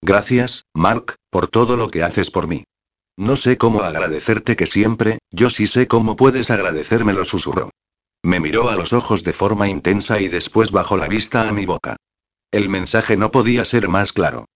Gracias, 0.00 0.62
Mark, 0.72 1.16
por 1.28 1.48
todo 1.48 1.76
lo 1.76 1.90
que 1.90 2.04
haces 2.04 2.30
por 2.30 2.46
mí. 2.46 2.62
No 3.16 3.34
sé 3.34 3.58
cómo 3.58 3.82
agradecerte 3.82 4.54
que 4.54 4.68
siempre, 4.68 5.18
yo 5.32 5.50
sí 5.50 5.66
sé 5.66 5.88
cómo 5.88 6.14
puedes 6.14 6.52
agradecérmelo, 6.52 7.24
susurró. 7.24 7.70
Me 8.22 8.38
miró 8.38 8.70
a 8.70 8.76
los 8.76 8.92
ojos 8.92 9.24
de 9.24 9.32
forma 9.32 9.68
intensa 9.68 10.20
y 10.20 10.28
después 10.28 10.70
bajó 10.70 10.96
la 10.96 11.08
vista 11.08 11.48
a 11.48 11.52
mi 11.52 11.66
boca. 11.66 11.96
El 12.52 12.68
mensaje 12.68 13.16
no 13.16 13.32
podía 13.32 13.64
ser 13.64 13.88
más 13.88 14.12
claro. 14.12 14.46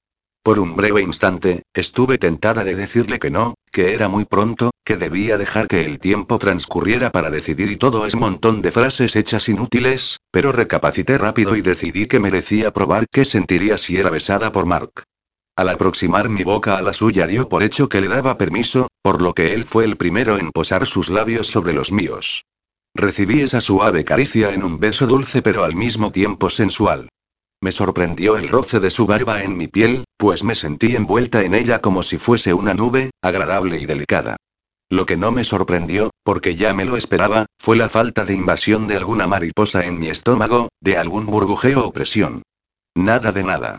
Por 0.44 0.58
un 0.58 0.76
breve 0.76 1.00
instante, 1.00 1.62
estuve 1.72 2.18
tentada 2.18 2.64
de 2.64 2.74
decirle 2.74 3.18
que 3.18 3.30
no, 3.30 3.54
que 3.72 3.94
era 3.94 4.08
muy 4.08 4.26
pronto, 4.26 4.72
que 4.84 4.98
debía 4.98 5.38
dejar 5.38 5.68
que 5.68 5.86
el 5.86 5.98
tiempo 5.98 6.38
transcurriera 6.38 7.10
para 7.10 7.30
decidir 7.30 7.70
y 7.70 7.78
todo 7.78 8.04
es 8.04 8.14
montón 8.14 8.60
de 8.60 8.70
frases 8.70 9.16
hechas 9.16 9.48
inútiles, 9.48 10.18
pero 10.30 10.52
recapacité 10.52 11.16
rápido 11.16 11.56
y 11.56 11.62
decidí 11.62 12.04
que 12.04 12.20
merecía 12.20 12.74
probar 12.74 13.06
qué 13.10 13.24
sentiría 13.24 13.78
si 13.78 13.96
era 13.96 14.10
besada 14.10 14.52
por 14.52 14.66
Mark. 14.66 15.04
Al 15.56 15.70
aproximar 15.70 16.28
mi 16.28 16.44
boca 16.44 16.76
a 16.76 16.82
la 16.82 16.92
suya 16.92 17.26
dio 17.26 17.48
por 17.48 17.62
hecho 17.62 17.88
que 17.88 18.02
le 18.02 18.08
daba 18.08 18.36
permiso, 18.36 18.88
por 19.00 19.22
lo 19.22 19.32
que 19.32 19.54
él 19.54 19.64
fue 19.64 19.86
el 19.86 19.96
primero 19.96 20.36
en 20.36 20.50
posar 20.50 20.86
sus 20.86 21.08
labios 21.08 21.46
sobre 21.46 21.72
los 21.72 21.90
míos. 21.90 22.44
Recibí 22.94 23.40
esa 23.40 23.62
suave 23.62 24.04
caricia 24.04 24.52
en 24.52 24.62
un 24.62 24.78
beso 24.78 25.06
dulce 25.06 25.40
pero 25.40 25.64
al 25.64 25.74
mismo 25.74 26.12
tiempo 26.12 26.50
sensual. 26.50 27.08
Me 27.64 27.72
sorprendió 27.72 28.36
el 28.36 28.50
roce 28.50 28.78
de 28.78 28.90
su 28.90 29.06
barba 29.06 29.42
en 29.42 29.56
mi 29.56 29.68
piel, 29.68 30.04
pues 30.18 30.44
me 30.44 30.54
sentí 30.54 30.96
envuelta 30.96 31.44
en 31.44 31.54
ella 31.54 31.80
como 31.80 32.02
si 32.02 32.18
fuese 32.18 32.52
una 32.52 32.74
nube, 32.74 33.08
agradable 33.22 33.80
y 33.80 33.86
delicada. 33.86 34.36
Lo 34.90 35.06
que 35.06 35.16
no 35.16 35.32
me 35.32 35.44
sorprendió, 35.44 36.10
porque 36.24 36.56
ya 36.56 36.74
me 36.74 36.84
lo 36.84 36.98
esperaba, 36.98 37.46
fue 37.58 37.76
la 37.76 37.88
falta 37.88 38.26
de 38.26 38.34
invasión 38.34 38.86
de 38.86 38.98
alguna 38.98 39.26
mariposa 39.26 39.86
en 39.86 39.98
mi 39.98 40.08
estómago, 40.08 40.68
de 40.82 40.98
algún 40.98 41.24
burbujeo 41.24 41.86
o 41.86 41.90
presión. 41.90 42.42
Nada 42.94 43.32
de 43.32 43.44
nada. 43.44 43.78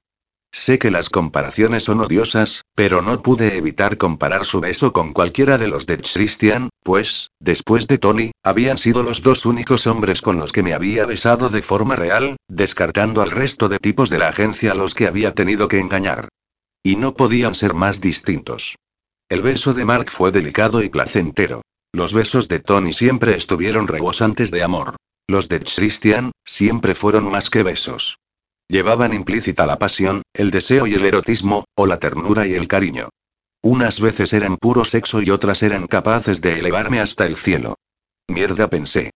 Sé 0.58 0.80
que 0.80 0.90
las 0.90 1.10
comparaciones 1.10 1.84
son 1.84 2.00
odiosas, 2.00 2.64
pero 2.76 3.02
no 3.02 3.22
pude 3.22 3.58
evitar 3.58 3.98
comparar 3.98 4.46
su 4.46 4.62
beso 4.62 4.94
con 4.94 5.12
cualquiera 5.12 5.58
de 5.58 5.68
los 5.68 5.86
de 5.86 5.98
Christian, 5.98 6.70
pues, 6.82 7.32
después 7.42 7.88
de 7.88 7.98
Tony, 7.98 8.32
habían 8.42 8.78
sido 8.78 9.04
los 9.04 9.22
dos 9.22 9.46
únicos 9.46 9.86
hombres 9.86 10.22
con 10.22 10.38
los 10.38 10.54
que 10.54 10.64
me 10.64 10.74
había 10.74 11.06
besado 11.06 11.50
de 11.50 11.62
forma 11.62 11.98
real, 11.98 12.38
descartando 12.48 13.22
al 13.22 13.32
resto 13.32 13.68
de 13.68 13.80
tipos 13.80 14.10
de 14.10 14.18
la 14.18 14.30
agencia 14.30 14.72
a 14.72 14.76
los 14.76 14.94
que 14.94 15.08
había 15.08 15.34
tenido 15.34 15.68
que 15.68 15.80
engañar. 15.80 16.30
Y 16.82 16.96
no 16.96 17.16
podían 17.16 17.54
ser 17.54 17.74
más 17.74 18.00
distintos. 18.00 18.78
El 19.28 19.42
beso 19.42 19.74
de 19.74 19.84
Mark 19.84 20.10
fue 20.10 20.32
delicado 20.32 20.82
y 20.82 20.88
placentero. 20.88 21.64
Los 21.92 22.14
besos 22.14 22.48
de 22.48 22.62
Tony 22.62 22.94
siempre 22.94 23.36
estuvieron 23.36 23.90
rebosantes 23.90 24.52
de 24.52 24.64
amor. 24.64 24.96
Los 25.28 25.50
de 25.50 25.60
Christian, 25.60 26.32
siempre 26.46 26.96
fueron 26.96 27.30
más 27.30 27.50
que 27.50 27.62
besos. 27.62 28.20
Llevaban 28.68 29.14
implícita 29.14 29.66
la 29.66 29.78
pasión, 29.78 30.24
el 30.34 30.50
deseo 30.50 30.88
y 30.88 30.96
el 30.96 31.06
erotismo, 31.06 31.66
o 31.76 31.86
la 31.86 32.00
ternura 32.00 32.48
y 32.48 32.54
el 32.54 32.68
cariño. 32.68 33.10
Unas 33.62 34.00
veces 34.00 34.34
eran 34.34 34.58
puro 34.58 34.86
sexo 34.86 35.22
y 35.22 35.30
otras 35.30 35.64
eran 35.64 35.88
capaces 35.88 36.42
de 36.42 36.60
elevarme 36.60 37.00
hasta 37.00 37.26
el 37.26 37.36
cielo. 37.36 37.76
Mierda 38.28 38.70
pensé. 38.70 39.12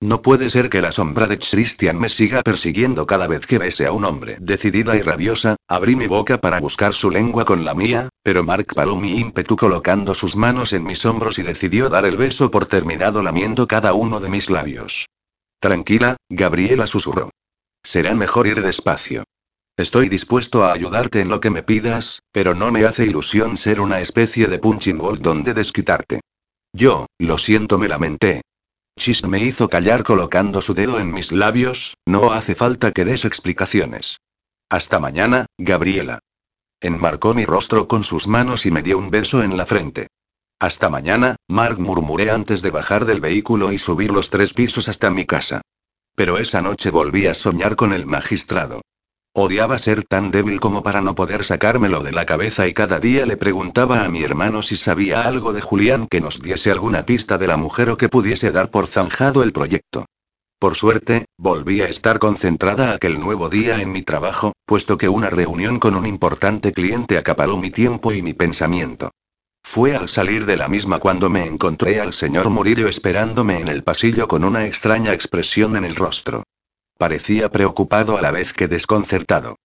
No 0.00 0.20
puede 0.20 0.50
ser 0.50 0.68
que 0.68 0.82
la 0.82 0.92
sombra 0.92 1.26
de 1.26 1.38
Christian 1.38 1.98
me 1.98 2.08
siga 2.08 2.42
persiguiendo 2.42 3.06
cada 3.06 3.26
vez 3.26 3.46
que 3.46 3.58
bese 3.58 3.86
a 3.86 3.92
un 3.92 4.04
hombre. 4.04 4.36
Decidida 4.40 4.96
y 4.96 5.02
rabiosa, 5.02 5.56
abrí 5.68 5.96
mi 5.96 6.06
boca 6.06 6.40
para 6.40 6.60
buscar 6.60 6.92
su 6.92 7.10
lengua 7.10 7.44
con 7.44 7.64
la 7.64 7.74
mía, 7.74 8.10
pero 8.22 8.44
Mark 8.44 8.74
paró 8.74 8.96
mi 8.96 9.18
ímpetu 9.18 9.56
colocando 9.56 10.14
sus 10.14 10.36
manos 10.36 10.72
en 10.72 10.84
mis 10.84 11.06
hombros 11.06 11.38
y 11.38 11.42
decidió 11.42 11.88
dar 11.88 12.04
el 12.04 12.16
beso 12.16 12.50
por 12.50 12.66
terminado 12.66 13.22
lamiendo 13.22 13.66
cada 13.66 13.94
uno 13.94 14.20
de 14.20 14.28
mis 14.28 14.50
labios. 14.50 15.06
Tranquila, 15.60 16.16
Gabriela 16.28 16.86
susurró. 16.86 17.30
Será 17.84 18.14
mejor 18.14 18.46
ir 18.46 18.62
despacio. 18.62 19.24
Estoy 19.76 20.08
dispuesto 20.08 20.64
a 20.64 20.72
ayudarte 20.72 21.20
en 21.20 21.28
lo 21.28 21.40
que 21.40 21.50
me 21.50 21.62
pidas, 21.62 22.22
pero 22.32 22.54
no 22.54 22.72
me 22.72 22.84
hace 22.84 23.04
ilusión 23.04 23.56
ser 23.56 23.80
una 23.80 24.00
especie 24.00 24.46
de 24.46 24.58
punching 24.58 24.98
ball 24.98 25.20
donde 25.20 25.52
desquitarte. 25.52 26.20
Yo, 26.72 27.06
lo 27.18 27.38
siento, 27.38 27.78
me 27.78 27.88
lamenté. 27.88 28.42
Chis 28.98 29.26
me 29.26 29.38
hizo 29.40 29.68
callar 29.68 30.02
colocando 30.02 30.62
su 30.62 30.74
dedo 30.74 30.98
en 30.98 31.12
mis 31.12 31.32
labios, 31.32 31.94
no 32.06 32.32
hace 32.32 32.54
falta 32.54 32.92
que 32.92 33.04
des 33.04 33.24
explicaciones. 33.24 34.18
Hasta 34.70 34.98
mañana, 34.98 35.46
Gabriela. 35.58 36.20
Enmarcó 36.80 37.34
mi 37.34 37.44
rostro 37.44 37.88
con 37.88 38.04
sus 38.04 38.26
manos 38.26 38.66
y 38.66 38.70
me 38.70 38.82
dio 38.82 38.98
un 38.98 39.10
beso 39.10 39.42
en 39.42 39.56
la 39.56 39.66
frente. 39.66 40.06
Hasta 40.60 40.88
mañana, 40.88 41.36
Mark 41.48 41.78
murmuré 41.78 42.30
antes 42.30 42.62
de 42.62 42.70
bajar 42.70 43.04
del 43.04 43.20
vehículo 43.20 43.72
y 43.72 43.78
subir 43.78 44.12
los 44.12 44.30
tres 44.30 44.54
pisos 44.54 44.88
hasta 44.88 45.10
mi 45.10 45.26
casa. 45.26 45.62
Pero 46.14 46.38
esa 46.38 46.62
noche 46.62 46.90
volví 46.90 47.26
a 47.26 47.34
soñar 47.34 47.76
con 47.76 47.92
el 47.92 48.06
magistrado. 48.06 48.82
Odiaba 49.36 49.78
ser 49.78 50.04
tan 50.04 50.30
débil 50.30 50.60
como 50.60 50.84
para 50.84 51.00
no 51.00 51.16
poder 51.16 51.44
sacármelo 51.44 52.04
de 52.04 52.12
la 52.12 52.24
cabeza 52.24 52.68
y 52.68 52.72
cada 52.72 53.00
día 53.00 53.26
le 53.26 53.36
preguntaba 53.36 54.04
a 54.04 54.08
mi 54.08 54.22
hermano 54.22 54.62
si 54.62 54.76
sabía 54.76 55.22
algo 55.22 55.52
de 55.52 55.60
Julián 55.60 56.06
que 56.06 56.20
nos 56.20 56.40
diese 56.40 56.70
alguna 56.70 57.04
pista 57.04 57.36
de 57.36 57.48
la 57.48 57.56
mujer 57.56 57.90
o 57.90 57.96
que 57.96 58.08
pudiese 58.08 58.52
dar 58.52 58.70
por 58.70 58.86
zanjado 58.86 59.42
el 59.42 59.52
proyecto. 59.52 60.06
Por 60.60 60.76
suerte, 60.76 61.26
volví 61.36 61.80
a 61.80 61.88
estar 61.88 62.20
concentrada 62.20 62.94
aquel 62.94 63.18
nuevo 63.18 63.48
día 63.50 63.82
en 63.82 63.90
mi 63.90 64.02
trabajo, 64.02 64.52
puesto 64.64 64.96
que 64.96 65.08
una 65.08 65.30
reunión 65.30 65.80
con 65.80 65.96
un 65.96 66.06
importante 66.06 66.72
cliente 66.72 67.18
acaparó 67.18 67.56
mi 67.56 67.70
tiempo 67.70 68.12
y 68.12 68.22
mi 68.22 68.34
pensamiento. 68.34 69.10
Fue 69.64 69.96
al 69.96 70.08
salir 70.08 70.46
de 70.46 70.56
la 70.56 70.68
misma 70.68 71.00
cuando 71.00 71.30
me 71.30 71.46
encontré 71.46 71.98
al 71.98 72.12
señor 72.12 72.50
Murillo 72.50 72.86
esperándome 72.86 73.58
en 73.58 73.68
el 73.68 73.82
pasillo 73.82 74.28
con 74.28 74.44
una 74.44 74.66
extraña 74.66 75.12
expresión 75.12 75.76
en 75.76 75.84
el 75.84 75.96
rostro. 75.96 76.44
Parecía 76.96 77.50
preocupado 77.50 78.16
a 78.16 78.22
la 78.22 78.30
vez 78.30 78.52
que 78.52 78.68
desconcertado. 78.68 79.56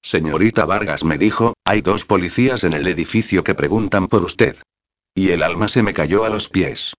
Señorita 0.00 0.64
Vargas 0.64 1.04
me 1.04 1.18
dijo, 1.18 1.52
hay 1.64 1.82
dos 1.82 2.06
policías 2.06 2.64
en 2.64 2.72
el 2.72 2.86
edificio 2.86 3.44
que 3.44 3.54
preguntan 3.54 4.06
por 4.06 4.24
usted. 4.24 4.56
Y 5.12 5.32
el 5.32 5.42
alma 5.42 5.68
se 5.68 5.82
me 5.82 5.92
cayó 5.92 6.24
a 6.24 6.30
los 6.30 6.48
pies. 6.48 6.94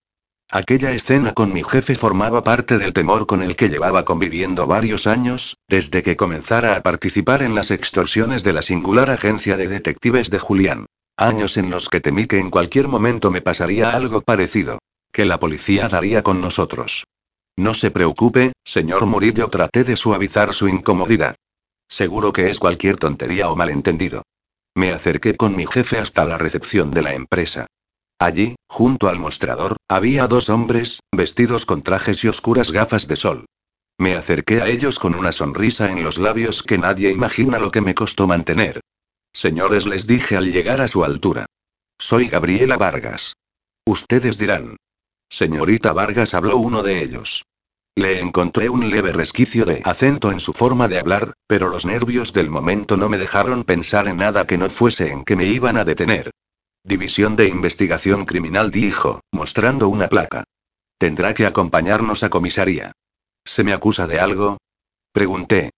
Aquella 0.52 0.92
escena 0.92 1.32
con 1.32 1.54
mi 1.54 1.64
jefe 1.64 1.96
formaba 1.96 2.44
parte 2.44 2.78
del 2.78 2.94
temor 2.94 3.26
con 3.26 3.42
el 3.42 3.56
que 3.56 3.70
llevaba 3.70 4.04
conviviendo 4.04 4.68
varios 4.68 5.08
años, 5.08 5.58
desde 5.68 6.04
que 6.04 6.18
comenzara 6.18 6.76
a 6.76 6.84
participar 6.84 7.42
en 7.42 7.56
las 7.56 7.72
extorsiones 7.72 8.44
de 8.44 8.54
la 8.54 8.62
singular 8.62 9.10
agencia 9.10 9.58
de 9.58 9.68
detectives 9.70 10.30
de 10.30 10.40
Julián. 10.40 10.86
Años 11.22 11.58
en 11.58 11.70
los 11.70 11.90
que 11.90 12.00
temí 12.00 12.28
que 12.28 12.40
en 12.40 12.50
cualquier 12.50 12.88
momento 12.88 13.30
me 13.30 13.42
pasaría 13.42 13.90
algo 13.90 14.22
parecido. 14.22 14.80
Que 15.12 15.26
la 15.26 15.38
policía 15.38 15.90
daría 15.90 16.24
con 16.24 16.40
nosotros. 16.40 17.04
No 17.58 17.74
se 17.74 17.92
preocupe, 17.92 18.54
señor 18.64 19.06
Murillo, 19.06 19.50
traté 19.50 19.84
de 19.84 19.98
suavizar 19.98 20.54
su 20.54 20.70
incomodidad. 20.70 21.36
Seguro 21.90 22.32
que 22.32 22.50
es 22.50 22.58
cualquier 22.58 22.96
tontería 22.96 23.50
o 23.50 23.58
malentendido. 23.58 24.22
Me 24.76 24.94
acerqué 24.94 25.36
con 25.36 25.58
mi 25.58 25.66
jefe 25.68 25.98
hasta 25.98 26.24
la 26.24 26.38
recepción 26.38 26.90
de 26.92 27.02
la 27.02 27.14
empresa. 27.14 27.68
Allí, 28.18 28.56
junto 28.70 29.10
al 29.10 29.20
mostrador, 29.20 29.76
había 29.90 30.26
dos 30.26 30.48
hombres, 30.48 31.02
vestidos 31.14 31.66
con 31.66 31.82
trajes 31.82 32.24
y 32.24 32.30
oscuras 32.30 32.72
gafas 32.72 33.10
de 33.10 33.18
sol. 33.18 33.46
Me 33.98 34.16
acerqué 34.16 34.62
a 34.62 34.70
ellos 34.70 35.00
con 35.00 35.16
una 35.16 35.34
sonrisa 35.34 35.92
en 35.92 36.02
los 36.02 36.18
labios 36.18 36.64
que 36.64 36.78
nadie 36.78 37.12
imagina 37.12 37.60
lo 37.60 37.72
que 37.72 37.82
me 37.82 37.94
costó 37.94 38.26
mantener. 38.26 38.80
Señores, 39.40 39.88
les 39.88 40.06
dije 40.06 40.36
al 40.36 40.52
llegar 40.52 40.82
a 40.82 40.90
su 40.90 41.06
altura. 41.06 41.46
Soy 41.98 42.28
Gabriela 42.28 42.76
Vargas. 42.76 43.38
Ustedes 43.86 44.38
dirán. 44.38 44.76
Señorita 45.30 45.94
Vargas 45.94 46.34
habló 46.34 46.58
uno 46.58 46.84
de 46.84 47.02
ellos. 47.02 47.46
Le 47.96 48.20
encontré 48.20 48.68
un 48.68 48.90
leve 48.90 49.14
resquicio 49.14 49.64
de 49.64 49.82
acento 49.86 50.34
en 50.34 50.42
su 50.42 50.52
forma 50.52 50.90
de 50.90 51.00
hablar, 51.00 51.32
pero 51.48 51.70
los 51.70 51.86
nervios 51.86 52.34
del 52.34 52.50
momento 52.50 52.98
no 52.98 53.08
me 53.08 53.18
dejaron 53.18 53.64
pensar 53.64 54.10
en 54.10 54.18
nada 54.18 54.46
que 54.46 54.58
no 54.58 54.70
fuese 54.70 55.10
en 55.10 55.24
que 55.24 55.38
me 55.38 55.46
iban 55.46 55.78
a 55.78 55.86
detener. 55.86 56.32
División 56.84 57.38
de 57.38 57.48
Investigación 57.48 58.26
Criminal 58.26 58.72
dijo, 58.72 59.22
mostrando 59.32 59.88
una 59.88 60.10
placa. 60.10 60.44
Tendrá 60.98 61.34
que 61.34 61.46
acompañarnos 61.46 62.24
a 62.24 62.30
comisaría. 62.30 62.92
¿Se 63.46 63.64
me 63.64 63.72
acusa 63.72 64.06
de 64.06 64.20
algo? 64.20 64.58
Pregunté. 65.14 65.70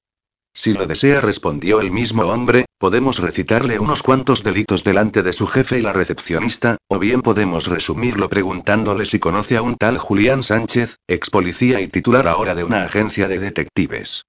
Si 0.54 0.74
lo 0.74 0.86
desea, 0.86 1.22
respondió 1.22 1.80
el 1.80 1.91
mismo 1.91 2.24
hombre, 2.24 2.66
podemos 2.78 3.20
recitarle 3.20 3.80
unos 3.80 4.04
cuantos 4.04 4.43
delitos 4.43 4.84
delante 4.84 5.24
de 5.24 5.34
su 5.34 5.47
jefe 5.47 5.80
y 5.80 5.82
la 5.82 5.93
recepcionista, 5.93 6.78
o 6.88 6.99
bien 6.99 7.22
podemos 7.22 7.68
resumirlo 7.68 8.28
preguntándole 8.28 9.06
si 9.06 9.20
conoce 9.20 9.56
a 9.56 9.62
un 9.62 9.76
tal 9.76 9.97
Julián 9.97 10.43
Sánchez, 10.43 10.97
ex 11.08 11.30
policía 11.30 11.80
y 11.80 11.88
titular 11.88 12.28
ahora 12.28 12.54
de 12.54 12.64
una 12.64 12.84
agencia 12.84 13.28
de 13.28 13.39
detectives. 13.39 14.26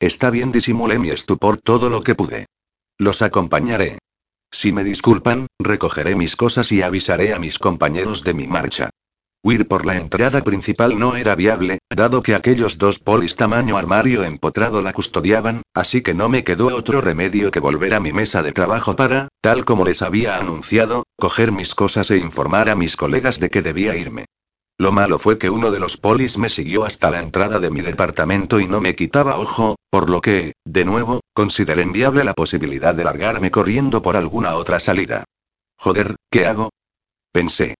Está 0.00 0.30
bien, 0.30 0.50
disimulé 0.50 0.98
mi 0.98 1.10
estupor 1.10 1.58
todo 1.58 1.90
lo 1.90 2.02
que 2.02 2.14
pude. 2.14 2.46
Los 2.98 3.20
acompañaré. 3.20 3.98
Si 4.50 4.72
me 4.72 4.84
disculpan, 4.84 5.48
recogeré 5.58 6.16
mis 6.16 6.36
cosas 6.36 6.72
y 6.72 6.82
avisaré 6.82 7.34
a 7.34 7.38
mis 7.38 7.58
compañeros 7.58 8.24
de 8.24 8.34
mi 8.34 8.46
marcha. 8.46 8.90
Huir 9.46 9.68
por 9.68 9.86
la 9.86 9.96
entrada 9.96 10.42
principal 10.42 10.98
no 10.98 11.14
era 11.14 11.36
viable, 11.36 11.78
dado 11.88 12.20
que 12.20 12.34
aquellos 12.34 12.78
dos 12.78 12.98
polis 12.98 13.36
tamaño 13.36 13.76
armario 13.76 14.24
empotrado 14.24 14.82
la 14.82 14.92
custodiaban, 14.92 15.62
así 15.72 16.00
que 16.00 16.14
no 16.14 16.28
me 16.28 16.42
quedó 16.42 16.74
otro 16.74 17.00
remedio 17.00 17.52
que 17.52 17.60
volver 17.60 17.94
a 17.94 18.00
mi 18.00 18.12
mesa 18.12 18.42
de 18.42 18.50
trabajo 18.50 18.96
para, 18.96 19.28
tal 19.40 19.64
como 19.64 19.84
les 19.84 20.02
había 20.02 20.36
anunciado, 20.38 21.04
coger 21.16 21.52
mis 21.52 21.76
cosas 21.76 22.10
e 22.10 22.16
informar 22.16 22.68
a 22.68 22.74
mis 22.74 22.96
colegas 22.96 23.38
de 23.38 23.48
que 23.48 23.62
debía 23.62 23.94
irme. 23.94 24.24
Lo 24.78 24.90
malo 24.90 25.20
fue 25.20 25.38
que 25.38 25.48
uno 25.48 25.70
de 25.70 25.78
los 25.78 25.96
polis 25.96 26.38
me 26.38 26.48
siguió 26.48 26.84
hasta 26.84 27.12
la 27.12 27.20
entrada 27.20 27.60
de 27.60 27.70
mi 27.70 27.82
departamento 27.82 28.58
y 28.58 28.66
no 28.66 28.80
me 28.80 28.96
quitaba 28.96 29.38
ojo, 29.38 29.76
por 29.90 30.10
lo 30.10 30.20
que, 30.20 30.54
de 30.64 30.84
nuevo, 30.84 31.20
consideré 31.32 31.82
inviable 31.82 32.24
la 32.24 32.34
posibilidad 32.34 32.96
de 32.96 33.04
largarme 33.04 33.52
corriendo 33.52 34.02
por 34.02 34.16
alguna 34.16 34.56
otra 34.56 34.80
salida. 34.80 35.22
Joder, 35.78 36.16
¿qué 36.32 36.46
hago? 36.46 36.70
Pensé. 37.30 37.76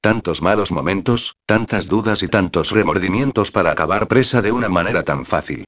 Tantos 0.00 0.40
malos 0.40 0.72
momentos, 0.72 1.36
tantas 1.44 1.86
dudas 1.86 2.22
y 2.22 2.28
tantos 2.28 2.70
remordimientos 2.70 3.50
para 3.50 3.70
acabar 3.70 4.08
presa 4.08 4.40
de 4.40 4.50
una 4.50 4.70
manera 4.70 5.02
tan 5.02 5.26
fácil. 5.26 5.66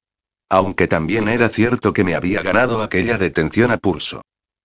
Aunque 0.49 0.89
también 0.89 1.29
era 1.29 1.51
cierto 1.51 1.93
que 1.93 2.03
me 2.05 2.15
había 2.15 2.43
ganado 2.43 2.83
aquella 2.83 3.19
detención 3.19 3.71
a 3.71 3.77
pulso. 3.77 4.23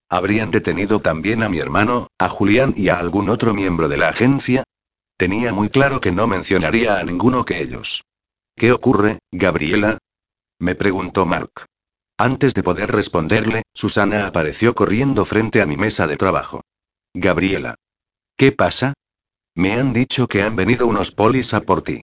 ¿Habrían 0.10 0.52
detenido 0.52 1.02
también 1.02 1.44
a 1.44 1.50
mi 1.50 1.60
hermano, 1.60 2.08
a 2.18 2.30
Julián 2.30 2.74
y 2.78 2.88
a 2.88 2.98
algún 2.98 3.30
otro 3.30 3.54
miembro 3.54 3.90
de 3.90 3.98
la 3.98 4.08
agencia? 4.08 4.64
Tenía 5.18 5.52
muy 5.52 5.70
claro 5.70 6.00
que 6.00 6.14
no 6.14 6.28
mencionaría 6.28 6.98
a 6.98 7.04
ninguno 7.04 7.44
que 7.44 7.62
ellos. 7.62 8.04
¿Qué 8.56 8.72
ocurre, 8.72 9.20
Gabriela? 9.32 9.98
Me 10.60 10.76
preguntó 10.76 11.26
Mark. 11.26 11.66
Antes 12.18 12.54
de 12.54 12.64
poder 12.64 12.92
responderle, 12.92 13.64
Susana 13.74 14.28
apareció 14.28 14.76
corriendo 14.76 15.26
frente 15.26 15.62
a 15.62 15.66
mi 15.66 15.76
mesa 15.76 16.08
de 16.08 16.16
trabajo. 16.16 16.62
Gabriela. 17.14 17.76
¿Qué 18.38 18.52
pasa? 18.52 18.94
Me 19.58 19.74
han 19.74 19.92
dicho 19.92 20.28
que 20.28 20.44
han 20.44 20.56
venido 20.56 20.86
unos 20.86 21.12
polis 21.12 21.56
a 21.56 21.62
por 21.62 21.82
ti. 21.82 22.02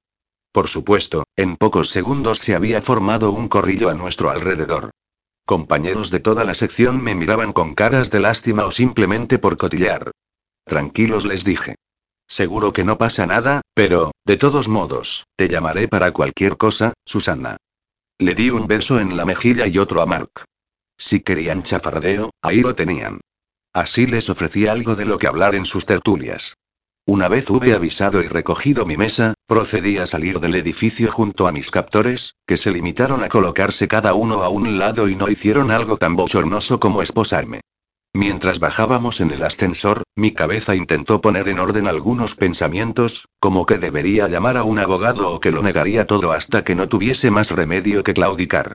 Por 0.51 0.67
supuesto, 0.67 1.23
en 1.37 1.57
pocos 1.57 1.89
segundos 1.89 2.41
se 2.41 2.57
había 2.57 2.83
formado 2.83 3.31
un 3.31 3.47
corrillo 3.47 3.91
a 3.91 3.95
nuestro 3.95 4.31
alrededor. 4.31 4.91
Compañeros 5.47 6.11
de 6.11 6.19
toda 6.19 6.43
la 6.43 6.55
sección 6.55 7.01
me 7.01 7.15
miraban 7.15 7.53
con 7.53 7.77
caras 7.77 8.11
de 8.11 8.19
lástima 8.19 8.67
o 8.67 8.73
simplemente 8.73 9.39
por 9.39 9.57
cotillar. 9.57 10.11
Tranquilos 10.65 11.27
les 11.27 11.45
dije. 11.45 11.77
Seguro 12.27 12.73
que 12.73 12.83
no 12.83 12.99
pasa 12.99 13.25
nada, 13.25 13.61
pero, 13.73 14.11
de 14.25 14.37
todos 14.37 14.67
modos, 14.67 15.25
te 15.37 15.47
llamaré 15.47 15.87
para 15.87 16.11
cualquier 16.11 16.57
cosa, 16.57 16.93
Susana. 17.07 17.57
Le 18.19 18.35
di 18.35 18.51
un 18.51 18.67
beso 18.67 18.99
en 18.99 19.17
la 19.17 19.25
mejilla 19.25 19.69
y 19.69 19.79
otro 19.79 20.03
a 20.03 20.07
Mark. 20.07 20.45
Si 20.99 21.21
querían 21.21 21.63
chafardeo, 21.63 22.31
ahí 22.43 22.63
lo 22.63 22.75
tenían. 22.75 23.21
Así 23.73 24.09
les 24.09 24.29
ofrecí 24.29 24.67
algo 24.67 24.97
de 24.97 25.05
lo 25.05 25.19
que 25.19 25.29
hablar 25.29 25.55
en 25.55 25.67
sus 25.67 25.87
tertulias. 25.87 26.55
Una 27.07 27.29
vez 27.29 27.51
hube 27.51 27.75
avisado 27.75 28.23
y 28.23 28.29
recogido 28.29 28.87
mi 28.87 28.97
mesa, 28.97 29.35
procedí 29.47 29.99
a 29.99 30.07
salir 30.07 30.41
del 30.41 30.55
edificio 30.55 31.13
junto 31.13 31.47
a 31.47 31.53
mis 31.53 31.71
captores, 31.71 32.37
que 32.47 32.57
se 32.57 32.71
limitaron 32.71 33.23
a 33.23 33.29
colocarse 33.29 33.89
cada 33.89 34.15
uno 34.15 34.43
a 34.43 34.49
un 34.49 34.79
lado 34.79 35.07
y 35.11 35.15
no 35.15 35.29
hicieron 35.29 35.71
algo 35.71 35.99
tan 35.99 36.17
bochornoso 36.17 36.81
como 36.81 37.03
esposarme. 37.03 37.61
Mientras 38.15 38.59
bajábamos 38.59 39.21
en 39.21 39.33
el 39.33 39.43
ascensor, 39.43 40.05
mi 40.17 40.33
cabeza 40.33 40.77
intentó 40.77 41.21
poner 41.21 41.49
en 41.49 41.59
orden 41.59 41.89
algunos 41.89 42.37
pensamientos, 42.37 43.29
como 43.39 43.67
que 43.67 43.77
debería 43.77 44.27
llamar 44.27 44.57
a 44.57 44.63
un 44.63 44.79
abogado 44.79 45.31
o 45.31 45.41
que 45.41 45.51
lo 45.51 45.63
negaría 45.63 46.07
todo 46.07 46.33
hasta 46.33 46.65
que 46.65 46.75
no 46.75 46.89
tuviese 46.89 47.31
más 47.31 47.51
remedio 47.51 48.03
que 48.03 48.15
claudicar. 48.15 48.73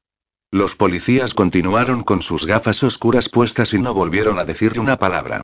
Los 0.51 0.75
policías 0.75 1.33
continuaron 1.33 2.03
con 2.03 2.21
sus 2.21 2.45
gafas 2.45 2.83
oscuras 2.83 3.27
puestas 3.27 3.73
y 3.73 3.79
no 3.79 3.95
volvieron 3.95 4.37
a 4.37 4.45
decirle 4.45 4.81
una 4.81 4.99
palabra. 4.99 5.41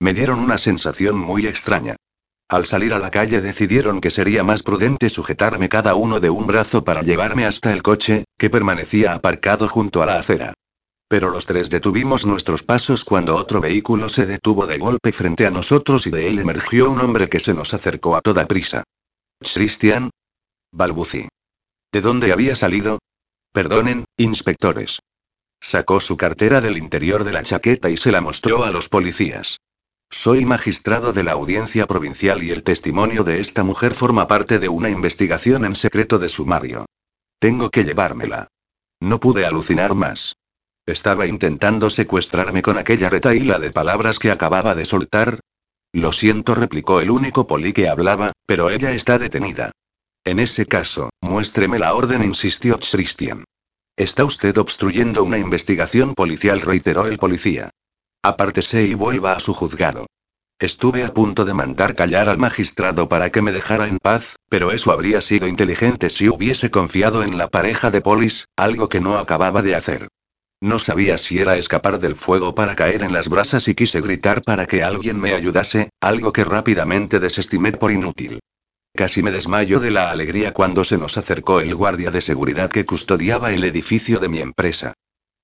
Me 0.00 0.14
dieron 0.14 0.40
una 0.40 0.58
sensación 0.58 1.16
muy 1.16 1.46
extraña. 1.46 1.94
Al 2.48 2.66
salir 2.66 2.92
a 2.92 2.98
la 2.98 3.10
calle 3.10 3.40
decidieron 3.40 4.00
que 4.00 4.10
sería 4.10 4.44
más 4.44 4.62
prudente 4.62 5.08
sujetarme 5.08 5.68
cada 5.68 5.94
uno 5.94 6.20
de 6.20 6.30
un 6.30 6.46
brazo 6.46 6.84
para 6.84 7.02
llevarme 7.02 7.46
hasta 7.46 7.72
el 7.72 7.82
coche, 7.82 8.24
que 8.38 8.50
permanecía 8.50 9.14
aparcado 9.14 9.68
junto 9.68 10.02
a 10.02 10.06
la 10.06 10.18
acera. 10.18 10.52
Pero 11.08 11.30
los 11.30 11.46
tres 11.46 11.70
detuvimos 11.70 12.26
nuestros 12.26 12.62
pasos 12.62 13.04
cuando 13.04 13.36
otro 13.36 13.60
vehículo 13.60 14.08
se 14.08 14.26
detuvo 14.26 14.66
de 14.66 14.78
golpe 14.78 15.12
frente 15.12 15.46
a 15.46 15.50
nosotros 15.50 16.06
y 16.06 16.10
de 16.10 16.28
él 16.28 16.38
emergió 16.38 16.90
un 16.90 17.00
hombre 17.00 17.28
que 17.28 17.40
se 17.40 17.54
nos 17.54 17.72
acercó 17.72 18.16
a 18.16 18.20
toda 18.20 18.46
prisa. 18.46 18.84
Christian. 19.40 20.10
Balbucí. 20.72 21.28
¿De 21.92 22.00
dónde 22.00 22.32
había 22.32 22.56
salido? 22.56 22.98
Perdonen, 23.52 24.04
inspectores. 24.16 25.00
Sacó 25.60 26.00
su 26.00 26.16
cartera 26.16 26.60
del 26.60 26.76
interior 26.76 27.24
de 27.24 27.32
la 27.32 27.42
chaqueta 27.42 27.88
y 27.88 27.96
se 27.96 28.12
la 28.12 28.20
mostró 28.20 28.64
a 28.64 28.70
los 28.70 28.88
policías. 28.88 29.58
Soy 30.16 30.44
magistrado 30.46 31.12
de 31.12 31.24
la 31.24 31.32
audiencia 31.32 31.88
provincial 31.88 32.44
y 32.44 32.52
el 32.52 32.62
testimonio 32.62 33.24
de 33.24 33.40
esta 33.40 33.64
mujer 33.64 33.94
forma 33.94 34.28
parte 34.28 34.60
de 34.60 34.68
una 34.68 34.88
investigación 34.88 35.64
en 35.64 35.74
secreto 35.74 36.20
de 36.20 36.28
sumario. 36.28 36.86
Tengo 37.40 37.68
que 37.68 37.82
llevármela. 37.82 38.46
No 39.00 39.18
pude 39.18 39.44
alucinar 39.44 39.96
más. 39.96 40.36
Estaba 40.86 41.26
intentando 41.26 41.90
secuestrarme 41.90 42.62
con 42.62 42.78
aquella 42.78 43.10
retaíla 43.10 43.58
de 43.58 43.72
palabras 43.72 44.20
que 44.20 44.30
acababa 44.30 44.76
de 44.76 44.84
soltar. 44.84 45.40
Lo 45.92 46.12
siento, 46.12 46.54
replicó 46.54 47.00
el 47.00 47.10
único 47.10 47.48
poli 47.48 47.72
que 47.72 47.88
hablaba, 47.88 48.32
pero 48.46 48.70
ella 48.70 48.92
está 48.92 49.18
detenida. 49.18 49.72
En 50.24 50.38
ese 50.38 50.64
caso, 50.66 51.10
muéstreme 51.20 51.80
la 51.80 51.92
orden, 51.92 52.22
insistió 52.22 52.78
Christian. 52.78 53.44
Está 53.96 54.24
usted 54.24 54.56
obstruyendo 54.58 55.24
una 55.24 55.38
investigación 55.38 56.14
policial, 56.14 56.60
reiteró 56.60 57.06
el 57.06 57.18
policía. 57.18 57.70
Apártese 58.24 58.86
y 58.86 58.94
vuelva 58.94 59.34
a 59.34 59.40
su 59.40 59.52
juzgado. 59.52 60.06
Estuve 60.58 61.04
a 61.04 61.12
punto 61.12 61.44
de 61.44 61.52
mandar 61.52 61.94
callar 61.94 62.30
al 62.30 62.38
magistrado 62.38 63.06
para 63.06 63.28
que 63.28 63.42
me 63.42 63.52
dejara 63.52 63.86
en 63.86 63.98
paz, 63.98 64.36
pero 64.48 64.72
eso 64.72 64.92
habría 64.92 65.20
sido 65.20 65.46
inteligente 65.46 66.08
si 66.08 66.30
hubiese 66.30 66.70
confiado 66.70 67.22
en 67.22 67.36
la 67.36 67.48
pareja 67.48 67.90
de 67.90 68.00
polis, 68.00 68.46
algo 68.56 68.88
que 68.88 69.02
no 69.02 69.18
acababa 69.18 69.60
de 69.60 69.74
hacer. 69.74 70.08
No 70.62 70.78
sabía 70.78 71.18
si 71.18 71.38
era 71.38 71.58
escapar 71.58 72.00
del 72.00 72.16
fuego 72.16 72.54
para 72.54 72.74
caer 72.74 73.02
en 73.02 73.12
las 73.12 73.28
brasas 73.28 73.68
y 73.68 73.74
quise 73.74 74.00
gritar 74.00 74.40
para 74.40 74.64
que 74.64 74.82
alguien 74.82 75.20
me 75.20 75.34
ayudase, 75.34 75.90
algo 76.00 76.32
que 76.32 76.46
rápidamente 76.46 77.20
desestimé 77.20 77.72
por 77.72 77.92
inútil. 77.92 78.40
Casi 78.94 79.22
me 79.22 79.32
desmayo 79.32 79.80
de 79.80 79.90
la 79.90 80.10
alegría 80.10 80.54
cuando 80.54 80.82
se 80.84 80.96
nos 80.96 81.18
acercó 81.18 81.60
el 81.60 81.74
guardia 81.74 82.10
de 82.10 82.22
seguridad 82.22 82.70
que 82.70 82.86
custodiaba 82.86 83.52
el 83.52 83.64
edificio 83.64 84.18
de 84.18 84.30
mi 84.30 84.38
empresa. 84.38 84.94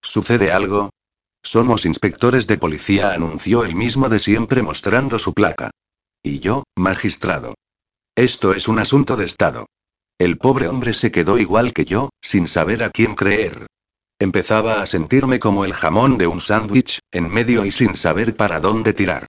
¿Sucede 0.00 0.50
algo? 0.50 0.88
Somos 1.42 1.86
inspectores 1.86 2.46
de 2.46 2.58
policía, 2.58 3.12
anunció 3.12 3.64
el 3.64 3.74
mismo 3.74 4.08
de 4.08 4.18
siempre 4.18 4.62
mostrando 4.62 5.18
su 5.18 5.32
placa. 5.32 5.70
Y 6.22 6.38
yo, 6.38 6.64
magistrado. 6.76 7.54
Esto 8.14 8.52
es 8.52 8.68
un 8.68 8.78
asunto 8.78 9.16
de 9.16 9.24
Estado. 9.24 9.66
El 10.18 10.36
pobre 10.36 10.68
hombre 10.68 10.92
se 10.92 11.10
quedó 11.10 11.38
igual 11.38 11.72
que 11.72 11.86
yo, 11.86 12.10
sin 12.20 12.46
saber 12.46 12.82
a 12.82 12.90
quién 12.90 13.14
creer. 13.14 13.66
Empezaba 14.18 14.82
a 14.82 14.86
sentirme 14.86 15.38
como 15.38 15.64
el 15.64 15.72
jamón 15.72 16.18
de 16.18 16.26
un 16.26 16.42
sándwich, 16.42 16.98
en 17.10 17.30
medio 17.30 17.64
y 17.64 17.70
sin 17.70 17.96
saber 17.96 18.36
para 18.36 18.60
dónde 18.60 18.92
tirar. 18.92 19.26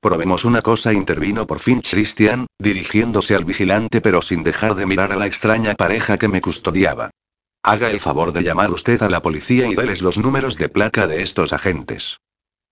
Probemos 0.00 0.46
una 0.46 0.62
cosa, 0.62 0.94
intervino 0.94 1.46
por 1.46 1.58
fin 1.58 1.82
Christian, 1.82 2.46
dirigiéndose 2.58 3.36
al 3.36 3.44
vigilante 3.44 4.00
pero 4.00 4.22
sin 4.22 4.42
dejar 4.42 4.74
de 4.76 4.86
mirar 4.86 5.12
a 5.12 5.16
la 5.16 5.26
extraña 5.26 5.74
pareja 5.74 6.16
que 6.16 6.28
me 6.28 6.40
custodiaba. 6.40 7.10
Haga 7.62 7.90
el 7.90 8.00
favor 8.00 8.32
de 8.32 8.42
llamar 8.42 8.70
usted 8.70 9.02
a 9.02 9.10
la 9.10 9.20
policía 9.20 9.66
y 9.66 9.74
déles 9.74 10.00
los 10.00 10.16
números 10.16 10.56
de 10.56 10.70
placa 10.70 11.06
de 11.06 11.22
estos 11.22 11.52
agentes. 11.52 12.18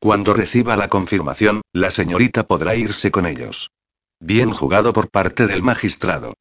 Cuando 0.01 0.33
reciba 0.33 0.77
la 0.77 0.89
confirmación, 0.89 1.61
la 1.73 1.91
señorita 1.91 2.47
podrá 2.47 2.75
irse 2.75 3.11
con 3.11 3.27
ellos. 3.27 3.71
Bien 4.21 4.51
jugado 4.51 4.93
por 4.93 5.11
parte 5.11 5.47
del 5.47 5.63
magistrado. 5.63 6.35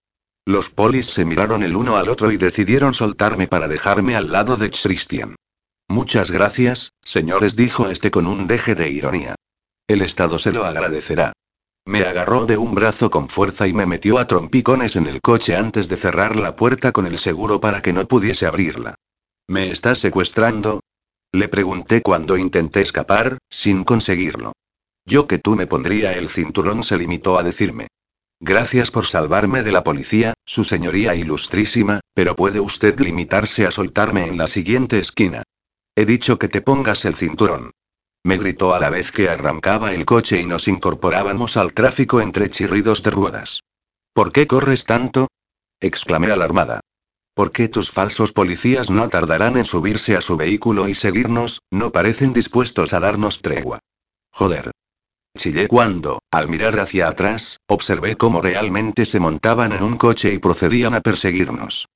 Los 0.45 0.69
polis 0.69 1.07
se 1.07 1.25
miraron 1.25 1.61
el 1.61 1.75
uno 1.75 1.97
al 1.97 2.07
otro 2.07 2.31
y 2.31 2.37
decidieron 2.37 2.93
soltarme 2.93 3.47
para 3.47 3.67
dejarme 3.67 4.15
al 4.15 4.31
lado 4.31 4.55
de 4.55 4.71
Christian. 4.71 5.35
Muchas 5.89 6.31
gracias, 6.31 6.93
señores, 7.03 7.57
dijo 7.57 7.89
este 7.89 8.11
con 8.11 8.27
un 8.27 8.47
deje 8.47 8.75
de 8.75 8.89
ironía. 8.89 9.35
El 9.87 10.01
Estado 10.01 10.39
se 10.39 10.53
lo 10.53 10.63
agradecerá. 10.63 11.33
Me 11.87 12.03
agarró 12.03 12.45
de 12.45 12.57
un 12.57 12.75
brazo 12.75 13.09
con 13.09 13.29
fuerza 13.29 13.65
y 13.65 13.71
me 13.71 13.85
metió 13.85 14.19
a 14.19 14.27
trompicones 14.27 14.97
en 14.97 15.07
el 15.07 15.21
coche 15.21 15.55
antes 15.55 15.87
de 15.87 15.95
cerrar 15.95 16.35
la 16.35 16.53
puerta 16.57 16.91
con 16.91 17.07
el 17.07 17.17
seguro 17.17 17.61
para 17.61 17.81
que 17.81 17.93
no 17.93 18.05
pudiese 18.09 18.45
abrirla. 18.45 18.95
¿Me 19.47 19.71
estás 19.71 19.99
secuestrando? 19.99 20.81
Le 21.31 21.47
pregunté 21.47 22.01
cuando 22.01 22.35
intenté 22.35 22.81
escapar, 22.81 23.37
sin 23.49 23.85
conseguirlo. 23.85 24.51
Yo 25.05 25.27
que 25.27 25.39
tú 25.39 25.55
me 25.55 25.65
pondría 25.65 26.11
el 26.11 26.27
cinturón 26.27 26.83
se 26.83 26.97
limitó 26.97 27.39
a 27.39 27.43
decirme. 27.43 27.87
Gracias 28.41 28.91
por 28.91 29.05
salvarme 29.05 29.63
de 29.63 29.71
la 29.71 29.85
policía, 29.85 30.33
su 30.45 30.65
señoría 30.65 31.15
ilustrísima, 31.15 32.01
pero 32.13 32.35
puede 32.35 32.59
usted 32.59 32.99
limitarse 32.99 33.65
a 33.65 33.71
soltarme 33.71 34.27
en 34.27 34.37
la 34.37 34.47
siguiente 34.47 34.99
esquina. 34.99 35.43
He 35.95 36.05
dicho 36.05 36.37
que 36.37 36.49
te 36.49 36.61
pongas 36.61 37.05
el 37.05 37.15
cinturón. 37.15 37.71
Me 38.27 38.37
gritó 38.37 38.75
a 38.75 38.79
la 38.81 38.89
vez 38.89 39.13
que 39.13 39.29
arrancaba 39.29 39.93
el 39.93 40.03
coche 40.03 40.41
y 40.41 40.45
nos 40.45 40.67
incorporábamos 40.67 41.55
al 41.55 41.71
tráfico 41.71 42.19
entre 42.19 42.49
chirridos 42.49 43.01
de 43.01 43.09
ruedas. 43.09 43.61
¿Por 44.11 44.33
qué 44.33 44.47
corres 44.47 44.83
tanto? 44.83 45.27
exclamé 45.79 46.29
alarmada. 46.29 46.81
¿Por 47.33 47.53
qué 47.53 47.69
tus 47.69 47.89
falsos 47.89 48.33
policías 48.33 48.89
no 48.89 49.07
tardarán 49.07 49.55
en 49.55 49.63
subirse 49.63 50.17
a 50.17 50.19
su 50.19 50.35
vehículo 50.35 50.89
y 50.89 50.93
seguirnos? 50.93 51.61
No 51.71 51.93
parecen 51.93 52.33
dispuestos 52.33 52.91
a 52.91 52.99
darnos 52.99 53.41
tregua. 53.41 53.79
Joder. 54.33 54.71
Chillé 55.37 55.69
cuando, 55.69 56.19
al 56.29 56.49
mirar 56.49 56.77
hacia 56.81 57.07
atrás, 57.07 57.61
observé 57.69 58.17
cómo 58.17 58.41
realmente 58.41 59.05
se 59.05 59.21
montaban 59.21 59.71
en 59.71 59.83
un 59.83 59.95
coche 59.95 60.33
y 60.33 60.39
procedían 60.39 60.95
a 60.95 60.99
perseguirnos. 60.99 61.87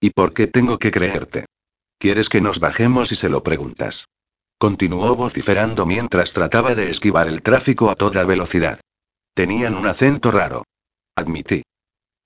¿Y 0.00 0.10
por 0.10 0.34
qué 0.34 0.46
tengo 0.46 0.78
que 0.78 0.92
creerte? 0.92 1.46
¿Quieres 1.98 2.28
que 2.28 2.40
nos 2.40 2.60
bajemos 2.60 3.10
y 3.10 3.16
se 3.16 3.28
lo 3.28 3.42
preguntas? 3.42 4.06
Continuó 4.60 5.16
vociferando 5.16 5.86
mientras 5.86 6.34
trataba 6.34 6.74
de 6.74 6.90
esquivar 6.90 7.28
el 7.28 7.40
tráfico 7.40 7.88
a 7.88 7.94
toda 7.94 8.24
velocidad. 8.24 8.78
Tenían 9.32 9.74
un 9.74 9.86
acento 9.86 10.30
raro. 10.30 10.64
Admití. 11.16 11.62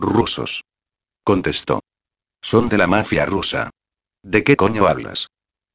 Rusos. 0.00 0.64
Contestó. 1.22 1.78
Son 2.42 2.68
de 2.68 2.76
la 2.76 2.88
mafia 2.88 3.24
rusa. 3.24 3.70
¿De 4.24 4.42
qué 4.42 4.56
coño 4.56 4.88
hablas? 4.88 5.28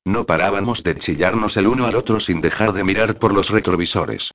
No 0.05 0.26
parábamos 0.26 0.84
de 0.84 0.97
chillarnos 0.97 1.55
el 1.55 1.66
uno 1.66 1.86
al 1.86 1.95
otro 1.95 2.20
sin 2.20 2.41
dejar 2.41 2.74
de 2.74 2.84
mirar 2.84 3.18
por 3.20 3.34
los 3.34 3.51
retrovisores. 3.51 4.32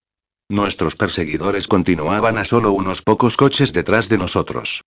Nuestros 0.48 0.96
perseguidores 0.96 1.68
continuaban 1.68 2.38
a 2.38 2.46
solo 2.46 2.72
unos 2.72 3.02
pocos 3.02 3.36
coches 3.36 3.74
detrás 3.74 4.08
de 4.08 4.16
nosotros. 4.16 4.80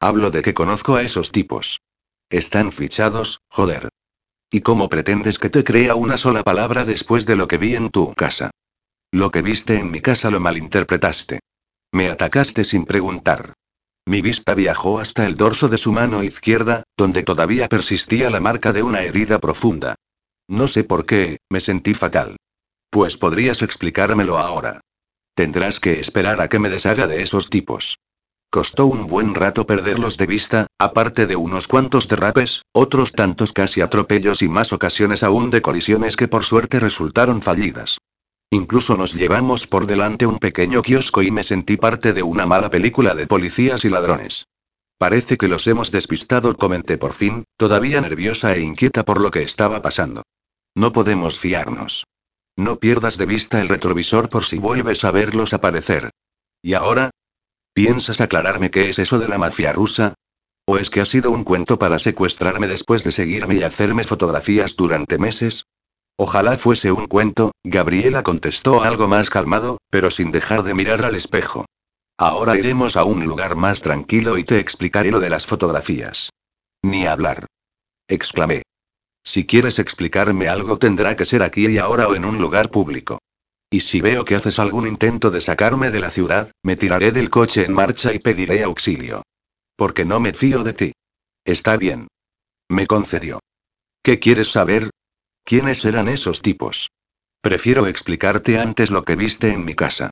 Hablo 0.00 0.30
de 0.30 0.40
que 0.40 0.54
conozco 0.54 0.96
a 0.96 1.02
esos 1.02 1.32
tipos. 1.32 1.82
Están 2.30 2.72
fichados, 2.72 3.40
joder. 3.50 3.90
¿Y 4.50 4.62
cómo 4.62 4.88
pretendes 4.88 5.38
que 5.38 5.50
te 5.50 5.62
crea 5.62 5.94
una 5.94 6.16
sola 6.16 6.42
palabra 6.42 6.86
después 6.86 7.26
de 7.26 7.36
lo 7.36 7.48
que 7.48 7.58
vi 7.58 7.74
en 7.74 7.90
tu 7.90 8.14
casa? 8.14 8.50
Lo 9.12 9.30
que 9.30 9.42
viste 9.42 9.78
en 9.78 9.90
mi 9.90 10.00
casa 10.00 10.30
lo 10.30 10.40
malinterpretaste. 10.40 11.40
Me 11.92 12.08
atacaste 12.08 12.64
sin 12.64 12.86
preguntar. 12.86 13.52
Mi 14.06 14.22
vista 14.22 14.54
viajó 14.54 15.00
hasta 15.00 15.26
el 15.26 15.36
dorso 15.36 15.68
de 15.68 15.76
su 15.76 15.92
mano 15.92 16.22
izquierda, 16.22 16.84
donde 16.96 17.22
todavía 17.22 17.68
persistía 17.68 18.30
la 18.30 18.40
marca 18.40 18.72
de 18.72 18.82
una 18.82 19.02
herida 19.02 19.38
profunda. 19.38 19.96
No 20.48 20.66
sé 20.66 20.82
por 20.82 21.04
qué, 21.04 21.38
me 21.50 21.60
sentí 21.60 21.92
fatal. 21.92 22.36
Pues 22.88 23.18
podrías 23.18 23.60
explicármelo 23.60 24.38
ahora. 24.38 24.80
Tendrás 25.34 25.78
que 25.78 26.00
esperar 26.00 26.40
a 26.40 26.48
que 26.48 26.58
me 26.58 26.70
deshaga 26.70 27.06
de 27.06 27.22
esos 27.22 27.50
tipos. 27.50 27.98
Costó 28.50 28.86
un 28.86 29.06
buen 29.06 29.34
rato 29.34 29.66
perderlos 29.66 30.16
de 30.16 30.26
vista, 30.26 30.66
aparte 30.78 31.26
de 31.26 31.36
unos 31.36 31.68
cuantos 31.68 32.08
derrapes, 32.08 32.62
otros 32.72 33.12
tantos 33.12 33.52
casi 33.52 33.82
atropellos 33.82 34.40
y 34.40 34.48
más 34.48 34.72
ocasiones 34.72 35.22
aún 35.22 35.50
de 35.50 35.60
colisiones 35.60 36.16
que 36.16 36.28
por 36.28 36.44
suerte 36.44 36.80
resultaron 36.80 37.42
fallidas. 37.42 37.98
Incluso 38.50 38.96
nos 38.96 39.12
llevamos 39.12 39.66
por 39.66 39.86
delante 39.86 40.24
un 40.24 40.38
pequeño 40.38 40.80
kiosco 40.80 41.20
y 41.20 41.30
me 41.30 41.44
sentí 41.44 41.76
parte 41.76 42.14
de 42.14 42.22
una 42.22 42.46
mala 42.46 42.70
película 42.70 43.14
de 43.14 43.26
policías 43.26 43.84
y 43.84 43.90
ladrones. 43.90 44.46
Parece 44.96 45.36
que 45.36 45.48
los 45.48 45.66
hemos 45.66 45.90
despistado, 45.90 46.56
comenté 46.56 46.96
por 46.96 47.12
fin, 47.12 47.44
todavía 47.58 48.00
nerviosa 48.00 48.54
e 48.54 48.62
inquieta 48.62 49.04
por 49.04 49.20
lo 49.20 49.30
que 49.30 49.42
estaba 49.42 49.82
pasando. 49.82 50.22
No 50.74 50.92
podemos 50.92 51.38
fiarnos. 51.38 52.04
No 52.56 52.76
pierdas 52.76 53.18
de 53.18 53.26
vista 53.26 53.60
el 53.60 53.68
retrovisor 53.68 54.30
por 54.30 54.44
si 54.44 54.56
vuelves 54.56 55.04
a 55.04 55.10
verlos 55.10 55.52
aparecer. 55.52 56.10
¿Y 56.62 56.72
ahora? 56.72 57.10
¿Piensas 57.78 58.20
aclararme 58.20 58.72
qué 58.72 58.88
es 58.88 58.98
eso 58.98 59.20
de 59.20 59.28
la 59.28 59.38
mafia 59.38 59.72
rusa? 59.72 60.14
¿O 60.66 60.78
es 60.78 60.90
que 60.90 61.00
ha 61.00 61.04
sido 61.04 61.30
un 61.30 61.44
cuento 61.44 61.78
para 61.78 62.00
secuestrarme 62.00 62.66
después 62.66 63.04
de 63.04 63.12
seguirme 63.12 63.54
y 63.54 63.62
hacerme 63.62 64.02
fotografías 64.02 64.74
durante 64.74 65.16
meses? 65.16 65.64
Ojalá 66.16 66.58
fuese 66.58 66.90
un 66.90 67.06
cuento, 67.06 67.52
Gabriela 67.62 68.24
contestó 68.24 68.82
algo 68.82 69.06
más 69.06 69.30
calmado, 69.30 69.78
pero 69.90 70.10
sin 70.10 70.32
dejar 70.32 70.64
de 70.64 70.74
mirar 70.74 71.04
al 71.04 71.14
espejo. 71.14 71.66
Ahora 72.18 72.58
iremos 72.58 72.96
a 72.96 73.04
un 73.04 73.24
lugar 73.24 73.54
más 73.54 73.80
tranquilo 73.80 74.38
y 74.38 74.42
te 74.42 74.58
explicaré 74.58 75.12
lo 75.12 75.20
de 75.20 75.30
las 75.30 75.46
fotografías. 75.46 76.30
Ni 76.82 77.06
hablar. 77.06 77.46
Exclamé. 78.08 78.62
Si 79.22 79.46
quieres 79.46 79.78
explicarme 79.78 80.48
algo 80.48 80.78
tendrá 80.78 81.14
que 81.14 81.24
ser 81.24 81.44
aquí 81.44 81.68
y 81.68 81.78
ahora 81.78 82.08
o 82.08 82.16
en 82.16 82.24
un 82.24 82.38
lugar 82.38 82.70
público. 82.70 83.20
Y 83.70 83.80
si 83.80 84.00
veo 84.00 84.24
que 84.24 84.34
haces 84.34 84.58
algún 84.58 84.86
intento 84.86 85.30
de 85.30 85.40
sacarme 85.40 85.90
de 85.90 86.00
la 86.00 86.10
ciudad, 86.10 86.50
me 86.62 86.76
tiraré 86.76 87.12
del 87.12 87.28
coche 87.28 87.64
en 87.64 87.74
marcha 87.74 88.14
y 88.14 88.18
pediré 88.18 88.62
auxilio. 88.62 89.22
Porque 89.76 90.04
no 90.04 90.20
me 90.20 90.32
fío 90.32 90.64
de 90.64 90.72
ti. 90.72 90.92
Está 91.44 91.76
bien. 91.76 92.08
Me 92.68 92.86
concedió. 92.86 93.40
¿Qué 94.02 94.18
quieres 94.18 94.50
saber? 94.50 94.90
¿Quiénes 95.44 95.84
eran 95.84 96.08
esos 96.08 96.40
tipos? 96.40 96.90
Prefiero 97.40 97.86
explicarte 97.86 98.58
antes 98.58 98.90
lo 98.90 99.04
que 99.04 99.16
viste 99.16 99.52
en 99.52 99.64
mi 99.64 99.74
casa. 99.74 100.10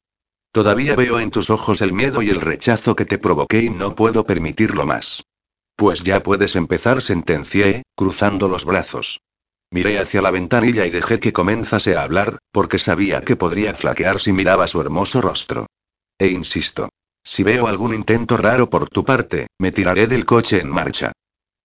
Todavía 0.53 0.97
veo 0.97 1.21
en 1.21 1.31
tus 1.31 1.51
ojos 1.51 1.81
el 1.83 1.93
miedo 1.93 2.23
y 2.23 2.31
el 2.31 2.41
rechazo 2.41 2.95
que 2.95 3.05
te 3.05 3.19
provoqué 3.19 3.65
y 3.65 3.71
no 3.71 3.95
puedo 3.95 4.25
permitirlo 4.25 4.87
más. 4.87 5.23
Pues 5.77 6.03
ya 6.03 6.23
puedes 6.23 6.57
empezar, 6.57 7.03
sentencié, 7.03 7.83
cruzando 7.95 8.49
los 8.49 8.65
brazos. 8.65 9.21
Miré 9.71 9.99
hacia 9.99 10.23
la 10.23 10.31
ventanilla 10.31 10.87
y 10.87 10.91
dejé 10.91 11.19
que 11.19 11.33
comenzase 11.33 11.97
a 11.97 12.03
hablar, 12.03 12.39
porque 12.53 12.79
sabía 12.79 13.23
que 13.23 13.37
podría 13.37 13.75
flaquear 13.75 14.21
si 14.21 14.33
miraba 14.33 14.67
su 14.67 14.81
hermoso 14.81 15.21
rostro. 15.21 15.67
E 16.19 16.29
insisto. 16.29 16.89
Si 17.25 17.43
veo 17.43 17.67
algún 17.67 17.93
intento 17.93 18.37
raro 18.37 18.71
por 18.71 18.89
tu 18.89 19.05
parte, 19.05 19.49
me 19.59 19.73
tiraré 19.73 20.07
del 20.07 20.25
coche 20.25 20.61
en 20.61 20.71
marcha. 20.71 21.13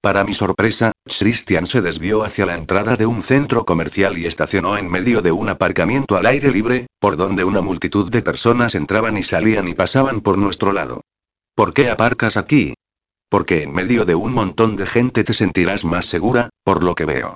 Para 0.02 0.24
mi 0.24 0.34
sorpresa, 0.34 0.94
Christian 1.06 1.68
se 1.68 1.82
desvió 1.82 2.24
hacia 2.24 2.48
la 2.48 2.56
entrada 2.56 2.96
de 2.96 3.06
un 3.06 3.22
centro 3.22 3.66
comercial 3.66 4.18
y 4.18 4.26
estacionó 4.26 4.76
en 4.76 4.90
medio 4.90 5.22
de 5.22 5.32
un 5.32 5.50
aparcamiento 5.50 6.18
al 6.18 6.26
aire 6.26 6.50
libre, 6.50 6.88
por 7.00 7.18
donde 7.18 7.44
una 7.44 7.62
multitud 7.62 8.10
de 8.10 8.24
personas 8.24 8.74
entraban 8.74 9.16
y 9.18 9.24
salían 9.24 9.68
y 9.68 9.76
pasaban 9.76 10.22
por 10.22 10.40
nuestro 10.40 10.74
lado. 10.74 11.02
¿Por 11.54 11.76
qué 11.76 11.92
aparcas 11.92 12.36
aquí? 12.36 12.74
Porque 13.30 13.62
en 13.62 13.74
medio 13.74 14.04
de 14.04 14.16
un 14.16 14.34
montón 14.34 14.76
de 14.76 14.88
gente 14.88 15.24
te 15.24 15.36
sentirás 15.36 15.86
más 15.86 16.08
segura, 16.08 16.50
por 16.64 16.84
lo 16.84 16.96
que 16.96 17.06
veo. 17.06 17.36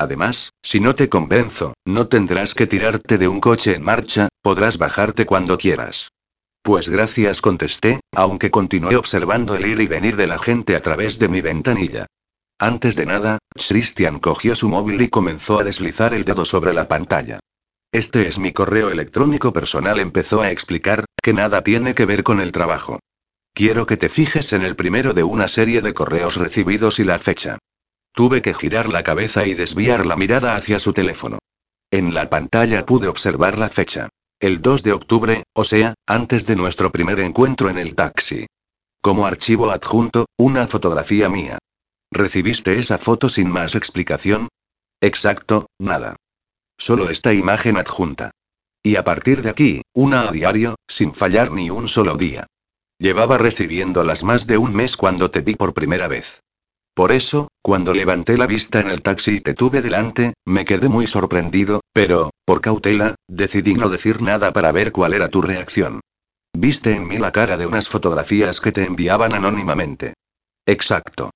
Además, 0.00 0.54
si 0.62 0.80
no 0.80 0.94
te 0.94 1.10
convenzo, 1.10 1.74
no 1.84 2.08
tendrás 2.08 2.54
que 2.54 2.66
tirarte 2.66 3.18
de 3.18 3.28
un 3.28 3.38
coche 3.38 3.74
en 3.74 3.82
marcha, 3.82 4.30
podrás 4.40 4.78
bajarte 4.78 5.26
cuando 5.26 5.58
quieras. 5.58 6.08
Pues 6.62 6.88
gracias 6.88 7.42
contesté, 7.42 8.00
aunque 8.16 8.50
continué 8.50 8.96
observando 8.96 9.54
el 9.54 9.66
ir 9.66 9.78
y 9.78 9.88
venir 9.88 10.16
de 10.16 10.26
la 10.26 10.38
gente 10.38 10.74
a 10.74 10.80
través 10.80 11.18
de 11.18 11.28
mi 11.28 11.42
ventanilla. 11.42 12.06
Antes 12.58 12.96
de 12.96 13.04
nada, 13.04 13.40
Christian 13.54 14.20
cogió 14.20 14.56
su 14.56 14.70
móvil 14.70 15.02
y 15.02 15.08
comenzó 15.08 15.60
a 15.60 15.64
deslizar 15.64 16.14
el 16.14 16.24
dedo 16.24 16.46
sobre 16.46 16.72
la 16.72 16.88
pantalla. 16.88 17.38
Este 17.92 18.26
es 18.26 18.38
mi 18.38 18.52
correo 18.52 18.88
electrónico 18.88 19.52
personal, 19.52 20.00
empezó 20.00 20.40
a 20.40 20.50
explicar, 20.50 21.04
que 21.22 21.34
nada 21.34 21.62
tiene 21.62 21.94
que 21.94 22.06
ver 22.06 22.22
con 22.22 22.40
el 22.40 22.52
trabajo. 22.52 23.00
Quiero 23.52 23.84
que 23.84 23.98
te 23.98 24.08
fijes 24.08 24.54
en 24.54 24.62
el 24.62 24.76
primero 24.76 25.12
de 25.12 25.24
una 25.24 25.46
serie 25.46 25.82
de 25.82 25.92
correos 25.92 26.36
recibidos 26.36 27.00
y 27.00 27.04
la 27.04 27.18
fecha. 27.18 27.58
Tuve 28.12 28.42
que 28.42 28.54
girar 28.54 28.88
la 28.88 29.02
cabeza 29.02 29.46
y 29.46 29.54
desviar 29.54 30.06
la 30.06 30.16
mirada 30.16 30.56
hacia 30.56 30.78
su 30.78 30.92
teléfono. 30.92 31.38
En 31.90 32.14
la 32.14 32.28
pantalla 32.30 32.86
pude 32.86 33.08
observar 33.08 33.58
la 33.58 33.68
fecha. 33.68 34.08
El 34.38 34.62
2 34.62 34.82
de 34.82 34.92
octubre, 34.92 35.42
o 35.52 35.64
sea, 35.64 35.94
antes 36.06 36.46
de 36.46 36.56
nuestro 36.56 36.90
primer 36.90 37.20
encuentro 37.20 37.68
en 37.68 37.78
el 37.78 37.94
taxi. 37.94 38.46
Como 39.02 39.26
archivo 39.26 39.70
adjunto, 39.70 40.26
una 40.36 40.66
fotografía 40.66 41.28
mía. 41.28 41.58
¿Recibiste 42.10 42.78
esa 42.78 42.98
foto 42.98 43.28
sin 43.28 43.50
más 43.50 43.74
explicación? 43.74 44.48
Exacto, 45.00 45.66
nada. 45.78 46.16
Solo 46.78 47.10
esta 47.10 47.32
imagen 47.32 47.76
adjunta. 47.76 48.30
Y 48.82 48.96
a 48.96 49.04
partir 49.04 49.42
de 49.42 49.50
aquí, 49.50 49.82
una 49.94 50.28
a 50.28 50.32
diario, 50.32 50.76
sin 50.88 51.12
fallar 51.12 51.52
ni 51.52 51.70
un 51.70 51.88
solo 51.88 52.16
día. 52.16 52.46
Llevaba 52.98 53.38
recibiéndolas 53.38 54.24
más 54.24 54.46
de 54.46 54.58
un 54.58 54.74
mes 54.74 54.96
cuando 54.96 55.30
te 55.30 55.40
vi 55.40 55.54
por 55.54 55.74
primera 55.74 56.08
vez. 56.08 56.40
Por 56.94 57.12
eso, 57.12 57.48
cuando 57.62 57.94
levanté 57.94 58.36
la 58.36 58.46
vista 58.46 58.80
en 58.80 58.90
el 58.90 59.00
taxi 59.00 59.36
y 59.36 59.40
te 59.40 59.54
tuve 59.54 59.80
delante, 59.80 60.34
me 60.44 60.64
quedé 60.64 60.88
muy 60.88 61.06
sorprendido, 61.06 61.80
pero, 61.92 62.30
por 62.44 62.60
cautela, 62.60 63.14
decidí 63.28 63.74
no 63.74 63.88
decir 63.88 64.20
nada 64.22 64.52
para 64.52 64.72
ver 64.72 64.92
cuál 64.92 65.14
era 65.14 65.28
tu 65.28 65.40
reacción. 65.40 66.00
Viste 66.52 66.94
en 66.94 67.06
mí 67.06 67.16
la 67.16 67.30
cara 67.30 67.56
de 67.56 67.66
unas 67.66 67.88
fotografías 67.88 68.60
que 68.60 68.72
te 68.72 68.84
enviaban 68.84 69.34
anónimamente. 69.34 70.14
Exacto. 70.66 71.30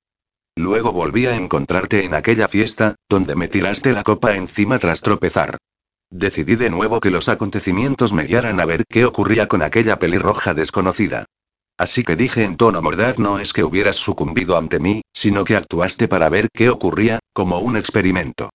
Luego 0.57 0.93
volví 0.93 1.27
a 1.27 1.37
encontrarte 1.37 2.05
en 2.05 2.15
aquella 2.15 2.49
fiesta, 2.49 2.97
donde 3.09 3.35
me 3.35 3.49
tiraste 3.49 3.93
la 3.93 4.03
copa 4.03 4.35
encima 4.35 4.79
tras 4.79 5.01
tropezar. 5.01 5.57
decidí 6.11 6.55
de 6.55 6.71
nuevo 6.71 7.01
que 7.01 7.11
los 7.11 7.29
acontecimientos 7.29 8.13
me 8.13 8.25
guiaran 8.25 8.61
a 8.61 8.67
ver 8.67 8.85
qué 8.89 9.05
ocurría 9.05 9.49
con 9.49 9.63
aquella 9.63 9.99
pelirroja 9.99 10.55
desconocida. 10.55 11.27
Así 11.77 12.05
que 12.05 12.15
dije 12.15 12.45
en 12.45 12.57
tono 12.57 12.81
mordaz 12.83 13.19
no 13.19 13.39
es 13.39 13.53
que 13.53 13.65
hubieras 13.65 13.97
sucumbido 13.97 14.57
ante 14.57 14.79
mí, 14.79 15.03
sino 15.13 15.45
que 15.45 15.57
actuaste 15.57 16.07
para 16.07 16.29
ver 16.29 16.49
qué 16.53 16.71
ocurría, 16.71 17.19
como 17.33 17.59
un 17.59 17.77
experimento. 17.77 18.51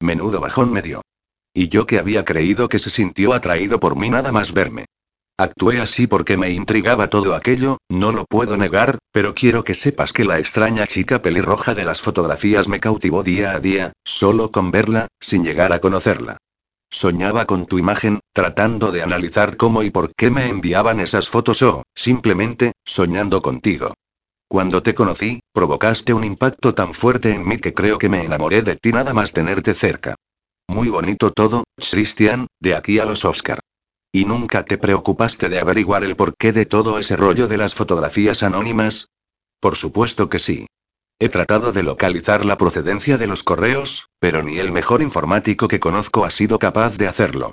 Menudo 0.00 0.40
bajón 0.40 0.72
me 0.72 0.82
dio. 0.82 1.02
Y 1.54 1.68
yo 1.68 1.86
que 1.86 1.98
había 1.98 2.24
creído 2.24 2.68
que 2.68 2.78
se 2.78 2.88
sintió 2.88 3.34
atraído 3.34 3.78
por 3.78 3.96
mí 3.96 4.08
nada 4.08 4.32
más 4.32 4.52
verme. 4.52 4.86
Actué 5.38 5.80
así 5.80 6.06
porque 6.06 6.36
me 6.36 6.50
intrigaba 6.50 7.08
todo 7.08 7.34
aquello, 7.34 7.78
no 7.88 8.12
lo 8.12 8.24
puedo 8.24 8.56
negar, 8.56 8.98
pero 9.12 9.34
quiero 9.34 9.64
que 9.64 9.74
sepas 9.74 10.12
que 10.12 10.24
la 10.24 10.38
extraña 10.38 10.86
chica 10.86 11.20
pelirroja 11.20 11.74
de 11.74 11.84
las 11.84 12.00
fotografías 12.00 12.68
me 12.68 12.80
cautivó 12.80 13.22
día 13.22 13.52
a 13.52 13.60
día, 13.60 13.92
solo 14.04 14.50
con 14.50 14.70
verla, 14.70 15.08
sin 15.20 15.42
llegar 15.42 15.72
a 15.72 15.80
conocerla. 15.80 16.38
Soñaba 16.94 17.46
con 17.46 17.64
tu 17.64 17.78
imagen, 17.78 18.20
tratando 18.34 18.92
de 18.92 19.02
analizar 19.02 19.56
cómo 19.56 19.82
y 19.82 19.88
por 19.88 20.14
qué 20.14 20.30
me 20.30 20.48
enviaban 20.48 21.00
esas 21.00 21.26
fotos 21.26 21.62
o, 21.62 21.84
simplemente, 21.94 22.72
soñando 22.84 23.40
contigo. 23.40 23.94
Cuando 24.46 24.82
te 24.82 24.92
conocí, 24.92 25.40
provocaste 25.54 26.12
un 26.12 26.22
impacto 26.22 26.74
tan 26.74 26.92
fuerte 26.92 27.34
en 27.34 27.48
mí 27.48 27.56
que 27.56 27.72
creo 27.72 27.96
que 27.96 28.10
me 28.10 28.22
enamoré 28.22 28.60
de 28.60 28.76
ti 28.76 28.92
nada 28.92 29.14
más 29.14 29.32
tenerte 29.32 29.72
cerca. 29.72 30.16
Muy 30.68 30.90
bonito 30.90 31.32
todo, 31.32 31.64
Christian, 31.76 32.46
de 32.60 32.76
aquí 32.76 32.98
a 32.98 33.06
los 33.06 33.24
Oscar. 33.24 33.60
¿Y 34.12 34.26
nunca 34.26 34.66
te 34.66 34.76
preocupaste 34.76 35.48
de 35.48 35.60
averiguar 35.60 36.04
el 36.04 36.14
porqué 36.14 36.52
de 36.52 36.66
todo 36.66 36.98
ese 36.98 37.16
rollo 37.16 37.48
de 37.48 37.56
las 37.56 37.74
fotografías 37.74 38.42
anónimas? 38.42 39.08
Por 39.60 39.76
supuesto 39.76 40.28
que 40.28 40.38
sí. 40.38 40.66
He 41.22 41.28
tratado 41.28 41.70
de 41.70 41.84
localizar 41.84 42.44
la 42.44 42.56
procedencia 42.56 43.16
de 43.16 43.28
los 43.28 43.44
correos, 43.44 44.08
pero 44.18 44.42
ni 44.42 44.58
el 44.58 44.72
mejor 44.72 45.02
informático 45.02 45.68
que 45.68 45.78
conozco 45.78 46.24
ha 46.24 46.30
sido 46.30 46.58
capaz 46.58 46.98
de 46.98 47.06
hacerlo. 47.06 47.52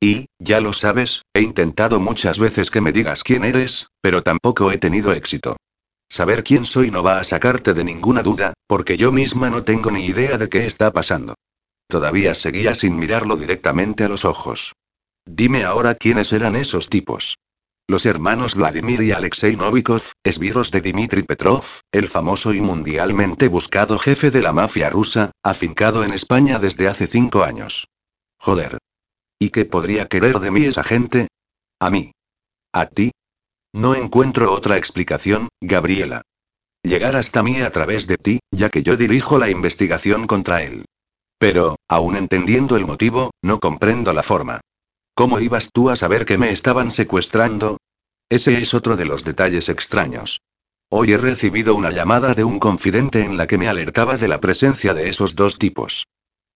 Y, 0.00 0.26
ya 0.38 0.60
lo 0.60 0.72
sabes, 0.72 1.22
he 1.34 1.42
intentado 1.42 1.98
muchas 1.98 2.38
veces 2.38 2.70
que 2.70 2.80
me 2.80 2.92
digas 2.92 3.24
quién 3.24 3.42
eres, 3.42 3.88
pero 4.00 4.22
tampoco 4.22 4.70
he 4.70 4.78
tenido 4.78 5.10
éxito. 5.10 5.56
Saber 6.08 6.44
quién 6.44 6.64
soy 6.64 6.92
no 6.92 7.02
va 7.02 7.18
a 7.18 7.24
sacarte 7.24 7.74
de 7.74 7.82
ninguna 7.82 8.22
duda, 8.22 8.52
porque 8.68 8.96
yo 8.96 9.10
misma 9.10 9.50
no 9.50 9.64
tengo 9.64 9.90
ni 9.90 10.06
idea 10.06 10.38
de 10.38 10.48
qué 10.48 10.64
está 10.64 10.92
pasando. 10.92 11.34
Todavía 11.88 12.36
seguía 12.36 12.76
sin 12.76 12.96
mirarlo 12.96 13.34
directamente 13.34 14.04
a 14.04 14.08
los 14.08 14.24
ojos. 14.24 14.74
Dime 15.26 15.64
ahora 15.64 15.96
quiénes 15.96 16.32
eran 16.32 16.54
esos 16.54 16.88
tipos. 16.88 17.36
Los 17.90 18.04
hermanos 18.04 18.54
Vladimir 18.54 19.00
y 19.00 19.12
Alexei 19.12 19.56
Novikov, 19.56 20.02
esbirros 20.22 20.70
de 20.70 20.82
Dmitry 20.82 21.22
Petrov, 21.22 21.64
el 21.90 22.06
famoso 22.06 22.52
y 22.52 22.60
mundialmente 22.60 23.48
buscado 23.48 23.96
jefe 23.96 24.30
de 24.30 24.42
la 24.42 24.52
mafia 24.52 24.90
rusa, 24.90 25.30
afincado 25.42 26.04
en 26.04 26.12
España 26.12 26.58
desde 26.58 26.86
hace 26.86 27.06
cinco 27.06 27.44
años. 27.44 27.88
Joder. 28.38 28.76
¿Y 29.38 29.48
qué 29.48 29.64
podría 29.64 30.06
querer 30.06 30.38
de 30.38 30.50
mí 30.50 30.64
esa 30.64 30.84
gente? 30.84 31.28
A 31.80 31.88
mí. 31.88 32.12
¿A 32.74 32.84
ti? 32.84 33.10
No 33.72 33.94
encuentro 33.94 34.52
otra 34.52 34.76
explicación, 34.76 35.48
Gabriela. 35.62 36.20
Llegar 36.82 37.16
hasta 37.16 37.42
mí 37.42 37.62
a 37.62 37.70
través 37.70 38.06
de 38.06 38.18
ti, 38.18 38.40
ya 38.50 38.68
que 38.68 38.82
yo 38.82 38.98
dirijo 38.98 39.38
la 39.38 39.48
investigación 39.48 40.26
contra 40.26 40.62
él. 40.62 40.84
Pero, 41.38 41.76
aun 41.88 42.18
entendiendo 42.18 42.76
el 42.76 42.84
motivo, 42.84 43.30
no 43.42 43.60
comprendo 43.60 44.12
la 44.12 44.22
forma. 44.22 44.60
¿Cómo 45.18 45.40
ibas 45.40 45.72
tú 45.72 45.90
a 45.90 45.96
saber 45.96 46.24
que 46.24 46.38
me 46.38 46.52
estaban 46.52 46.92
secuestrando? 46.92 47.78
Ese 48.30 48.58
es 48.58 48.72
otro 48.72 48.94
de 48.94 49.04
los 49.04 49.24
detalles 49.24 49.68
extraños. 49.68 50.42
Hoy 50.92 51.10
he 51.10 51.16
recibido 51.16 51.74
una 51.74 51.90
llamada 51.90 52.34
de 52.34 52.44
un 52.44 52.60
confidente 52.60 53.24
en 53.24 53.36
la 53.36 53.48
que 53.48 53.58
me 53.58 53.66
alertaba 53.66 54.16
de 54.16 54.28
la 54.28 54.38
presencia 54.38 54.94
de 54.94 55.08
esos 55.08 55.34
dos 55.34 55.58
tipos. 55.58 56.06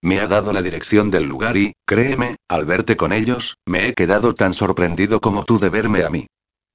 Me 0.01 0.21
ha 0.21 0.29
dado 0.29 0.53
la 0.53 0.61
dirección 0.61 1.11
del 1.11 1.25
lugar 1.25 1.57
y, 1.57 1.73
créeme, 1.85 2.37
al 2.47 2.63
verte 2.63 2.95
con 2.95 3.11
ellos, 3.11 3.57
me 3.65 3.89
he 3.89 3.93
quedado 3.93 4.33
tan 4.33 4.53
sorprendido 4.53 5.19
como 5.19 5.43
tú 5.43 5.59
de 5.59 5.67
verme 5.67 6.05
a 6.05 6.09
mí. 6.09 6.27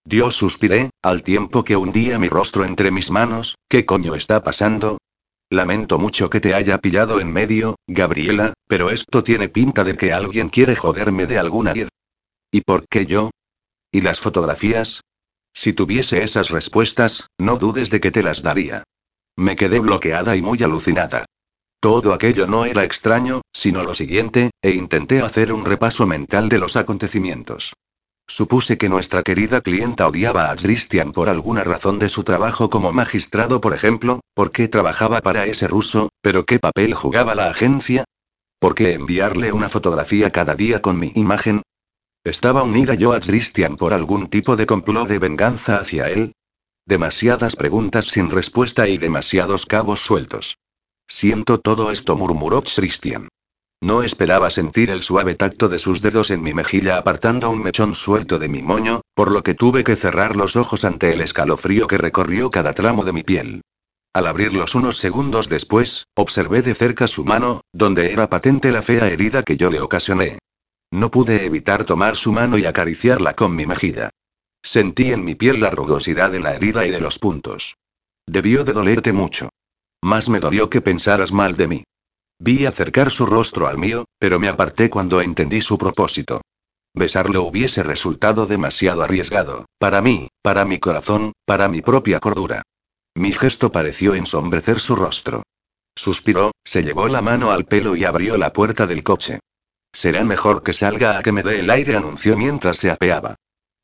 Dios 0.04 0.36
suspiré, 0.36 0.90
al 1.02 1.22
tiempo 1.22 1.64
que 1.64 1.78
hundía 1.78 2.18
mi 2.18 2.28
rostro 2.28 2.66
entre 2.66 2.90
mis 2.90 3.10
manos, 3.10 3.54
¿qué 3.66 3.86
coño 3.86 4.14
está 4.14 4.42
pasando? 4.42 4.98
Lamento 5.50 5.98
mucho 5.98 6.28
que 6.28 6.40
te 6.40 6.52
haya 6.52 6.78
pillado 6.78 7.20
en 7.20 7.32
medio, 7.32 7.76
Gabriela, 7.86 8.52
pero 8.66 8.90
esto 8.90 9.24
tiene 9.24 9.48
pinta 9.48 9.82
de 9.82 9.96
que 9.96 10.12
alguien 10.12 10.50
quiere 10.50 10.76
joderme 10.76 11.26
de 11.26 11.38
alguna 11.38 11.70
manera. 11.70 11.88
¿Y 12.50 12.60
por 12.60 12.86
qué 12.86 13.06
yo? 13.06 13.30
¿Y 13.90 14.02
las 14.02 14.20
fotografías? 14.20 15.00
Si 15.54 15.72
tuviese 15.72 16.22
esas 16.22 16.50
respuestas, 16.50 17.28
no 17.38 17.56
dudes 17.56 17.88
de 17.88 18.00
que 18.00 18.10
te 18.10 18.22
las 18.22 18.42
daría. 18.42 18.84
Me 19.36 19.56
quedé 19.56 19.80
bloqueada 19.80 20.36
y 20.36 20.42
muy 20.42 20.62
alucinada. 20.62 21.24
Todo 21.80 22.12
aquello 22.12 22.46
no 22.46 22.66
era 22.66 22.84
extraño, 22.84 23.40
sino 23.52 23.84
lo 23.84 23.94
siguiente, 23.94 24.50
e 24.60 24.72
intenté 24.72 25.22
hacer 25.22 25.52
un 25.52 25.64
repaso 25.64 26.06
mental 26.06 26.50
de 26.50 26.58
los 26.58 26.76
acontecimientos. 26.76 27.72
Supuse 28.30 28.76
que 28.76 28.90
nuestra 28.90 29.22
querida 29.22 29.62
clienta 29.62 30.06
odiaba 30.06 30.50
a 30.50 30.56
Christian 30.56 31.12
por 31.12 31.30
alguna 31.30 31.64
razón 31.64 31.98
de 31.98 32.10
su 32.10 32.24
trabajo 32.24 32.68
como 32.68 32.92
magistrado, 32.92 33.62
por 33.62 33.72
ejemplo, 33.72 34.20
¿por 34.34 34.52
qué 34.52 34.68
trabajaba 34.68 35.22
para 35.22 35.46
ese 35.46 35.66
ruso? 35.66 36.10
¿Pero 36.20 36.44
qué 36.44 36.58
papel 36.58 36.92
jugaba 36.92 37.34
la 37.34 37.48
agencia? 37.48 38.04
¿Por 38.60 38.74
qué 38.74 38.92
enviarle 38.92 39.50
una 39.52 39.70
fotografía 39.70 40.30
cada 40.30 40.54
día 40.54 40.82
con 40.82 40.98
mi 40.98 41.10
imagen? 41.14 41.62
¿Estaba 42.22 42.62
unida 42.62 42.92
yo 42.92 43.14
a 43.14 43.20
Christian 43.20 43.76
por 43.76 43.94
algún 43.94 44.28
tipo 44.28 44.56
de 44.56 44.66
complot 44.66 45.08
de 45.08 45.18
venganza 45.18 45.78
hacia 45.78 46.10
él? 46.10 46.32
Demasiadas 46.84 47.56
preguntas 47.56 48.06
sin 48.06 48.30
respuesta 48.30 48.88
y 48.88 48.98
demasiados 48.98 49.64
cabos 49.64 50.00
sueltos. 50.00 50.58
Siento 51.06 51.60
todo 51.60 51.90
esto, 51.90 52.14
murmuró 52.14 52.62
Christian. 52.62 53.28
No 53.80 54.02
esperaba 54.02 54.50
sentir 54.50 54.90
el 54.90 55.02
suave 55.02 55.36
tacto 55.36 55.68
de 55.68 55.78
sus 55.78 56.02
dedos 56.02 56.30
en 56.30 56.42
mi 56.42 56.52
mejilla 56.52 56.98
apartando 56.98 57.48
un 57.50 57.62
mechón 57.62 57.94
suelto 57.94 58.38
de 58.38 58.48
mi 58.48 58.60
moño, 58.60 59.02
por 59.14 59.30
lo 59.30 59.42
que 59.42 59.54
tuve 59.54 59.84
que 59.84 59.94
cerrar 59.94 60.34
los 60.34 60.56
ojos 60.56 60.84
ante 60.84 61.12
el 61.12 61.20
escalofrío 61.20 61.86
que 61.86 61.98
recorrió 61.98 62.50
cada 62.50 62.74
tramo 62.74 63.04
de 63.04 63.12
mi 63.12 63.22
piel. 63.22 63.62
Al 64.12 64.26
abrirlos 64.26 64.74
unos 64.74 64.96
segundos 64.96 65.48
después, 65.48 66.06
observé 66.16 66.62
de 66.62 66.74
cerca 66.74 67.06
su 67.06 67.24
mano, 67.24 67.60
donde 67.72 68.12
era 68.12 68.28
patente 68.28 68.72
la 68.72 68.82
fea 68.82 69.06
herida 69.06 69.44
que 69.44 69.56
yo 69.56 69.70
le 69.70 69.80
ocasioné. 69.80 70.38
No 70.90 71.10
pude 71.10 71.44
evitar 71.44 71.84
tomar 71.84 72.16
su 72.16 72.32
mano 72.32 72.58
y 72.58 72.66
acariciarla 72.66 73.34
con 73.34 73.54
mi 73.54 73.66
mejilla. 73.66 74.10
Sentí 74.60 75.12
en 75.12 75.24
mi 75.24 75.36
piel 75.36 75.60
la 75.60 75.70
rugosidad 75.70 76.32
de 76.32 76.40
la 76.40 76.54
herida 76.54 76.84
y 76.84 76.90
de 76.90 77.00
los 77.00 77.20
puntos. 77.20 77.76
Debió 78.26 78.64
de 78.64 78.72
dolerte 78.72 79.12
mucho. 79.12 79.50
Más 80.02 80.28
me 80.28 80.40
dolió 80.40 80.68
que 80.68 80.80
pensaras 80.80 81.30
mal 81.30 81.56
de 81.56 81.68
mí. 81.68 81.84
Vi 82.40 82.66
acercar 82.66 83.10
su 83.10 83.26
rostro 83.26 83.66
al 83.66 83.78
mío, 83.78 84.04
pero 84.18 84.38
me 84.38 84.48
aparté 84.48 84.88
cuando 84.90 85.20
entendí 85.20 85.60
su 85.60 85.76
propósito. 85.76 86.40
Besarlo 86.94 87.42
hubiese 87.42 87.82
resultado 87.82 88.46
demasiado 88.46 89.02
arriesgado, 89.02 89.66
para 89.78 90.00
mí, 90.02 90.28
para 90.42 90.64
mi 90.64 90.78
corazón, 90.78 91.32
para 91.44 91.68
mi 91.68 91.82
propia 91.82 92.20
cordura. 92.20 92.62
Mi 93.14 93.32
gesto 93.32 93.72
pareció 93.72 94.14
ensombrecer 94.14 94.80
su 94.80 94.94
rostro. 94.94 95.42
Suspiró, 95.96 96.52
se 96.64 96.82
llevó 96.82 97.08
la 97.08 97.22
mano 97.22 97.50
al 97.50 97.64
pelo 97.64 97.96
y 97.96 98.04
abrió 98.04 98.36
la 98.36 98.52
puerta 98.52 98.86
del 98.86 99.02
coche. 99.02 99.40
Será 99.92 100.24
mejor 100.24 100.62
que 100.62 100.72
salga 100.72 101.18
a 101.18 101.22
que 101.22 101.32
me 101.32 101.42
dé 101.42 101.60
el 101.60 101.70
aire, 101.70 101.96
anunció 101.96 102.36
mientras 102.36 102.76
se 102.76 102.90
apeaba. 102.90 103.34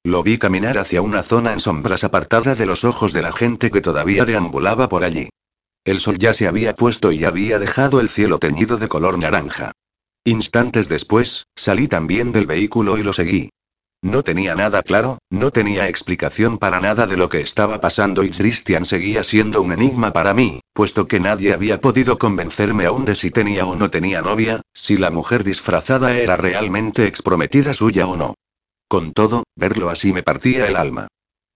Lo 0.05 0.23
vi 0.23 0.39
caminar 0.39 0.79
hacia 0.79 1.03
una 1.03 1.23
zona 1.23 1.53
en 1.53 1.61
sombras 1.61 2.05
apartada 2.05 2.55
de 2.55 2.67
los 2.67 2.85
ojos 2.85 3.13
de 3.13 3.23
la 3.23 3.33
gente 3.33 3.71
que 3.71 3.81
todavía 3.81 4.25
deambulaba 4.25 4.89
por 4.89 5.03
allí. 5.03 5.31
El 5.85 6.01
sol 6.01 6.16
ya 6.18 6.32
se 6.32 6.49
había 6.49 6.74
puesto 6.74 7.12
y 7.12 7.24
había 7.24 7.59
dejado 7.59 8.01
el 8.01 8.09
cielo 8.09 8.39
teñido 8.39 8.78
de 8.78 8.89
color 8.89 9.18
naranja. 9.18 9.72
Instantes 10.24 10.89
después, 10.89 11.47
salí 11.55 11.89
también 11.89 12.32
del 12.32 12.47
vehículo 12.47 12.97
y 12.97 13.03
lo 13.03 13.12
seguí. 13.12 13.51
No 14.01 14.22
tenía 14.22 14.55
nada 14.55 14.82
claro, 14.82 15.18
no 15.30 15.51
tenía 15.51 15.89
explicación 15.89 16.59
para 16.59 16.80
nada 16.80 17.07
de 17.07 17.16
lo 17.18 17.28
que 17.28 17.41
estaba 17.41 17.80
pasando 17.80 18.22
y 18.22 18.30
Christian 18.30 18.87
seguía 18.87 19.24
siendo 19.24 19.61
un 19.61 19.72
enigma 19.72 20.12
para 20.12 20.32
mí, 20.32 20.61
puesto 20.72 21.07
que 21.07 21.20
nadie 21.20 21.53
había 21.53 21.80
podido 21.80 22.18
convencerme 22.18 22.87
aún 22.87 23.05
de 23.05 23.14
si 23.14 23.30
tenía 23.30 23.66
o 23.66 23.76
no 23.76 23.91
tenía 23.91 24.22
novia, 24.22 24.62
si 24.72 24.97
la 24.97 25.11
mujer 25.11 25.45
disfrazada 25.45 26.16
era 26.16 26.37
realmente 26.37 27.07
exprometida 27.07 27.74
suya 27.74 28.07
o 28.07 28.16
no. 28.16 28.35
Con 28.89 29.12
todo, 29.12 29.45
verlo 29.57 29.91
así 29.91 30.12
me 30.12 30.22
partía 30.22 30.66
el 30.66 30.76
alma. 30.76 31.09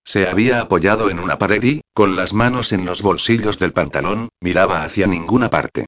Se 0.09 0.27
había 0.27 0.63
apoyado 0.63 1.11
en 1.11 1.19
una 1.19 1.37
pared 1.37 1.63
y, 1.63 1.83
con 1.93 2.17
las 2.17 2.33
manos 2.33 2.73
en 2.73 2.87
los 2.87 3.03
bolsillos 3.03 3.59
del 3.59 3.75
pantalón, 3.75 4.31
miraba 4.41 4.83
hacia 4.83 5.07
ninguna 5.07 5.51
parte. 5.51 5.85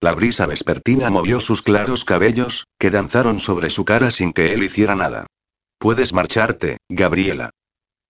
La 0.00 0.12
brisa 0.12 0.46
vespertina 0.46 1.08
movió 1.08 1.40
sus 1.40 1.62
claros 1.62 2.04
cabellos, 2.04 2.66
que 2.80 2.90
danzaron 2.90 3.38
sobre 3.38 3.70
su 3.70 3.84
cara 3.84 4.10
sin 4.10 4.32
que 4.32 4.54
él 4.54 4.64
hiciera 4.64 4.96
nada. 4.96 5.26
Puedes 5.78 6.12
marcharte, 6.12 6.78
Gabriela. 6.88 7.50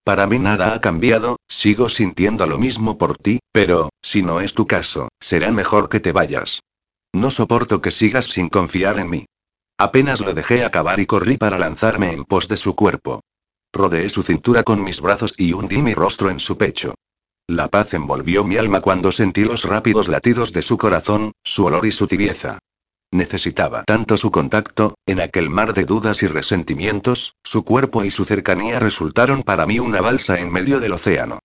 Para 0.03 0.25
mí 0.25 0.39
nada 0.39 0.73
ha 0.73 0.81
cambiado, 0.81 1.37
sigo 1.47 1.89
sintiendo 1.89 2.47
lo 2.47 2.57
mismo 2.57 2.97
por 2.97 3.19
ti, 3.19 3.37
pero, 3.51 3.91
si 4.01 4.23
no 4.23 4.41
es 4.41 4.55
tu 4.55 4.65
caso, 4.65 5.09
será 5.19 5.51
mejor 5.51 5.89
que 5.89 5.99
te 5.99 6.11
vayas. 6.11 6.61
No 7.13 7.29
soporto 7.29 7.81
que 7.81 7.91
sigas 7.91 8.25
sin 8.25 8.49
confiar 8.49 8.97
en 8.97 9.11
mí. 9.11 9.25
Apenas 9.77 10.21
lo 10.21 10.33
dejé 10.33 10.65
acabar 10.65 10.99
y 10.99 11.05
corrí 11.05 11.37
para 11.37 11.59
lanzarme 11.59 12.13
en 12.13 12.25
pos 12.25 12.47
de 12.47 12.57
su 12.57 12.75
cuerpo. 12.75 13.21
Rodeé 13.73 14.09
su 14.09 14.23
cintura 14.23 14.63
con 14.63 14.83
mis 14.83 15.01
brazos 15.01 15.33
y 15.37 15.53
hundí 15.53 15.81
mi 15.81 15.93
rostro 15.93 16.29
en 16.29 16.39
su 16.39 16.57
pecho. 16.57 16.95
La 17.47 17.67
paz 17.67 17.93
envolvió 17.93 18.43
mi 18.43 18.57
alma 18.57 18.81
cuando 18.81 19.11
sentí 19.11 19.43
los 19.43 19.63
rápidos 19.63 20.07
latidos 20.07 20.53
de 20.53 20.61
su 20.61 20.77
corazón, 20.77 21.31
su 21.43 21.65
olor 21.65 21.85
y 21.85 21.91
su 21.91 22.07
tibieza. 22.07 22.59
Necesitaba 23.13 23.83
tanto 23.83 24.15
su 24.15 24.31
contacto, 24.31 24.95
en 25.05 25.19
aquel 25.19 25.49
mar 25.49 25.73
de 25.73 25.83
dudas 25.83 26.23
y 26.23 26.27
resentimientos, 26.27 27.35
su 27.43 27.65
cuerpo 27.65 28.05
y 28.05 28.11
su 28.11 28.23
cercanía 28.23 28.79
resultaron 28.79 29.43
para 29.43 29.65
mí 29.65 29.79
una 29.79 29.99
balsa 29.99 30.39
en 30.39 30.51
medio 30.51 30.79
del 30.79 30.93
océano. 30.93 31.39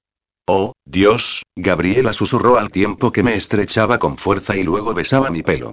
Oh, 0.48 0.74
Dios, 0.84 1.42
Gabriela 1.56 2.12
susurró 2.12 2.56
al 2.56 2.70
tiempo 2.70 3.10
que 3.10 3.24
me 3.24 3.34
estrechaba 3.34 3.98
con 3.98 4.16
fuerza 4.16 4.56
y 4.56 4.62
luego 4.62 4.94
besaba 4.94 5.30
mi 5.30 5.42
pelo. 5.42 5.72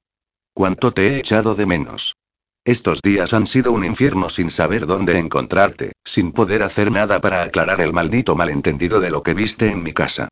Cuánto 0.55 0.91
te 0.91 1.09
he 1.09 1.17
echado 1.19 1.53
de 1.53 1.67
menos. 1.67 2.15
Estos 2.65 3.01
días 3.01 3.33
han 3.33 3.45
sido 3.45 3.73
un 3.73 3.83
infierno 3.83 4.29
sin 4.29 4.49
saber 4.49 4.85
dónde 4.85 5.17
encontrarte, 5.17 5.91
sin 6.05 6.31
poder 6.31 6.63
hacer 6.63 6.91
nada 6.91 7.19
para 7.19 7.43
aclarar 7.43 7.81
el 7.81 7.91
maldito 7.91 8.37
malentendido 8.37 9.01
de 9.01 9.11
lo 9.11 9.21
que 9.21 9.33
viste 9.33 9.69
en 9.69 9.83
mi 9.83 9.91
casa. 9.91 10.29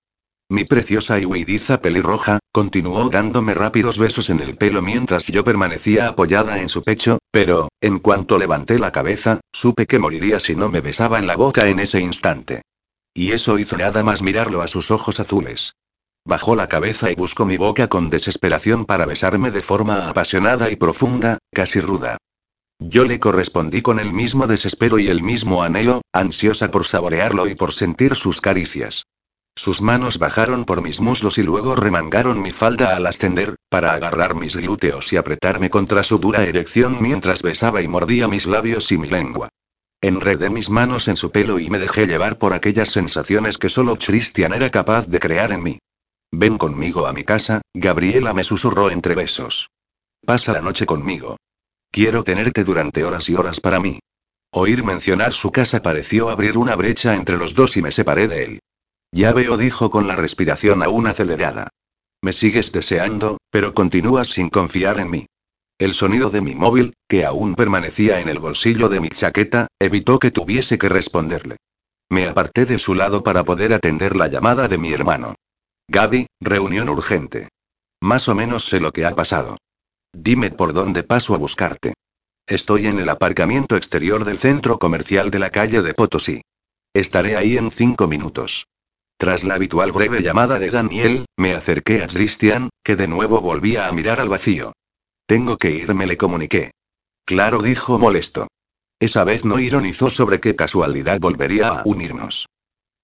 Mi 0.50 0.64
preciosa 0.64 1.20
y 1.20 1.26
huidiza 1.26 1.82
pelirroja, 1.82 2.40
continuó 2.54 3.10
dándome 3.10 3.54
rápidos 3.54 3.98
besos 3.98 4.30
en 4.30 4.40
el 4.40 4.56
pelo 4.56 4.82
mientras 4.82 5.28
yo 5.28 5.44
permanecía 5.44 6.08
apoyada 6.08 6.62
en 6.62 6.70
su 6.70 6.84
pecho, 6.84 7.20
pero, 7.32 7.68
en 7.82 8.00
cuanto 8.00 8.38
levanté 8.38 8.80
la 8.80 8.94
cabeza, 8.94 9.42
supe 9.52 9.86
que 9.86 10.00
moriría 10.00 10.40
si 10.40 10.56
no 10.56 10.70
me 10.70 10.80
besaba 10.80 11.20
en 11.20 11.28
la 11.28 11.36
boca 11.36 11.68
en 11.68 11.80
ese 11.80 12.00
instante. 12.00 12.62
Y 13.14 13.34
eso 13.34 13.60
hizo 13.60 13.76
nada 13.76 14.04
más 14.04 14.22
mirarlo 14.22 14.62
a 14.62 14.70
sus 14.70 14.90
ojos 14.90 15.20
azules. 15.20 15.74
Bajó 16.26 16.56
la 16.56 16.68
cabeza 16.68 17.12
y 17.12 17.16
buscó 17.16 17.46
mi 17.46 17.58
boca 17.58 17.88
con 17.88 18.10
desesperación 18.10 18.86
para 18.86 19.06
besarme 19.06 19.50
de 19.52 19.62
forma 19.62 20.08
apasionada 20.08 20.70
y 20.70 20.76
profunda, 20.76 21.40
casi 21.52 21.82
ruda. 21.82 22.18
Yo 22.80 23.06
le 23.06 23.20
correspondí 23.20 23.82
con 23.82 24.00
el 24.00 24.14
mismo 24.14 24.48
desespero 24.48 25.00
y 25.00 25.08
el 25.08 25.24
mismo 25.24 25.64
anhelo, 25.64 26.02
ansiosa 26.14 26.72
por 26.72 26.86
saborearlo 26.86 27.48
y 27.48 27.56
por 27.56 27.74
sentir 27.74 28.16
sus 28.16 28.42
caricias. 28.42 29.06
Sus 29.56 29.82
manos 29.82 30.18
bajaron 30.18 30.66
por 30.66 30.82
mis 30.82 31.02
muslos 31.02 31.38
y 31.38 31.44
luego 31.44 31.76
remangaron 31.76 32.42
mi 32.42 32.52
falda 32.52 32.96
al 32.96 33.06
ascender, 33.06 33.56
para 33.70 33.94
agarrar 33.94 34.34
mis 34.34 34.56
glúteos 34.56 35.12
y 35.14 35.18
apretarme 35.18 35.70
contra 35.70 36.04
su 36.04 36.20
dura 36.20 36.44
erección 36.44 37.02
mientras 37.02 37.42
besaba 37.42 37.82
y 37.82 37.88
mordía 37.88 38.28
mis 38.28 38.48
labios 38.48 38.92
y 38.92 38.98
mi 38.98 39.10
lengua. 39.10 39.50
Enredé 40.02 40.50
mis 40.50 40.70
manos 40.70 41.08
en 41.08 41.18
su 41.18 41.32
pelo 41.32 41.60
y 41.60 41.70
me 41.70 41.80
dejé 41.80 42.08
llevar 42.08 42.38
por 42.38 42.54
aquellas 42.54 42.90
sensaciones 42.90 43.58
que 43.58 43.70
solo 43.70 43.98
Christian 43.98 44.54
era 44.54 44.72
capaz 44.72 45.06
de 45.08 45.20
crear 45.20 45.52
en 45.52 45.64
mí. 45.64 45.80
Ven 46.32 46.58
conmigo 46.58 47.08
a 47.08 47.14
mi 47.14 47.24
casa, 47.24 47.62
Gabriela 47.74 48.34
me 48.34 48.44
susurró 48.44 48.90
entre 48.90 49.16
besos. 49.16 49.70
Pasa 50.26 50.54
la 50.54 50.62
noche 50.62 50.86
conmigo. 50.86 51.38
Quiero 51.92 52.24
tenerte 52.24 52.64
durante 52.64 53.04
horas 53.04 53.28
y 53.28 53.36
horas 53.36 53.60
para 53.60 53.80
mí. 53.80 54.00
Oír 54.54 54.84
mencionar 54.84 55.34
su 55.34 55.52
casa 55.52 55.82
pareció 55.82 56.30
abrir 56.30 56.58
una 56.58 56.76
brecha 56.76 57.16
entre 57.16 57.38
los 57.38 57.54
dos 57.54 57.76
y 57.76 57.82
me 57.82 57.92
separé 57.92 58.28
de 58.28 58.44
él. 58.44 58.60
Ya 59.12 59.34
veo, 59.34 59.58
dijo 59.58 59.92
con 59.92 60.08
la 60.08 60.16
respiración 60.16 60.84
aún 60.84 61.08
acelerada. 61.08 61.70
Me 62.22 62.32
sigues 62.32 62.72
deseando, 62.72 63.38
pero 63.50 63.74
continúas 63.74 64.30
sin 64.30 64.50
confiar 64.50 65.00
en 65.00 65.10
mí. 65.10 65.26
El 65.80 65.94
sonido 65.94 66.30
de 66.30 66.42
mi 66.42 66.56
móvil, 66.56 66.94
que 67.08 67.26
aún 67.26 67.56
permanecía 67.56 68.22
en 68.22 68.30
el 68.30 68.40
bolsillo 68.40 68.88
de 68.88 69.02
mi 69.02 69.10
chaqueta, 69.10 69.68
evitó 69.80 70.20
que 70.20 70.32
tuviese 70.32 70.78
que 70.78 70.88
responderle. 70.88 71.58
Me 72.10 72.28
aparté 72.28 72.66
de 72.66 72.78
su 72.78 72.94
lado 72.94 73.24
para 73.24 73.44
poder 73.44 73.74
atender 73.74 74.16
la 74.16 74.28
llamada 74.28 74.68
de 74.68 74.78
mi 74.78 74.94
hermano. 74.94 75.36
Gaby, 75.94 76.28
reunión 76.40 76.88
urgente. 76.88 77.50
Más 78.02 78.30
o 78.30 78.34
menos 78.34 78.64
sé 78.64 78.80
lo 78.80 78.94
que 78.94 79.06
ha 79.06 79.14
pasado. 79.14 79.58
Dime 80.14 80.50
por 80.50 80.72
dónde 80.72 81.04
paso 81.04 81.36
a 81.36 81.38
buscarte. 81.38 81.96
Estoy 82.48 82.88
en 82.88 82.98
el 82.98 83.10
aparcamiento 83.10 83.76
exterior 83.76 84.24
del 84.24 84.38
centro 84.38 84.80
comercial 84.80 85.32
de 85.32 85.40
la 85.40 85.50
calle 85.50 85.82
de 85.82 85.94
Potosí. 85.94 86.44
Estaré 86.94 87.36
ahí 87.36 87.58
en 87.58 87.72
cinco 87.72 88.08
minutos. 88.08 88.68
Tras 89.18 89.44
la 89.44 89.56
habitual 89.56 89.92
breve 89.92 90.22
llamada 90.22 90.60
de 90.60 90.72
Daniel, 90.72 91.26
me 91.36 91.56
acerqué 91.56 92.02
a 92.02 92.08
Christian, 92.08 92.70
que 92.86 92.96
de 92.96 93.10
nuevo 93.10 93.42
volvía 93.42 93.88
a 93.88 93.92
mirar 93.92 94.22
al 94.22 94.30
vacío. 94.30 94.72
Tengo 95.28 95.58
que 95.58 95.72
irme, 95.72 96.08
le 96.08 96.16
comuniqué. 96.16 96.72
Claro, 97.26 97.62
dijo 97.62 98.00
molesto. 98.00 98.48
Esa 98.98 99.26
vez 99.26 99.44
no 99.44 99.60
ironizó 99.60 100.10
sobre 100.10 100.40
qué 100.40 100.56
casualidad 100.56 101.20
volvería 101.20 101.68
a 101.68 101.84
unirnos. 101.84 102.46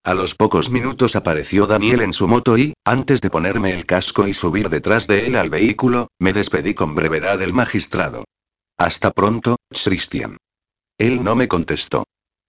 A 0.08 0.14
los 0.14 0.36
pocos 0.36 0.70
minutos 0.70 1.18
apareció 1.18 1.68
Daniel 1.68 2.00
en 2.00 2.14
su 2.14 2.30
moto 2.30 2.58
y, 2.58 2.74
antes 2.86 3.20
de 3.20 3.30
ponerme 3.30 3.74
el 3.74 3.86
casco 3.86 4.26
y 4.26 4.34
subir 4.34 4.70
detrás 4.70 5.06
de 5.06 5.28
él 5.28 5.36
al 5.36 5.50
vehículo, 5.50 6.08
me 6.18 6.32
despedí 6.32 6.74
con 6.74 6.96
brevedad 6.96 7.38
del 7.38 7.52
magistrado. 7.52 8.24
Hasta 8.78 9.12
pronto, 9.12 9.58
Christian. 9.70 10.38
Él 10.98 11.26
no 11.26 11.36
me 11.36 11.50
contestó. 11.50 12.06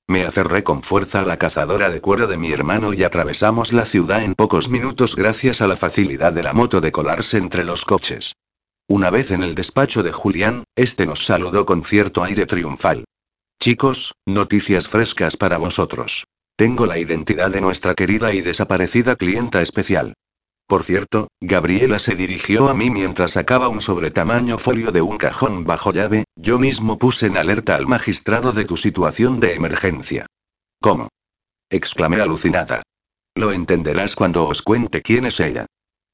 Me 0.07 0.25
aferré 0.25 0.63
con 0.63 0.85
fuerza 0.85 1.23
a 1.23 1.25
la 1.25 1.37
cazadora 1.37 1.91
de 1.91 2.01
cuero 2.01 2.29
de 2.29 2.39
mi 2.39 2.53
hermano 2.53 2.95
y 2.95 3.03
atravesamos 3.03 3.73
la 3.73 3.87
ciudad 3.87 4.23
en 4.23 4.37
pocos 4.37 4.69
minutos 4.69 5.17
gracias 5.17 5.61
a 5.61 5.67
la 5.67 5.75
facilidad 5.75 6.33
de 6.33 6.45
la 6.45 6.53
moto 6.53 6.81
de 6.81 6.93
colarse 6.93 7.39
entre 7.39 7.65
los 7.65 7.85
coches. 7.85 8.37
Una 8.87 9.11
vez 9.11 9.33
en 9.33 9.43
el 9.43 9.57
despacho 9.57 10.05
de 10.05 10.13
Julián, 10.13 10.63
este 10.77 11.07
nos 11.07 11.25
saludó 11.25 11.67
con 11.67 11.83
cierto 11.83 12.23
aire 12.23 12.47
triunfal. 12.47 13.05
Chicos, 13.61 14.13
noticias 14.27 14.87
frescas 14.87 15.37
para 15.37 15.59
vosotros. 15.59 16.25
Tengo 16.59 16.87
la 16.87 16.99
identidad 16.99 17.53
de 17.53 17.61
nuestra 17.61 17.95
querida 17.95 18.35
y 18.35 18.41
desaparecida 18.41 19.15
clienta 19.15 19.63
especial. 19.63 20.15
Por 20.67 20.83
cierto, 20.83 21.29
Gabriela 21.41 22.01
se 22.01 22.17
dirigió 22.17 22.69
a 22.69 22.75
mí 22.75 22.91
mientras 22.91 23.35
sacaba 23.35 23.69
un 23.69 23.81
sobretamaño 23.81 24.59
folio 24.59 24.91
de 24.91 25.01
un 25.01 25.19
cajón 25.19 25.63
bajo 25.63 25.93
llave, 25.93 26.25
yo 26.35 26.59
mismo 26.59 26.99
puse 26.99 27.27
en 27.27 27.37
alerta 27.37 27.77
al 27.77 27.87
magistrado 27.87 28.51
de 28.53 28.65
tu 28.65 28.77
situación 28.77 29.39
de 29.39 29.55
emergencia. 29.55 30.27
¿Cómo? 30.81 31.11
exclamé 31.71 32.21
alucinada. 32.21 32.83
Lo 33.37 33.53
entenderás 33.53 34.17
cuando 34.17 34.49
os 34.49 34.61
cuente 34.61 35.01
quién 35.01 35.27
es 35.27 35.39
ella. 35.39 35.67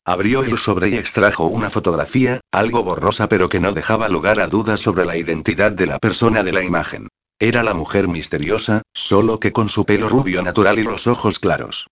Abrió 0.04 0.44
el 0.44 0.58
sobre 0.58 0.90
y 0.90 0.96
extrajo 0.96 1.46
una 1.46 1.70
fotografía, 1.70 2.40
algo 2.52 2.82
borrosa 2.82 3.30
pero 3.30 3.48
que 3.48 3.60
no 3.60 3.72
dejaba 3.72 4.10
lugar 4.10 4.40
a 4.40 4.48
dudas 4.48 4.82
sobre 4.82 5.06
la 5.06 5.16
identidad 5.16 5.72
de 5.72 5.86
la 5.86 5.98
persona 5.98 6.42
de 6.42 6.52
la 6.52 6.62
imagen. 6.62 7.08
Era 7.38 7.62
la 7.62 7.74
mujer 7.74 8.08
misteriosa, 8.08 8.82
solo 8.92 9.40
que 9.40 9.52
con 9.52 9.68
su 9.68 9.84
pelo 9.84 10.08
rubio 10.08 10.42
natural 10.42 10.78
y 10.78 10.82
los 10.84 11.06
ojos 11.06 11.38
claros. 11.38 11.88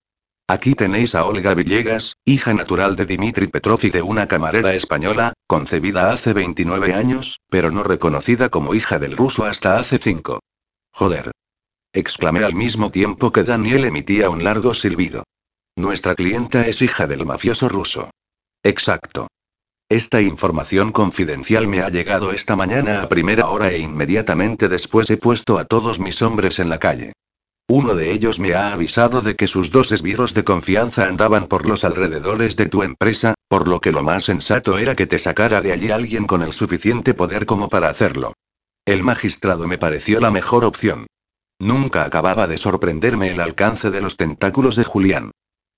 Aquí 0.48 0.74
tenéis 0.74 1.14
a 1.14 1.24
Olga 1.24 1.54
Villegas, 1.54 2.16
hija 2.24 2.52
natural 2.52 2.94
de 2.94 3.06
Dimitri 3.06 3.46
Petrov 3.46 3.80
y 3.82 3.90
de 3.90 4.02
una 4.02 4.28
camarera 4.28 4.74
española, 4.74 5.32
concebida 5.46 6.12
hace 6.12 6.32
29 6.32 6.94
años, 6.94 7.40
pero 7.48 7.70
no 7.70 7.82
reconocida 7.82 8.50
como 8.50 8.74
hija 8.74 8.98
del 8.98 9.16
ruso 9.16 9.44
hasta 9.44 9.78
hace 9.78 9.98
5. 9.98 10.40
Joder. 10.92 11.30
Exclamé 11.92 12.44
al 12.44 12.54
mismo 12.54 12.90
tiempo 12.90 13.32
que 13.32 13.44
Daniel 13.44 13.84
emitía 13.84 14.30
un 14.30 14.44
largo 14.44 14.74
silbido. 14.74 15.24
Nuestra 15.76 16.14
clienta 16.14 16.66
es 16.66 16.82
hija 16.82 17.06
del 17.06 17.24
mafioso 17.24 17.68
ruso. 17.68 18.10
Exacto. 18.62 19.28
Esta 19.92 20.22
información 20.22 20.90
confidencial 20.90 21.68
me 21.68 21.82
ha 21.82 21.90
llegado 21.90 22.32
esta 22.32 22.56
mañana 22.56 23.02
a 23.02 23.10
primera 23.10 23.50
hora 23.50 23.70
e 23.70 23.78
inmediatamente 23.80 24.70
después 24.70 25.10
he 25.10 25.18
puesto 25.18 25.58
a 25.58 25.66
todos 25.66 26.00
mis 26.00 26.22
hombres 26.22 26.60
en 26.60 26.70
la 26.70 26.78
calle. 26.78 27.12
Uno 27.68 27.94
de 27.94 28.10
ellos 28.10 28.40
me 28.40 28.54
ha 28.54 28.72
avisado 28.72 29.20
de 29.20 29.36
que 29.36 29.46
sus 29.46 29.70
dos 29.70 29.92
esbirros 29.92 30.32
de 30.32 30.44
confianza 30.44 31.04
andaban 31.04 31.46
por 31.46 31.68
los 31.68 31.84
alrededores 31.84 32.56
de 32.56 32.70
tu 32.70 32.82
empresa, 32.82 33.34
por 33.48 33.68
lo 33.68 33.80
que 33.80 33.92
lo 33.92 34.02
más 34.02 34.24
sensato 34.24 34.78
era 34.78 34.96
que 34.96 35.06
te 35.06 35.18
sacara 35.18 35.60
de 35.60 35.72
allí 35.72 35.90
alguien 35.90 36.24
con 36.26 36.40
el 36.40 36.54
suficiente 36.54 37.12
poder 37.12 37.44
como 37.44 37.68
para 37.68 37.90
hacerlo. 37.90 38.32
El 38.86 39.02
magistrado 39.02 39.68
me 39.68 39.76
pareció 39.76 40.20
la 40.20 40.30
mejor 40.30 40.64
opción. 40.64 41.06
Nunca 41.60 42.06
acababa 42.06 42.46
de 42.46 42.56
sorprenderme 42.56 43.30
el 43.30 43.40
alcance 43.40 43.90
de 43.90 44.00
los 44.00 44.16
tentáculos 44.16 44.74
de 44.74 44.84
Julián. 44.84 45.32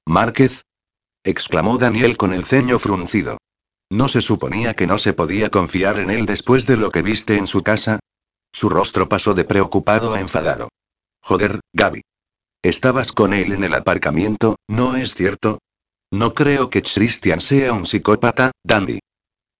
Márquez. 0.07 0.63
exclamó 1.25 1.79
Daniel 1.79 2.17
con 2.17 2.33
el 2.33 2.45
ceño 2.45 2.79
fruncido. 2.79 3.39
¿No 3.91 4.09
se 4.09 4.21
suponía 4.21 4.75
que 4.75 4.87
no 4.87 4.99
se 4.99 5.13
podía 5.13 5.51
confiar 5.51 5.99
en 5.99 6.11
él 6.11 6.27
después 6.27 6.67
de 6.67 6.77
lo 6.77 6.91
que 6.91 7.03
viste 7.03 7.37
en 7.37 7.47
su 7.47 7.63
casa? 7.63 8.01
Su 8.53 8.69
rostro 8.69 9.09
pasó 9.09 9.35
de 9.35 9.45
preocupado 9.45 10.15
a 10.15 10.21
enfadado. 10.21 10.69
Joder, 11.23 11.61
Gaby. 11.73 12.03
Estabas 12.63 13.13
con 13.13 13.35
él 13.35 13.53
en 13.53 13.65
el 13.65 13.75
aparcamiento, 13.75 14.57
¿no 14.69 14.97
es 14.97 15.15
cierto? 15.15 15.59
No 16.11 16.35
creo 16.35 16.71
que 16.71 16.83
Christian 16.83 17.41
sea 17.41 17.73
un 17.73 17.87
psicópata, 17.87 18.53
Dandy. 18.63 19.01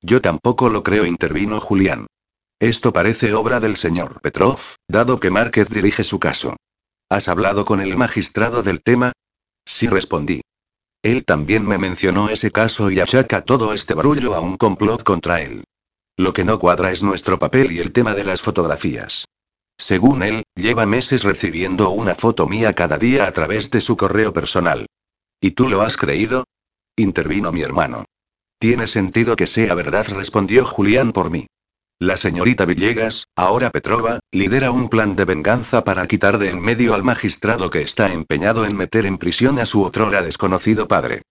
Yo 0.01 0.21
tampoco 0.21 0.71
lo 0.71 0.83
creo, 0.83 1.05
intervino 1.05 1.61
Julián. 1.61 2.07
Esto 2.61 2.93
parece 2.93 3.35
obra 3.35 3.61
del 3.61 3.77
señor 3.77 4.21
Petrov, 4.21 4.59
dado 4.89 5.19
que 5.19 5.31
Márquez 5.31 5.69
dirige 5.69 6.05
su 6.05 6.21
caso. 6.21 6.57
¿Has 7.11 7.29
hablado 7.29 7.65
con 7.65 7.81
el 7.81 7.97
magistrado 7.97 8.63
del 8.63 8.83
tema? 8.83 9.13
Sí 9.67 9.87
respondí. 9.87 10.43
Él 11.05 11.27
también 11.27 11.67
me 11.67 11.77
mencionó 11.77 12.31
ese 12.31 12.51
caso 12.51 12.91
y 12.91 12.99
achaca 12.99 13.45
todo 13.45 13.75
este 13.75 13.93
barullo 13.93 14.35
a 14.35 14.41
un 14.41 14.57
complot 14.57 15.03
contra 15.03 15.43
él. 15.43 15.65
Lo 16.17 16.33
que 16.33 16.45
no 16.45 16.59
cuadra 16.59 16.93
es 16.93 17.03
nuestro 17.03 17.39
papel 17.39 17.73
y 17.73 17.81
el 17.81 17.93
tema 17.93 18.15
de 18.15 18.25
las 18.25 18.41
fotografías. 18.41 19.27
Según 19.77 20.23
él, 20.23 20.45
lleva 20.55 20.87
meses 20.87 21.23
recibiendo 21.23 21.91
una 21.91 22.15
foto 22.15 22.47
mía 22.47 22.73
cada 22.73 22.97
día 22.97 23.27
a 23.27 23.33
través 23.33 23.71
de 23.71 23.83
su 23.83 23.99
correo 23.99 24.33
personal. 24.33 24.87
¿Y 25.43 25.51
tú 25.51 25.69
lo 25.69 25.83
has 25.83 25.99
creído? 25.99 26.45
Intervino 26.97 27.53
mi 27.53 27.61
hermano. 27.61 28.07
Tiene 28.59 28.87
sentido 28.87 29.37
que 29.37 29.47
sea 29.47 29.75
verdad, 29.75 30.07
respondió 30.09 30.65
Julián 30.65 31.13
por 31.13 31.31
mí. 31.31 31.47
La 32.01 32.17
señorita 32.17 32.65
Villegas, 32.65 33.29
ahora 33.37 33.71
Petrova, 33.71 34.19
lidera 34.33 34.73
un 34.73 34.89
plan 34.89 35.15
de 35.15 35.25
venganza 35.25 35.85
para 35.85 36.07
quitar 36.09 36.39
de 36.39 36.51
en 36.51 36.61
medio 36.61 36.93
al 36.93 37.05
magistrado 37.05 37.71
que 37.71 37.83
está 37.83 38.13
empeñado 38.13 38.65
en 38.65 38.77
meter 38.77 39.07
en 39.07 39.17
prisión 39.17 39.61
a 39.61 39.67
su 39.67 39.83
otrora 39.83 40.21
desconocido 40.21 40.89
padre. 40.89 41.23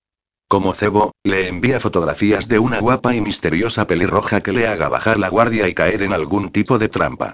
Como 0.47 0.74
cebo, 0.74 1.11
le 1.24 1.49
envía 1.49 1.82
fotografías 1.82 2.47
de 2.47 2.59
una 2.59 2.80
guapa 2.80 3.14
y 3.14 3.22
misteriosa 3.22 3.88
pelirroja 3.88 4.39
que 4.39 4.53
le 4.53 4.68
haga 4.68 4.88
bajar 4.88 5.20
la 5.20 5.28
guardia 5.28 5.68
y 5.68 5.74
caer 5.74 6.01
en 6.01 6.14
algún 6.14 6.49
tipo 6.49 6.80
de 6.80 6.88
trampa. 6.88 7.34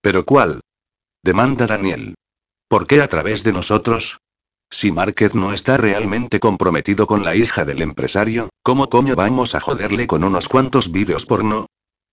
¿Pero 0.00 0.24
cuál? 0.24 0.60
Demanda 1.24 1.66
Daniel. 1.66 2.14
¿Por 2.68 2.86
qué 2.86 3.02
a 3.02 3.08
través 3.08 3.42
de 3.42 3.52
nosotros? 3.52 4.18
Si 4.70 4.92
Márquez 4.92 5.34
no 5.34 5.52
está 5.52 5.78
realmente 5.78 6.38
comprometido 6.38 7.08
con 7.08 7.24
la 7.24 7.34
hija 7.34 7.64
del 7.64 7.82
empresario, 7.82 8.50
¿cómo 8.62 8.88
coño 8.88 9.16
vamos 9.16 9.56
a 9.56 9.60
joderle 9.60 10.06
con 10.06 10.22
unos 10.22 10.48
cuantos 10.48 10.92
vídeos 10.92 11.26
porno? 11.26 11.66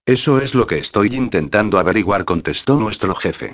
Eso 0.05 0.39
es 0.39 0.53
lo 0.53 0.67
que 0.67 0.77
estoy 0.77 1.15
intentando 1.15 1.79
averiguar, 1.79 2.25
contestó 2.25 2.77
nuestro 2.77 3.15
jefe. 3.15 3.53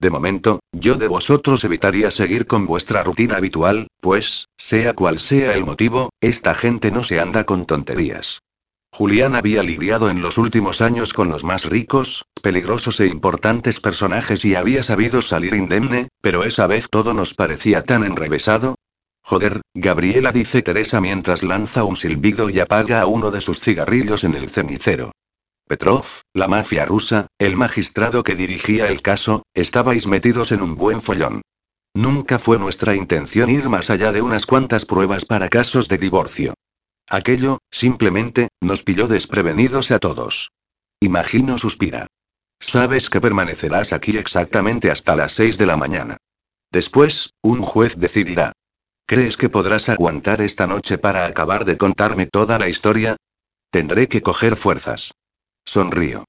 De 0.00 0.10
momento, 0.10 0.60
yo 0.70 0.94
de 0.94 1.08
vosotros 1.08 1.64
evitaría 1.64 2.12
seguir 2.12 2.46
con 2.46 2.66
vuestra 2.66 3.02
rutina 3.02 3.36
habitual, 3.36 3.88
pues, 4.00 4.46
sea 4.56 4.94
cual 4.94 5.18
sea 5.18 5.54
el 5.54 5.64
motivo, 5.64 6.10
esta 6.20 6.54
gente 6.54 6.92
no 6.92 7.02
se 7.02 7.18
anda 7.18 7.42
con 7.42 7.66
tonterías. 7.66 8.38
Julián 8.92 9.34
había 9.34 9.64
lidiado 9.64 10.08
en 10.08 10.22
los 10.22 10.38
últimos 10.38 10.82
años 10.82 11.12
con 11.12 11.30
los 11.30 11.42
más 11.42 11.64
ricos, 11.64 12.24
peligrosos 12.42 13.00
e 13.00 13.08
importantes 13.08 13.80
personajes 13.80 14.44
y 14.44 14.54
había 14.54 14.84
sabido 14.84 15.20
salir 15.20 15.54
indemne, 15.54 16.08
pero 16.22 16.44
esa 16.44 16.68
vez 16.68 16.88
todo 16.88 17.12
nos 17.12 17.34
parecía 17.34 17.82
tan 17.82 18.04
enrevesado. 18.04 18.76
Joder, 19.22 19.62
Gabriela 19.74 20.30
dice 20.30 20.62
Teresa 20.62 21.00
mientras 21.00 21.42
lanza 21.42 21.82
un 21.82 21.96
silbido 21.96 22.50
y 22.50 22.60
apaga 22.60 23.04
uno 23.06 23.32
de 23.32 23.40
sus 23.40 23.58
cigarrillos 23.58 24.22
en 24.22 24.36
el 24.36 24.48
cenicero. 24.48 25.10
Petrov, 25.68 26.06
la 26.32 26.48
mafia 26.48 26.86
rusa, 26.86 27.26
el 27.38 27.54
magistrado 27.54 28.22
que 28.22 28.34
dirigía 28.34 28.88
el 28.88 29.02
caso, 29.02 29.42
estabais 29.52 30.06
metidos 30.06 30.50
en 30.50 30.62
un 30.62 30.76
buen 30.76 31.02
follón. 31.02 31.42
Nunca 31.94 32.38
fue 32.38 32.58
nuestra 32.58 32.94
intención 32.94 33.50
ir 33.50 33.68
más 33.68 33.90
allá 33.90 34.10
de 34.10 34.22
unas 34.22 34.46
cuantas 34.46 34.86
pruebas 34.86 35.26
para 35.26 35.50
casos 35.50 35.88
de 35.88 35.98
divorcio. 35.98 36.54
Aquello, 37.06 37.58
simplemente, 37.70 38.48
nos 38.62 38.82
pilló 38.82 39.08
desprevenidos 39.08 39.90
a 39.90 39.98
todos. 39.98 40.52
Imagino 41.00 41.58
suspira. 41.58 42.06
Sabes 42.60 43.10
que 43.10 43.20
permanecerás 43.20 43.92
aquí 43.92 44.16
exactamente 44.16 44.90
hasta 44.90 45.16
las 45.16 45.32
6 45.34 45.58
de 45.58 45.66
la 45.66 45.76
mañana. 45.76 46.16
Después, 46.72 47.34
un 47.42 47.62
juez 47.62 47.96
decidirá. 47.98 48.52
¿Crees 49.06 49.36
que 49.36 49.50
podrás 49.50 49.90
aguantar 49.90 50.40
esta 50.40 50.66
noche 50.66 50.96
para 50.96 51.26
acabar 51.26 51.66
de 51.66 51.76
contarme 51.76 52.24
toda 52.26 52.58
la 52.58 52.68
historia? 52.68 53.16
Tendré 53.70 54.08
que 54.08 54.22
coger 54.22 54.56
fuerzas. 54.56 55.12
Sonrío. 55.68 56.24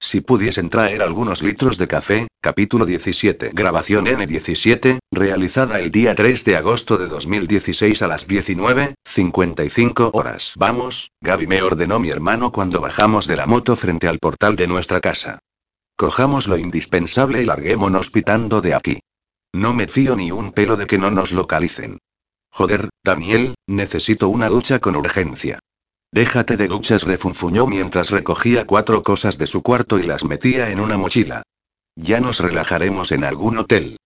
Si 0.00 0.20
pudiesen 0.20 0.68
traer 0.68 1.02
algunos 1.02 1.40
litros 1.40 1.78
de 1.78 1.86
café, 1.86 2.26
capítulo 2.40 2.84
17. 2.84 3.52
Grabación 3.54 4.06
N17, 4.06 4.98
realizada 5.12 5.78
el 5.78 5.92
día 5.92 6.16
3 6.16 6.44
de 6.44 6.56
agosto 6.56 6.98
de 6.98 7.06
2016 7.06 8.02
a 8.02 8.08
las 8.08 8.28
19.55 8.28 10.10
horas. 10.12 10.54
Vamos, 10.56 11.12
Gaby 11.20 11.46
me 11.46 11.62
ordenó 11.62 12.00
mi 12.00 12.10
hermano 12.10 12.50
cuando 12.50 12.80
bajamos 12.80 13.28
de 13.28 13.36
la 13.36 13.46
moto 13.46 13.76
frente 13.76 14.08
al 14.08 14.18
portal 14.18 14.56
de 14.56 14.66
nuestra 14.66 15.00
casa. 15.00 15.38
Cojamos 15.96 16.48
lo 16.48 16.58
indispensable 16.58 17.40
y 17.40 17.44
larguémonos 17.44 18.10
pitando 18.10 18.60
de 18.62 18.74
aquí. 18.74 18.98
No 19.52 19.74
me 19.74 19.86
fío 19.86 20.16
ni 20.16 20.32
un 20.32 20.50
pelo 20.50 20.76
de 20.76 20.88
que 20.88 20.98
no 20.98 21.12
nos 21.12 21.30
localicen. 21.30 21.98
Joder, 22.50 22.88
Daniel, 23.04 23.54
necesito 23.68 24.28
una 24.28 24.48
ducha 24.48 24.80
con 24.80 24.96
urgencia. 24.96 25.60
Déjate 26.12 26.58
de 26.58 26.68
duchas, 26.68 27.04
refunfuñó 27.04 27.66
mientras 27.66 28.10
recogía 28.10 28.66
cuatro 28.66 29.02
cosas 29.02 29.38
de 29.38 29.46
su 29.46 29.62
cuarto 29.62 29.98
y 29.98 30.02
las 30.02 30.24
metía 30.24 30.70
en 30.70 30.78
una 30.78 30.98
mochila. 30.98 31.42
Ya 31.96 32.20
nos 32.20 32.38
relajaremos 32.38 33.12
en 33.12 33.24
algún 33.24 33.56
hotel. 33.56 33.96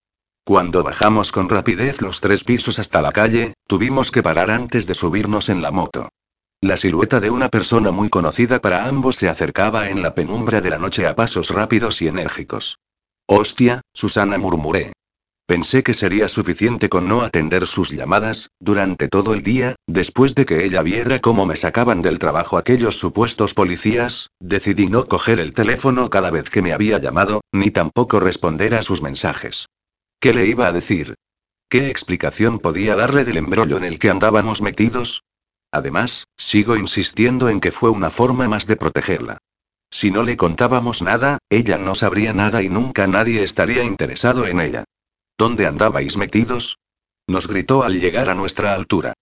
Cuando 0.45 0.83
bajamos 0.83 1.33
con 1.33 1.49
rapidez 1.49 2.01
los 2.01 2.21
tres 2.21 2.45
pisos 2.45 2.79
hasta 2.79 3.01
la 3.01 3.11
calle, 3.11 3.55
tuvimos 3.67 4.11
que 4.11 4.23
parar 4.23 4.51
antes 4.51 4.87
de 4.87 4.95
subirnos 4.95 5.49
en 5.49 5.61
la 5.61 5.71
moto. 5.71 6.07
La 6.61 6.77
silueta 6.77 7.19
de 7.19 7.29
una 7.29 7.49
persona 7.49 7.91
muy 7.91 8.07
conocida 8.07 8.59
para 8.59 8.85
ambos 8.85 9.17
se 9.17 9.27
acercaba 9.27 9.89
en 9.89 10.01
la 10.01 10.15
penumbra 10.15 10.61
de 10.61 10.69
la 10.69 10.77
noche 10.77 11.05
a 11.05 11.13
pasos 11.13 11.49
rápidos 11.49 12.01
y 12.01 12.07
enérgicos. 12.07 12.79
Hostia, 13.27 13.81
Susana 13.93 14.37
murmuré. 14.37 14.93
Pensé 15.47 15.81
que 15.81 15.93
sería 15.93 16.27
suficiente 16.27 16.89
con 16.89 17.07
no 17.07 17.21
atender 17.21 17.67
sus 17.67 17.91
llamadas, 17.91 18.51
durante 18.59 19.07
todo 19.07 19.33
el 19.33 19.43
día, 19.43 19.77
después 19.87 20.35
de 20.35 20.45
que 20.45 20.65
ella 20.65 20.81
viera 20.81 21.19
cómo 21.19 21.45
me 21.45 21.55
sacaban 21.55 22.01
del 22.01 22.19
trabajo 22.19 22.57
aquellos 22.57 22.99
supuestos 22.99 23.53
policías, 23.53 24.29
decidí 24.41 24.87
no 24.87 25.07
coger 25.07 25.39
el 25.39 25.53
teléfono 25.53 26.09
cada 26.09 26.31
vez 26.31 26.49
que 26.49 26.61
me 26.61 26.73
había 26.73 26.97
llamado, 26.97 27.39
ni 27.53 27.71
tampoco 27.71 28.19
responder 28.19 28.75
a 28.75 28.81
sus 28.81 29.01
mensajes. 29.01 29.67
¿Qué 30.19 30.33
le 30.33 30.47
iba 30.47 30.67
a 30.67 30.73
decir? 30.73 31.15
¿Qué 31.69 31.89
explicación 31.89 32.59
podía 32.59 32.97
darle 32.97 33.23
del 33.23 33.37
embrollo 33.37 33.77
en 33.77 33.85
el 33.85 33.99
que 33.99 34.09
andábamos 34.09 34.61
metidos? 34.61 35.23
Además, 35.71 36.25
sigo 36.35 36.75
insistiendo 36.75 37.47
en 37.47 37.61
que 37.61 37.71
fue 37.71 37.89
una 37.89 38.09
forma 38.09 38.49
más 38.49 38.67
de 38.67 38.75
protegerla. 38.75 39.37
Si 39.91 40.11
no 40.11 40.23
le 40.23 40.35
contábamos 40.35 41.01
nada, 41.01 41.37
ella 41.49 41.77
no 41.77 41.95
sabría 41.95 42.33
nada 42.33 42.61
y 42.63 42.67
nunca 42.67 43.07
nadie 43.07 43.43
estaría 43.43 43.85
interesado 43.85 44.45
en 44.45 44.59
ella. 44.59 44.83
¿Dónde 45.37 45.67
andabais 45.67 46.17
metidos? 46.17 46.79
Nos 47.27 47.47
gritó 47.47 47.83
al 47.83 47.99
llegar 47.99 48.29
a 48.29 48.35
nuestra 48.35 48.73
altura. 48.73 49.13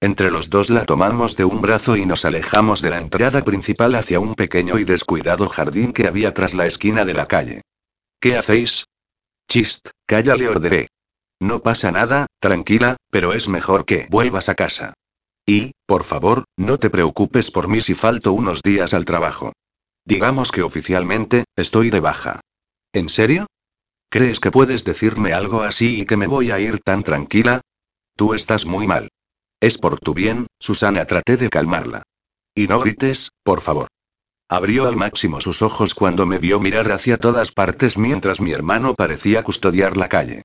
Entre 0.00 0.30
los 0.30 0.50
dos 0.50 0.68
la 0.68 0.84
tomamos 0.84 1.36
de 1.36 1.44
un 1.44 1.62
brazo 1.62 1.96
y 1.96 2.04
nos 2.04 2.24
alejamos 2.24 2.82
de 2.82 2.90
la 2.90 2.98
entrada 2.98 3.42
principal 3.42 3.94
hacia 3.94 4.20
un 4.20 4.34
pequeño 4.34 4.78
y 4.78 4.84
descuidado 4.84 5.48
jardín 5.48 5.92
que 5.92 6.08
había 6.08 6.34
tras 6.34 6.54
la 6.54 6.66
esquina 6.66 7.04
de 7.04 7.14
la 7.14 7.26
calle. 7.26 7.62
¿Qué 8.20 8.36
hacéis? 8.36 8.84
Chist, 9.48 9.88
calla, 10.06 10.36
le 10.36 10.48
ordené. 10.48 10.88
No 11.40 11.62
pasa 11.62 11.90
nada, 11.90 12.26
tranquila, 12.38 12.96
pero 13.10 13.32
es 13.32 13.48
mejor 13.48 13.84
que 13.84 14.08
vuelvas 14.10 14.48
a 14.48 14.54
casa. 14.54 14.92
Y, 15.46 15.72
por 15.86 16.04
favor, 16.04 16.44
no 16.56 16.78
te 16.78 16.90
preocupes 16.90 17.50
por 17.50 17.68
mí 17.68 17.80
si 17.80 17.94
falto 17.94 18.32
unos 18.32 18.60
días 18.62 18.94
al 18.94 19.04
trabajo. 19.04 19.52
Digamos 20.04 20.52
que 20.52 20.62
oficialmente, 20.62 21.44
estoy 21.56 21.90
de 21.90 22.00
baja. 22.00 22.40
¿En 22.92 23.08
serio? 23.08 23.46
¿Crees 24.12 24.40
que 24.40 24.50
puedes 24.50 24.84
decirme 24.84 25.32
algo 25.32 25.62
así 25.62 26.02
y 26.02 26.04
que 26.04 26.18
me 26.18 26.26
voy 26.26 26.50
a 26.50 26.60
ir 26.60 26.80
tan 26.80 27.02
tranquila? 27.02 27.62
Tú 28.14 28.34
estás 28.34 28.66
muy 28.66 28.86
mal. 28.86 29.08
Es 29.58 29.78
por 29.78 29.98
tu 29.98 30.12
bien, 30.12 30.48
Susana, 30.58 31.06
traté 31.06 31.38
de 31.38 31.48
calmarla. 31.48 32.02
Y 32.54 32.66
no 32.66 32.78
grites, 32.80 33.30
por 33.42 33.62
favor. 33.62 33.88
Abrió 34.50 34.86
al 34.86 34.96
máximo 34.96 35.40
sus 35.40 35.62
ojos 35.62 35.94
cuando 35.94 36.26
me 36.26 36.38
vio 36.38 36.60
mirar 36.60 36.92
hacia 36.92 37.16
todas 37.16 37.52
partes 37.52 37.96
mientras 37.96 38.42
mi 38.42 38.52
hermano 38.52 38.92
parecía 38.92 39.42
custodiar 39.42 39.96
la 39.96 40.10
calle. 40.10 40.42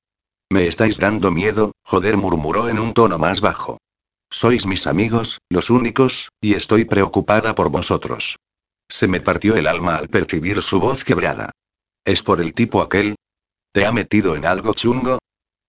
Me 0.49 0.65
estáis 0.67 0.97
dando 0.97 1.29
miedo, 1.33 1.73
joder, 1.83 2.15
murmuró 2.15 2.69
en 2.69 2.79
un 2.79 2.93
tono 2.93 3.17
más 3.17 3.41
bajo. 3.41 3.79
Sois 4.31 4.65
mis 4.65 4.87
amigos, 4.87 5.39
los 5.49 5.69
únicos, 5.69 6.29
y 6.39 6.53
estoy 6.53 6.85
preocupada 6.85 7.53
por 7.53 7.69
vosotros. 7.69 8.37
Se 8.87 9.09
me 9.09 9.19
partió 9.19 9.57
el 9.57 9.67
alma 9.67 9.97
al 9.97 10.07
percibir 10.07 10.61
su 10.61 10.79
voz 10.79 11.03
quebrada. 11.03 11.51
¿Es 12.05 12.23
por 12.23 12.39
el 12.39 12.53
tipo 12.53 12.81
aquel? 12.81 13.17
¿Te 13.71 13.85
ha 13.85 13.91
metido 13.91 14.35
en 14.35 14.45
algo 14.45 14.73
chungo? 14.73 15.19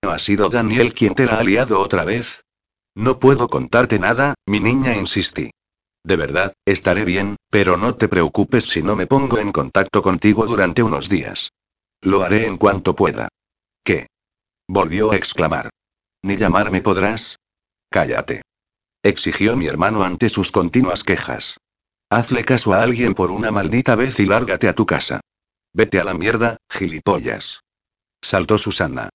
¿No 0.03 0.11
ha 0.11 0.19
sido 0.19 0.49
Daniel 0.49 0.95
quien 0.95 1.15
te 1.15 1.27
la 1.27 1.39
ha 1.39 1.43
liado 1.43 1.81
otra 1.81 2.05
vez? 2.05 2.45
No 2.95 3.19
puedo 3.19 3.49
contarte 3.49 3.99
nada, 3.99 4.35
mi 4.47 4.61
niña 4.61 4.97
insistí. 4.97 5.51
De 6.05 6.17
verdad, 6.17 6.55
estaré 6.65 7.05
bien, 7.05 7.37
pero 7.51 7.77
no 7.77 7.95
te 7.95 8.09
preocupes 8.09 8.65
si 8.65 8.83
no 8.83 8.97
me 8.97 9.07
pongo 9.07 9.39
en 9.39 9.53
contacto 9.53 10.03
contigo 10.03 10.47
durante 10.47 10.83
unos 10.83 11.09
días. 11.09 11.51
Lo 12.03 12.23
haré 12.23 12.47
en 12.47 12.57
cuanto 12.57 12.95
pueda. 12.95 13.29
¿Qué? 13.85 14.07
Volvió 14.69 15.13
a 15.13 15.17
exclamar. 15.17 15.71
¿Ni 16.23 16.37
llamarme 16.37 16.81
podrás? 16.81 17.39
Cállate. 17.91 18.43
Exigió 19.03 19.57
mi 19.57 19.67
hermano 19.67 20.03
ante 20.03 20.29
sus 20.29 20.53
continuas 20.53 21.05
quejas. 21.05 21.59
Hazle 22.11 22.45
caso 22.45 22.73
a 22.73 22.83
alguien 22.83 23.15
por 23.15 23.31
una 23.31 23.51
maldita 23.51 23.95
vez 23.95 24.19
y 24.19 24.27
lárgate 24.27 24.69
a 24.69 24.75
tu 24.75 24.87
casa. 24.87 25.21
Vete 25.75 26.01
a 26.01 26.05
la 26.05 26.15
mierda, 26.15 26.57
gilipollas. 26.71 27.61
Saltó 28.23 28.59
Susana. 28.59 29.09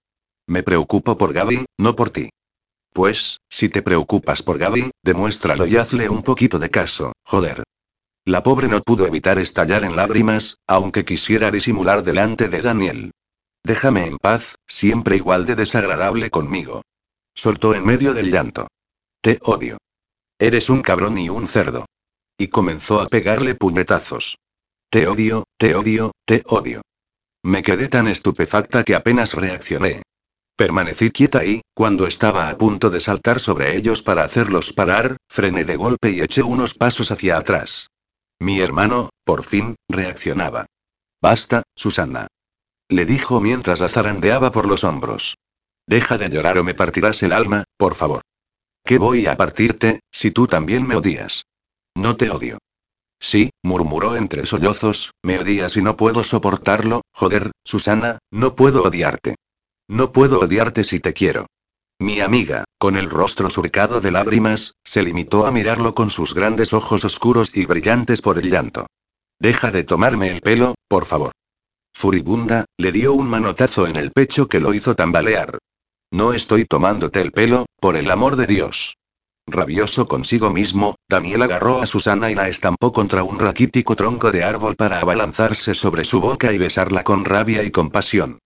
Me 0.48 0.64
preocupo 0.64 1.18
por 1.18 1.34
Gaby, 1.34 1.66
no 1.78 1.96
por 1.96 2.10
ti. 2.10 2.30
Pues, 2.94 3.38
si 3.50 3.70
te 3.70 3.82
preocupas 3.82 4.44
por 4.44 4.58
Gaby, 4.58 4.92
demuéstralo 5.04 5.66
y 5.66 5.78
hazle 5.78 6.10
un 6.10 6.22
poquito 6.22 6.60
de 6.60 6.70
caso, 6.70 7.14
joder. 7.24 7.64
La 8.26 8.44
pobre 8.44 8.68
no 8.68 8.82
pudo 8.82 9.06
evitar 9.06 9.40
estallar 9.40 9.84
en 9.84 9.96
lágrimas, 9.96 10.58
aunque 10.68 11.04
quisiera 11.04 11.52
disimular 11.52 12.04
delante 12.04 12.48
de 12.48 12.62
Daniel. 12.62 13.12
Déjame 13.64 14.06
en 14.06 14.18
paz, 14.18 14.56
siempre 14.68 15.16
igual 15.16 15.46
de 15.46 15.56
desagradable 15.56 16.30
conmigo. 16.30 16.84
Soltó 17.34 17.74
en 17.74 17.86
medio 17.86 18.14
del 18.14 18.32
llanto. 18.32 18.68
Te 19.22 19.40
odio. 19.44 19.78
Eres 20.40 20.70
un 20.70 20.82
cabrón 20.82 21.18
y 21.18 21.30
un 21.30 21.48
cerdo. 21.48 21.86
Y 22.38 22.48
comenzó 22.48 23.02
a 23.02 23.08
pegarle 23.08 23.56
puñetazos. 23.56 24.38
Te 24.90 25.08
odio, 25.08 25.46
te 25.58 25.76
odio, 25.76 26.12
te 26.26 26.44
odio. 26.46 26.82
Me 27.44 27.62
quedé 27.62 27.90
tan 27.90 28.08
estupefacta 28.08 28.84
que 28.84 28.96
apenas 28.96 29.34
reaccioné. 29.34 30.02
Permanecí 30.56 31.12
quieta 31.12 31.44
y, 31.44 31.62
cuando 31.74 32.08
estaba 32.08 32.50
a 32.50 32.58
punto 32.58 32.90
de 32.90 33.02
saltar 33.02 33.42
sobre 33.42 33.76
ellos 33.76 34.02
para 34.02 34.24
hacerlos 34.24 34.72
parar, 34.72 35.18
frené 35.30 35.66
de 35.66 35.76
golpe 35.76 36.12
y 36.12 36.22
eché 36.22 36.42
unos 36.42 36.74
pasos 36.74 37.12
hacia 37.12 37.38
atrás. 37.38 37.88
Mi 38.40 38.62
hermano, 38.62 39.10
por 39.26 39.44
fin, 39.44 39.76
reaccionaba. 39.90 40.68
Basta, 41.22 41.64
Susana. 41.76 42.28
Le 42.90 43.06
dijo 43.06 43.42
mientras 43.42 43.80
la 43.80 43.90
zarandeaba 43.90 44.52
por 44.52 44.68
los 44.68 44.84
hombros. 44.84 45.36
Deja 45.88 46.18
de 46.18 46.30
llorar 46.30 46.58
o 46.60 46.64
me 46.64 46.76
partirás 46.76 47.24
el 47.24 47.34
alma, 47.34 47.66
por 47.78 47.96
favor. 47.96 48.22
¿Qué 48.86 48.98
voy 48.98 49.28
a 49.28 49.36
partirte, 49.36 50.02
si 50.12 50.32
tú 50.32 50.48
también 50.48 50.88
me 50.88 50.96
odias? 50.96 51.44
No 51.96 52.16
te 52.16 52.30
odio. 52.30 52.60
Sí, 53.24 53.52
murmuró 53.64 54.18
entre 54.18 54.46
sollozos, 54.46 55.14
me 55.24 55.40
odias 55.40 55.78
y 55.78 55.82
no 55.82 55.96
puedo 55.96 56.26
soportarlo, 56.26 57.04
joder, 57.14 57.52
Susana, 57.64 58.20
no 58.30 58.54
puedo 58.58 58.84
odiarte. 58.84 59.36
No 59.88 60.12
puedo 60.12 60.42
odiarte 60.42 60.84
si 60.84 61.00
te 61.00 61.14
quiero. 61.14 61.46
Mi 62.00 62.20
amiga, 62.20 62.66
con 62.78 62.98
el 62.98 63.10
rostro 63.10 63.50
surcado 63.50 64.02
de 64.02 64.12
lágrimas, 64.12 64.74
se 64.84 65.04
limitó 65.04 65.46
a 65.46 65.54
mirarlo 65.54 65.94
con 65.94 66.10
sus 66.10 66.34
grandes 66.34 66.74
ojos 66.74 67.06
oscuros 67.06 67.56
y 67.56 67.66
brillantes 67.66 68.22
por 68.22 68.38
el 68.38 68.52
llanto. 68.52 68.88
Deja 69.40 69.72
de 69.72 69.86
tomarme 69.86 70.28
el 70.28 70.42
pelo, 70.42 70.76
por 70.90 71.06
favor. 71.06 71.32
Furibunda, 71.94 72.66
le 72.78 72.92
dio 72.92 73.14
un 73.14 73.30
manotazo 73.30 73.88
en 73.88 73.96
el 73.96 74.12
pecho 74.12 74.50
que 74.50 74.60
lo 74.60 74.74
hizo 74.74 74.96
tambalear. 74.96 75.60
No 76.12 76.34
estoy 76.34 76.66
tomándote 76.66 77.22
el 77.22 77.32
pelo, 77.32 77.68
por 77.80 77.96
el 77.96 78.12
amor 78.12 78.36
de 78.36 78.48
Dios. 78.48 78.96
Rabioso 79.46 80.08
consigo 80.08 80.50
mismo, 80.52 80.96
Daniel 81.10 81.42
agarró 81.44 81.82
a 81.82 81.86
Susana 81.86 82.32
y 82.32 82.36
la 82.36 82.50
estampó 82.50 82.92
contra 82.92 83.24
un 83.24 83.40
raquítico 83.40 83.96
tronco 83.96 84.32
de 84.32 84.44
árbol 84.44 84.76
para 84.76 85.00
abalanzarse 85.00 85.74
sobre 85.74 86.06
su 86.06 86.22
boca 86.22 86.54
y 86.54 86.58
besarla 86.58 87.04
con 87.04 87.26
rabia 87.26 87.64
y 87.64 87.70
compasión. 87.70 88.40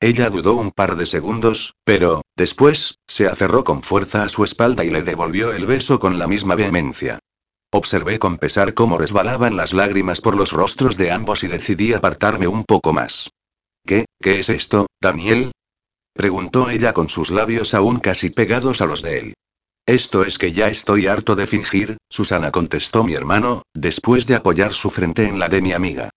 Ella 0.00 0.30
dudó 0.30 0.54
un 0.54 0.70
par 0.70 0.96
de 0.96 1.06
segundos, 1.06 1.74
pero, 1.84 2.22
después, 2.36 2.98
se 3.06 3.28
aferró 3.28 3.64
con 3.64 3.82
fuerza 3.82 4.24
a 4.24 4.28
su 4.28 4.44
espalda 4.44 4.84
y 4.84 4.90
le 4.90 5.02
devolvió 5.02 5.52
el 5.52 5.64
beso 5.64 5.98
con 5.98 6.18
la 6.18 6.26
misma 6.26 6.54
vehemencia. 6.54 7.18
Observé 7.72 8.18
con 8.18 8.36
pesar 8.36 8.74
cómo 8.74 8.98
resbalaban 8.98 9.56
las 9.56 9.72
lágrimas 9.72 10.20
por 10.20 10.36
los 10.36 10.52
rostros 10.52 10.96
de 10.96 11.10
ambos 11.10 11.44
y 11.44 11.48
decidí 11.48 11.94
apartarme 11.94 12.46
un 12.46 12.64
poco 12.64 12.92
más. 12.92 13.30
¿Qué, 13.86 14.04
qué 14.20 14.40
es 14.40 14.48
esto, 14.48 14.86
Daniel? 15.00 15.52
preguntó 16.12 16.68
ella 16.68 16.92
con 16.92 17.08
sus 17.08 17.30
labios 17.30 17.72
aún 17.72 17.98
casi 17.98 18.28
pegados 18.28 18.80
a 18.82 18.86
los 18.86 19.02
de 19.02 19.18
él. 19.18 19.34
Esto 19.86 20.24
es 20.24 20.38
que 20.38 20.52
ya 20.52 20.68
estoy 20.68 21.08
harto 21.08 21.34
de 21.34 21.48
fingir, 21.48 21.96
Susana 22.08 22.52
contestó 22.52 23.02
mi 23.02 23.14
hermano, 23.14 23.62
después 23.74 24.28
de 24.28 24.36
apoyar 24.36 24.74
su 24.74 24.90
frente 24.90 25.26
en 25.26 25.40
la 25.40 25.48
de 25.48 25.60
mi 25.60 25.72
amiga. 25.72 26.10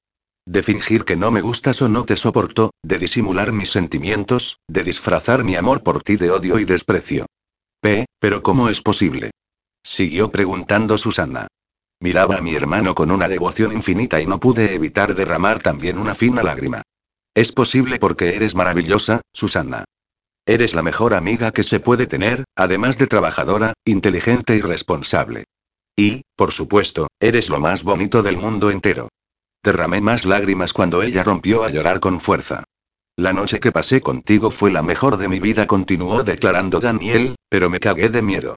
De 0.45 0.61
fingir 0.61 1.03
que 1.03 1.15
no 1.15 1.31
me 1.31 1.41
gustas 1.41 1.81
o 1.81 1.89
no 1.89 2.05
te 2.05 2.15
soporto, 2.15 2.71
de 2.83 2.99
disimular 2.99 3.51
mis 3.51 3.71
sentimientos, 3.71 4.59
de 4.67 4.83
disfrazar 4.83 5.43
mi 5.43 5.55
amor 5.55 5.81
por 5.81 6.03
ti 6.03 6.15
de 6.15 6.29
odio 6.29 6.59
y 6.59 6.65
desprecio. 6.65 7.25
P, 7.81 8.05
pero 8.19 8.43
¿cómo 8.43 8.69
es 8.69 8.83
posible? 8.83 9.31
Siguió 9.83 10.29
preguntando 10.31 10.99
Susana. 10.99 11.47
Miraba 11.99 12.37
a 12.37 12.41
mi 12.41 12.53
hermano 12.53 12.93
con 12.93 13.09
una 13.09 13.27
devoción 13.27 13.71
infinita 13.71 14.21
y 14.21 14.27
no 14.27 14.39
pude 14.39 14.75
evitar 14.75 15.15
derramar 15.15 15.59
también 15.63 15.97
una 15.97 16.13
fina 16.13 16.43
lágrima. 16.43 16.83
Es 17.33 17.51
posible 17.51 17.97
porque 17.97 18.35
eres 18.35 18.53
maravillosa, 18.53 19.21
Susana. 19.33 19.85
Eres 20.47 20.75
la 20.75 20.83
mejor 20.83 21.15
amiga 21.15 21.51
que 21.51 21.63
se 21.63 21.79
puede 21.79 22.05
tener, 22.05 22.43
además 22.55 22.99
de 22.99 23.07
trabajadora, 23.07 23.73
inteligente 23.83 24.55
y 24.55 24.61
responsable. 24.61 25.45
Y, 25.97 26.21
por 26.35 26.51
supuesto, 26.51 27.07
eres 27.19 27.49
lo 27.49 27.59
más 27.59 27.83
bonito 27.83 28.21
del 28.21 28.37
mundo 28.37 28.69
entero. 28.69 29.09
Derramé 29.63 30.01
más 30.01 30.23
lágrimas 30.25 30.71
cuando 30.71 31.01
ella 31.01 31.23
rompió 31.23 31.63
a 31.63 31.71
llorar 31.71 31.99
con 31.99 32.19
fuerza. 32.19 32.63
La 33.17 33.33
noche 33.33 33.59
que 33.59 33.71
pasé 33.71 34.01
contigo 34.01 34.51
fue 34.51 34.71
la 34.71 34.83
mejor 34.83 35.17
de 35.17 35.27
mi 35.27 35.39
vida, 35.39 35.65
continuó 35.65 36.21
declarando 36.21 36.79
Daniel, 36.79 37.35
pero 37.49 37.71
me 37.71 37.79
cagué 37.79 38.09
de 38.09 38.21
miedo. 38.21 38.55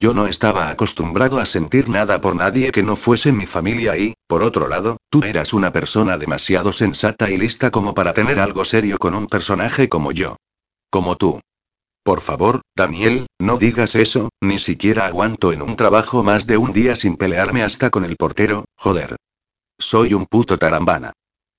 Yo 0.00 0.14
no 0.14 0.28
estaba 0.28 0.70
acostumbrado 0.70 1.38
a 1.38 1.44
sentir 1.44 1.90
nada 1.90 2.18
por 2.20 2.34
nadie 2.34 2.72
que 2.72 2.82
no 2.82 2.96
fuese 2.96 3.32
mi 3.32 3.46
familia 3.46 3.98
y, 3.98 4.14
por 4.26 4.42
otro 4.42 4.68
lado, 4.68 4.96
tú 5.10 5.22
eras 5.22 5.52
una 5.52 5.70
persona 5.70 6.16
demasiado 6.16 6.72
sensata 6.72 7.28
y 7.30 7.36
lista 7.36 7.70
como 7.70 7.92
para 7.92 8.14
tener 8.14 8.38
algo 8.38 8.64
serio 8.64 8.96
con 8.96 9.14
un 9.14 9.26
personaje 9.26 9.90
como 9.90 10.12
yo. 10.12 10.36
Como 10.90 11.16
tú. 11.16 11.40
Por 12.02 12.20
favor, 12.20 12.62
Daniel, 12.76 13.26
no 13.40 13.56
digas 13.56 13.94
eso, 13.96 14.28
ni 14.40 14.58
siquiera 14.58 15.06
aguanto 15.06 15.52
en 15.52 15.62
un 15.62 15.74
trabajo 15.74 16.22
más 16.22 16.46
de 16.46 16.56
un 16.56 16.72
día 16.72 16.94
sin 16.94 17.16
pelearme 17.16 17.62
hasta 17.62 17.90
con 17.90 18.04
el 18.04 18.16
portero, 18.16 18.64
joder. 18.76 19.16
Soy 19.78 20.14
un 20.14 20.26
puto 20.26 20.56
tarambana. 20.56 21.12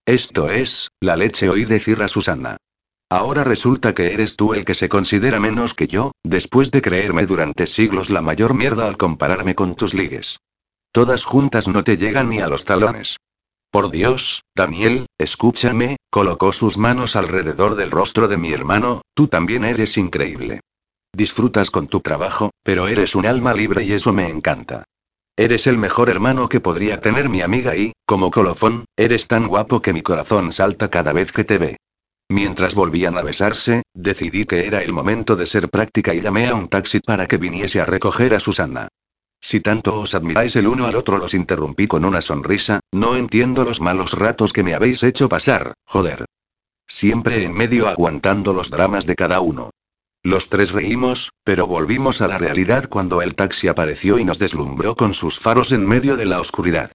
Esto 0.06 0.50
es, 0.50 0.90
la 1.02 1.18
leche 1.18 1.50
oí 1.50 1.66
decir 1.66 2.02
a 2.02 2.08
Susana. 2.08 2.58
Ahora 3.10 3.44
resulta 3.44 3.94
que 3.94 4.14
eres 4.14 4.38
tú 4.38 4.54
el 4.54 4.64
que 4.64 4.74
se 4.74 4.88
considera 4.88 5.40
menos 5.40 5.74
que 5.74 5.88
yo, 5.88 6.12
después 6.24 6.72
de 6.72 6.82
creerme 6.82 7.26
durante 7.26 7.68
siglos 7.68 8.10
la 8.10 8.22
mayor 8.22 8.54
mierda 8.54 8.88
al 8.88 8.98
compararme 8.98 9.54
con 9.54 9.76
tus 9.76 9.94
ligues. 9.94 10.40
Todas 10.94 11.26
juntas 11.26 11.68
no 11.68 11.84
te 11.84 11.98
llegan 11.98 12.30
ni 12.30 12.40
a 12.40 12.48
los 12.48 12.66
talones. 12.66 13.17
Por 13.78 13.92
Dios, 13.92 14.42
Daniel, 14.56 15.06
escúchame, 15.20 15.98
colocó 16.10 16.52
sus 16.52 16.80
manos 16.80 17.16
alrededor 17.16 17.76
del 17.76 17.92
rostro 17.92 18.28
de 18.28 18.36
mi 18.36 18.52
hermano, 18.52 19.04
tú 19.14 19.28
también 19.28 19.64
eres 19.64 20.00
increíble. 20.00 20.62
Disfrutas 21.16 21.70
con 21.70 21.86
tu 21.86 22.00
trabajo, 22.00 22.50
pero 22.64 22.88
eres 22.88 23.14
un 23.14 23.28
alma 23.28 23.54
libre 23.54 23.84
y 23.84 23.92
eso 23.92 24.14
me 24.14 24.30
encanta. 24.30 24.86
Eres 25.38 25.68
el 25.68 25.78
mejor 25.78 26.10
hermano 26.10 26.50
que 26.50 26.60
podría 26.60 27.02
tener 27.02 27.30
mi 27.30 27.42
amiga 27.42 27.76
y, 27.76 27.94
como 28.08 28.32
colofón, 28.32 28.86
eres 28.98 29.28
tan 29.28 29.48
guapo 29.48 29.80
que 29.80 29.94
mi 29.94 30.02
corazón 30.02 30.52
salta 30.54 30.90
cada 30.90 31.14
vez 31.14 31.32
que 31.32 31.44
te 31.44 31.60
ve. 31.60 31.78
Mientras 32.30 32.74
volvían 32.74 33.16
a 33.16 33.22
besarse, 33.22 33.84
decidí 33.94 34.46
que 34.46 34.66
era 34.66 34.82
el 34.82 34.92
momento 34.92 35.36
de 35.36 35.46
ser 35.46 35.70
práctica 35.70 36.16
y 36.16 36.22
llamé 36.22 36.48
a 36.48 36.56
un 36.56 36.68
taxi 36.68 37.00
para 37.00 37.28
que 37.28 37.38
viniese 37.38 37.80
a 37.80 37.86
recoger 37.86 38.34
a 38.34 38.40
Susana. 38.40 38.88
Si 39.40 39.62
tanto 39.62 40.00
os 40.00 40.16
admiráis 40.16 40.56
el 40.56 40.68
uno 40.68 40.88
al 40.88 40.96
otro, 40.96 41.18
los 41.18 41.34
interrumpí 41.34 41.88
con 41.88 42.06
una 42.06 42.22
sonrisa, 42.22 42.80
no 42.92 43.16
entiendo 43.16 43.64
los 43.64 43.82
malos 43.82 44.14
ratos 44.14 44.54
que 44.54 44.64
me 44.64 44.74
habéis 44.74 45.04
hecho 45.04 45.30
pasar, 45.30 45.74
joder. 45.86 46.26
Siempre 46.88 47.44
en 47.44 47.54
medio 47.54 47.88
aguantando 47.88 48.54
los 48.54 48.70
dramas 48.70 49.06
de 49.06 49.16
cada 49.16 49.40
uno. 49.40 49.72
Los 50.24 50.50
tres 50.50 50.72
reímos, 50.72 51.32
pero 51.44 51.68
volvimos 51.68 52.22
a 52.22 52.28
la 52.28 52.38
realidad 52.38 52.90
cuando 52.90 53.22
el 53.22 53.36
taxi 53.36 53.68
apareció 53.68 54.20
y 54.20 54.26
nos 54.26 54.40
deslumbró 54.40 54.96
con 54.96 55.14
sus 55.14 55.40
faros 55.40 55.72
en 55.72 55.86
medio 55.86 56.18
de 56.18 56.26
la 56.26 56.40
oscuridad. 56.40 56.92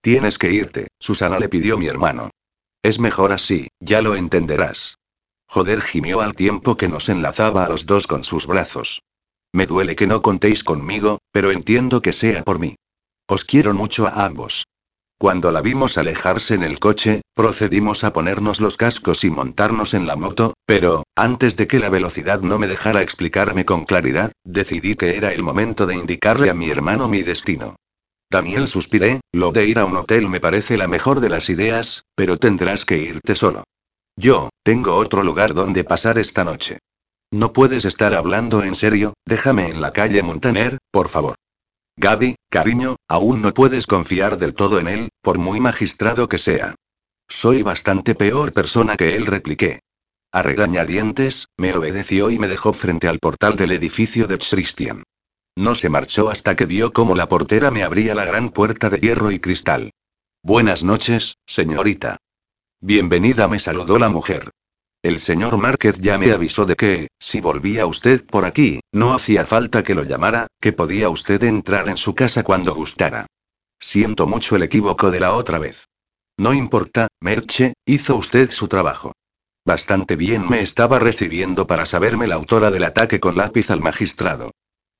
Tienes 0.00 0.38
que 0.38 0.50
irte, 0.50 0.88
Susana 0.98 1.38
le 1.38 1.48
pidió 1.48 1.78
mi 1.78 1.86
hermano. 1.86 2.30
Es 2.82 2.98
mejor 2.98 3.32
así, 3.32 3.68
ya 3.78 4.02
lo 4.02 4.16
entenderás. 4.16 4.96
Joder 5.46 5.80
gimió 5.80 6.22
al 6.22 6.34
tiempo 6.34 6.76
que 6.76 6.88
nos 6.88 7.08
enlazaba 7.08 7.64
a 7.64 7.68
los 7.68 7.86
dos 7.86 8.06
con 8.06 8.24
sus 8.24 8.46
brazos. 8.46 9.02
Me 9.52 9.66
duele 9.66 9.96
que 9.96 10.06
no 10.06 10.22
contéis 10.22 10.64
conmigo, 10.64 11.18
pero 11.30 11.50
entiendo 11.50 12.00
que 12.00 12.12
sea 12.12 12.42
por 12.42 12.58
mí. 12.58 12.76
Os 13.28 13.44
quiero 13.44 13.74
mucho 13.74 14.06
a 14.06 14.24
ambos. 14.24 14.64
Cuando 15.18 15.52
la 15.52 15.60
vimos 15.60 15.98
alejarse 15.98 16.54
en 16.54 16.64
el 16.64 16.80
coche, 16.80 17.20
procedimos 17.34 18.02
a 18.02 18.12
ponernos 18.12 18.60
los 18.60 18.76
cascos 18.76 19.22
y 19.22 19.30
montarnos 19.30 19.94
en 19.94 20.06
la 20.06 20.16
moto, 20.16 20.54
pero, 20.66 21.04
antes 21.14 21.56
de 21.56 21.68
que 21.68 21.78
la 21.78 21.90
velocidad 21.90 22.40
no 22.40 22.58
me 22.58 22.66
dejara 22.66 23.02
explicarme 23.02 23.64
con 23.64 23.84
claridad, 23.84 24.32
decidí 24.42 24.96
que 24.96 25.16
era 25.16 25.32
el 25.32 25.44
momento 25.44 25.86
de 25.86 25.94
indicarle 25.94 26.50
a 26.50 26.54
mi 26.54 26.70
hermano 26.70 27.08
mi 27.08 27.22
destino. 27.22 27.76
Daniel 28.30 28.66
suspiré, 28.66 29.20
lo 29.30 29.52
de 29.52 29.66
ir 29.66 29.78
a 29.78 29.84
un 29.84 29.96
hotel 29.96 30.28
me 30.28 30.40
parece 30.40 30.76
la 30.76 30.88
mejor 30.88 31.20
de 31.20 31.28
las 31.28 31.50
ideas, 31.50 32.04
pero 32.16 32.38
tendrás 32.38 32.84
que 32.84 32.98
irte 32.98 33.36
solo. 33.36 33.62
Yo, 34.16 34.48
tengo 34.64 34.96
otro 34.96 35.22
lugar 35.22 35.54
donde 35.54 35.84
pasar 35.84 36.18
esta 36.18 36.42
noche. 36.42 36.78
No 37.32 37.54
puedes 37.54 37.86
estar 37.86 38.12
hablando 38.12 38.62
en 38.62 38.74
serio, 38.74 39.14
déjame 39.24 39.68
en 39.68 39.80
la 39.80 39.94
calle 39.94 40.22
Montaner, 40.22 40.76
por 40.90 41.08
favor. 41.08 41.34
Gaby, 41.96 42.36
cariño, 42.50 42.96
aún 43.08 43.40
no 43.40 43.54
puedes 43.54 43.86
confiar 43.86 44.36
del 44.36 44.52
todo 44.52 44.78
en 44.78 44.86
él, 44.86 45.08
por 45.22 45.38
muy 45.38 45.58
magistrado 45.58 46.28
que 46.28 46.36
sea. 46.36 46.74
Soy 47.30 47.62
bastante 47.62 48.14
peor 48.14 48.52
persona 48.52 48.98
que 48.98 49.16
él, 49.16 49.24
repliqué. 49.24 49.80
A 50.30 50.42
regañadientes, 50.42 51.46
me 51.56 51.72
obedeció 51.72 52.30
y 52.30 52.38
me 52.38 52.48
dejó 52.48 52.74
frente 52.74 53.08
al 53.08 53.18
portal 53.18 53.56
del 53.56 53.72
edificio 53.72 54.26
de 54.26 54.36
Christian. 54.36 55.02
No 55.56 55.74
se 55.74 55.88
marchó 55.88 56.28
hasta 56.28 56.54
que 56.54 56.66
vio 56.66 56.92
cómo 56.92 57.14
la 57.14 57.28
portera 57.28 57.70
me 57.70 57.82
abría 57.82 58.14
la 58.14 58.26
gran 58.26 58.50
puerta 58.50 58.90
de 58.90 58.98
hierro 58.98 59.30
y 59.30 59.40
cristal. 59.40 59.90
Buenas 60.42 60.84
noches, 60.84 61.36
señorita. 61.46 62.18
Bienvenida, 62.82 63.48
me 63.48 63.58
saludó 63.58 63.98
la 63.98 64.10
mujer. 64.10 64.50
El 65.02 65.18
señor 65.18 65.58
Márquez 65.58 65.98
ya 65.98 66.16
me 66.16 66.30
avisó 66.30 66.64
de 66.64 66.76
que, 66.76 67.08
si 67.18 67.40
volvía 67.40 67.86
usted 67.86 68.24
por 68.24 68.44
aquí, 68.44 68.78
no 68.92 69.14
hacía 69.14 69.44
falta 69.44 69.82
que 69.82 69.96
lo 69.96 70.04
llamara, 70.04 70.46
que 70.60 70.72
podía 70.72 71.08
usted 71.08 71.42
entrar 71.42 71.88
en 71.88 71.96
su 71.96 72.14
casa 72.14 72.44
cuando 72.44 72.72
gustara. 72.72 73.26
Siento 73.80 74.28
mucho 74.28 74.54
el 74.54 74.62
equívoco 74.62 75.10
de 75.10 75.18
la 75.18 75.34
otra 75.34 75.58
vez. 75.58 75.86
No 76.38 76.54
importa, 76.54 77.08
Merche, 77.20 77.74
hizo 77.84 78.14
usted 78.14 78.50
su 78.52 78.68
trabajo. 78.68 79.12
Bastante 79.66 80.14
bien 80.14 80.48
me 80.48 80.60
estaba 80.60 81.00
recibiendo 81.00 81.66
para 81.66 81.84
saberme 81.84 82.28
la 82.28 82.36
autora 82.36 82.70
del 82.70 82.84
ataque 82.84 83.18
con 83.18 83.36
lápiz 83.36 83.70
al 83.70 83.80
magistrado. 83.80 84.52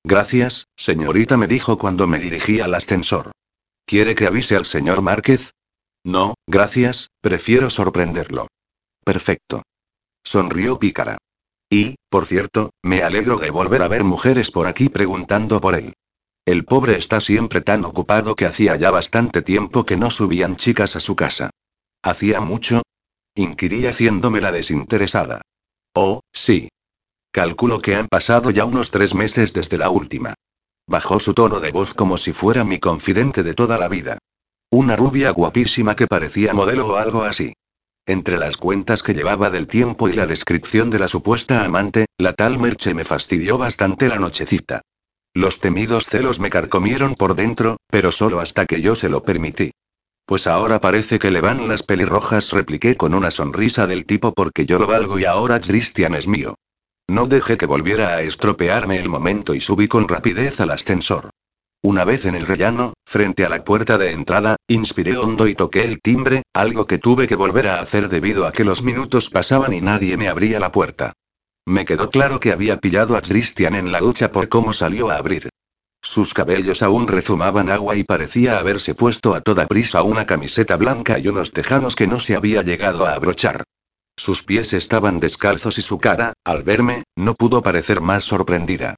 Gracias, 0.05 0.67
señorita, 0.77 1.37
me 1.37 1.47
dijo 1.47 1.79
cuando 1.79 2.09
me 2.09 2.19
dirigí 2.19 2.61
al 2.61 2.75
ascensor. 2.75 3.31
¿Quiere 3.87 4.17
que 4.17 4.27
avise 4.27 4.57
al 4.57 4.65
señor 4.65 5.01
Márquez? 5.01 5.53
No, 6.05 6.35
gracias, 6.49 7.09
prefiero 7.21 7.71
sorprenderlo. 7.71 8.49
Perfecto. 9.05 9.63
Sonrió 10.25 10.79
pícara. 10.79 11.19
Y, 11.71 11.97
por 12.09 12.27
cierto, 12.27 12.71
me 12.83 13.03
alegro 13.03 13.39
de 13.39 13.51
volver 13.51 13.83
a 13.83 13.89
ver 13.89 14.05
mujeres 14.05 14.51
por 14.51 14.67
aquí 14.67 14.89
preguntando 14.89 15.61
por 15.61 15.75
él. 15.75 15.95
El 16.45 16.65
pobre 16.65 16.97
está 16.97 17.21
siempre 17.21 17.61
tan 17.61 17.85
ocupado 17.85 18.35
que 18.35 18.47
hacía 18.47 18.77
ya 18.77 18.91
bastante 18.91 19.43
tiempo 19.43 19.87
que 19.87 19.97
no 19.97 20.11
subían 20.11 20.57
chicas 20.57 20.97
a 20.97 21.01
su 21.01 21.17
casa. 21.17 21.51
¿Hacía 22.03 22.41
mucho? 22.41 22.83
Inquirí 23.35 23.87
haciéndome 23.87 24.41
la 24.41 24.53
desinteresada. 24.53 25.41
Oh, 25.95 26.21
sí. 26.33 26.69
Calculo 27.31 27.81
que 27.81 27.95
han 27.95 28.09
pasado 28.09 28.51
ya 28.51 28.65
unos 28.65 28.91
tres 28.91 29.15
meses 29.15 29.53
desde 29.53 29.79
la 29.79 29.89
última. 29.89 30.35
Bajó 30.87 31.21
su 31.21 31.33
tono 31.33 31.61
de 31.61 31.71
voz 31.71 31.95
como 31.95 32.19
si 32.19 32.33
fuera 32.33 32.65
mi 32.65 32.79
confidente 32.79 33.43
de 33.43 33.55
toda 33.55 33.79
la 33.79 33.89
vida. 33.89 34.19
Una 34.71 34.97
rubia 34.97 35.31
guapísima 35.31 35.95
que 35.95 36.07
parecía 36.07 36.53
modelo 36.53 36.89
o 36.89 36.97
algo 36.97 37.23
así. 37.23 37.55
Entre 38.07 38.37
las 38.37 38.57
cuentas 38.57 39.01
que 39.01 39.15
llevaba 39.15 39.49
del 39.51 39.69
tiempo 39.69 40.09
y 40.09 40.13
la 40.13 40.27
descripción 40.27 40.91
de 40.91 40.99
la 40.99 41.07
supuesta 41.07 41.65
amante, 41.65 42.07
la 42.19 42.33
tal 42.33 42.59
Merche 42.59 42.95
me 42.95 43.05
fastidió 43.05 43.59
bastante 43.59 44.09
la 44.09 44.19
nochecita. 44.19 44.83
Los 45.35 45.61
temidos 45.61 46.07
celos 46.07 46.41
me 46.41 46.51
carcomieron 46.51 47.15
por 47.15 47.37
dentro, 47.37 47.77
pero 47.89 48.11
solo 48.11 48.41
hasta 48.41 48.67
que 48.67 48.83
yo 48.83 48.97
se 48.97 49.09
lo 49.09 49.23
permití. 49.23 49.71
Pues 50.27 50.49
ahora 50.49 50.81
parece 50.81 51.21
que 51.21 51.31
le 51.31 51.41
van 51.41 51.69
las 51.69 51.85
pelirrojas, 51.85 52.51
repliqué 52.51 52.97
con 52.97 53.15
una 53.15 53.31
sonrisa 53.31 53.87
del 53.87 54.05
tipo 54.05 54.33
porque 54.35 54.67
yo 54.67 54.81
lo 54.81 54.89
valgo 54.89 55.21
y 55.21 55.25
ahora 55.25 55.61
Christian 55.61 56.15
es 56.15 56.27
mío. 56.27 56.57
No 57.09 57.27
dejé 57.27 57.57
que 57.57 57.67
volviera 57.67 58.09
a 58.09 58.23
estropearme 58.23 58.99
el 58.99 59.09
momento 59.09 59.55
y 59.55 59.61
subí 59.61 59.87
con 59.87 60.09
rapidez 60.09 60.61
al 60.61 60.71
ascensor. 60.71 61.31
Una 61.85 62.05
vez 62.05 62.27
en 62.27 62.37
el 62.37 62.47
rellano, 62.47 62.95
frente 63.05 63.45
a 63.45 63.49
la 63.49 63.65
puerta 63.65 63.99
de 63.99 64.13
entrada, 64.13 64.55
inspiré 64.69 65.17
hondo 65.17 65.49
y 65.49 65.57
toqué 65.57 65.83
el 65.83 66.01
timbre, 66.01 66.43
algo 66.55 66.87
que 66.87 66.99
tuve 66.99 67.27
que 67.27 67.35
volver 67.35 67.67
a 67.67 67.81
hacer 67.81 68.09
debido 68.09 68.47
a 68.47 68.53
que 68.53 68.63
los 68.63 68.85
minutos 68.85 69.31
pasaban 69.31 69.73
y 69.73 69.81
nadie 69.81 70.17
me 70.17 70.29
abría 70.29 70.61
la 70.61 70.71
puerta. 70.71 71.13
Me 71.67 71.85
quedó 71.85 72.09
claro 72.11 72.39
que 72.39 72.53
había 72.53 72.77
pillado 72.79 73.17
a 73.17 73.21
Christian 73.21 73.75
en 73.75 73.91
la 73.91 73.99
ducha 73.99 74.31
por 74.31 74.49
cómo 74.49 74.73
salió 74.73 75.11
a 75.11 75.17
abrir. 75.17 75.49
Sus 76.01 76.35
cabellos 76.35 76.83
aún 76.85 77.09
rezumaban 77.09 77.69
agua 77.69 77.97
y 77.97 78.05
parecía 78.05 78.59
haberse 78.59 78.95
puesto 78.95 79.35
a 79.35 79.41
toda 79.41 79.67
prisa 79.67 80.05
una 80.05 80.25
camiseta 80.25 80.77
blanca 80.77 81.19
y 81.19 81.27
unos 81.27 81.51
tejanos 81.51 81.97
que 81.97 82.07
no 82.07 82.21
se 82.21 82.37
había 82.37 82.63
llegado 82.63 83.07
a 83.07 83.15
abrochar. 83.15 83.65
Sus 84.17 84.45
pies 84.45 84.73
estaban 84.73 85.19
descalzos 85.19 85.79
y 85.79 85.83
su 85.83 85.99
cara, 85.99 86.35
al 86.45 86.63
verme, 86.63 87.03
no 87.17 87.35
pudo 87.35 87.61
parecer 87.61 88.01
más 88.01 88.23
sorprendida. 88.23 88.95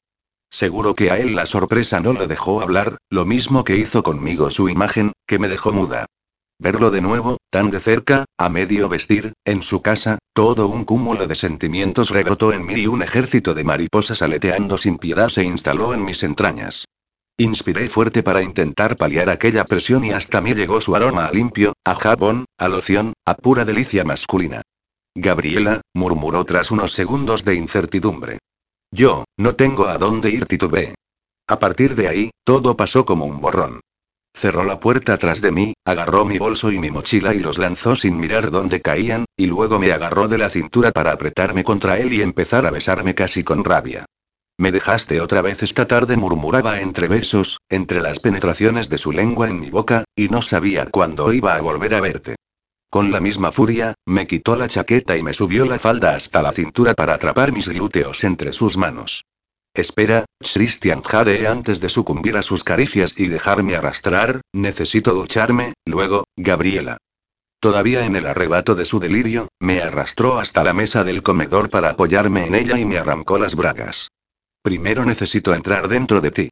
Seguro 0.54 0.94
que 0.94 1.10
a 1.10 1.18
él 1.18 1.34
la 1.34 1.46
sorpresa 1.46 1.98
no 1.98 2.12
lo 2.12 2.28
dejó 2.28 2.62
hablar, 2.62 2.98
lo 3.10 3.26
mismo 3.26 3.64
que 3.64 3.76
hizo 3.76 4.04
conmigo 4.04 4.50
su 4.50 4.68
imagen, 4.68 5.12
que 5.26 5.40
me 5.40 5.48
dejó 5.48 5.72
muda. 5.72 6.06
Verlo 6.60 6.92
de 6.92 7.00
nuevo, 7.00 7.38
tan 7.50 7.70
de 7.70 7.80
cerca, 7.80 8.26
a 8.38 8.48
medio 8.50 8.88
vestir, 8.88 9.32
en 9.44 9.64
su 9.64 9.82
casa, 9.82 10.18
todo 10.32 10.68
un 10.68 10.84
cúmulo 10.84 11.26
de 11.26 11.34
sentimientos 11.34 12.10
rebotó 12.10 12.52
en 12.52 12.64
mí 12.66 12.74
y 12.74 12.86
un 12.86 13.02
ejército 13.02 13.52
de 13.52 13.64
mariposas 13.64 14.22
aleteando 14.22 14.78
sin 14.78 14.98
piedad 14.98 15.28
se 15.28 15.42
instaló 15.42 15.92
en 15.92 16.04
mis 16.04 16.22
entrañas. 16.22 16.84
Inspiré 17.36 17.88
fuerte 17.88 18.22
para 18.22 18.40
intentar 18.40 18.96
paliar 18.96 19.30
aquella 19.30 19.64
presión 19.64 20.04
y 20.04 20.12
hasta 20.12 20.40
mí 20.40 20.54
llegó 20.54 20.80
su 20.80 20.94
aroma 20.94 21.26
a 21.26 21.32
limpio, 21.32 21.72
a 21.84 21.96
jabón, 21.96 22.44
a 22.58 22.68
loción, 22.68 23.12
a 23.26 23.34
pura 23.34 23.64
delicia 23.64 24.04
masculina. 24.04 24.62
Gabriela, 25.16 25.80
murmuró 25.92 26.44
tras 26.44 26.70
unos 26.70 26.92
segundos 26.92 27.44
de 27.44 27.56
incertidumbre. 27.56 28.38
Yo, 28.94 29.24
no 29.36 29.56
tengo 29.56 29.88
a 29.88 29.98
dónde 29.98 30.30
ir, 30.30 30.44
titubeé. 30.46 30.94
A 31.48 31.58
partir 31.58 31.96
de 31.96 32.06
ahí, 32.06 32.30
todo 32.44 32.76
pasó 32.76 33.04
como 33.04 33.24
un 33.24 33.40
borrón. 33.40 33.80
Cerró 34.32 34.62
la 34.62 34.78
puerta 34.78 35.18
tras 35.18 35.40
de 35.40 35.50
mí, 35.50 35.74
agarró 35.84 36.24
mi 36.24 36.38
bolso 36.38 36.70
y 36.70 36.78
mi 36.78 36.92
mochila 36.92 37.34
y 37.34 37.40
los 37.40 37.58
lanzó 37.58 37.96
sin 37.96 38.16
mirar 38.16 38.52
dónde 38.52 38.80
caían, 38.80 39.24
y 39.36 39.46
luego 39.46 39.80
me 39.80 39.90
agarró 39.90 40.28
de 40.28 40.38
la 40.38 40.48
cintura 40.48 40.92
para 40.92 41.10
apretarme 41.10 41.64
contra 41.64 41.98
él 41.98 42.12
y 42.12 42.22
empezar 42.22 42.66
a 42.66 42.70
besarme 42.70 43.16
casi 43.16 43.42
con 43.42 43.64
rabia. 43.64 44.04
Me 44.58 44.70
dejaste 44.70 45.20
otra 45.20 45.42
vez 45.42 45.64
esta 45.64 45.88
tarde, 45.88 46.16
murmuraba 46.16 46.80
entre 46.80 47.08
besos, 47.08 47.58
entre 47.68 48.00
las 48.00 48.20
penetraciones 48.20 48.88
de 48.88 48.98
su 48.98 49.10
lengua 49.10 49.48
en 49.48 49.58
mi 49.58 49.70
boca, 49.70 50.04
y 50.14 50.28
no 50.28 50.40
sabía 50.40 50.86
cuándo 50.86 51.32
iba 51.32 51.56
a 51.56 51.60
volver 51.60 51.96
a 51.96 52.00
verte. 52.00 52.36
Con 52.94 53.10
la 53.10 53.18
misma 53.18 53.50
furia, 53.50 53.94
me 54.06 54.28
quitó 54.28 54.54
la 54.54 54.68
chaqueta 54.68 55.16
y 55.16 55.24
me 55.24 55.34
subió 55.34 55.64
la 55.64 55.80
falda 55.80 56.14
hasta 56.14 56.42
la 56.42 56.52
cintura 56.52 56.94
para 56.94 57.14
atrapar 57.14 57.50
mis 57.52 57.66
glúteos 57.66 58.22
entre 58.22 58.52
sus 58.52 58.76
manos. 58.76 59.24
Espera, 59.74 60.26
Christian 60.38 61.02
Jade 61.02 61.48
antes 61.48 61.80
de 61.80 61.88
sucumbir 61.88 62.36
a 62.36 62.44
sus 62.44 62.62
caricias 62.62 63.14
y 63.16 63.26
dejarme 63.26 63.74
arrastrar, 63.74 64.42
necesito 64.52 65.12
ducharme, 65.12 65.74
luego, 65.84 66.22
Gabriela. 66.36 66.98
Todavía 67.58 68.06
en 68.06 68.14
el 68.14 68.26
arrebato 68.26 68.76
de 68.76 68.84
su 68.84 69.00
delirio, 69.00 69.48
me 69.58 69.80
arrastró 69.80 70.38
hasta 70.38 70.62
la 70.62 70.72
mesa 70.72 71.02
del 71.02 71.24
comedor 71.24 71.70
para 71.70 71.90
apoyarme 71.90 72.46
en 72.46 72.54
ella 72.54 72.78
y 72.78 72.86
me 72.86 72.98
arrancó 72.98 73.40
las 73.40 73.56
bragas. 73.56 74.12
Primero 74.62 75.04
necesito 75.04 75.52
entrar 75.52 75.88
dentro 75.88 76.20
de 76.20 76.30
ti. 76.30 76.50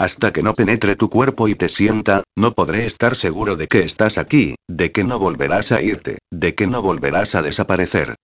Hasta 0.00 0.32
que 0.32 0.42
no 0.42 0.54
penetre 0.54 0.96
tu 0.96 1.10
cuerpo 1.10 1.46
y 1.46 1.54
te 1.54 1.68
sienta, 1.68 2.22
no 2.34 2.54
podré 2.54 2.86
estar 2.86 3.16
seguro 3.16 3.56
de 3.56 3.68
que 3.68 3.80
estás 3.80 4.16
aquí, 4.16 4.54
de 4.66 4.92
que 4.92 5.04
no 5.04 5.18
volverás 5.18 5.72
a 5.72 5.82
irte, 5.82 6.16
de 6.32 6.54
que 6.54 6.66
no 6.66 6.80
volverás 6.80 7.34
a 7.34 7.42
desaparecer. 7.42 8.14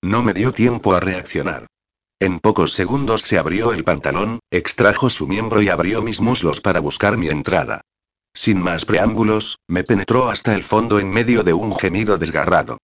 No 0.00 0.22
me 0.22 0.32
dio 0.32 0.52
tiempo 0.52 0.94
a 0.94 1.00
reaccionar. 1.00 1.66
En 2.20 2.38
pocos 2.38 2.72
segundos 2.72 3.22
se 3.22 3.36
abrió 3.36 3.72
el 3.72 3.82
pantalón, 3.82 4.38
extrajo 4.52 5.10
su 5.10 5.26
miembro 5.26 5.60
y 5.60 5.70
abrió 5.70 6.02
mis 6.02 6.20
muslos 6.20 6.60
para 6.60 6.78
buscar 6.78 7.18
mi 7.18 7.26
entrada. 7.26 7.80
Sin 8.32 8.60
más 8.60 8.84
preámbulos, 8.84 9.58
me 9.66 9.82
penetró 9.82 10.30
hasta 10.30 10.54
el 10.54 10.62
fondo 10.62 11.00
en 11.00 11.10
medio 11.10 11.42
de 11.42 11.52
un 11.52 11.74
gemido 11.74 12.16
desgarrado. 12.16 12.78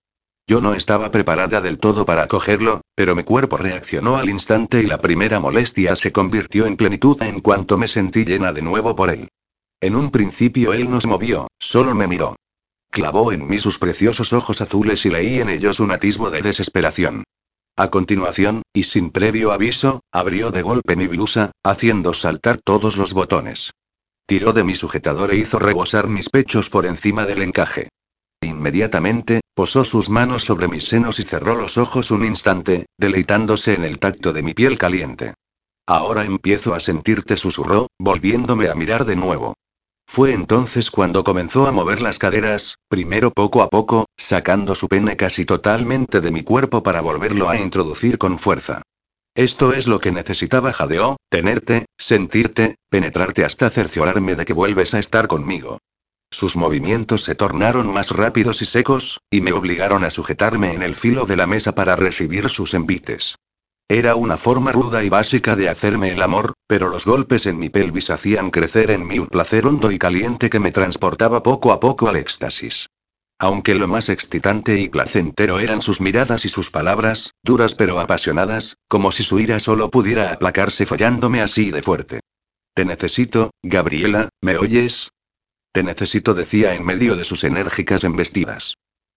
Yo 0.51 0.61
no 0.61 0.75
estaba 0.75 1.13
preparada 1.13 1.61
del 1.61 1.79
todo 1.79 2.05
para 2.05 2.27
cogerlo, 2.27 2.81
pero 2.97 3.15
mi 3.15 3.23
cuerpo 3.23 3.57
reaccionó 3.57 4.17
al 4.17 4.29
instante 4.29 4.83
y 4.83 4.87
la 4.87 5.01
primera 5.01 5.39
molestia 5.39 5.95
se 5.95 6.11
convirtió 6.11 6.67
en 6.67 6.77
plenitud 6.77 7.23
en 7.23 7.39
cuanto 7.39 7.79
me 7.79 7.87
sentí 7.87 8.25
llena 8.25 8.53
de 8.53 8.61
nuevo 8.61 8.97
por 8.97 9.11
él. 9.11 9.29
En 9.81 9.95
un 9.95 10.11
principio 10.11 10.73
él 10.73 10.91
no 10.91 11.01
se 11.01 11.07
movió, 11.07 11.47
solo 11.61 11.95
me 11.95 12.09
miró. 12.09 12.35
Clavó 12.91 13.31
en 13.31 13.47
mí 13.47 13.61
sus 13.61 13.79
preciosos 13.79 14.33
ojos 14.33 14.61
azules 14.61 15.07
y 15.07 15.11
leí 15.11 15.39
en 15.39 15.51
ellos 15.51 15.79
un 15.79 15.93
atisbo 15.93 16.31
de 16.31 16.43
desesperación. 16.43 17.23
A 17.77 17.89
continuación, 17.91 18.63
y 18.73 18.83
sin 18.83 19.11
previo 19.11 19.53
aviso, 19.53 20.01
abrió 20.11 20.51
de 20.51 20.63
golpe 20.63 20.97
mi 20.97 21.07
blusa, 21.07 21.53
haciendo 21.63 22.13
saltar 22.13 22.59
todos 22.59 22.97
los 22.97 23.13
botones. 23.13 23.71
Tiró 24.27 24.53
de 24.53 24.65
mi 24.65 24.75
sujetador 24.75 25.31
e 25.31 25.37
hizo 25.37 25.61
rebosar 25.61 26.09
mis 26.09 26.29
pechos 26.29 26.71
por 26.71 26.87
encima 26.87 27.25
del 27.25 27.43
encaje. 27.43 27.89
Inmediatamente, 28.43 29.40
posó 29.55 29.85
sus 29.85 30.09
manos 30.09 30.45
sobre 30.45 30.69
mis 30.69 30.85
senos 30.85 31.19
y 31.19 31.23
cerró 31.23 31.55
los 31.55 31.79
ojos 31.79 32.11
un 32.11 32.25
instante, 32.25 32.87
deleitándose 32.99 33.75
en 33.75 33.85
el 33.85 33.99
tacto 33.99 34.33
de 34.33 34.43
mi 34.43 34.55
piel 34.55 34.79
caliente. 34.79 35.35
Ahora 35.87 36.25
empiezo 36.25 36.75
a 36.75 36.81
sentirte, 36.81 37.37
susurró, 37.37 37.89
volviéndome 37.99 38.69
a 38.69 38.75
mirar 38.75 39.05
de 39.05 39.17
nuevo. 39.17 39.55
Fue 40.07 40.33
entonces 40.33 40.91
cuando 40.91 41.23
comenzó 41.23 41.67
a 41.67 41.73
mover 41.73 42.01
las 42.01 42.19
caderas, 42.19 42.77
primero 42.89 43.31
poco 43.31 43.63
a 43.63 43.69
poco, 43.69 44.07
sacando 44.17 44.75
su 44.75 44.89
pene 44.89 45.17
casi 45.17 45.45
totalmente 45.45 46.21
de 46.21 46.31
mi 46.31 46.43
cuerpo 46.43 46.83
para 46.83 47.01
volverlo 47.01 47.49
a 47.49 47.57
introducir 47.57 48.19
con 48.19 48.39
fuerza. 48.39 48.83
Esto 49.37 49.73
es 49.73 49.87
lo 49.87 50.01
que 50.01 50.11
necesitaba 50.11 50.73
jadeó, 50.73 51.17
tenerte, 51.29 51.87
sentirte, 51.97 52.77
penetrarte 52.89 53.45
hasta 53.45 53.71
cerciorarme 53.71 54.35
de 54.35 54.45
que 54.45 54.53
vuelves 54.53 54.95
a 54.95 54.99
estar 54.99 55.29
conmigo. 55.29 55.79
Sus 56.33 56.57
movimientos 56.57 57.25
se 57.25 57.35
tornaron 57.35 57.93
más 57.93 58.13
rápidos 58.13 58.63
y 58.63 58.65
secos, 58.65 59.21
y 59.31 59.41
me 59.41 59.53
obligaron 59.53 60.05
a 60.05 60.11
sujetarme 60.11 60.73
en 60.75 60.83
el 60.83 60.95
filo 60.95 61.27
de 61.27 61.37
la 61.37 61.49
mesa 61.49 61.75
para 61.75 61.97
recibir 61.97 62.49
sus 62.49 62.75
envites. 62.75 63.37
Era 63.89 64.15
una 64.15 64.39
forma 64.39 64.71
ruda 64.71 65.03
y 65.03 65.09
básica 65.09 65.57
de 65.57 65.69
hacerme 65.69 66.13
el 66.13 66.23
amor, 66.23 66.53
pero 66.69 66.89
los 66.89 67.05
golpes 67.05 67.47
en 67.47 67.59
mi 67.59 67.71
pelvis 67.71 68.11
hacían 68.11 68.51
crecer 68.51 68.93
en 68.93 69.05
mí 69.05 69.19
un 69.19 69.27
placer 69.27 69.67
hondo 69.67 69.91
y 69.91 69.99
caliente 69.99 70.49
que 70.49 70.61
me 70.61 70.71
transportaba 70.71 71.43
poco 71.43 71.73
a 71.73 71.81
poco 71.81 72.09
al 72.09 72.15
éxtasis. 72.15 72.87
Aunque 73.41 73.75
lo 73.75 73.89
más 73.89 74.09
excitante 74.09 74.79
y 74.79 74.89
placentero 74.89 75.59
eran 75.59 75.83
sus 75.83 76.01
miradas 76.01 76.45
y 76.45 76.49
sus 76.49 76.71
palabras, 76.71 77.33
duras 77.43 77.75
pero 77.75 77.99
apasionadas, 77.99 78.77
como 78.87 79.11
si 79.11 79.25
su 79.25 79.41
ira 79.41 79.59
solo 79.59 79.91
pudiera 79.91 80.31
aplacarse 80.31 80.87
follándome 80.87 81.43
así 81.43 81.73
de 81.73 81.83
fuerte. 81.83 82.21
Te 82.75 82.85
necesito, 82.85 83.51
Gabriela, 83.65 84.29
¿me 84.41 84.57
oyes? 84.57 85.11
Te 85.73 85.83
necesito, 85.83 86.35
decía 86.35 86.75
en 86.75 86.85
medio 86.85 87.17
de 87.17 87.25
sus 87.25 87.45
enérgicas 87.45 88.05
embestidas. 88.05 88.75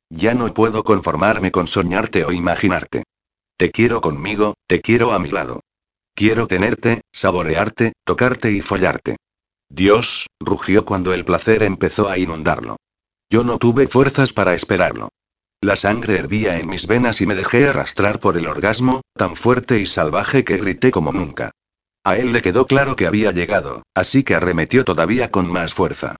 Ya 0.09 0.35
no 0.35 0.53
puedo 0.53 0.84
conformarme 0.84 1.51
con 1.51 1.67
soñarte 1.67 2.23
o 2.25 2.31
imaginarte. 2.31 3.03
Te 3.57 3.71
quiero 3.71 4.01
conmigo, 4.01 4.55
te 4.67 4.81
quiero 4.81 5.13
a 5.13 5.19
mi 5.19 5.30
lado. 5.30 5.61
Quiero 6.15 6.47
tenerte, 6.47 7.01
saborearte, 7.11 7.93
tocarte 8.05 8.51
y 8.51 8.61
follarte. 8.61 9.17
Dios, 9.69 10.27
rugió 10.39 10.85
cuando 10.85 11.13
el 11.13 11.25
placer 11.25 11.63
empezó 11.63 12.09
a 12.09 12.19
inundarlo. 12.19 12.77
Yo 13.31 13.43
no 13.43 13.57
tuve 13.57 13.88
fuerzas 13.88 14.34
para 14.34 14.53
esperarlo. 14.53 15.09
La 15.61 15.75
sangre 15.75 16.17
hervía 16.17 16.59
en 16.59 16.67
mis 16.67 16.85
venas 16.85 17.21
y 17.21 17.25
me 17.25 17.34
dejé 17.34 17.67
arrastrar 17.67 18.19
por 18.19 18.38
el 18.38 18.45
orgasmo, 18.45 19.01
tan 19.15 19.35
fuerte 19.35 19.80
y 19.80 19.88
salvaje 19.88 20.43
que 20.43 20.57
grité 20.57 20.91
como 20.91 21.11
nunca. 21.11 21.51
A 22.03 22.17
él 22.17 22.34
le 22.34 22.41
quedó 22.41 22.67
claro 22.67 22.95
que 22.95 23.07
había 23.07 23.31
llegado, 23.31 23.81
así 23.95 24.23
que 24.23 24.35
arremetió 24.35 24.84
todavía 24.84 25.31
con 25.31 25.49
más 25.49 25.73
fuerza. 25.73 26.17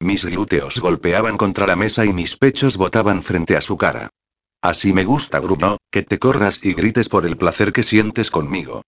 Mis 0.00 0.24
glúteos 0.24 0.78
golpeaban 0.78 1.36
contra 1.36 1.66
la 1.66 1.76
mesa 1.76 2.04
y 2.04 2.12
mis 2.12 2.36
pechos 2.36 2.76
botaban 2.76 3.22
frente 3.22 3.56
a 3.56 3.60
su 3.60 3.76
cara. 3.76 4.10
Así 4.60 4.92
me 4.92 5.04
gusta, 5.04 5.40
gruñó, 5.40 5.76
que 5.90 6.02
te 6.02 6.18
corras 6.18 6.58
y 6.62 6.72
grites 6.72 7.08
por 7.08 7.26
el 7.26 7.36
placer 7.36 7.72
que 7.72 7.82
sientes 7.82 8.30
conmigo. 8.30 8.82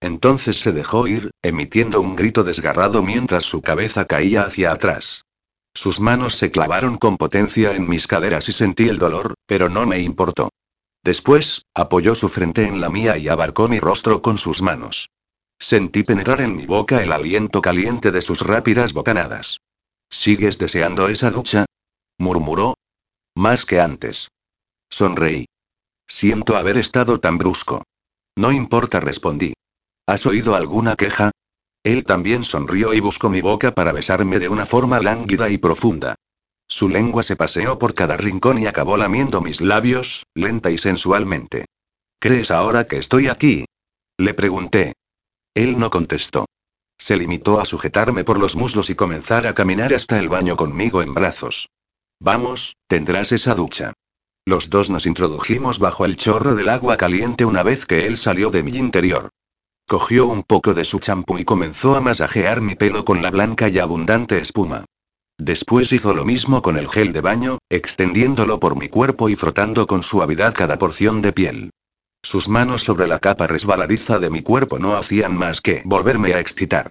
Entonces 0.00 0.58
se 0.58 0.72
dejó 0.72 1.06
ir, 1.06 1.30
emitiendo 1.42 2.00
un 2.00 2.16
grito 2.16 2.42
desgarrado 2.42 3.02
mientras 3.02 3.44
su 3.44 3.60
cabeza 3.62 4.06
caía 4.06 4.42
hacia 4.42 4.72
atrás. 4.72 5.24
Sus 5.74 6.00
manos 6.00 6.36
se 6.36 6.50
clavaron 6.50 6.98
con 6.98 7.16
potencia 7.16 7.74
en 7.74 7.88
mis 7.88 8.06
caderas 8.06 8.48
y 8.48 8.52
sentí 8.52 8.88
el 8.88 8.98
dolor, 8.98 9.34
pero 9.46 9.68
no 9.68 9.86
me 9.86 10.00
importó. 10.00 10.50
Después, 11.04 11.66
apoyó 11.74 12.14
su 12.14 12.28
frente 12.28 12.66
en 12.66 12.80
la 12.80 12.90
mía 12.90 13.16
y 13.16 13.28
abarcó 13.28 13.68
mi 13.68 13.78
rostro 13.78 14.20
con 14.22 14.36
sus 14.36 14.62
manos. 14.62 15.10
Sentí 15.58 16.02
penetrar 16.02 16.40
en 16.40 16.56
mi 16.56 16.66
boca 16.66 17.02
el 17.02 17.12
aliento 17.12 17.62
caliente 17.62 18.10
de 18.10 18.22
sus 18.22 18.40
rápidas 18.40 18.92
bocanadas. 18.92 19.60
¿Sigues 20.10 20.58
deseando 20.58 21.08
esa 21.08 21.30
ducha? 21.30 21.66
murmuró. 22.18 22.74
Más 23.36 23.64
que 23.64 23.80
antes. 23.80 24.28
Sonreí. 24.90 25.46
Siento 26.06 26.56
haber 26.56 26.76
estado 26.76 27.20
tan 27.20 27.38
brusco. 27.38 27.84
No 28.36 28.50
importa, 28.50 28.98
respondí. 28.98 29.54
¿Has 30.06 30.26
oído 30.26 30.56
alguna 30.56 30.96
queja? 30.96 31.30
Él 31.84 32.04
también 32.04 32.44
sonrió 32.44 32.92
y 32.92 33.00
buscó 33.00 33.30
mi 33.30 33.40
boca 33.40 33.72
para 33.72 33.92
besarme 33.92 34.38
de 34.38 34.48
una 34.48 34.66
forma 34.66 35.00
lánguida 35.00 35.48
y 35.48 35.58
profunda. 35.58 36.16
Su 36.68 36.88
lengua 36.88 37.22
se 37.22 37.36
paseó 37.36 37.78
por 37.78 37.94
cada 37.94 38.16
rincón 38.16 38.58
y 38.58 38.66
acabó 38.66 38.96
lamiendo 38.96 39.40
mis 39.40 39.60
labios, 39.60 40.24
lenta 40.34 40.70
y 40.70 40.78
sensualmente. 40.78 41.66
¿Crees 42.18 42.50
ahora 42.50 42.86
que 42.86 42.98
estoy 42.98 43.28
aquí? 43.28 43.64
Le 44.18 44.34
pregunté. 44.34 44.94
Él 45.54 45.78
no 45.78 45.90
contestó. 45.90 46.46
Se 47.00 47.16
limitó 47.16 47.60
a 47.60 47.64
sujetarme 47.64 48.24
por 48.24 48.38
los 48.38 48.56
muslos 48.56 48.90
y 48.90 48.94
comenzar 48.94 49.46
a 49.46 49.54
caminar 49.54 49.94
hasta 49.94 50.18
el 50.18 50.28
baño 50.28 50.54
conmigo 50.54 51.00
en 51.00 51.14
brazos. 51.14 51.70
Vamos, 52.20 52.76
tendrás 52.86 53.32
esa 53.32 53.54
ducha. 53.54 53.94
Los 54.44 54.68
dos 54.68 54.90
nos 54.90 55.06
introdujimos 55.06 55.78
bajo 55.78 56.04
el 56.04 56.16
chorro 56.16 56.54
del 56.54 56.68
agua 56.68 56.98
caliente 56.98 57.46
una 57.46 57.62
vez 57.62 57.86
que 57.86 58.06
él 58.06 58.18
salió 58.18 58.50
de 58.50 58.62
mi 58.62 58.76
interior. 58.76 59.30
Cogió 59.88 60.26
un 60.26 60.42
poco 60.42 60.74
de 60.74 60.84
su 60.84 60.98
champú 60.98 61.38
y 61.38 61.46
comenzó 61.46 61.96
a 61.96 62.02
masajear 62.02 62.60
mi 62.60 62.74
pelo 62.74 63.06
con 63.06 63.22
la 63.22 63.30
blanca 63.30 63.70
y 63.70 63.78
abundante 63.78 64.38
espuma. 64.38 64.84
Después 65.38 65.90
hizo 65.94 66.12
lo 66.12 66.26
mismo 66.26 66.60
con 66.60 66.76
el 66.76 66.86
gel 66.86 67.12
de 67.14 67.22
baño, 67.22 67.58
extendiéndolo 67.70 68.60
por 68.60 68.76
mi 68.76 68.90
cuerpo 68.90 69.30
y 69.30 69.36
frotando 69.36 69.86
con 69.86 70.02
suavidad 70.02 70.52
cada 70.52 70.76
porción 70.76 71.22
de 71.22 71.32
piel. 71.32 71.70
Sus 72.22 72.48
manos 72.48 72.84
sobre 72.84 73.06
la 73.06 73.18
capa 73.18 73.46
resbaladiza 73.46 74.18
de 74.18 74.30
mi 74.30 74.42
cuerpo 74.42 74.78
no 74.78 74.96
hacían 74.96 75.36
más 75.36 75.60
que 75.60 75.82
volverme 75.84 76.34
a 76.34 76.40
excitar. 76.40 76.90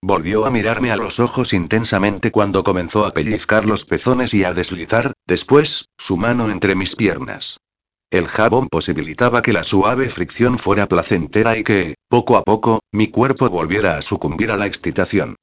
Volvió 0.00 0.46
a 0.46 0.50
mirarme 0.50 0.92
a 0.92 0.96
los 0.96 1.18
ojos 1.18 1.52
intensamente 1.52 2.30
cuando 2.30 2.62
comenzó 2.62 3.04
a 3.04 3.12
pellizcar 3.12 3.64
los 3.64 3.84
pezones 3.84 4.32
y 4.32 4.44
a 4.44 4.54
deslizar, 4.54 5.12
después, 5.26 5.88
su 5.98 6.16
mano 6.16 6.50
entre 6.50 6.76
mis 6.76 6.94
piernas. 6.94 7.58
El 8.10 8.28
jabón 8.28 8.68
posibilitaba 8.68 9.42
que 9.42 9.52
la 9.52 9.64
suave 9.64 10.08
fricción 10.08 10.58
fuera 10.58 10.86
placentera 10.86 11.58
y 11.58 11.64
que, 11.64 11.96
poco 12.08 12.36
a 12.36 12.44
poco, 12.44 12.80
mi 12.92 13.08
cuerpo 13.08 13.50
volviera 13.50 13.98
a 13.98 14.02
sucumbir 14.02 14.52
a 14.52 14.56
la 14.56 14.66
excitación. 14.66 15.34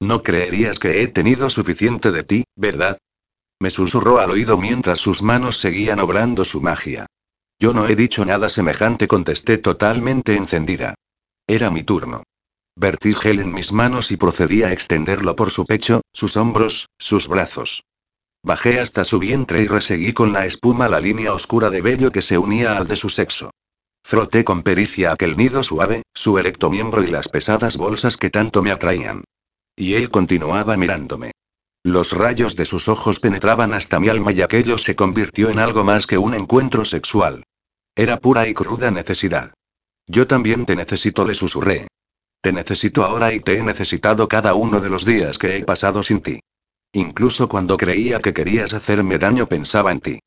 No 0.00 0.22
creerías 0.22 0.80
que 0.80 1.02
he 1.02 1.06
tenido 1.06 1.48
suficiente 1.48 2.10
de 2.10 2.24
ti, 2.24 2.44
¿verdad? 2.56 2.98
Me 3.60 3.70
susurró 3.70 4.18
al 4.18 4.30
oído 4.30 4.58
mientras 4.58 5.00
sus 5.00 5.22
manos 5.22 5.58
seguían 5.58 6.00
obrando 6.00 6.44
su 6.44 6.60
magia. 6.60 7.06
Yo 7.60 7.74
no 7.74 7.86
he 7.86 7.94
dicho 7.94 8.24
nada 8.24 8.48
semejante, 8.48 9.06
contesté 9.06 9.58
totalmente 9.58 10.34
encendida. 10.34 10.94
Era 11.46 11.70
mi 11.70 11.82
turno. 11.82 12.22
Vertí 12.74 13.12
gel 13.12 13.38
en 13.40 13.52
mis 13.52 13.70
manos 13.70 14.10
y 14.10 14.16
procedí 14.16 14.62
a 14.62 14.72
extenderlo 14.72 15.36
por 15.36 15.50
su 15.50 15.66
pecho, 15.66 16.00
sus 16.14 16.38
hombros, 16.38 16.88
sus 16.98 17.28
brazos. 17.28 17.82
Bajé 18.42 18.80
hasta 18.80 19.04
su 19.04 19.18
vientre 19.18 19.60
y 19.60 19.66
reseguí 19.66 20.14
con 20.14 20.32
la 20.32 20.46
espuma 20.46 20.88
la 20.88 21.00
línea 21.00 21.34
oscura 21.34 21.68
de 21.68 21.82
vello 21.82 22.10
que 22.10 22.22
se 22.22 22.38
unía 22.38 22.78
al 22.78 22.88
de 22.88 22.96
su 22.96 23.10
sexo. 23.10 23.50
Froté 24.02 24.42
con 24.42 24.62
pericia 24.62 25.12
aquel 25.12 25.36
nido 25.36 25.62
suave, 25.62 26.02
su 26.14 26.38
erecto 26.38 26.70
miembro 26.70 27.02
y 27.02 27.08
las 27.08 27.28
pesadas 27.28 27.76
bolsas 27.76 28.16
que 28.16 28.30
tanto 28.30 28.62
me 28.62 28.70
atraían. 28.70 29.24
Y 29.76 29.94
él 29.94 30.08
continuaba 30.10 30.78
mirándome. 30.78 31.32
Los 31.82 32.12
rayos 32.12 32.56
de 32.56 32.66
sus 32.66 32.88
ojos 32.88 33.20
penetraban 33.20 33.72
hasta 33.72 33.98
mi 33.98 34.08
alma 34.08 34.32
y 34.32 34.42
aquello 34.42 34.76
se 34.76 34.94
convirtió 34.94 35.48
en 35.48 35.58
algo 35.58 35.82
más 35.82 36.06
que 36.06 36.18
un 36.18 36.34
encuentro 36.34 36.84
sexual. 36.84 37.44
Era 37.96 38.18
pura 38.18 38.46
y 38.48 38.52
cruda 38.52 38.90
necesidad. 38.90 39.54
Yo 40.06 40.26
también 40.26 40.66
te 40.66 40.76
necesito, 40.76 41.24
le 41.24 41.34
susurré. 41.34 41.86
Te 42.42 42.52
necesito 42.52 43.04
ahora 43.04 43.32
y 43.32 43.40
te 43.40 43.56
he 43.56 43.62
necesitado 43.62 44.28
cada 44.28 44.54
uno 44.54 44.80
de 44.80 44.90
los 44.90 45.06
días 45.06 45.38
que 45.38 45.56
he 45.56 45.64
pasado 45.64 46.02
sin 46.02 46.20
ti. 46.20 46.40
Incluso 46.92 47.48
cuando 47.48 47.78
creía 47.78 48.20
que 48.20 48.34
querías 48.34 48.74
hacerme 48.74 49.18
daño 49.18 49.46
pensaba 49.46 49.90
en 49.92 50.00
ti. 50.00 50.18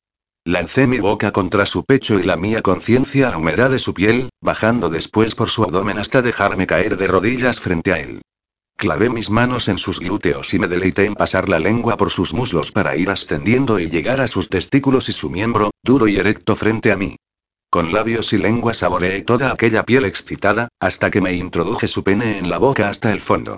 Lancé 0.46 0.88
mi 0.88 1.00
boca 1.00 1.32
contra 1.32 1.66
su 1.66 1.86
pecho 1.86 2.20
y 2.20 2.24
la 2.24 2.36
mía 2.36 2.62
conciencia 2.62 3.30
la 3.30 3.38
humedad 3.38 3.70
de 3.70 3.80
su 3.80 3.94
piel, 3.94 4.30
bajando 4.42 4.90
después 4.90 5.36
por 5.36 5.50
su 5.50 5.64
abdomen 5.64 6.00
hasta 6.00 6.22
dejarme 6.22 6.66
caer 6.66 6.98
de 6.98 7.08
rodillas 7.08 7.60
frente 7.60 7.94
a 7.94 8.00
él. 8.00 8.22
Clavé 8.78 9.10
mis 9.10 9.30
manos 9.30 9.70
en 9.70 9.78
sus 9.78 10.00
glúteos 10.00 10.54
y 10.54 10.60
me 10.60 10.68
deleité 10.68 11.06
en 11.06 11.16
pasar 11.16 11.48
la 11.48 11.60
lengua 11.60 11.95
por 11.95 12.10
sus 12.10 12.34
muslos 12.34 12.72
para 12.72 12.95
ir 12.98 13.10
ascendiendo 13.10 13.80
y 13.80 13.88
llegar 13.90 14.20
a 14.20 14.28
sus 14.28 14.50
testículos 14.50 15.10
y 15.10 15.14
su 15.14 15.30
miembro, 15.30 15.72
duro 15.84 16.08
y 16.08 16.18
erecto 16.18 16.56
frente 16.56 16.91
a 16.91 16.98
mí. 16.98 17.16
Con 17.70 17.91
labios 17.91 18.34
y 18.34 18.38
lengua 18.38 18.74
saboreé 18.74 19.22
toda 19.22 19.52
aquella 19.52 19.84
piel 19.84 20.06
excitada, 20.06 20.68
hasta 20.80 21.10
que 21.10 21.22
me 21.22 21.34
introduje 21.34 21.88
su 21.88 22.04
pene 22.04 22.38
en 22.38 22.50
la 22.50 22.58
boca 22.58 22.90
hasta 22.90 23.12
el 23.12 23.22
fondo. 23.22 23.58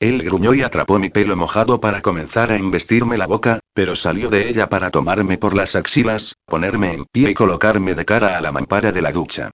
Él 0.00 0.20
gruñó 0.22 0.52
y 0.52 0.62
atrapó 0.62 0.98
mi 0.98 1.10
pelo 1.10 1.36
mojado 1.36 1.80
para 1.80 2.02
comenzar 2.02 2.50
a 2.50 2.58
investirme 2.58 3.16
la 3.16 3.28
boca, 3.28 3.60
pero 3.72 3.94
salió 3.94 4.30
de 4.30 4.48
ella 4.48 4.68
para 4.68 4.90
tomarme 4.90 5.38
por 5.38 5.54
las 5.54 5.76
axilas, 5.76 6.34
ponerme 6.44 6.92
en 6.92 7.04
pie 7.04 7.30
y 7.30 7.34
colocarme 7.34 7.94
de 7.94 8.04
cara 8.04 8.36
a 8.36 8.40
la 8.40 8.50
mampara 8.50 8.90
de 8.90 9.00
la 9.00 9.12
ducha. 9.12 9.52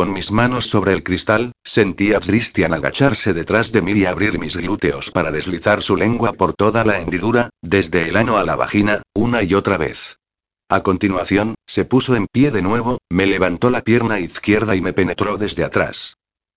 Con 0.00 0.14
mis 0.14 0.32
manos 0.32 0.66
sobre 0.66 0.94
el 0.94 1.02
cristal, 1.02 1.52
sentí 1.62 2.14
a 2.14 2.20
Christian 2.20 2.72
agacharse 2.72 3.34
detrás 3.34 3.70
de 3.70 3.82
mí 3.82 3.92
y 3.92 4.06
abrir 4.06 4.38
mis 4.38 4.56
glúteos 4.56 5.10
para 5.10 5.30
deslizar 5.30 5.82
su 5.82 5.94
lengua 5.94 6.32
por 6.32 6.54
toda 6.54 6.86
la 6.86 7.00
hendidura, 7.00 7.50
desde 7.60 8.08
el 8.08 8.16
ano 8.16 8.38
a 8.38 8.46
la 8.46 8.56
vagina, 8.56 9.02
una 9.14 9.42
y 9.42 9.52
otra 9.52 9.76
vez. 9.76 10.16
A 10.70 10.82
continuación, 10.82 11.54
se 11.66 11.84
puso 11.84 12.16
en 12.16 12.28
pie 12.32 12.50
de 12.50 12.62
nuevo, 12.62 12.96
me 13.10 13.26
levantó 13.26 13.68
la 13.68 13.82
pierna 13.82 14.20
izquierda 14.20 14.74
y 14.74 14.80
me 14.80 14.94
penetró 14.94 15.36
desde 15.36 15.64
atrás. 15.64 16.14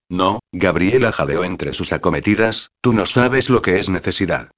No, 0.08 0.40
Gabriela 0.54 1.12
jadeó 1.12 1.44
entre 1.44 1.74
sus 1.74 1.92
acometidas, 1.92 2.70
tú 2.80 2.94
no 2.94 3.06
sabes 3.06 3.50
lo 3.50 3.62
que 3.62 3.78
es 3.78 3.90
necesidad. 3.90 4.52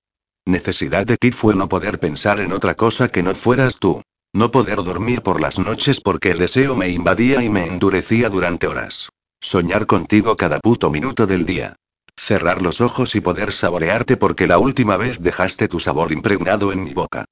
Necesidad 0.46 1.08
de 1.08 1.18
ti 1.18 1.32
fue 1.32 1.56
no 1.56 1.68
poder 1.68 1.98
pensar 1.98 2.40
en 2.40 2.52
otra 2.52 2.76
cosa 2.76 3.08
que 3.08 3.24
no 3.24 3.34
fueras 3.34 3.80
tú. 3.80 4.04
No 4.36 4.52
poder 4.52 4.84
dormir 4.84 5.22
por 5.22 5.40
las 5.40 5.60
noches 5.60 6.02
porque 6.02 6.32
el 6.32 6.40
deseo 6.40 6.76
me 6.76 6.90
invadía 6.90 7.42
y 7.42 7.50
me 7.50 7.68
endurecía 7.68 8.28
durante 8.28 8.68
horas. 8.68 9.08
Soñar 9.40 9.86
contigo 9.86 10.36
cada 10.36 10.60
puto 10.60 10.92
minuto 10.92 11.26
del 11.26 11.46
día. 11.46 11.78
Cerrar 12.18 12.62
los 12.62 12.82
ojos 12.82 13.16
y 13.16 13.22
poder 13.22 13.54
saborearte 13.54 14.18
porque 14.18 14.46
la 14.46 14.58
última 14.58 14.98
vez 14.98 15.22
dejaste 15.22 15.70
tu 15.70 15.80
sabor 15.80 16.12
impregnado 16.12 16.74
en 16.74 16.84
mi 16.84 16.94
boca. 16.94 17.24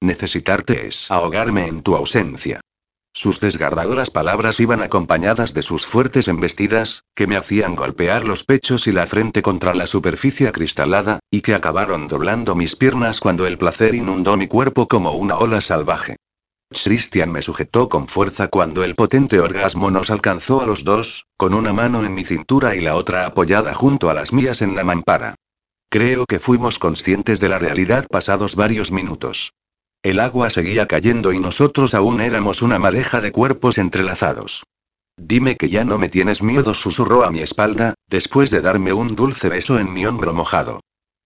Necesitarte 0.00 0.88
es 0.88 1.08
ahogarme 1.12 1.68
en 1.68 1.84
tu 1.84 1.94
ausencia. 1.94 2.60
Sus 3.14 3.38
desgarradoras 3.38 4.10
palabras 4.10 4.58
iban 4.58 4.82
acompañadas 4.82 5.54
de 5.54 5.62
sus 5.62 5.86
fuertes 5.86 6.26
embestidas, 6.26 7.04
que 7.14 7.28
me 7.28 7.36
hacían 7.36 7.76
golpear 7.76 8.24
los 8.24 8.42
pechos 8.42 8.88
y 8.88 8.90
la 8.90 9.06
frente 9.06 9.42
contra 9.42 9.74
la 9.74 9.86
superficie 9.86 10.48
acristalada, 10.48 11.20
y 11.30 11.40
que 11.40 11.54
acabaron 11.54 12.08
doblando 12.08 12.56
mis 12.56 12.74
piernas 12.74 13.20
cuando 13.20 13.46
el 13.46 13.58
placer 13.58 13.94
inundó 13.94 14.36
mi 14.36 14.48
cuerpo 14.48 14.88
como 14.88 15.12
una 15.12 15.38
ola 15.38 15.60
salvaje. 15.60 16.16
Christian 16.70 17.32
me 17.32 17.42
sujetó 17.42 17.88
con 17.88 18.08
fuerza 18.08 18.48
cuando 18.48 18.84
el 18.84 18.94
potente 18.94 19.40
orgasmo 19.40 19.90
nos 19.90 20.10
alcanzó 20.10 20.60
a 20.60 20.66
los 20.66 20.84
dos, 20.84 21.26
con 21.36 21.54
una 21.54 21.72
mano 21.72 22.04
en 22.04 22.14
mi 22.14 22.24
cintura 22.24 22.76
y 22.76 22.80
la 22.80 22.96
otra 22.96 23.26
apoyada 23.26 23.74
junto 23.74 24.10
a 24.10 24.14
las 24.14 24.32
mías 24.32 24.60
en 24.60 24.76
la 24.76 24.84
mampara. 24.84 25.34
Creo 25.90 26.26
que 26.26 26.38
fuimos 26.38 26.78
conscientes 26.78 27.40
de 27.40 27.48
la 27.48 27.58
realidad 27.58 28.06
pasados 28.10 28.54
varios 28.54 28.92
minutos. 28.92 29.52
El 30.02 30.20
agua 30.20 30.50
seguía 30.50 30.86
cayendo 30.86 31.32
y 31.32 31.40
nosotros 31.40 31.94
aún 31.94 32.20
éramos 32.20 32.60
una 32.62 32.78
madeja 32.78 33.20
de 33.20 33.32
cuerpos 33.32 33.78
entrelazados. 33.78 34.64
Dime 35.16 35.56
que 35.56 35.68
ya 35.68 35.84
no 35.84 35.98
me 35.98 36.08
tienes 36.08 36.42
miedo, 36.42 36.74
susurró 36.74 37.24
a 37.24 37.30
mi 37.30 37.40
espalda, 37.40 37.94
después 38.06 38.50
de 38.50 38.60
darme 38.60 38.92
un 38.92 39.16
dulce 39.16 39.48
beso 39.48 39.78
en 39.78 39.92
mi 39.92 40.06
hombro 40.06 40.34
mojado. 40.34 40.80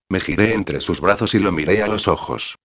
Me 0.08 0.20
giré 0.20 0.54
entre 0.54 0.80
sus 0.80 1.00
brazos 1.00 1.34
y 1.34 1.40
lo 1.40 1.52
miré 1.52 1.82
a 1.82 1.88
los 1.88 2.08
ojos. 2.08 2.56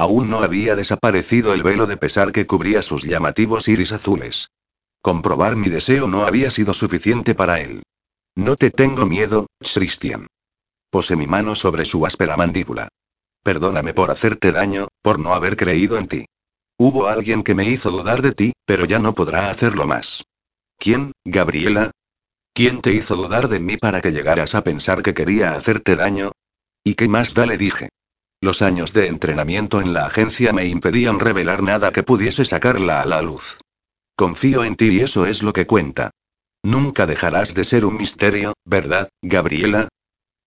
Aún 0.00 0.30
no 0.30 0.38
había 0.38 0.76
desaparecido 0.76 1.52
el 1.52 1.62
velo 1.62 1.86
de 1.86 1.98
pesar 1.98 2.32
que 2.32 2.46
cubría 2.46 2.80
sus 2.80 3.02
llamativos 3.02 3.68
iris 3.68 3.92
azules. 3.92 4.48
Comprobar 5.02 5.56
mi 5.56 5.68
deseo 5.68 6.08
no 6.08 6.24
había 6.24 6.50
sido 6.50 6.72
suficiente 6.72 7.34
para 7.34 7.60
él. 7.60 7.82
No 8.34 8.56
te 8.56 8.70
tengo 8.70 9.04
miedo, 9.04 9.48
Christian. 9.58 10.26
Pose 10.88 11.16
mi 11.16 11.26
mano 11.26 11.54
sobre 11.54 11.84
su 11.84 12.06
áspera 12.06 12.38
mandíbula. 12.38 12.88
Perdóname 13.42 13.92
por 13.92 14.10
hacerte 14.10 14.52
daño, 14.52 14.88
por 15.02 15.18
no 15.18 15.34
haber 15.34 15.58
creído 15.58 15.98
en 15.98 16.08
ti. 16.08 16.24
Hubo 16.78 17.06
alguien 17.06 17.42
que 17.42 17.54
me 17.54 17.66
hizo 17.66 17.90
dudar 17.90 18.22
de 18.22 18.32
ti, 18.32 18.52
pero 18.64 18.86
ya 18.86 19.00
no 19.00 19.12
podrá 19.12 19.50
hacerlo 19.50 19.86
más. 19.86 20.24
¿Quién, 20.78 21.12
Gabriela? 21.26 21.90
¿Quién 22.54 22.80
te 22.80 22.94
hizo 22.94 23.16
dudar 23.16 23.48
de 23.48 23.60
mí 23.60 23.76
para 23.76 24.00
que 24.00 24.12
llegaras 24.12 24.54
a 24.54 24.64
pensar 24.64 25.02
que 25.02 25.12
quería 25.12 25.52
hacerte 25.52 25.94
daño? 25.94 26.32
¿Y 26.82 26.94
qué 26.94 27.06
más 27.06 27.34
da 27.34 27.44
le 27.44 27.58
dije? 27.58 27.90
Los 28.42 28.62
años 28.62 28.94
de 28.94 29.06
entrenamiento 29.06 29.82
en 29.82 29.92
la 29.92 30.06
agencia 30.06 30.54
me 30.54 30.64
impedían 30.64 31.20
revelar 31.20 31.62
nada 31.62 31.92
que 31.92 32.02
pudiese 32.02 32.46
sacarla 32.46 33.02
a 33.02 33.04
la 33.04 33.20
luz. 33.20 33.58
Confío 34.16 34.64
en 34.64 34.76
ti 34.76 34.88
y 34.88 35.00
eso 35.00 35.26
es 35.26 35.42
lo 35.42 35.52
que 35.52 35.66
cuenta. 35.66 36.10
Nunca 36.62 37.06
dejarás 37.06 37.52
de 37.52 37.64
ser 37.64 37.84
un 37.84 37.96
misterio, 37.96 38.54
¿verdad, 38.64 39.10
Gabriela? 39.20 39.88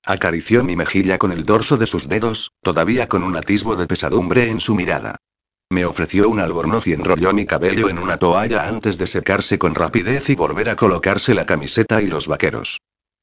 Acarició 0.04 0.64
mi 0.64 0.76
mejilla 0.76 1.20
con 1.20 1.32
el 1.32 1.46
dorso 1.46 1.78
de 1.78 1.86
sus 1.86 2.10
dedos, 2.10 2.52
todavía 2.62 3.08
con 3.08 3.24
un 3.24 3.38
atisbo 3.38 3.76
de 3.76 3.86
pesadumbre 3.86 4.50
en 4.50 4.60
su 4.60 4.74
mirada. 4.74 5.18
Me 5.70 5.86
ofreció 5.86 6.30
un 6.30 6.40
albornoz 6.40 6.88
y 6.88 6.94
enrolló 6.94 7.32
mi 7.32 7.46
cabello 7.46 7.90
en 7.90 8.00
una 8.00 8.18
toalla 8.18 8.68
antes 8.68 8.98
de 8.98 9.08
secarse 9.08 9.60
con 9.60 9.76
rapidez 9.76 10.30
y 10.30 10.36
volver 10.36 10.70
a 10.70 10.76
colocarse 10.76 11.36
la 11.36 11.46
camiseta 11.46 12.02
y 12.02 12.08
los 12.08 12.28
vaqueros. 12.28 12.80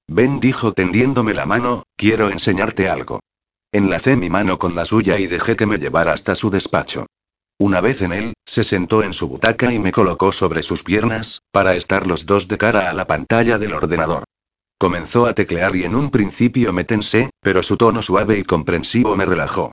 Ven 0.07 0.41
dijo 0.41 0.73
tendiéndome 0.73 1.35
la 1.35 1.47
mano, 1.47 1.85
quiero 1.97 2.31
enseñarte 2.31 2.89
algo. 2.89 3.21
Enlacé 3.73 4.17
mi 4.17 4.29
mano 4.29 4.59
con 4.59 4.75
la 4.75 4.85
suya 4.85 5.19
y 5.19 5.29
dejé 5.29 5.55
que 5.55 5.67
me 5.67 5.79
llevara 5.79 6.13
hasta 6.13 6.35
su 6.35 6.51
despacho. 6.51 7.07
Una 7.59 7.81
vez 7.81 8.03
en 8.03 8.13
él, 8.13 8.33
se 8.45 8.65
sentó 8.65 9.03
en 9.05 9.13
su 9.13 9.29
butaca 9.29 9.73
y 9.73 9.79
me 9.79 9.93
colocó 9.93 10.33
sobre 10.33 10.63
sus 10.63 10.83
piernas, 10.83 11.43
para 11.53 11.77
estar 11.77 12.07
los 12.07 12.27
dos 12.27 12.49
de 12.49 12.59
cara 12.59 12.91
a 12.91 12.95
la 12.95 13.07
pantalla 13.07 13.59
del 13.59 13.75
ordenador. 13.75 14.25
Comenzó 14.77 15.27
a 15.27 15.35
teclear 15.35 15.77
y 15.77 15.85
en 15.85 15.95
un 15.95 16.11
principio 16.11 16.73
me 16.73 16.85
tensé, 16.85 17.31
pero 17.41 17.63
su 17.63 17.77
tono 17.77 18.03
suave 18.03 18.39
y 18.39 18.45
comprensivo 18.45 19.15
me 19.15 19.27
relajó. 19.27 19.73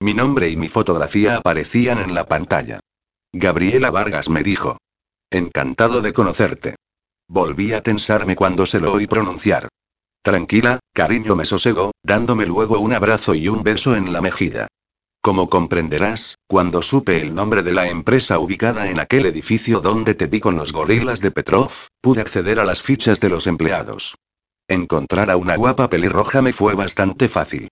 Mi 0.00 0.12
nombre 0.12 0.48
y 0.48 0.56
mi 0.56 0.68
fotografía 0.68 1.36
aparecían 1.36 1.98
en 1.98 2.14
la 2.14 2.26
pantalla. 2.26 2.80
Gabriela 3.32 3.90
Vargas 3.90 4.28
me 4.28 4.42
dijo. 4.42 4.78
Encantado 5.30 6.00
de 6.00 6.12
conocerte. 6.12 6.74
Volví 7.28 7.74
a 7.74 7.82
tensarme 7.82 8.34
cuando 8.34 8.66
se 8.66 8.80
lo 8.80 8.92
oí 8.92 9.06
pronunciar. 9.06 9.68
Tranquila, 10.26 10.80
cariño 10.92 11.36
me 11.36 11.44
sosegó, 11.44 11.92
dándome 12.02 12.46
luego 12.46 12.80
un 12.80 12.92
abrazo 12.92 13.32
y 13.36 13.46
un 13.46 13.62
beso 13.62 13.94
en 13.94 14.12
la 14.12 14.20
mejilla. 14.20 14.66
Como 15.22 15.48
comprenderás, 15.48 16.34
cuando 16.48 16.82
supe 16.82 17.20
el 17.20 17.32
nombre 17.32 17.62
de 17.62 17.70
la 17.70 17.88
empresa 17.88 18.40
ubicada 18.40 18.90
en 18.90 18.98
aquel 18.98 19.26
edificio 19.26 19.78
donde 19.78 20.14
te 20.16 20.26
vi 20.26 20.40
con 20.40 20.56
los 20.56 20.72
gorilas 20.72 21.20
de 21.20 21.30
Petrov, 21.30 21.70
pude 22.00 22.22
acceder 22.22 22.58
a 22.58 22.64
las 22.64 22.82
fichas 22.82 23.20
de 23.20 23.28
los 23.28 23.46
empleados. 23.46 24.16
Encontrar 24.66 25.30
a 25.30 25.36
una 25.36 25.54
guapa 25.54 25.88
pelirroja 25.88 26.42
me 26.42 26.52
fue 26.52 26.74
bastante 26.74 27.28
fácil. 27.28 27.68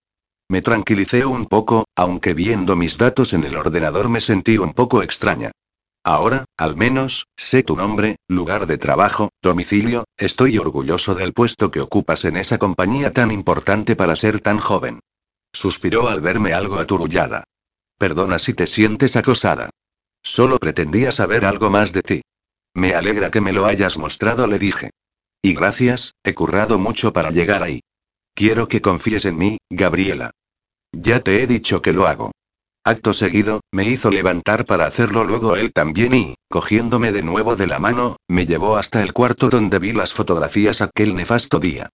Me 0.48 0.62
tranquilicé 0.62 1.26
un 1.26 1.46
poco, 1.46 1.86
aunque 1.96 2.34
viendo 2.34 2.76
mis 2.76 2.98
datos 2.98 3.32
en 3.32 3.42
el 3.42 3.56
ordenador 3.56 4.08
me 4.08 4.20
sentí 4.20 4.58
un 4.58 4.74
poco 4.74 5.02
extraña. 5.02 5.50
Ahora, 6.04 6.44
al 6.58 6.76
menos, 6.76 7.28
sé 7.34 7.62
tu 7.62 7.76
nombre, 7.76 8.16
lugar 8.28 8.66
de 8.66 8.76
trabajo, 8.76 9.30
domicilio, 9.40 10.04
estoy 10.18 10.58
orgulloso 10.58 11.14
del 11.14 11.32
puesto 11.32 11.70
que 11.70 11.80
ocupas 11.80 12.26
en 12.26 12.36
esa 12.36 12.58
compañía 12.58 13.14
tan 13.14 13.32
importante 13.32 13.96
para 13.96 14.14
ser 14.14 14.40
tan 14.40 14.58
joven. 14.58 15.00
Suspiró 15.54 16.08
al 16.08 16.20
verme 16.20 16.52
algo 16.52 16.78
aturullada. 16.78 17.44
Perdona 17.98 18.38
si 18.38 18.52
te 18.52 18.66
sientes 18.66 19.16
acosada. 19.16 19.70
Solo 20.22 20.58
pretendía 20.58 21.10
saber 21.10 21.46
algo 21.46 21.70
más 21.70 21.94
de 21.94 22.02
ti. 22.02 22.22
Me 22.74 22.94
alegra 22.94 23.30
que 23.30 23.40
me 23.40 23.52
lo 23.52 23.64
hayas 23.64 23.96
mostrado, 23.96 24.46
le 24.46 24.58
dije. 24.58 24.90
Y 25.40 25.54
gracias, 25.54 26.12
he 26.22 26.34
currado 26.34 26.78
mucho 26.78 27.14
para 27.14 27.30
llegar 27.30 27.62
ahí. 27.62 27.80
Quiero 28.34 28.68
que 28.68 28.82
confíes 28.82 29.24
en 29.24 29.38
mí, 29.38 29.58
Gabriela. 29.70 30.32
Ya 30.92 31.20
te 31.20 31.42
he 31.42 31.46
dicho 31.46 31.80
que 31.80 31.92
lo 31.92 32.06
hago. 32.06 32.32
Acto 32.86 33.14
seguido, 33.14 33.60
me 33.72 33.88
hizo 33.88 34.10
levantar 34.10 34.66
para 34.66 34.84
hacerlo 34.84 35.24
luego 35.24 35.56
él 35.56 35.72
también 35.72 36.12
y, 36.12 36.34
cogiéndome 36.50 37.12
de 37.12 37.22
nuevo 37.22 37.56
de 37.56 37.66
la 37.66 37.78
mano, 37.78 38.18
me 38.28 38.44
llevó 38.44 38.76
hasta 38.76 39.02
el 39.02 39.14
cuarto 39.14 39.48
donde 39.48 39.78
vi 39.78 39.92
las 39.92 40.12
fotografías 40.12 40.82
aquel 40.82 41.14
nefasto 41.14 41.58
día. 41.60 41.88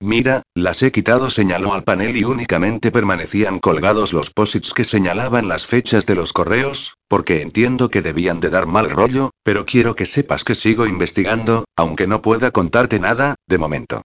Mira, 0.00 0.42
las 0.56 0.82
he 0.82 0.90
quitado, 0.90 1.30
señaló 1.30 1.74
al 1.74 1.84
panel 1.84 2.16
y 2.16 2.24
únicamente 2.24 2.90
permanecían 2.90 3.60
colgados 3.60 4.12
los 4.12 4.30
posits 4.30 4.72
que 4.74 4.84
señalaban 4.84 5.46
las 5.46 5.64
fechas 5.64 6.06
de 6.06 6.16
los 6.16 6.32
correos, 6.32 6.96
porque 7.06 7.40
entiendo 7.40 7.88
que 7.88 8.02
debían 8.02 8.40
de 8.40 8.50
dar 8.50 8.66
mal 8.66 8.90
rollo, 8.90 9.30
pero 9.44 9.64
quiero 9.64 9.94
que 9.94 10.06
sepas 10.06 10.42
que 10.42 10.56
sigo 10.56 10.86
investigando, 10.86 11.66
aunque 11.76 12.08
no 12.08 12.20
pueda 12.20 12.50
contarte 12.50 12.98
nada, 12.98 13.36
de 13.46 13.58
momento. 13.58 14.02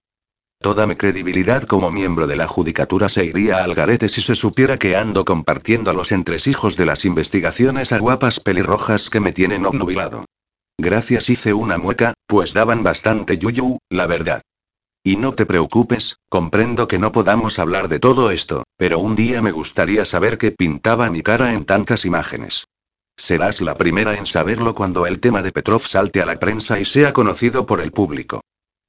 Toda 0.59 0.87
mi 0.87 0.95
credibilidad 0.95 1.63
como 1.63 1.91
miembro 1.91 2.25
de 2.25 2.35
la 2.35 2.47
judicatura 2.47 3.09
se 3.09 3.23
iría 3.25 3.63
al 3.63 3.75
garete 3.75 4.09
si 4.09 4.21
se 4.21 4.33
supiera 4.33 4.77
que 4.77 4.95
ando 4.95 5.23
compartiendo 5.23 5.93
los 5.93 6.11
entresijos 6.11 6.75
de 6.75 6.85
las 6.85 7.05
investigaciones 7.05 7.91
a 7.91 7.99
guapas 7.99 8.39
pelirrojas 8.39 9.09
que 9.11 9.19
me 9.19 9.33
tienen 9.33 9.65
obnubilado. 9.67 10.25
Gracias 10.79 11.29
hice 11.29 11.53
una 11.53 11.77
mueca, 11.77 12.13
pues 12.25 12.53
daban 12.53 12.83
bastante 12.83 13.37
yuyu, 13.37 13.77
la 13.89 14.07
verdad. 14.07 14.41
Y 15.03 15.15
no 15.15 15.33
te 15.35 15.45
preocupes, 15.45 16.17
comprendo 16.27 16.87
que 16.87 16.99
no 16.99 17.11
podamos 17.11 17.59
hablar 17.59 17.87
de 17.87 17.99
todo 17.99 18.31
esto, 18.31 18.63
pero 18.77 18.99
un 18.99 19.15
día 19.15 19.41
me 19.41 19.51
gustaría 19.51 20.05
saber 20.05 20.37
qué 20.37 20.51
pintaba 20.51 21.09
mi 21.11 21.21
cara 21.21 21.53
en 21.53 21.65
tantas 21.65 22.03
imágenes. 22.03 22.65
Serás 23.15 23.61
la 23.61 23.77
primera 23.77 24.15
en 24.15 24.25
saberlo 24.25 24.73
cuando 24.73 25.05
el 25.07 25.19
tema 25.19 25.41
de 25.41 25.51
Petrov 25.51 25.81
salte 25.81 26.21
a 26.21 26.25
la 26.25 26.39
prensa 26.39 26.79
y 26.79 26.85
sea 26.85 27.13
conocido 27.13 27.65
por 27.65 27.79
el 27.79 27.91
público. 27.91 28.41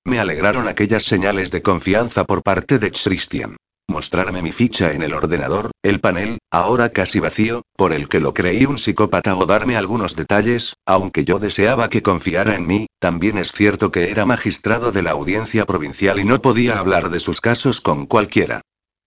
Me 0.08 0.18
alegraron 0.18 0.66
aquellas 0.66 1.04
señales 1.04 1.50
de 1.50 1.62
confianza 1.62 2.24
por 2.24 2.42
parte 2.42 2.78
de 2.78 2.90
Christian 2.90 3.56
mostrarme 3.88 4.42
mi 4.42 4.52
ficha 4.52 4.92
en 4.92 5.02
el 5.02 5.14
ordenador, 5.14 5.70
el 5.82 6.00
panel, 6.00 6.38
ahora 6.50 6.90
casi 6.90 7.20
vacío, 7.20 7.62
por 7.74 7.92
el 7.92 8.08
que 8.08 8.20
lo 8.20 8.34
creí 8.34 8.66
un 8.66 8.78
psicópata 8.78 9.34
o 9.34 9.46
darme 9.46 9.76
algunos 9.76 10.14
detalles, 10.14 10.74
aunque 10.86 11.24
yo 11.24 11.38
deseaba 11.38 11.88
que 11.88 12.02
confiara 12.02 12.54
en 12.54 12.66
mí, 12.66 12.86
también 12.98 13.38
es 13.38 13.50
cierto 13.50 13.90
que 13.90 14.10
era 14.10 14.26
magistrado 14.26 14.92
de 14.92 15.02
la 15.02 15.12
audiencia 15.12 15.64
provincial 15.64 16.20
y 16.20 16.24
no 16.24 16.40
podía 16.40 16.78
hablar 16.78 17.10
de 17.10 17.18
sus 17.18 17.40
casos 17.40 17.80
con 17.80 18.06
cualquiera. 18.06 18.60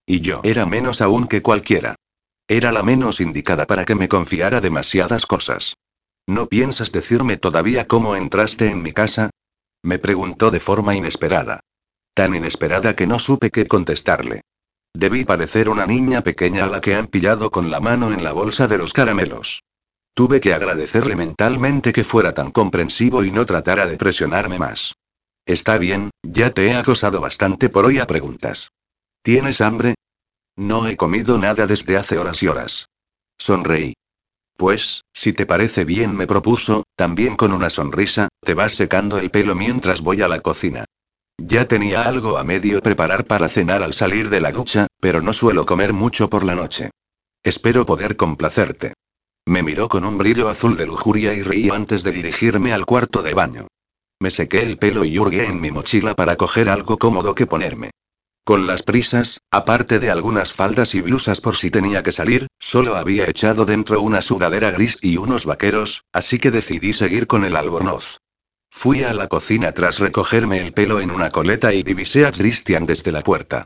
Y 0.06 0.20
yo 0.20 0.42
era 0.44 0.66
menos 0.66 1.02
aún 1.02 1.28
que 1.28 1.42
cualquiera. 1.42 1.96
Era 2.48 2.72
la 2.72 2.84
menos 2.84 3.22
indicada 3.22 3.68
para 3.68 3.86
que 3.86 3.96
me 3.96 4.10
confiara 4.10 4.62
demasiadas 4.62 5.26
cosas. 5.26 5.76
¿No 6.28 6.48
piensas 6.48 6.92
decirme 6.92 7.38
todavía 7.38 7.86
cómo 7.86 8.16
entraste 8.16 8.70
en 8.70 8.82
mi 8.82 8.94
casa? 8.94 9.30
Me 9.84 10.00
preguntó 10.00 10.52
de 10.52 10.60
forma 10.60 10.96
inesperada. 10.96 11.62
Tan 12.14 12.36
inesperada 12.36 12.96
que 12.96 13.08
no 13.08 13.20
supe 13.20 13.50
qué 13.50 13.66
contestarle. 13.66 14.42
Debí 14.94 15.24
parecer 15.24 15.70
una 15.70 15.86
niña 15.86 16.22
pequeña 16.22 16.66
a 16.66 16.68
la 16.68 16.82
que 16.82 16.96
han 16.96 17.08
pillado 17.08 17.50
con 17.50 17.72
la 17.72 17.80
mano 17.80 18.12
en 18.12 18.24
la 18.24 18.34
bolsa 18.34 18.68
de 18.68 18.78
los 18.78 18.94
caramelos. 18.94 19.64
Tuve 20.14 20.42
que 20.42 20.54
agradecerle 20.54 21.16
mentalmente 21.16 21.94
que 21.94 22.04
fuera 22.04 22.34
tan 22.34 22.52
comprensivo 22.52 23.24
y 23.24 23.32
no 23.32 23.46
tratara 23.46 23.88
de 23.88 23.98
presionarme 23.98 24.60
más. 24.60 24.96
Está 25.46 25.78
bien, 25.78 26.12
ya 26.22 26.52
te 26.52 26.68
he 26.68 26.76
acosado 26.76 27.22
bastante 27.22 27.70
por 27.70 27.86
hoy 27.86 28.00
a 28.00 28.06
preguntas. 28.06 28.72
¿Tienes 29.24 29.62
hambre? 29.62 29.96
No 30.58 30.88
he 30.88 30.98
comido 30.98 31.38
nada 31.38 31.66
desde 31.66 31.98
hace 31.98 32.18
horas 32.18 32.44
y 32.44 32.48
horas. 32.48 32.90
Sonreí. 33.38 33.94
Pues, 34.62 35.06
si 35.12 35.34
te 35.34 35.48
parece 35.48 35.86
bien, 35.86 36.16
me 36.16 36.28
propuso, 36.28 36.84
también 36.96 37.36
con 37.36 37.52
una 37.52 37.72
sonrisa, 37.72 38.30
te 38.42 38.54
vas 38.54 38.76
secando 38.76 39.18
el 39.18 39.32
pelo 39.32 39.56
mientras 39.56 40.02
voy 40.02 40.22
a 40.22 40.28
la 40.28 40.40
cocina. 40.40 40.86
Ya 41.40 41.68
tenía 41.68 42.04
algo 42.04 42.38
a 42.38 42.44
medio 42.44 42.80
preparar 42.80 43.26
para 43.26 43.50
cenar 43.50 43.82
al 43.82 43.96
salir 43.96 44.30
de 44.30 44.40
la 44.40 44.52
ducha, 44.52 44.86
pero 45.00 45.20
no 45.20 45.34
suelo 45.34 45.66
comer 45.66 45.94
mucho 45.94 46.30
por 46.30 46.44
la 46.44 46.54
noche. 46.54 46.92
Espero 47.42 47.88
poder 47.88 48.18
complacerte. 48.18 48.94
Me 49.48 49.64
miró 49.64 49.90
con 49.90 50.06
un 50.06 50.20
brillo 50.20 50.48
azul 50.48 50.78
de 50.78 50.86
lujuria 50.86 51.34
y 51.34 51.42
reí 51.42 51.72
antes 51.72 52.04
de 52.04 52.12
dirigirme 52.12 52.72
al 52.72 52.86
cuarto 52.86 53.24
de 53.24 53.34
baño. 53.34 53.66
Me 54.20 54.30
sequé 54.30 54.62
el 54.62 54.78
pelo 54.78 55.04
y 55.04 55.18
hurgué 55.18 55.48
en 55.48 55.60
mi 55.60 55.72
mochila 55.72 56.14
para 56.14 56.36
coger 56.36 56.70
algo 56.70 57.00
cómodo 57.00 57.34
que 57.34 57.48
ponerme. 57.48 57.90
Con 58.52 58.68
las 58.68 58.84
prisas, 58.84 59.40
aparte 59.50 60.00
de 60.00 60.12
algunas 60.12 60.52
faldas 60.52 60.94
y 60.94 61.00
blusas 61.00 61.40
por 61.40 61.56
si 61.56 61.72
tenía 61.72 62.04
que 62.04 62.12
salir, 62.12 62.48
solo 62.60 62.98
había 62.98 63.30
echado 63.30 63.64
dentro 63.64 64.02
una 64.02 64.22
sudadera 64.22 64.72
gris 64.72 64.98
y 65.02 65.16
unos 65.16 65.46
vaqueros, 65.46 66.04
así 66.12 66.38
que 66.38 66.52
decidí 66.52 66.92
seguir 66.92 67.28
con 67.28 67.46
el 67.46 67.56
albornoz. 67.56 68.18
Fui 68.70 69.06
a 69.06 69.14
la 69.14 69.30
cocina 69.30 69.72
tras 69.72 70.00
recogerme 70.00 70.60
el 70.60 70.74
pelo 70.74 71.00
en 71.00 71.12
una 71.12 71.30
coleta 71.30 71.74
y 71.74 71.82
divisé 71.82 72.26
a 72.26 72.34
Christian 72.34 72.86
desde 72.86 73.14
la 73.14 73.22
puerta. 73.22 73.64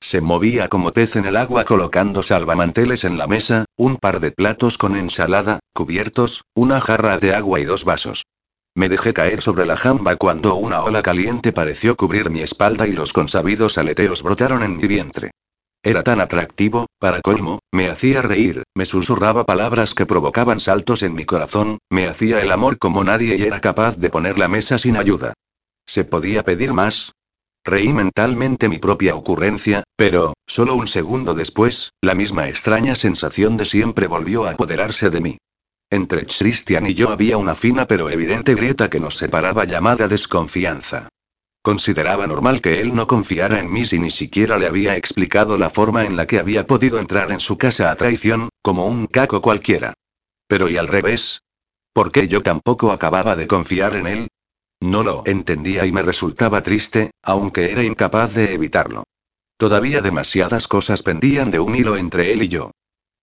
Se 0.00 0.20
movía 0.20 0.68
como 0.68 0.90
pez 0.90 1.14
en 1.14 1.26
el 1.26 1.36
agua 1.36 1.64
colocando 1.64 2.24
salvamanteles 2.24 3.04
en 3.04 3.18
la 3.18 3.28
mesa, 3.28 3.66
un 3.76 3.98
par 3.98 4.18
de 4.18 4.32
platos 4.32 4.78
con 4.78 4.96
ensalada, 4.96 5.60
cubiertos, 5.72 6.42
una 6.54 6.80
jarra 6.80 7.18
de 7.18 7.36
agua 7.36 7.60
y 7.60 7.66
dos 7.66 7.84
vasos. 7.84 8.23
Me 8.76 8.88
dejé 8.88 9.14
caer 9.14 9.40
sobre 9.40 9.66
la 9.66 9.76
jamba 9.76 10.16
cuando 10.16 10.56
una 10.56 10.82
ola 10.82 11.00
caliente 11.00 11.52
pareció 11.52 11.96
cubrir 11.96 12.28
mi 12.30 12.40
espalda 12.40 12.88
y 12.88 12.92
los 12.92 13.12
consabidos 13.12 13.78
aleteos 13.78 14.24
brotaron 14.24 14.64
en 14.64 14.76
mi 14.76 14.88
vientre. 14.88 15.30
Era 15.80 16.02
tan 16.02 16.20
atractivo, 16.20 16.86
para 16.98 17.20
colmo, 17.20 17.60
me 17.70 17.88
hacía 17.88 18.22
reír, 18.22 18.64
me 18.74 18.84
susurraba 18.84 19.44
palabras 19.44 19.94
que 19.94 20.06
provocaban 20.06 20.58
saltos 20.58 21.02
en 21.02 21.14
mi 21.14 21.24
corazón, 21.24 21.78
me 21.88 22.08
hacía 22.08 22.40
el 22.40 22.50
amor 22.50 22.78
como 22.78 23.04
nadie 23.04 23.36
y 23.36 23.42
era 23.42 23.60
capaz 23.60 23.96
de 23.96 24.10
poner 24.10 24.38
la 24.38 24.48
mesa 24.48 24.78
sin 24.78 24.96
ayuda. 24.96 25.34
¿Se 25.86 26.04
podía 26.04 26.42
pedir 26.42 26.72
más? 26.72 27.12
Reí 27.64 27.92
mentalmente 27.92 28.68
mi 28.68 28.78
propia 28.78 29.14
ocurrencia, 29.14 29.84
pero, 29.94 30.34
solo 30.46 30.74
un 30.74 30.88
segundo 30.88 31.34
después, 31.34 31.92
la 32.00 32.14
misma 32.14 32.48
extraña 32.48 32.96
sensación 32.96 33.56
de 33.56 33.66
siempre 33.66 34.08
volvió 34.08 34.46
a 34.46 34.52
apoderarse 34.52 35.10
de 35.10 35.20
mí. 35.20 35.38
Entre 35.90 36.26
Christian 36.26 36.86
y 36.86 36.94
yo 36.94 37.10
había 37.10 37.36
una 37.36 37.54
fina 37.54 37.86
pero 37.86 38.10
evidente 38.10 38.54
grieta 38.54 38.90
que 38.90 39.00
nos 39.00 39.16
separaba 39.16 39.64
llamada 39.64 40.08
desconfianza. 40.08 41.08
Consideraba 41.62 42.26
normal 42.26 42.60
que 42.60 42.80
él 42.80 42.94
no 42.94 43.06
confiara 43.06 43.58
en 43.58 43.72
mí 43.72 43.86
si 43.86 43.98
ni 43.98 44.10
siquiera 44.10 44.58
le 44.58 44.66
había 44.66 44.96
explicado 44.96 45.56
la 45.56 45.70
forma 45.70 46.04
en 46.04 46.16
la 46.16 46.26
que 46.26 46.38
había 46.38 46.66
podido 46.66 46.98
entrar 46.98 47.32
en 47.32 47.40
su 47.40 47.56
casa 47.56 47.90
a 47.90 47.96
traición, 47.96 48.50
como 48.60 48.86
un 48.86 49.06
caco 49.06 49.40
cualquiera. 49.40 49.94
Pero 50.46 50.68
¿y 50.68 50.76
al 50.76 50.88
revés? 50.88 51.40
¿Por 51.94 52.12
qué 52.12 52.28
yo 52.28 52.42
tampoco 52.42 52.92
acababa 52.92 53.34
de 53.34 53.46
confiar 53.46 53.96
en 53.96 54.06
él? 54.06 54.28
No 54.80 55.02
lo 55.02 55.22
entendía 55.24 55.86
y 55.86 55.92
me 55.92 56.02
resultaba 56.02 56.62
triste, 56.62 57.12
aunque 57.22 57.72
era 57.72 57.82
incapaz 57.82 58.34
de 58.34 58.52
evitarlo. 58.52 59.04
Todavía 59.56 60.02
demasiadas 60.02 60.68
cosas 60.68 61.02
pendían 61.02 61.50
de 61.50 61.60
un 61.60 61.74
hilo 61.74 61.96
entre 61.96 62.32
él 62.32 62.42
y 62.42 62.48
yo. 62.48 62.72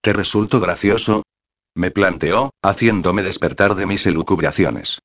¿Te 0.02 0.14
resulto 0.14 0.60
gracioso? 0.60 1.22
Me 1.76 1.90
planteó, 1.90 2.52
haciéndome 2.62 3.24
despertar 3.24 3.76
de 3.76 3.86
mis 3.86 4.06
elucubraciones. 4.06 5.00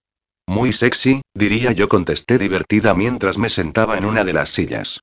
Muy 0.46 0.72
sexy, 0.72 1.22
diría 1.34 1.72
yo, 1.72 1.88
contesté 1.88 2.38
divertida 2.38 2.94
mientras 2.94 3.38
me 3.38 3.50
sentaba 3.50 3.96
en 3.98 4.04
una 4.04 4.24
de 4.24 4.32
las 4.32 4.50
sillas. 4.50 5.00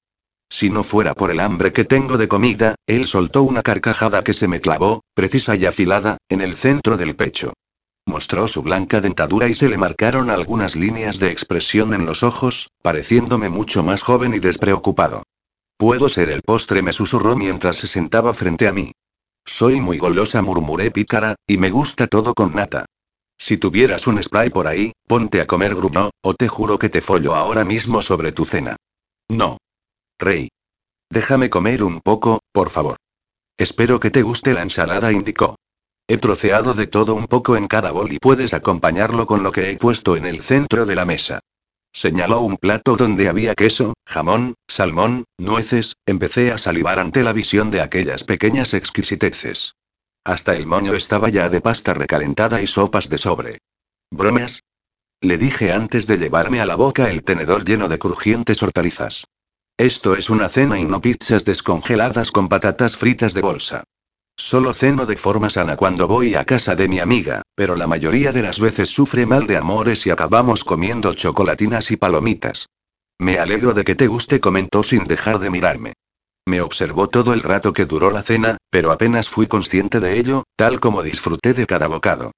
Si 0.50 0.70
no 0.70 0.84
fuera 0.84 1.16
por 1.16 1.32
el 1.32 1.40
hambre 1.40 1.74
que 1.74 1.84
tengo 1.84 2.18
de 2.18 2.28
comida, 2.28 2.76
él 2.86 3.08
soltó 3.08 3.44
una 3.44 3.64
carcajada 3.64 4.24
que 4.24 4.34
se 4.34 4.48
me 4.48 4.62
clavó, 4.62 5.02
precisa 5.14 5.56
y 5.56 5.66
afilada, 5.66 6.18
en 6.30 6.42
el 6.42 6.56
centro 6.56 6.98
del 6.98 7.16
pecho. 7.16 7.54
Mostró 8.06 8.48
su 8.48 8.62
blanca 8.62 9.02
dentadura 9.02 9.48
y 9.48 9.56
se 9.56 9.70
le 9.70 9.78
marcaron 9.78 10.30
algunas 10.30 10.76
líneas 10.76 11.20
de 11.20 11.32
expresión 11.32 11.94
en 11.94 12.06
los 12.06 12.24
ojos, 12.24 12.70
pareciéndome 12.82 13.50
mucho 13.50 13.84
más 13.84 14.04
joven 14.04 14.34
y 14.34 14.40
despreocupado. 14.40 15.24
Puedo 15.78 16.10
ser 16.10 16.30
el 16.30 16.42
postre, 16.42 16.82
me 16.82 16.94
susurró 16.94 17.36
mientras 17.36 17.78
se 17.78 17.88
sentaba 17.88 18.34
frente 18.34 18.68
a 18.68 18.74
mí. 18.74 18.92
Soy 19.46 19.82
muy 19.82 19.98
golosa, 19.98 20.42
murmuré 20.42 20.92
pícara, 20.92 21.36
y 21.48 21.58
me 21.58 21.70
gusta 21.70 22.08
todo 22.08 22.34
con 22.34 22.54
nata. 22.54 22.86
Si 23.38 23.58
tuvieras 23.58 24.08
un 24.08 24.22
spray 24.24 24.50
por 24.50 24.68
ahí, 24.68 24.94
ponte 25.08 25.42
a 25.42 25.48
comer 25.48 25.76
gruñó, 25.76 26.12
o 26.22 26.34
te 26.34 26.48
juro 26.48 26.80
que 26.80 26.90
te 26.90 27.02
follo 27.02 27.36
ahora 27.36 27.66
mismo 27.66 28.02
sobre 28.02 28.32
tu 28.32 28.46
cena. 28.46 28.78
No. 29.30 29.58
Rey. 30.20 30.50
Déjame 31.10 31.50
comer 31.50 31.84
un 31.84 32.02
poco, 32.02 32.40
por 32.52 32.70
favor. 32.70 32.98
Espero 33.58 34.00
que 34.00 34.12
te 34.12 34.22
guste 34.22 34.54
la 34.54 34.62
ensalada, 34.62 35.12
indicó. 35.12 35.56
He 36.08 36.18
troceado 36.18 36.74
de 36.74 36.88
todo 36.88 37.16
un 37.16 37.28
poco 37.28 37.56
en 37.56 37.68
cada 37.68 37.92
bol 37.92 38.12
y 38.12 38.20
puedes 38.20 38.54
acompañarlo 38.54 39.26
con 39.26 39.44
lo 39.44 39.52
que 39.52 39.72
he 39.72 39.78
puesto 39.78 40.16
en 40.16 40.26
el 40.26 40.42
centro 40.42 40.86
de 40.86 40.96
la 40.96 41.06
mesa. 41.06 41.40
Señaló 41.96 42.42
un 42.42 42.58
plato 42.58 42.98
donde 42.98 43.30
había 43.30 43.54
queso, 43.54 43.94
jamón, 44.08 44.56
salmón, 44.68 45.26
nueces, 45.38 45.96
empecé 46.08 46.52
a 46.52 46.58
salivar 46.58 46.98
ante 46.98 47.22
la 47.22 47.34
visión 47.34 47.70
de 47.70 47.82
aquellas 47.82 48.24
pequeñas 48.24 48.74
exquisiteces. 48.74 49.76
Hasta 50.26 50.56
el 50.56 50.66
moño 50.66 50.96
estaba 50.96 51.30
ya 51.30 51.50
de 51.50 51.62
pasta 51.62 51.94
recalentada 51.94 52.64
y 52.64 52.68
sopas 52.68 53.10
de 53.10 53.20
sobre. 53.20 53.58
¿Bromas? 54.10 54.64
Le 55.22 55.38
dije 55.38 55.72
antes 55.72 56.08
de 56.08 56.18
llevarme 56.18 56.62
a 56.62 56.66
la 56.66 56.76
boca 56.76 57.12
el 57.12 57.24
tenedor 57.24 57.64
lleno 57.64 57.88
de 57.88 58.00
crujientes 58.00 58.64
hortalizas. 58.64 59.26
Esto 59.78 60.16
es 60.16 60.32
una 60.32 60.50
cena 60.50 60.80
y 60.80 60.86
no 60.86 61.00
pizzas 61.00 61.46
descongeladas 61.46 62.32
con 62.32 62.50
patatas 62.50 62.98
fritas 62.98 63.36
de 63.36 63.42
bolsa. 63.42 63.84
Solo 64.36 64.74
ceno 64.74 65.06
de 65.06 65.16
forma 65.16 65.52
sana 65.52 65.78
cuando 65.78 66.08
voy 66.08 66.34
a 66.34 66.44
casa 66.44 66.74
de 66.74 66.88
mi 66.88 67.00
amiga, 67.00 67.43
pero 67.56 67.76
la 67.76 67.88
mayoría 67.88 68.32
de 68.32 68.42
las 68.42 68.60
veces 68.60 68.90
sufre 68.90 69.26
mal 69.26 69.48
de 69.48 69.58
amores 69.58 70.06
y 70.06 70.10
acabamos 70.10 70.64
comiendo 70.64 71.14
chocolatinas 71.14 71.92
y 71.92 71.98
palomitas. 71.98 72.68
Me 73.20 73.38
alegro 73.38 73.74
de 73.74 73.84
que 73.84 73.96
te 73.96 74.08
guste, 74.08 74.40
comentó 74.40 74.84
sin 74.84 75.04
dejar 75.04 75.40
de 75.40 75.50
mirarme. 75.50 75.94
Me 76.46 76.62
observó 76.62 77.08
todo 77.08 77.34
el 77.34 77.42
rato 77.42 77.72
que 77.72 77.86
duró 77.86 78.12
la 78.12 78.22
cena, 78.22 78.58
pero 78.70 78.92
apenas 78.92 79.30
fui 79.30 79.48
consciente 79.48 80.00
de 80.00 80.20
ello, 80.20 80.44
tal 80.58 80.80
como 80.80 81.04
disfruté 81.04 81.54
de 81.54 81.66
cada 81.66 81.88
bocado. 81.88 82.32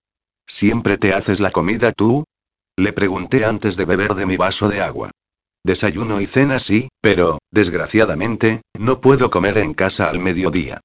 ¿Siempre 0.46 0.98
te 0.98 1.14
haces 1.14 1.40
la 1.40 1.52
comida 1.52 1.92
tú? 1.92 2.24
Le 2.78 2.94
pregunté 2.94 3.46
antes 3.46 3.78
de 3.78 3.86
beber 3.86 4.14
de 4.14 4.26
mi 4.26 4.38
vaso 4.38 4.70
de 4.70 4.82
agua. 4.82 5.12
Desayuno 5.64 6.22
y 6.22 6.28
cena 6.28 6.60
sí, 6.60 6.90
pero, 7.02 7.40
desgraciadamente, 7.50 8.62
no 8.78 9.02
puedo 9.02 9.32
comer 9.32 9.58
en 9.58 9.74
casa 9.74 10.10
al 10.10 10.20
mediodía. 10.20 10.82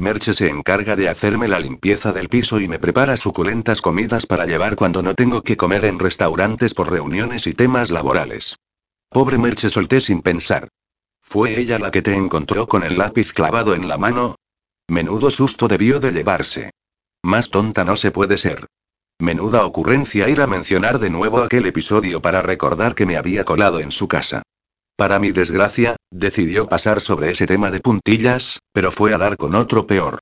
Merche 0.00 0.32
se 0.32 0.48
encarga 0.48 0.96
de 0.96 1.10
hacerme 1.10 1.46
la 1.46 1.60
limpieza 1.60 2.12
del 2.12 2.30
piso 2.30 2.58
y 2.58 2.68
me 2.68 2.78
prepara 2.78 3.18
suculentas 3.18 3.82
comidas 3.82 4.24
para 4.24 4.46
llevar 4.46 4.74
cuando 4.74 5.02
no 5.02 5.14
tengo 5.14 5.42
que 5.42 5.58
comer 5.58 5.84
en 5.84 5.98
restaurantes 5.98 6.72
por 6.72 6.90
reuniones 6.90 7.46
y 7.46 7.52
temas 7.52 7.90
laborales. 7.90 8.56
Pobre 9.10 9.36
Merche 9.36 9.68
solté 9.68 10.00
sin 10.00 10.22
pensar. 10.22 10.68
¿Fue 11.20 11.60
ella 11.60 11.78
la 11.78 11.90
que 11.90 12.00
te 12.00 12.14
encontró 12.14 12.66
con 12.66 12.82
el 12.82 12.96
lápiz 12.96 13.34
clavado 13.34 13.74
en 13.74 13.88
la 13.88 13.98
mano? 13.98 14.36
Menudo 14.88 15.30
susto 15.30 15.68
debió 15.68 16.00
de 16.00 16.12
llevarse. 16.12 16.70
Más 17.22 17.50
tonta 17.50 17.84
no 17.84 17.94
se 17.94 18.10
puede 18.10 18.38
ser. 18.38 18.66
Menuda 19.18 19.66
ocurrencia 19.66 20.30
ir 20.30 20.40
a 20.40 20.46
mencionar 20.46 20.98
de 20.98 21.10
nuevo 21.10 21.42
aquel 21.42 21.66
episodio 21.66 22.22
para 22.22 22.40
recordar 22.40 22.94
que 22.94 23.04
me 23.04 23.18
había 23.18 23.44
colado 23.44 23.80
en 23.80 23.92
su 23.92 24.08
casa. 24.08 24.42
Para 25.00 25.18
mi 25.18 25.32
desgracia, 25.32 25.96
decidió 26.10 26.68
pasar 26.68 27.00
sobre 27.00 27.30
ese 27.30 27.46
tema 27.46 27.70
de 27.70 27.80
puntillas, 27.80 28.58
pero 28.74 28.92
fue 28.92 29.14
a 29.14 29.16
dar 29.16 29.38
con 29.38 29.54
otro 29.54 29.86
peor. 29.86 30.18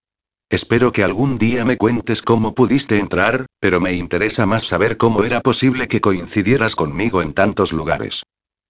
Espero 0.50 0.92
que 0.92 1.02
algún 1.02 1.36
día 1.36 1.64
me 1.64 1.76
cuentes 1.76 2.22
cómo 2.22 2.54
pudiste 2.54 2.96
entrar, 3.00 3.46
pero 3.58 3.80
me 3.80 3.94
interesa 3.94 4.46
más 4.46 4.62
saber 4.62 4.96
cómo 4.96 5.24
era 5.24 5.40
posible 5.40 5.88
que 5.88 6.00
coincidieras 6.00 6.76
conmigo 6.76 7.22
en 7.22 7.34
tantos 7.34 7.72
lugares. 7.72 8.22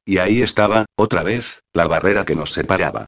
Y 0.07 0.17
ahí 0.17 0.41
estaba, 0.41 0.87
otra 0.97 1.23
vez, 1.23 1.61
la 1.75 1.87
barrera 1.87 2.25
que 2.25 2.37
nos 2.37 2.53
separaba. 2.53 3.05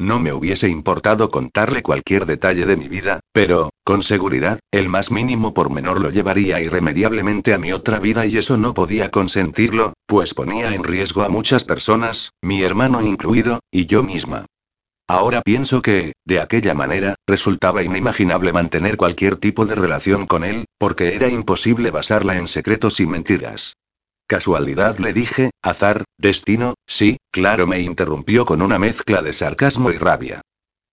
No 0.00 0.20
me 0.20 0.32
hubiese 0.32 0.68
importado 0.68 1.28
contarle 1.28 1.82
cualquier 1.82 2.24
detalle 2.24 2.66
de 2.66 2.76
mi 2.76 2.86
vida, 2.86 3.18
pero, 3.32 3.70
con 3.84 4.04
seguridad, 4.04 4.60
el 4.70 4.88
más 4.88 5.10
mínimo 5.10 5.54
pormenor 5.54 6.00
lo 6.00 6.10
llevaría 6.10 6.60
irremediablemente 6.60 7.52
a 7.52 7.58
mi 7.58 7.72
otra 7.72 7.98
vida 7.98 8.24
y 8.24 8.38
eso 8.38 8.56
no 8.56 8.74
podía 8.74 9.10
consentirlo, 9.10 9.94
pues 10.06 10.34
ponía 10.34 10.72
en 10.72 10.84
riesgo 10.84 11.22
a 11.22 11.28
muchas 11.28 11.64
personas, 11.64 12.30
mi 12.40 12.62
hermano 12.62 13.02
incluido, 13.02 13.58
y 13.72 13.86
yo 13.86 14.04
misma. 14.04 14.46
Ahora 15.08 15.40
pienso 15.42 15.82
que, 15.82 16.12
de 16.26 16.38
aquella 16.38 16.74
manera, 16.74 17.14
resultaba 17.26 17.82
inimaginable 17.82 18.52
mantener 18.52 18.98
cualquier 18.98 19.36
tipo 19.36 19.66
de 19.66 19.74
relación 19.74 20.26
con 20.26 20.44
él, 20.44 20.66
porque 20.78 21.16
era 21.16 21.28
imposible 21.28 21.90
basarla 21.90 22.36
en 22.36 22.46
secretos 22.46 23.00
y 23.00 23.06
mentiras. 23.06 23.72
Casualidad 24.28 24.98
le 24.98 25.14
dije, 25.14 25.52
azar, 25.62 26.04
destino, 26.18 26.74
sí, 26.86 27.16
claro 27.32 27.66
me 27.66 27.80
interrumpió 27.80 28.44
con 28.44 28.60
una 28.60 28.78
mezcla 28.78 29.22
de 29.22 29.32
sarcasmo 29.32 29.90
y 29.90 29.96
rabia. 29.96 30.42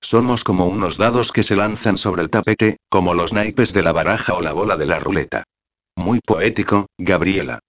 Somos 0.02 0.46
como 0.46 0.68
unos 0.68 0.98
dados 0.98 1.34
que 1.34 1.44
se 1.44 1.58
lanzan 1.58 1.98
sobre 1.98 2.22
el 2.22 2.30
tapete, 2.30 2.78
como 2.90 3.14
los 3.14 3.34
naipes 3.34 3.74
de 3.74 3.84
la 3.84 3.92
baraja 3.92 4.36
o 4.36 4.42
la 4.42 4.54
bola 4.54 4.78
de 4.78 4.86
la 4.86 5.02
ruleta. 5.02 5.44
Muy 5.98 6.22
poético, 6.26 6.86
Gabriela. 6.98 7.60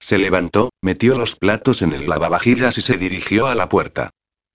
Se 0.00 0.18
levantó, 0.18 0.70
metió 0.82 1.16
los 1.16 1.36
platos 1.36 1.82
en 1.82 1.92
el 1.92 2.08
lavavajillas 2.08 2.76
y 2.78 2.80
se 2.80 2.96
dirigió 2.96 3.46
a 3.46 3.54
la 3.54 3.68
puerta. 3.68 4.10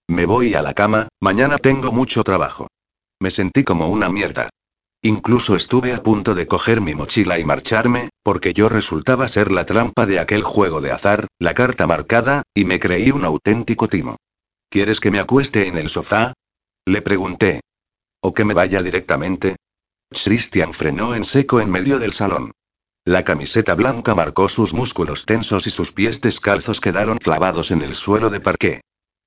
Me 0.10 0.26
voy 0.26 0.56
a 0.56 0.62
la 0.62 0.74
cama, 0.74 1.08
mañana 1.22 1.58
tengo 1.58 1.94
mucho 1.94 2.22
trabajo. 2.26 2.68
Me 3.22 3.32
sentí 3.32 3.64
como 3.64 3.88
una 3.88 4.10
mierda. 4.10 4.50
Incluso 5.02 5.56
estuve 5.56 5.94
a 5.94 6.04
punto 6.04 6.36
de 6.36 6.46
coger 6.46 6.82
mi 6.82 6.94
mochila 6.94 7.40
y 7.40 7.46
marcharme, 7.46 8.10
porque 8.22 8.54
yo 8.54 8.68
resultaba 8.68 9.30
ser 9.30 9.50
la 9.50 9.66
trampa 9.66 10.06
de 10.06 10.20
aquel 10.20 10.44
juego 10.44 10.82
de 10.82 10.92
azar, 10.92 11.28
la 11.40 11.54
carta 11.54 11.88
marcada, 11.88 12.44
y 12.54 12.66
me 12.66 12.80
creí 12.80 13.12
un 13.12 13.24
auténtico 13.24 13.88
timo. 13.88 14.18
¿Quieres 14.70 15.00
que 15.00 15.10
me 15.10 15.20
acueste 15.20 15.68
en 15.68 15.78
el 15.78 15.90
sofá? 15.90 16.34
Le 16.86 17.02
pregunté. 17.02 17.62
¿O 18.22 18.34
que 18.34 18.44
me 18.44 18.54
vaya 18.54 18.84
directamente? 18.84 19.56
Christian 20.10 20.74
frenó 20.74 21.16
en 21.16 21.24
seco 21.24 21.62
en 21.62 21.70
medio 21.70 21.98
del 21.98 22.12
salón. 22.12 22.52
La 23.06 23.24
camiseta 23.24 23.76
blanca 23.76 24.14
marcó 24.16 24.50
sus 24.50 24.74
músculos 24.74 25.26
tensos 25.26 25.66
y 25.66 25.70
sus 25.70 25.94
pies 25.94 26.20
descalzos 26.20 26.82
quedaron 26.82 27.20
clavados 27.20 27.72
en 27.72 27.82
el 27.82 27.96
suelo 27.96 28.30
de 28.30 28.42
parqué. 28.42 28.82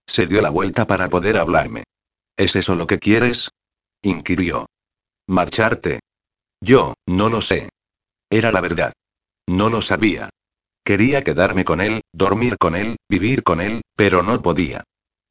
Se 0.06 0.26
dio 0.26 0.42
la 0.42 0.50
vuelta 0.50 0.86
para 0.86 1.08
poder 1.08 1.38
hablarme. 1.38 1.84
¿Es 2.36 2.56
eso 2.56 2.76
lo 2.76 2.86
que 2.86 2.98
quieres? 2.98 3.48
inquirió. 4.02 4.66
Marcharte. 5.28 6.00
Yo, 6.60 6.94
no 7.06 7.28
lo 7.28 7.42
sé. 7.42 7.68
Era 8.30 8.50
la 8.50 8.60
verdad. 8.60 8.92
No 9.46 9.70
lo 9.70 9.80
sabía. 9.80 10.30
Quería 10.84 11.22
quedarme 11.22 11.64
con 11.64 11.80
él, 11.80 12.00
dormir 12.12 12.58
con 12.58 12.74
él, 12.74 12.96
vivir 13.08 13.44
con 13.44 13.60
él, 13.60 13.82
pero 13.96 14.22
no 14.22 14.42
podía. 14.42 14.82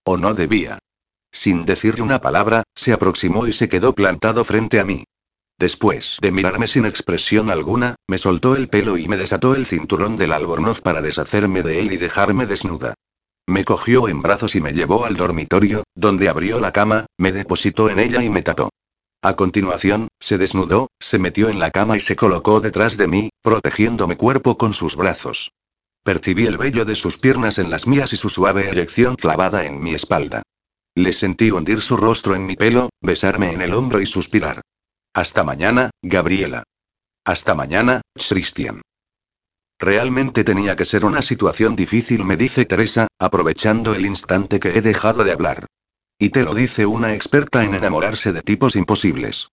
O 0.06 0.18
no 0.18 0.34
debía. 0.34 0.80
Sin 1.32 1.66
decirle 1.66 2.02
una 2.02 2.22
palabra, 2.22 2.64
se 2.74 2.94
aproximó 2.94 3.48
y 3.48 3.54
se 3.54 3.68
quedó 3.68 3.94
plantado 3.94 4.46
frente 4.46 4.80
a 4.80 4.86
mí. 4.86 5.04
Después 5.60 6.18
de 6.22 6.32
mirarme 6.32 6.68
sin 6.68 6.86
expresión 6.86 7.50
alguna, 7.52 7.96
me 8.08 8.18
soltó 8.18 8.56
el 8.56 8.70
pelo 8.70 8.98
y 8.98 9.08
me 9.08 9.18
desató 9.18 9.56
el 9.56 9.66
cinturón 9.66 10.16
del 10.16 10.32
albornoz 10.32 10.82
para 10.82 11.02
deshacerme 11.02 11.64
de 11.64 11.80
él 11.80 11.92
y 11.92 11.98
dejarme 11.98 12.46
desnuda. 12.46 12.94
Me 13.46 13.66
cogió 13.66 14.08
en 14.08 14.22
brazos 14.22 14.56
y 14.56 14.62
me 14.62 14.74
llevó 14.74 15.06
al 15.06 15.16
dormitorio, 15.18 15.84
donde 15.96 16.30
abrió 16.30 16.60
la 16.60 16.72
cama, 16.72 17.06
me 17.18 17.32
depositó 17.32 17.90
en 17.90 18.00
ella 18.00 18.24
y 18.24 18.30
me 18.30 18.42
tapó. 18.42 18.70
A 19.24 19.36
continuación, 19.36 20.08
se 20.20 20.40
desnudó, 20.40 20.90
se 21.00 21.20
metió 21.20 21.50
en 21.50 21.60
la 21.60 21.70
cama 21.70 21.96
y 21.96 22.00
se 22.00 22.16
colocó 22.16 22.60
detrás 22.60 22.98
de 22.98 23.08
mí, 23.08 23.30
protegiendo 23.44 24.08
mi 24.08 24.16
cuerpo 24.16 24.58
con 24.58 24.74
sus 24.74 24.96
brazos. 24.96 25.52
Percibí 26.04 26.48
el 26.48 26.58
vello 26.58 26.86
de 26.86 26.96
sus 26.96 27.18
piernas 27.20 27.60
en 27.60 27.70
las 27.70 27.86
mías 27.86 28.14
y 28.14 28.18
su 28.18 28.30
suave 28.30 28.72
eyección 28.72 29.16
clavada 29.16 29.66
en 29.66 29.80
mi 29.80 29.94
espalda. 29.94 30.42
Le 30.96 31.14
sentí 31.14 31.52
hundir 31.52 31.82
su 31.82 31.98
rostro 31.98 32.34
en 32.34 32.48
mi 32.48 32.56
pelo, 32.56 32.90
besarme 33.00 33.54
en 33.54 33.62
el 33.62 33.74
hombro 33.74 34.02
y 34.02 34.08
suspirar. 34.08 34.62
Hasta 35.14 35.44
mañana, 35.44 35.92
Gabriela. 36.02 36.64
Hasta 37.24 37.54
mañana, 37.54 38.02
Christian. 38.16 38.82
Realmente 39.78 40.44
tenía 40.44 40.76
que 40.76 40.86
ser 40.86 41.06
una 41.06 41.22
situación 41.22 41.76
difícil, 41.76 42.26
me 42.26 42.38
dice 42.38 42.66
Teresa, 42.66 43.08
aprovechando 43.20 43.94
el 43.94 44.08
instante 44.08 44.60
que 44.60 44.70
he 44.70 44.82
dejado 44.82 45.24
de 45.24 45.32
hablar. 45.32 45.68
Y 46.22 46.30
te 46.30 46.44
lo 46.44 46.54
dice 46.54 46.86
una 46.86 47.16
experta 47.16 47.64
en 47.64 47.74
enamorarse 47.74 48.32
de 48.32 48.44
tipos 48.44 48.76
imposibles. 48.76 49.50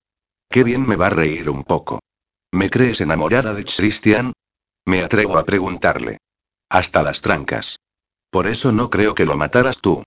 Qué 0.50 0.64
bien 0.64 0.86
me 0.86 0.96
va 0.96 1.06
a 1.06 1.10
reír 1.10 1.48
un 1.48 1.64
poco. 1.64 2.00
¿Me 2.52 2.68
crees 2.68 3.00
enamorada 3.00 3.54
de 3.54 3.64
Christian? 3.64 4.34
Me 4.84 5.02
atrevo 5.02 5.38
a 5.38 5.46
preguntarle. 5.46 6.18
Hasta 6.68 7.02
las 7.02 7.22
trancas. 7.22 7.78
Por 8.30 8.46
eso 8.46 8.70
no 8.70 8.90
creo 8.90 9.14
que 9.14 9.24
lo 9.24 9.34
mataras 9.34 9.78
tú. 9.80 10.04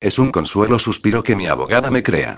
Es 0.00 0.18
un 0.18 0.32
consuelo 0.32 0.78
suspiro 0.78 1.22
que 1.22 1.34
mi 1.34 1.46
abogada 1.46 1.90
me 1.90 2.02
crea. 2.02 2.36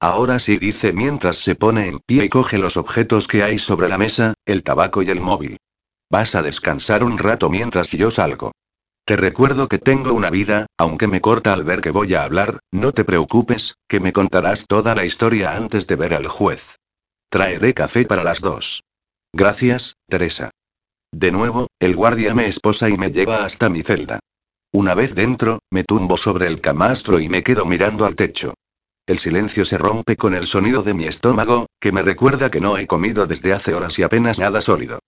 Ahora 0.00 0.40
sí 0.40 0.56
dice 0.56 0.92
mientras 0.92 1.38
se 1.38 1.54
pone 1.54 1.86
en 1.86 2.00
pie 2.00 2.24
y 2.24 2.28
coge 2.28 2.58
los 2.58 2.76
objetos 2.76 3.28
que 3.28 3.44
hay 3.44 3.60
sobre 3.60 3.88
la 3.88 3.98
mesa, 3.98 4.34
el 4.46 4.64
tabaco 4.64 5.00
y 5.00 5.10
el 5.10 5.20
móvil. 5.20 5.58
Vas 6.10 6.34
a 6.34 6.42
descansar 6.42 7.04
un 7.04 7.18
rato 7.18 7.50
mientras 7.50 7.92
yo 7.92 8.10
salgo. 8.10 8.50
Te 9.04 9.16
recuerdo 9.16 9.68
que 9.68 9.78
tengo 9.78 10.14
una 10.14 10.30
vida, 10.30 10.66
aunque 10.78 11.08
me 11.08 11.20
corta 11.20 11.52
al 11.52 11.64
ver 11.64 11.80
que 11.80 11.90
voy 11.90 12.14
a 12.14 12.22
hablar, 12.22 12.60
no 12.70 12.92
te 12.92 13.04
preocupes, 13.04 13.74
que 13.88 13.98
me 13.98 14.12
contarás 14.12 14.66
toda 14.68 14.94
la 14.94 15.04
historia 15.04 15.56
antes 15.56 15.88
de 15.88 15.96
ver 15.96 16.14
al 16.14 16.28
juez. 16.28 16.76
Traeré 17.28 17.74
café 17.74 18.04
para 18.04 18.22
las 18.22 18.40
dos. 18.40 18.84
Gracias, 19.32 19.96
Teresa. 20.08 20.50
De 21.10 21.32
nuevo, 21.32 21.66
el 21.80 21.96
guardia 21.96 22.34
me 22.34 22.46
esposa 22.46 22.88
y 22.88 22.96
me 22.96 23.10
lleva 23.10 23.44
hasta 23.44 23.68
mi 23.68 23.82
celda. 23.82 24.20
Una 24.72 24.94
vez 24.94 25.14
dentro, 25.14 25.58
me 25.70 25.82
tumbo 25.82 26.16
sobre 26.16 26.46
el 26.46 26.60
camastro 26.60 27.18
y 27.18 27.28
me 27.28 27.42
quedo 27.42 27.66
mirando 27.66 28.06
al 28.06 28.14
techo. 28.14 28.54
El 29.06 29.18
silencio 29.18 29.64
se 29.64 29.78
rompe 29.78 30.16
con 30.16 30.32
el 30.32 30.46
sonido 30.46 30.82
de 30.82 30.94
mi 30.94 31.06
estómago, 31.06 31.66
que 31.80 31.90
me 31.90 32.02
recuerda 32.02 32.50
que 32.52 32.60
no 32.60 32.78
he 32.78 32.86
comido 32.86 33.26
desde 33.26 33.52
hace 33.52 33.74
horas 33.74 33.98
y 33.98 34.04
apenas 34.04 34.38
nada 34.38 34.62
sólido. 34.62 35.00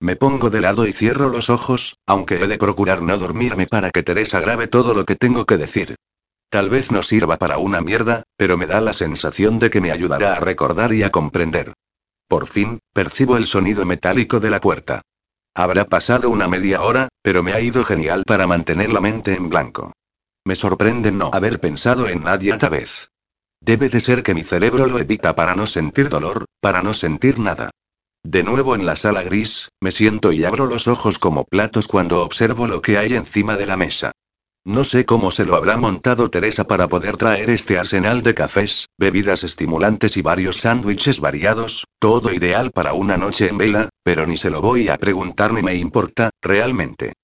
Me 0.00 0.16
pongo 0.16 0.48
de 0.48 0.62
lado 0.62 0.86
y 0.86 0.94
cierro 0.94 1.28
los 1.28 1.50
ojos, 1.50 1.98
aunque 2.06 2.42
he 2.42 2.46
de 2.46 2.56
procurar 2.56 3.02
no 3.02 3.18
dormirme 3.18 3.66
para 3.66 3.90
que 3.90 4.02
Teresa 4.02 4.40
grabe 4.40 4.66
todo 4.66 4.94
lo 4.94 5.04
que 5.04 5.14
tengo 5.14 5.44
que 5.44 5.58
decir. 5.58 5.96
Tal 6.48 6.70
vez 6.70 6.90
no 6.90 7.02
sirva 7.02 7.36
para 7.36 7.58
una 7.58 7.82
mierda, 7.82 8.22
pero 8.38 8.56
me 8.56 8.66
da 8.66 8.80
la 8.80 8.94
sensación 8.94 9.58
de 9.58 9.68
que 9.68 9.82
me 9.82 9.92
ayudará 9.92 10.32
a 10.32 10.40
recordar 10.40 10.94
y 10.94 11.02
a 11.02 11.10
comprender. 11.10 11.74
Por 12.28 12.46
fin, 12.46 12.80
percibo 12.94 13.36
el 13.36 13.46
sonido 13.46 13.84
metálico 13.84 14.40
de 14.40 14.48
la 14.48 14.60
puerta. 14.60 15.02
Habrá 15.54 15.84
pasado 15.84 16.30
una 16.30 16.48
media 16.48 16.80
hora, 16.80 17.08
pero 17.22 17.42
me 17.42 17.52
ha 17.52 17.60
ido 17.60 17.84
genial 17.84 18.24
para 18.26 18.46
mantener 18.46 18.90
la 18.90 19.02
mente 19.02 19.34
en 19.34 19.50
blanco. 19.50 19.92
Me 20.44 20.56
sorprende 20.56 21.12
no 21.12 21.30
haber 21.32 21.60
pensado 21.60 22.08
en 22.08 22.24
nadie 22.24 22.54
otra 22.54 22.70
vez. 22.70 23.10
Debe 23.60 23.90
de 23.90 24.00
ser 24.00 24.22
que 24.22 24.34
mi 24.34 24.44
cerebro 24.44 24.86
lo 24.86 24.98
evita 24.98 25.34
para 25.34 25.54
no 25.54 25.66
sentir 25.66 26.08
dolor, 26.08 26.46
para 26.60 26.82
no 26.82 26.94
sentir 26.94 27.38
nada. 27.38 27.70
De 28.22 28.42
nuevo 28.42 28.74
en 28.74 28.84
la 28.84 28.96
sala 28.96 29.22
gris, 29.22 29.70
me 29.80 29.92
siento 29.92 30.30
y 30.32 30.44
abro 30.44 30.66
los 30.66 30.88
ojos 30.88 31.18
como 31.18 31.44
platos 31.44 31.88
cuando 31.88 32.22
observo 32.22 32.68
lo 32.68 32.82
que 32.82 32.98
hay 32.98 33.14
encima 33.14 33.56
de 33.56 33.66
la 33.66 33.78
mesa. 33.78 34.12
No 34.62 34.84
sé 34.84 35.06
cómo 35.06 35.30
se 35.30 35.46
lo 35.46 35.56
habrá 35.56 35.78
montado 35.78 36.28
Teresa 36.28 36.66
para 36.66 36.86
poder 36.86 37.16
traer 37.16 37.48
este 37.48 37.78
arsenal 37.78 38.22
de 38.22 38.34
cafés, 38.34 38.88
bebidas 38.98 39.42
estimulantes 39.42 40.18
y 40.18 40.22
varios 40.22 40.58
sándwiches 40.58 41.18
variados, 41.18 41.86
todo 41.98 42.30
ideal 42.30 42.70
para 42.70 42.92
una 42.92 43.16
noche 43.16 43.48
en 43.48 43.56
vela, 43.56 43.88
pero 44.02 44.26
ni 44.26 44.36
se 44.36 44.50
lo 44.50 44.60
voy 44.60 44.90
a 44.90 44.98
preguntar 44.98 45.54
ni 45.54 45.62
me 45.62 45.74
importa, 45.76 46.28
realmente. 46.42 47.14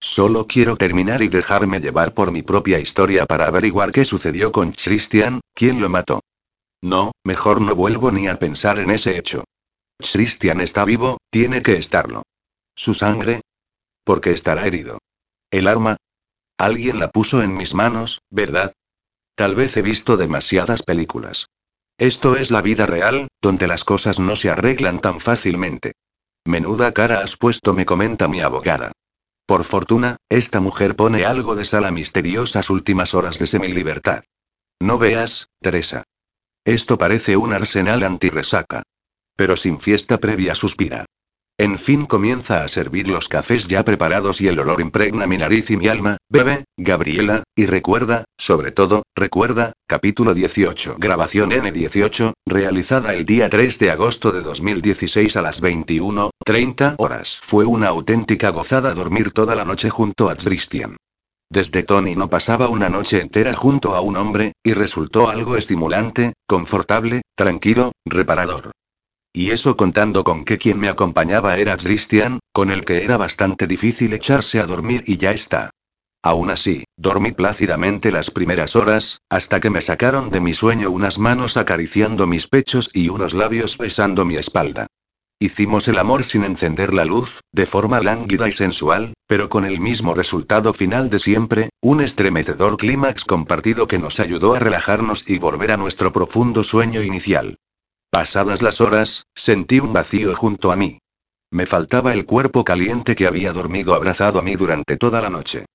Solo 0.00 0.46
quiero 0.46 0.76
terminar 0.76 1.22
y 1.22 1.28
dejarme 1.28 1.80
llevar 1.80 2.14
por 2.14 2.30
mi 2.30 2.42
propia 2.42 2.78
historia 2.78 3.26
para 3.26 3.48
averiguar 3.48 3.90
qué 3.90 4.04
sucedió 4.04 4.52
con 4.52 4.70
Christian, 4.70 5.40
quién 5.54 5.80
lo 5.80 5.88
mató. 5.88 6.20
No, 6.82 7.10
mejor 7.24 7.60
no 7.60 7.74
vuelvo 7.74 8.12
ni 8.12 8.28
a 8.28 8.38
pensar 8.38 8.78
en 8.78 8.90
ese 8.90 9.18
hecho. 9.18 9.42
Christian 9.98 10.60
está 10.60 10.84
vivo, 10.84 11.18
tiene 11.30 11.62
que 11.62 11.76
estarlo. 11.76 12.22
¿Su 12.74 12.94
sangre? 12.94 13.40
Porque 14.04 14.30
estará 14.30 14.66
herido. 14.66 14.98
¿El 15.50 15.68
arma? 15.68 15.96
Alguien 16.58 16.98
la 16.98 17.10
puso 17.10 17.42
en 17.42 17.54
mis 17.54 17.74
manos, 17.74 18.20
¿verdad? 18.30 18.72
Tal 19.34 19.54
vez 19.54 19.76
he 19.76 19.82
visto 19.82 20.16
demasiadas 20.16 20.82
películas. 20.82 21.46
Esto 21.98 22.36
es 22.36 22.50
la 22.50 22.62
vida 22.62 22.86
real, 22.86 23.28
donde 23.40 23.66
las 23.66 23.84
cosas 23.84 24.18
no 24.18 24.36
se 24.36 24.50
arreglan 24.50 25.00
tan 25.00 25.20
fácilmente. 25.20 25.92
Menuda 26.46 26.92
cara 26.92 27.20
has 27.20 27.36
puesto, 27.36 27.74
me 27.74 27.86
comenta 27.86 28.28
mi 28.28 28.40
abogada. 28.40 28.92
Por 29.46 29.64
fortuna, 29.64 30.16
esta 30.28 30.60
mujer 30.60 30.96
pone 30.96 31.24
algo 31.24 31.54
de 31.54 31.64
sal 31.64 31.84
a 31.84 31.90
misteriosas 31.90 32.68
últimas 32.68 33.14
horas 33.14 33.38
de 33.38 33.46
semilibertad. 33.46 34.24
No 34.80 34.98
veas, 34.98 35.48
Teresa. 35.60 36.04
Esto 36.64 36.98
parece 36.98 37.36
un 37.36 37.52
arsenal 37.52 38.02
antirresaca. 38.02 38.82
Pero 39.36 39.56
sin 39.56 39.78
fiesta 39.78 40.18
previa 40.18 40.54
suspira. 40.54 41.04
En 41.58 41.78
fin 41.78 42.04
comienza 42.04 42.64
a 42.64 42.68
servir 42.68 43.08
los 43.08 43.28
cafés 43.28 43.66
ya 43.66 43.82
preparados 43.82 44.42
y 44.42 44.48
el 44.48 44.58
olor 44.58 44.82
impregna 44.82 45.26
mi 45.26 45.38
nariz 45.38 45.70
y 45.70 45.78
mi 45.78 45.88
alma. 45.88 46.18
Bebe, 46.28 46.64
Gabriela, 46.76 47.44
y 47.54 47.64
recuerda, 47.64 48.26
sobre 48.36 48.72
todo, 48.72 49.04
recuerda, 49.14 49.72
capítulo 49.86 50.34
18. 50.34 50.96
Grabación 50.98 51.52
N18, 51.52 52.34
realizada 52.46 53.14
el 53.14 53.24
día 53.24 53.48
3 53.48 53.78
de 53.78 53.90
agosto 53.90 54.32
de 54.32 54.42
2016 54.42 55.34
a 55.36 55.42
las 55.42 55.62
21:30 55.62 56.96
horas. 56.98 57.38
Fue 57.40 57.64
una 57.64 57.88
auténtica 57.88 58.50
gozada 58.50 58.92
dormir 58.92 59.30
toda 59.30 59.54
la 59.54 59.64
noche 59.64 59.88
junto 59.88 60.28
a 60.28 60.36
Christian. 60.36 60.98
Desde 61.48 61.84
Tony 61.84 62.16
no 62.16 62.28
pasaba 62.28 62.68
una 62.68 62.90
noche 62.90 63.22
entera 63.22 63.54
junto 63.54 63.94
a 63.94 64.02
un 64.02 64.18
hombre, 64.18 64.52
y 64.62 64.74
resultó 64.74 65.30
algo 65.30 65.56
estimulante, 65.56 66.34
confortable, 66.46 67.22
tranquilo, 67.34 67.92
reparador. 68.04 68.72
Y 69.36 69.50
eso 69.50 69.76
contando 69.76 70.24
con 70.24 70.46
que 70.46 70.56
quien 70.56 70.80
me 70.80 70.88
acompañaba 70.88 71.58
era 71.58 71.76
Christian, 71.76 72.40
con 72.54 72.70
el 72.70 72.86
que 72.86 73.04
era 73.04 73.18
bastante 73.18 73.66
difícil 73.66 74.14
echarse 74.14 74.60
a 74.60 74.66
dormir 74.66 75.04
y 75.06 75.18
ya 75.18 75.32
está. 75.32 75.68
Aún 76.22 76.48
así, 76.50 76.84
dormí 76.96 77.32
plácidamente 77.32 78.10
las 78.10 78.30
primeras 78.30 78.76
horas, 78.76 79.20
hasta 79.28 79.60
que 79.60 79.68
me 79.68 79.82
sacaron 79.82 80.30
de 80.30 80.40
mi 80.40 80.54
sueño 80.54 80.90
unas 80.90 81.18
manos 81.18 81.58
acariciando 81.58 82.26
mis 82.26 82.48
pechos 82.48 82.88
y 82.94 83.10
unos 83.10 83.34
labios 83.34 83.76
besando 83.76 84.24
mi 84.24 84.36
espalda. 84.36 84.86
Hicimos 85.38 85.86
el 85.88 85.98
amor 85.98 86.24
sin 86.24 86.44
encender 86.44 86.94
la 86.94 87.04
luz, 87.04 87.40
de 87.52 87.66
forma 87.66 88.00
lánguida 88.00 88.48
y 88.48 88.52
sensual, 88.52 89.12
pero 89.26 89.50
con 89.50 89.66
el 89.66 89.80
mismo 89.80 90.14
resultado 90.14 90.72
final 90.72 91.10
de 91.10 91.18
siempre, 91.18 91.68
un 91.82 92.00
estremecedor 92.00 92.78
clímax 92.78 93.26
compartido 93.26 93.86
que 93.86 93.98
nos 93.98 94.18
ayudó 94.18 94.54
a 94.54 94.60
relajarnos 94.60 95.28
y 95.28 95.38
volver 95.38 95.72
a 95.72 95.76
nuestro 95.76 96.10
profundo 96.10 96.64
sueño 96.64 97.02
inicial. 97.02 97.58
Pasadas 98.10 98.62
las 98.62 98.80
horas, 98.80 99.26
sentí 99.34 99.80
un 99.80 99.92
vacío 99.92 100.34
junto 100.34 100.72
a 100.72 100.76
mí. 100.76 100.98
Me 101.50 101.66
faltaba 101.66 102.12
el 102.12 102.24
cuerpo 102.24 102.64
caliente 102.64 103.14
que 103.14 103.26
había 103.26 103.52
dormido 103.52 103.94
abrazado 103.94 104.38
a 104.38 104.42
mí 104.42 104.56
durante 104.56 104.96
toda 104.96 105.20
la 105.20 105.30
noche. 105.30 105.66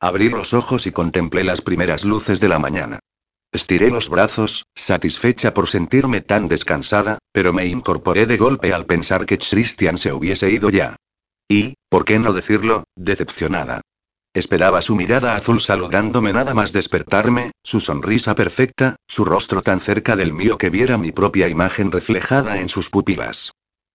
Abrí 0.00 0.28
los 0.28 0.54
ojos 0.54 0.86
y 0.86 0.92
contemplé 0.92 1.44
las 1.44 1.60
primeras 1.60 2.04
luces 2.04 2.40
de 2.40 2.48
la 2.48 2.58
mañana. 2.58 3.00
Estiré 3.50 3.90
los 3.90 4.10
brazos, 4.10 4.66
satisfecha 4.74 5.54
por 5.54 5.68
sentirme 5.68 6.20
tan 6.20 6.48
descansada, 6.48 7.18
pero 7.32 7.52
me 7.52 7.66
incorporé 7.66 8.26
de 8.26 8.36
golpe 8.36 8.72
al 8.72 8.86
pensar 8.86 9.26
que 9.26 9.38
Christian 9.38 9.96
se 9.96 10.12
hubiese 10.12 10.50
ido 10.50 10.70
ya. 10.70 10.96
Y, 11.48 11.74
por 11.88 12.04
qué 12.04 12.18
no 12.18 12.32
decirlo, 12.32 12.84
decepcionada. 12.94 13.80
Esperaba 14.34 14.82
su 14.82 14.94
mirada 14.94 15.34
azul 15.34 15.60
saludándome 15.60 16.32
nada 16.32 16.54
más 16.54 16.72
despertarme, 16.72 17.52
su 17.64 17.80
sonrisa 17.80 18.34
perfecta, 18.34 18.96
su 19.06 19.24
rostro 19.24 19.62
tan 19.62 19.80
cerca 19.80 20.16
del 20.16 20.32
mío 20.32 20.58
que 20.58 20.70
viera 20.70 20.98
mi 20.98 21.12
propia 21.12 21.48
imagen 21.48 21.90
reflejada 21.90 22.60
en 22.60 22.68
sus 22.68 22.90
pupilas. 22.90 23.52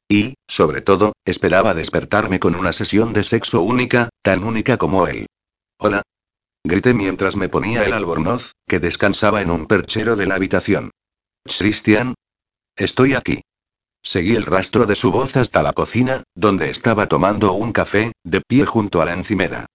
Y, 0.10 0.36
sobre 0.48 0.82
todo, 0.82 1.14
esperaba 1.26 1.74
despertarme 1.74 2.40
con 2.40 2.56
una 2.56 2.74
sesión 2.74 3.14
de 3.14 3.24
sexo 3.24 3.62
única, 3.62 4.10
tan 4.22 4.44
única 4.44 4.78
como 4.78 5.08
él. 5.08 5.28
Hola. 5.78 6.02
Grité 6.66 6.94
mientras 6.94 7.36
me 7.36 7.50
ponía 7.50 7.84
el 7.84 7.94
albornoz, 7.94 8.54
que 8.68 8.80
descansaba 8.80 9.42
en 9.42 9.52
un 9.52 9.68
perchero 9.68 10.16
de 10.16 10.28
la 10.28 10.36
habitación. 10.36 10.92
Christian. 11.46 12.16
Estoy 12.76 13.16
aquí. 13.16 13.42
Seguí 14.02 14.36
el 14.36 14.46
rastro 14.46 14.86
de 14.86 14.96
su 14.96 15.12
voz 15.12 15.36
hasta 15.38 15.64
la 15.64 15.74
cocina, 15.74 16.24
donde 16.36 16.70
estaba 16.70 17.08
tomando 17.08 17.54
un 17.54 17.72
café, 17.72 18.12
de 18.24 18.42
pie 18.42 18.66
junto 18.66 19.02
a 19.02 19.06
la 19.06 19.14
encimera. 19.14 19.66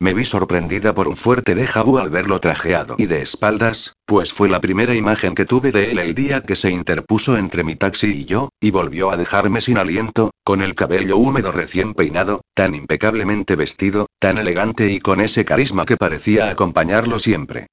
Me 0.00 0.12
vi 0.12 0.24
sorprendida 0.24 0.92
por 0.92 1.06
un 1.06 1.16
fuerte 1.16 1.54
déjà 1.54 1.84
vu 1.84 1.98
al 1.98 2.10
verlo 2.10 2.40
trajeado 2.40 2.96
y 2.98 3.06
de 3.06 3.22
espaldas, 3.22 3.94
pues 4.04 4.32
fue 4.32 4.48
la 4.48 4.60
primera 4.60 4.94
imagen 4.94 5.34
que 5.34 5.44
tuve 5.44 5.70
de 5.70 5.92
él 5.92 5.98
el 5.98 6.14
día 6.14 6.40
que 6.40 6.56
se 6.56 6.70
interpuso 6.70 7.36
entre 7.36 7.62
mi 7.62 7.76
taxi 7.76 8.08
y 8.08 8.24
yo, 8.24 8.48
y 8.60 8.70
volvió 8.70 9.10
a 9.10 9.16
dejarme 9.16 9.60
sin 9.60 9.78
aliento, 9.78 10.30
con 10.42 10.62
el 10.62 10.74
cabello 10.74 11.16
húmedo 11.16 11.52
recién 11.52 11.94
peinado, 11.94 12.40
tan 12.54 12.74
impecablemente 12.74 13.54
vestido, 13.54 14.08
tan 14.18 14.38
elegante 14.38 14.90
y 14.90 14.98
con 14.98 15.20
ese 15.20 15.44
carisma 15.44 15.84
que 15.84 15.96
parecía 15.96 16.50
acompañarlo 16.50 17.20
siempre. 17.20 17.68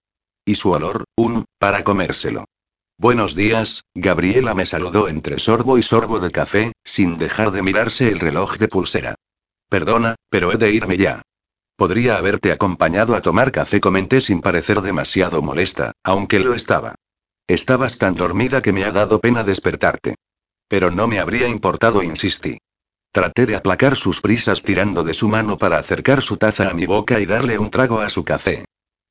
Y 0.46 0.56
su 0.56 0.72
olor, 0.72 1.06
un, 1.16 1.46
para 1.58 1.84
comérselo. 1.84 2.46
Buenos 2.98 3.34
días, 3.34 3.84
Gabriela 3.96 4.54
me 4.54 4.68
saludó 4.68 5.08
entre 5.08 5.40
sorbo 5.40 5.80
y 5.80 5.82
sorbo 5.82 6.20
de 6.20 6.30
café, 6.30 6.72
sin 6.84 7.18
dejar 7.18 7.52
de 7.52 7.64
mirarse 7.64 8.10
el 8.10 8.20
reloj 8.20 8.58
de 8.58 8.68
pulsera. 8.68 9.16
Perdona, 9.70 10.16
pero 10.30 10.52
he 10.52 10.58
de 10.58 10.72
irme 10.72 10.98
ya. 10.98 11.24
Podría 11.82 12.18
haberte 12.18 12.52
acompañado 12.52 13.16
a 13.16 13.22
tomar 13.22 13.52
café, 13.52 13.82
comenté 13.82 14.22
sin 14.22 14.40
parecer 14.40 14.82
demasiado 14.82 15.42
molesta, 15.42 15.94
aunque 16.04 16.40
lo 16.40 16.54
estaba. 16.54 16.94
Estabas 17.48 17.98
tan 17.98 18.14
dormida 18.14 18.62
que 18.62 18.72
me 18.72 18.84
ha 18.84 18.92
dado 18.92 19.20
pena 19.20 19.44
despertarte. 19.44 20.14
Pero 20.68 20.92
no 20.92 21.08
me 21.08 21.20
habría 21.20 21.48
importado, 21.48 22.04
insistí. 22.04 22.60
Traté 23.12 23.48
de 23.48 23.56
aplacar 23.56 23.96
sus 23.96 24.22
prisas 24.22 24.62
tirando 24.62 25.04
de 25.04 25.16
su 25.16 25.28
mano 25.28 25.58
para 25.58 25.80
acercar 25.80 26.22
su 26.22 26.38
taza 26.38 26.70
a 26.70 26.76
mi 26.76 26.86
boca 26.86 27.20
y 27.20 27.26
darle 27.26 27.58
un 27.58 27.72
trago 27.72 28.00
a 28.00 28.12
su 28.12 28.24
café. 28.24 28.66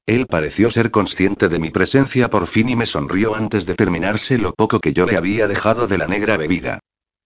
Él 0.07 0.29
pareció 0.29 0.71
ser 0.71 0.93
consciente 0.93 1.49
de 1.49 1.59
mi 1.59 1.71
presencia 1.71 2.31
por 2.31 2.47
fin 2.47 2.69
y 2.69 2.77
me 2.77 2.87
sonrió 2.87 3.35
antes 3.35 3.67
de 3.67 3.75
terminarse 3.75 4.39
lo 4.39 4.53
poco 4.55 4.79
que 4.79 4.93
yo 4.93 5.07
le 5.07 5.17
había 5.17 5.49
dejado 5.49 5.89
de 5.89 5.99
la 5.99 6.07
negra 6.07 6.37
bebida. 6.37 6.79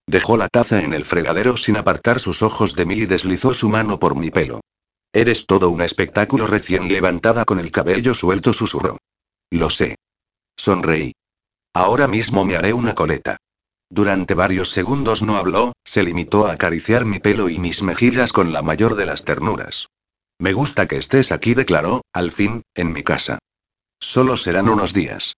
Dejó 0.07 0.37
la 0.37 0.47
taza 0.47 0.81
en 0.81 0.93
el 0.93 1.05
fregadero 1.05 1.55
sin 1.55 1.77
apartar 1.77 2.19
sus 2.19 2.41
ojos 2.41 2.73
de 2.73 2.87
mí 2.87 2.95
y 2.95 3.05
deslizó 3.05 3.53
su 3.53 3.69
mano 3.69 3.99
por 3.99 4.15
mi 4.15 4.31
pelo. 4.31 4.61
Eres 5.15 5.45
todo 5.45 5.69
un 5.69 5.81
espectáculo 5.81 6.45
recién 6.45 6.89
levantada 6.89 7.45
con 7.45 7.61
el 7.61 7.71
cabello 7.71 8.13
suelto, 8.13 8.51
susurró. 8.51 8.97
Lo 9.49 9.69
sé. 9.69 9.95
Sonreí. 10.57 11.13
Ahora 11.73 12.09
mismo 12.09 12.43
me 12.43 12.57
haré 12.57 12.73
una 12.73 12.95
coleta. 12.95 13.37
Durante 13.89 14.33
varios 14.33 14.71
segundos 14.71 15.23
no 15.23 15.37
habló, 15.37 15.71
se 15.85 16.03
limitó 16.03 16.47
a 16.47 16.51
acariciar 16.51 17.05
mi 17.05 17.19
pelo 17.19 17.47
y 17.47 17.59
mis 17.59 17.81
mejillas 17.81 18.33
con 18.33 18.51
la 18.51 18.61
mayor 18.61 18.95
de 18.95 19.05
las 19.05 19.23
ternuras. 19.23 19.87
Me 20.37 20.51
gusta 20.51 20.85
que 20.85 20.97
estés 20.97 21.31
aquí, 21.31 21.53
declaró, 21.53 22.01
al 22.11 22.33
fin, 22.33 22.63
en 22.73 22.91
mi 22.91 23.01
casa. 23.01 23.39
Solo 24.01 24.35
serán 24.35 24.67
unos 24.67 24.91
días. 24.91 25.37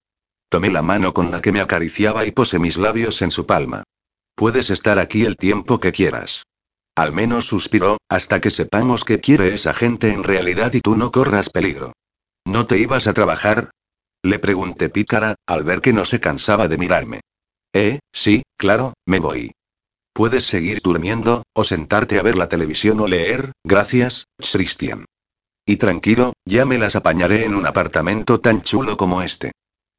Tomé 0.49 0.71
la 0.71 0.81
mano 0.81 1.13
con 1.13 1.29
la 1.29 1.39
que 1.39 1.51
me 1.51 1.61
acariciaba 1.61 2.25
y 2.25 2.31
posé 2.31 2.57
mis 2.57 2.79
labios 2.79 3.21
en 3.21 3.29
su 3.29 3.45
palma. 3.45 3.83
Puedes 4.33 4.71
estar 4.71 4.97
aquí 4.97 5.23
el 5.23 5.37
tiempo 5.37 5.79
que 5.79 5.91
quieras. 5.91 6.47
Al 6.97 7.13
menos 7.13 7.45
suspiró, 7.45 7.99
hasta 8.09 8.41
que 8.41 8.49
sepamos 8.49 9.03
qué 9.03 9.19
quiere 9.19 9.53
esa 9.53 9.75
gente 9.75 10.11
en 10.11 10.23
realidad 10.23 10.73
y 10.73 10.81
tú 10.81 10.97
no 10.97 11.11
corras 11.11 11.51
peligro. 11.51 11.93
¿No 12.43 12.65
te 12.65 12.79
ibas 12.79 13.05
a 13.05 13.13
trabajar? 13.13 13.69
Le 14.23 14.39
pregunté 14.39 14.89
pícara, 14.89 15.35
al 15.45 15.63
ver 15.63 15.81
que 15.81 15.93
no 15.93 16.05
se 16.05 16.19
cansaba 16.19 16.67
de 16.67 16.79
mirarme. 16.79 17.19
Eh, 17.71 17.99
sí, 18.11 18.41
claro, 18.57 18.93
me 19.05 19.19
voy. 19.19 19.51
Puedes 20.11 20.45
seguir 20.45 20.79
durmiendo, 20.81 21.43
o 21.53 21.63
sentarte 21.63 22.17
a 22.17 22.23
ver 22.23 22.35
la 22.35 22.49
televisión 22.49 22.99
o 22.99 23.07
leer, 23.07 23.51
gracias, 23.63 24.25
Christian. 24.51 25.05
Y 25.67 25.77
tranquilo, 25.77 26.33
ya 26.45 26.65
me 26.65 26.79
las 26.79 26.95
apañaré 26.95 27.45
en 27.45 27.53
un 27.53 27.67
apartamento 27.67 28.39
tan 28.39 28.63
chulo 28.63 28.97
como 28.97 29.21
este. 29.21 29.51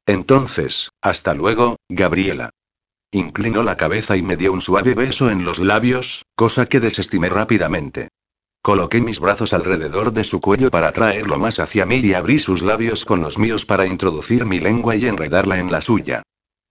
Entonces, 0.05 0.89
hasta 1.01 1.33
luego, 1.33 1.77
Gabriela. 1.87 2.49
Inclinó 3.11 3.63
la 3.63 3.75
cabeza 3.75 4.17
y 4.17 4.21
me 4.21 4.37
dio 4.37 4.53
un 4.53 4.61
suave 4.61 4.93
beso 4.93 5.31
en 5.31 5.43
los 5.43 5.57
labios, 5.57 6.25
cosa 6.35 6.67
que 6.67 6.79
desestimé 6.79 7.29
rápidamente. 7.29 8.09
Coloqué 8.61 9.01
mis 9.01 9.19
brazos 9.19 9.53
alrededor 9.53 10.13
de 10.13 10.23
su 10.23 10.39
cuello 10.41 10.69
para 10.69 10.91
traerlo 10.91 11.39
más 11.39 11.59
hacia 11.59 11.87
mí 11.87 11.95
y 11.95 12.13
abrí 12.13 12.37
sus 12.37 12.61
labios 12.61 13.05
con 13.05 13.21
los 13.21 13.39
míos 13.39 13.65
para 13.65 13.87
introducir 13.87 14.45
mi 14.45 14.59
lengua 14.59 14.95
y 14.95 15.07
enredarla 15.07 15.57
en 15.57 15.71
la 15.71 15.81
suya. 15.81 16.21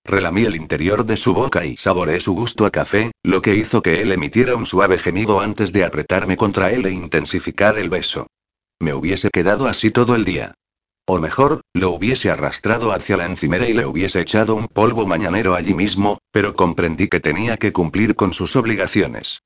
Relamí 0.05 0.44
el 0.44 0.55
interior 0.55 1.05
de 1.05 1.16
su 1.16 1.35
boca 1.35 1.65
y 1.65 1.77
saboreé 1.77 2.20
su 2.20 2.35
gusto 2.35 2.66
a 2.66 2.70
café, 2.70 3.10
lo 3.24 3.43
que 3.43 3.56
hizo 3.56 3.82
que 3.82 4.01
él 4.01 4.12
emitiera 4.12 4.55
un 4.55 4.65
suave 4.65 4.98
gemido 4.98 5.40
antes 5.40 5.73
de 5.73 5.85
apretarme 5.85 6.36
contra 6.36 6.70
él 6.70 6.86
e 6.86 6.93
intensificar 6.93 7.78
el 7.78 7.90
beso. 7.90 8.28
Me 8.81 8.94
hubiese 8.94 9.28
quedado 9.31 9.66
así 9.66 9.90
todo 9.90 10.15
el 10.15 10.24
día. 10.24 10.55
O 11.10 11.18
mejor, 11.18 11.62
lo 11.72 11.89
hubiese 11.89 12.30
arrastrado 12.30 12.93
hacia 12.93 13.16
la 13.16 13.24
encimera 13.24 13.66
y 13.66 13.72
le 13.72 13.86
hubiese 13.86 14.20
echado 14.20 14.55
un 14.55 14.68
polvo 14.68 15.06
mañanero 15.06 15.55
allí 15.55 15.72
mismo, 15.72 16.18
pero 16.30 16.55
comprendí 16.55 17.09
que 17.09 17.18
tenía 17.18 17.56
que 17.56 17.72
cumplir 17.72 18.14
con 18.14 18.35
sus 18.35 18.56
obligaciones. 18.56 19.40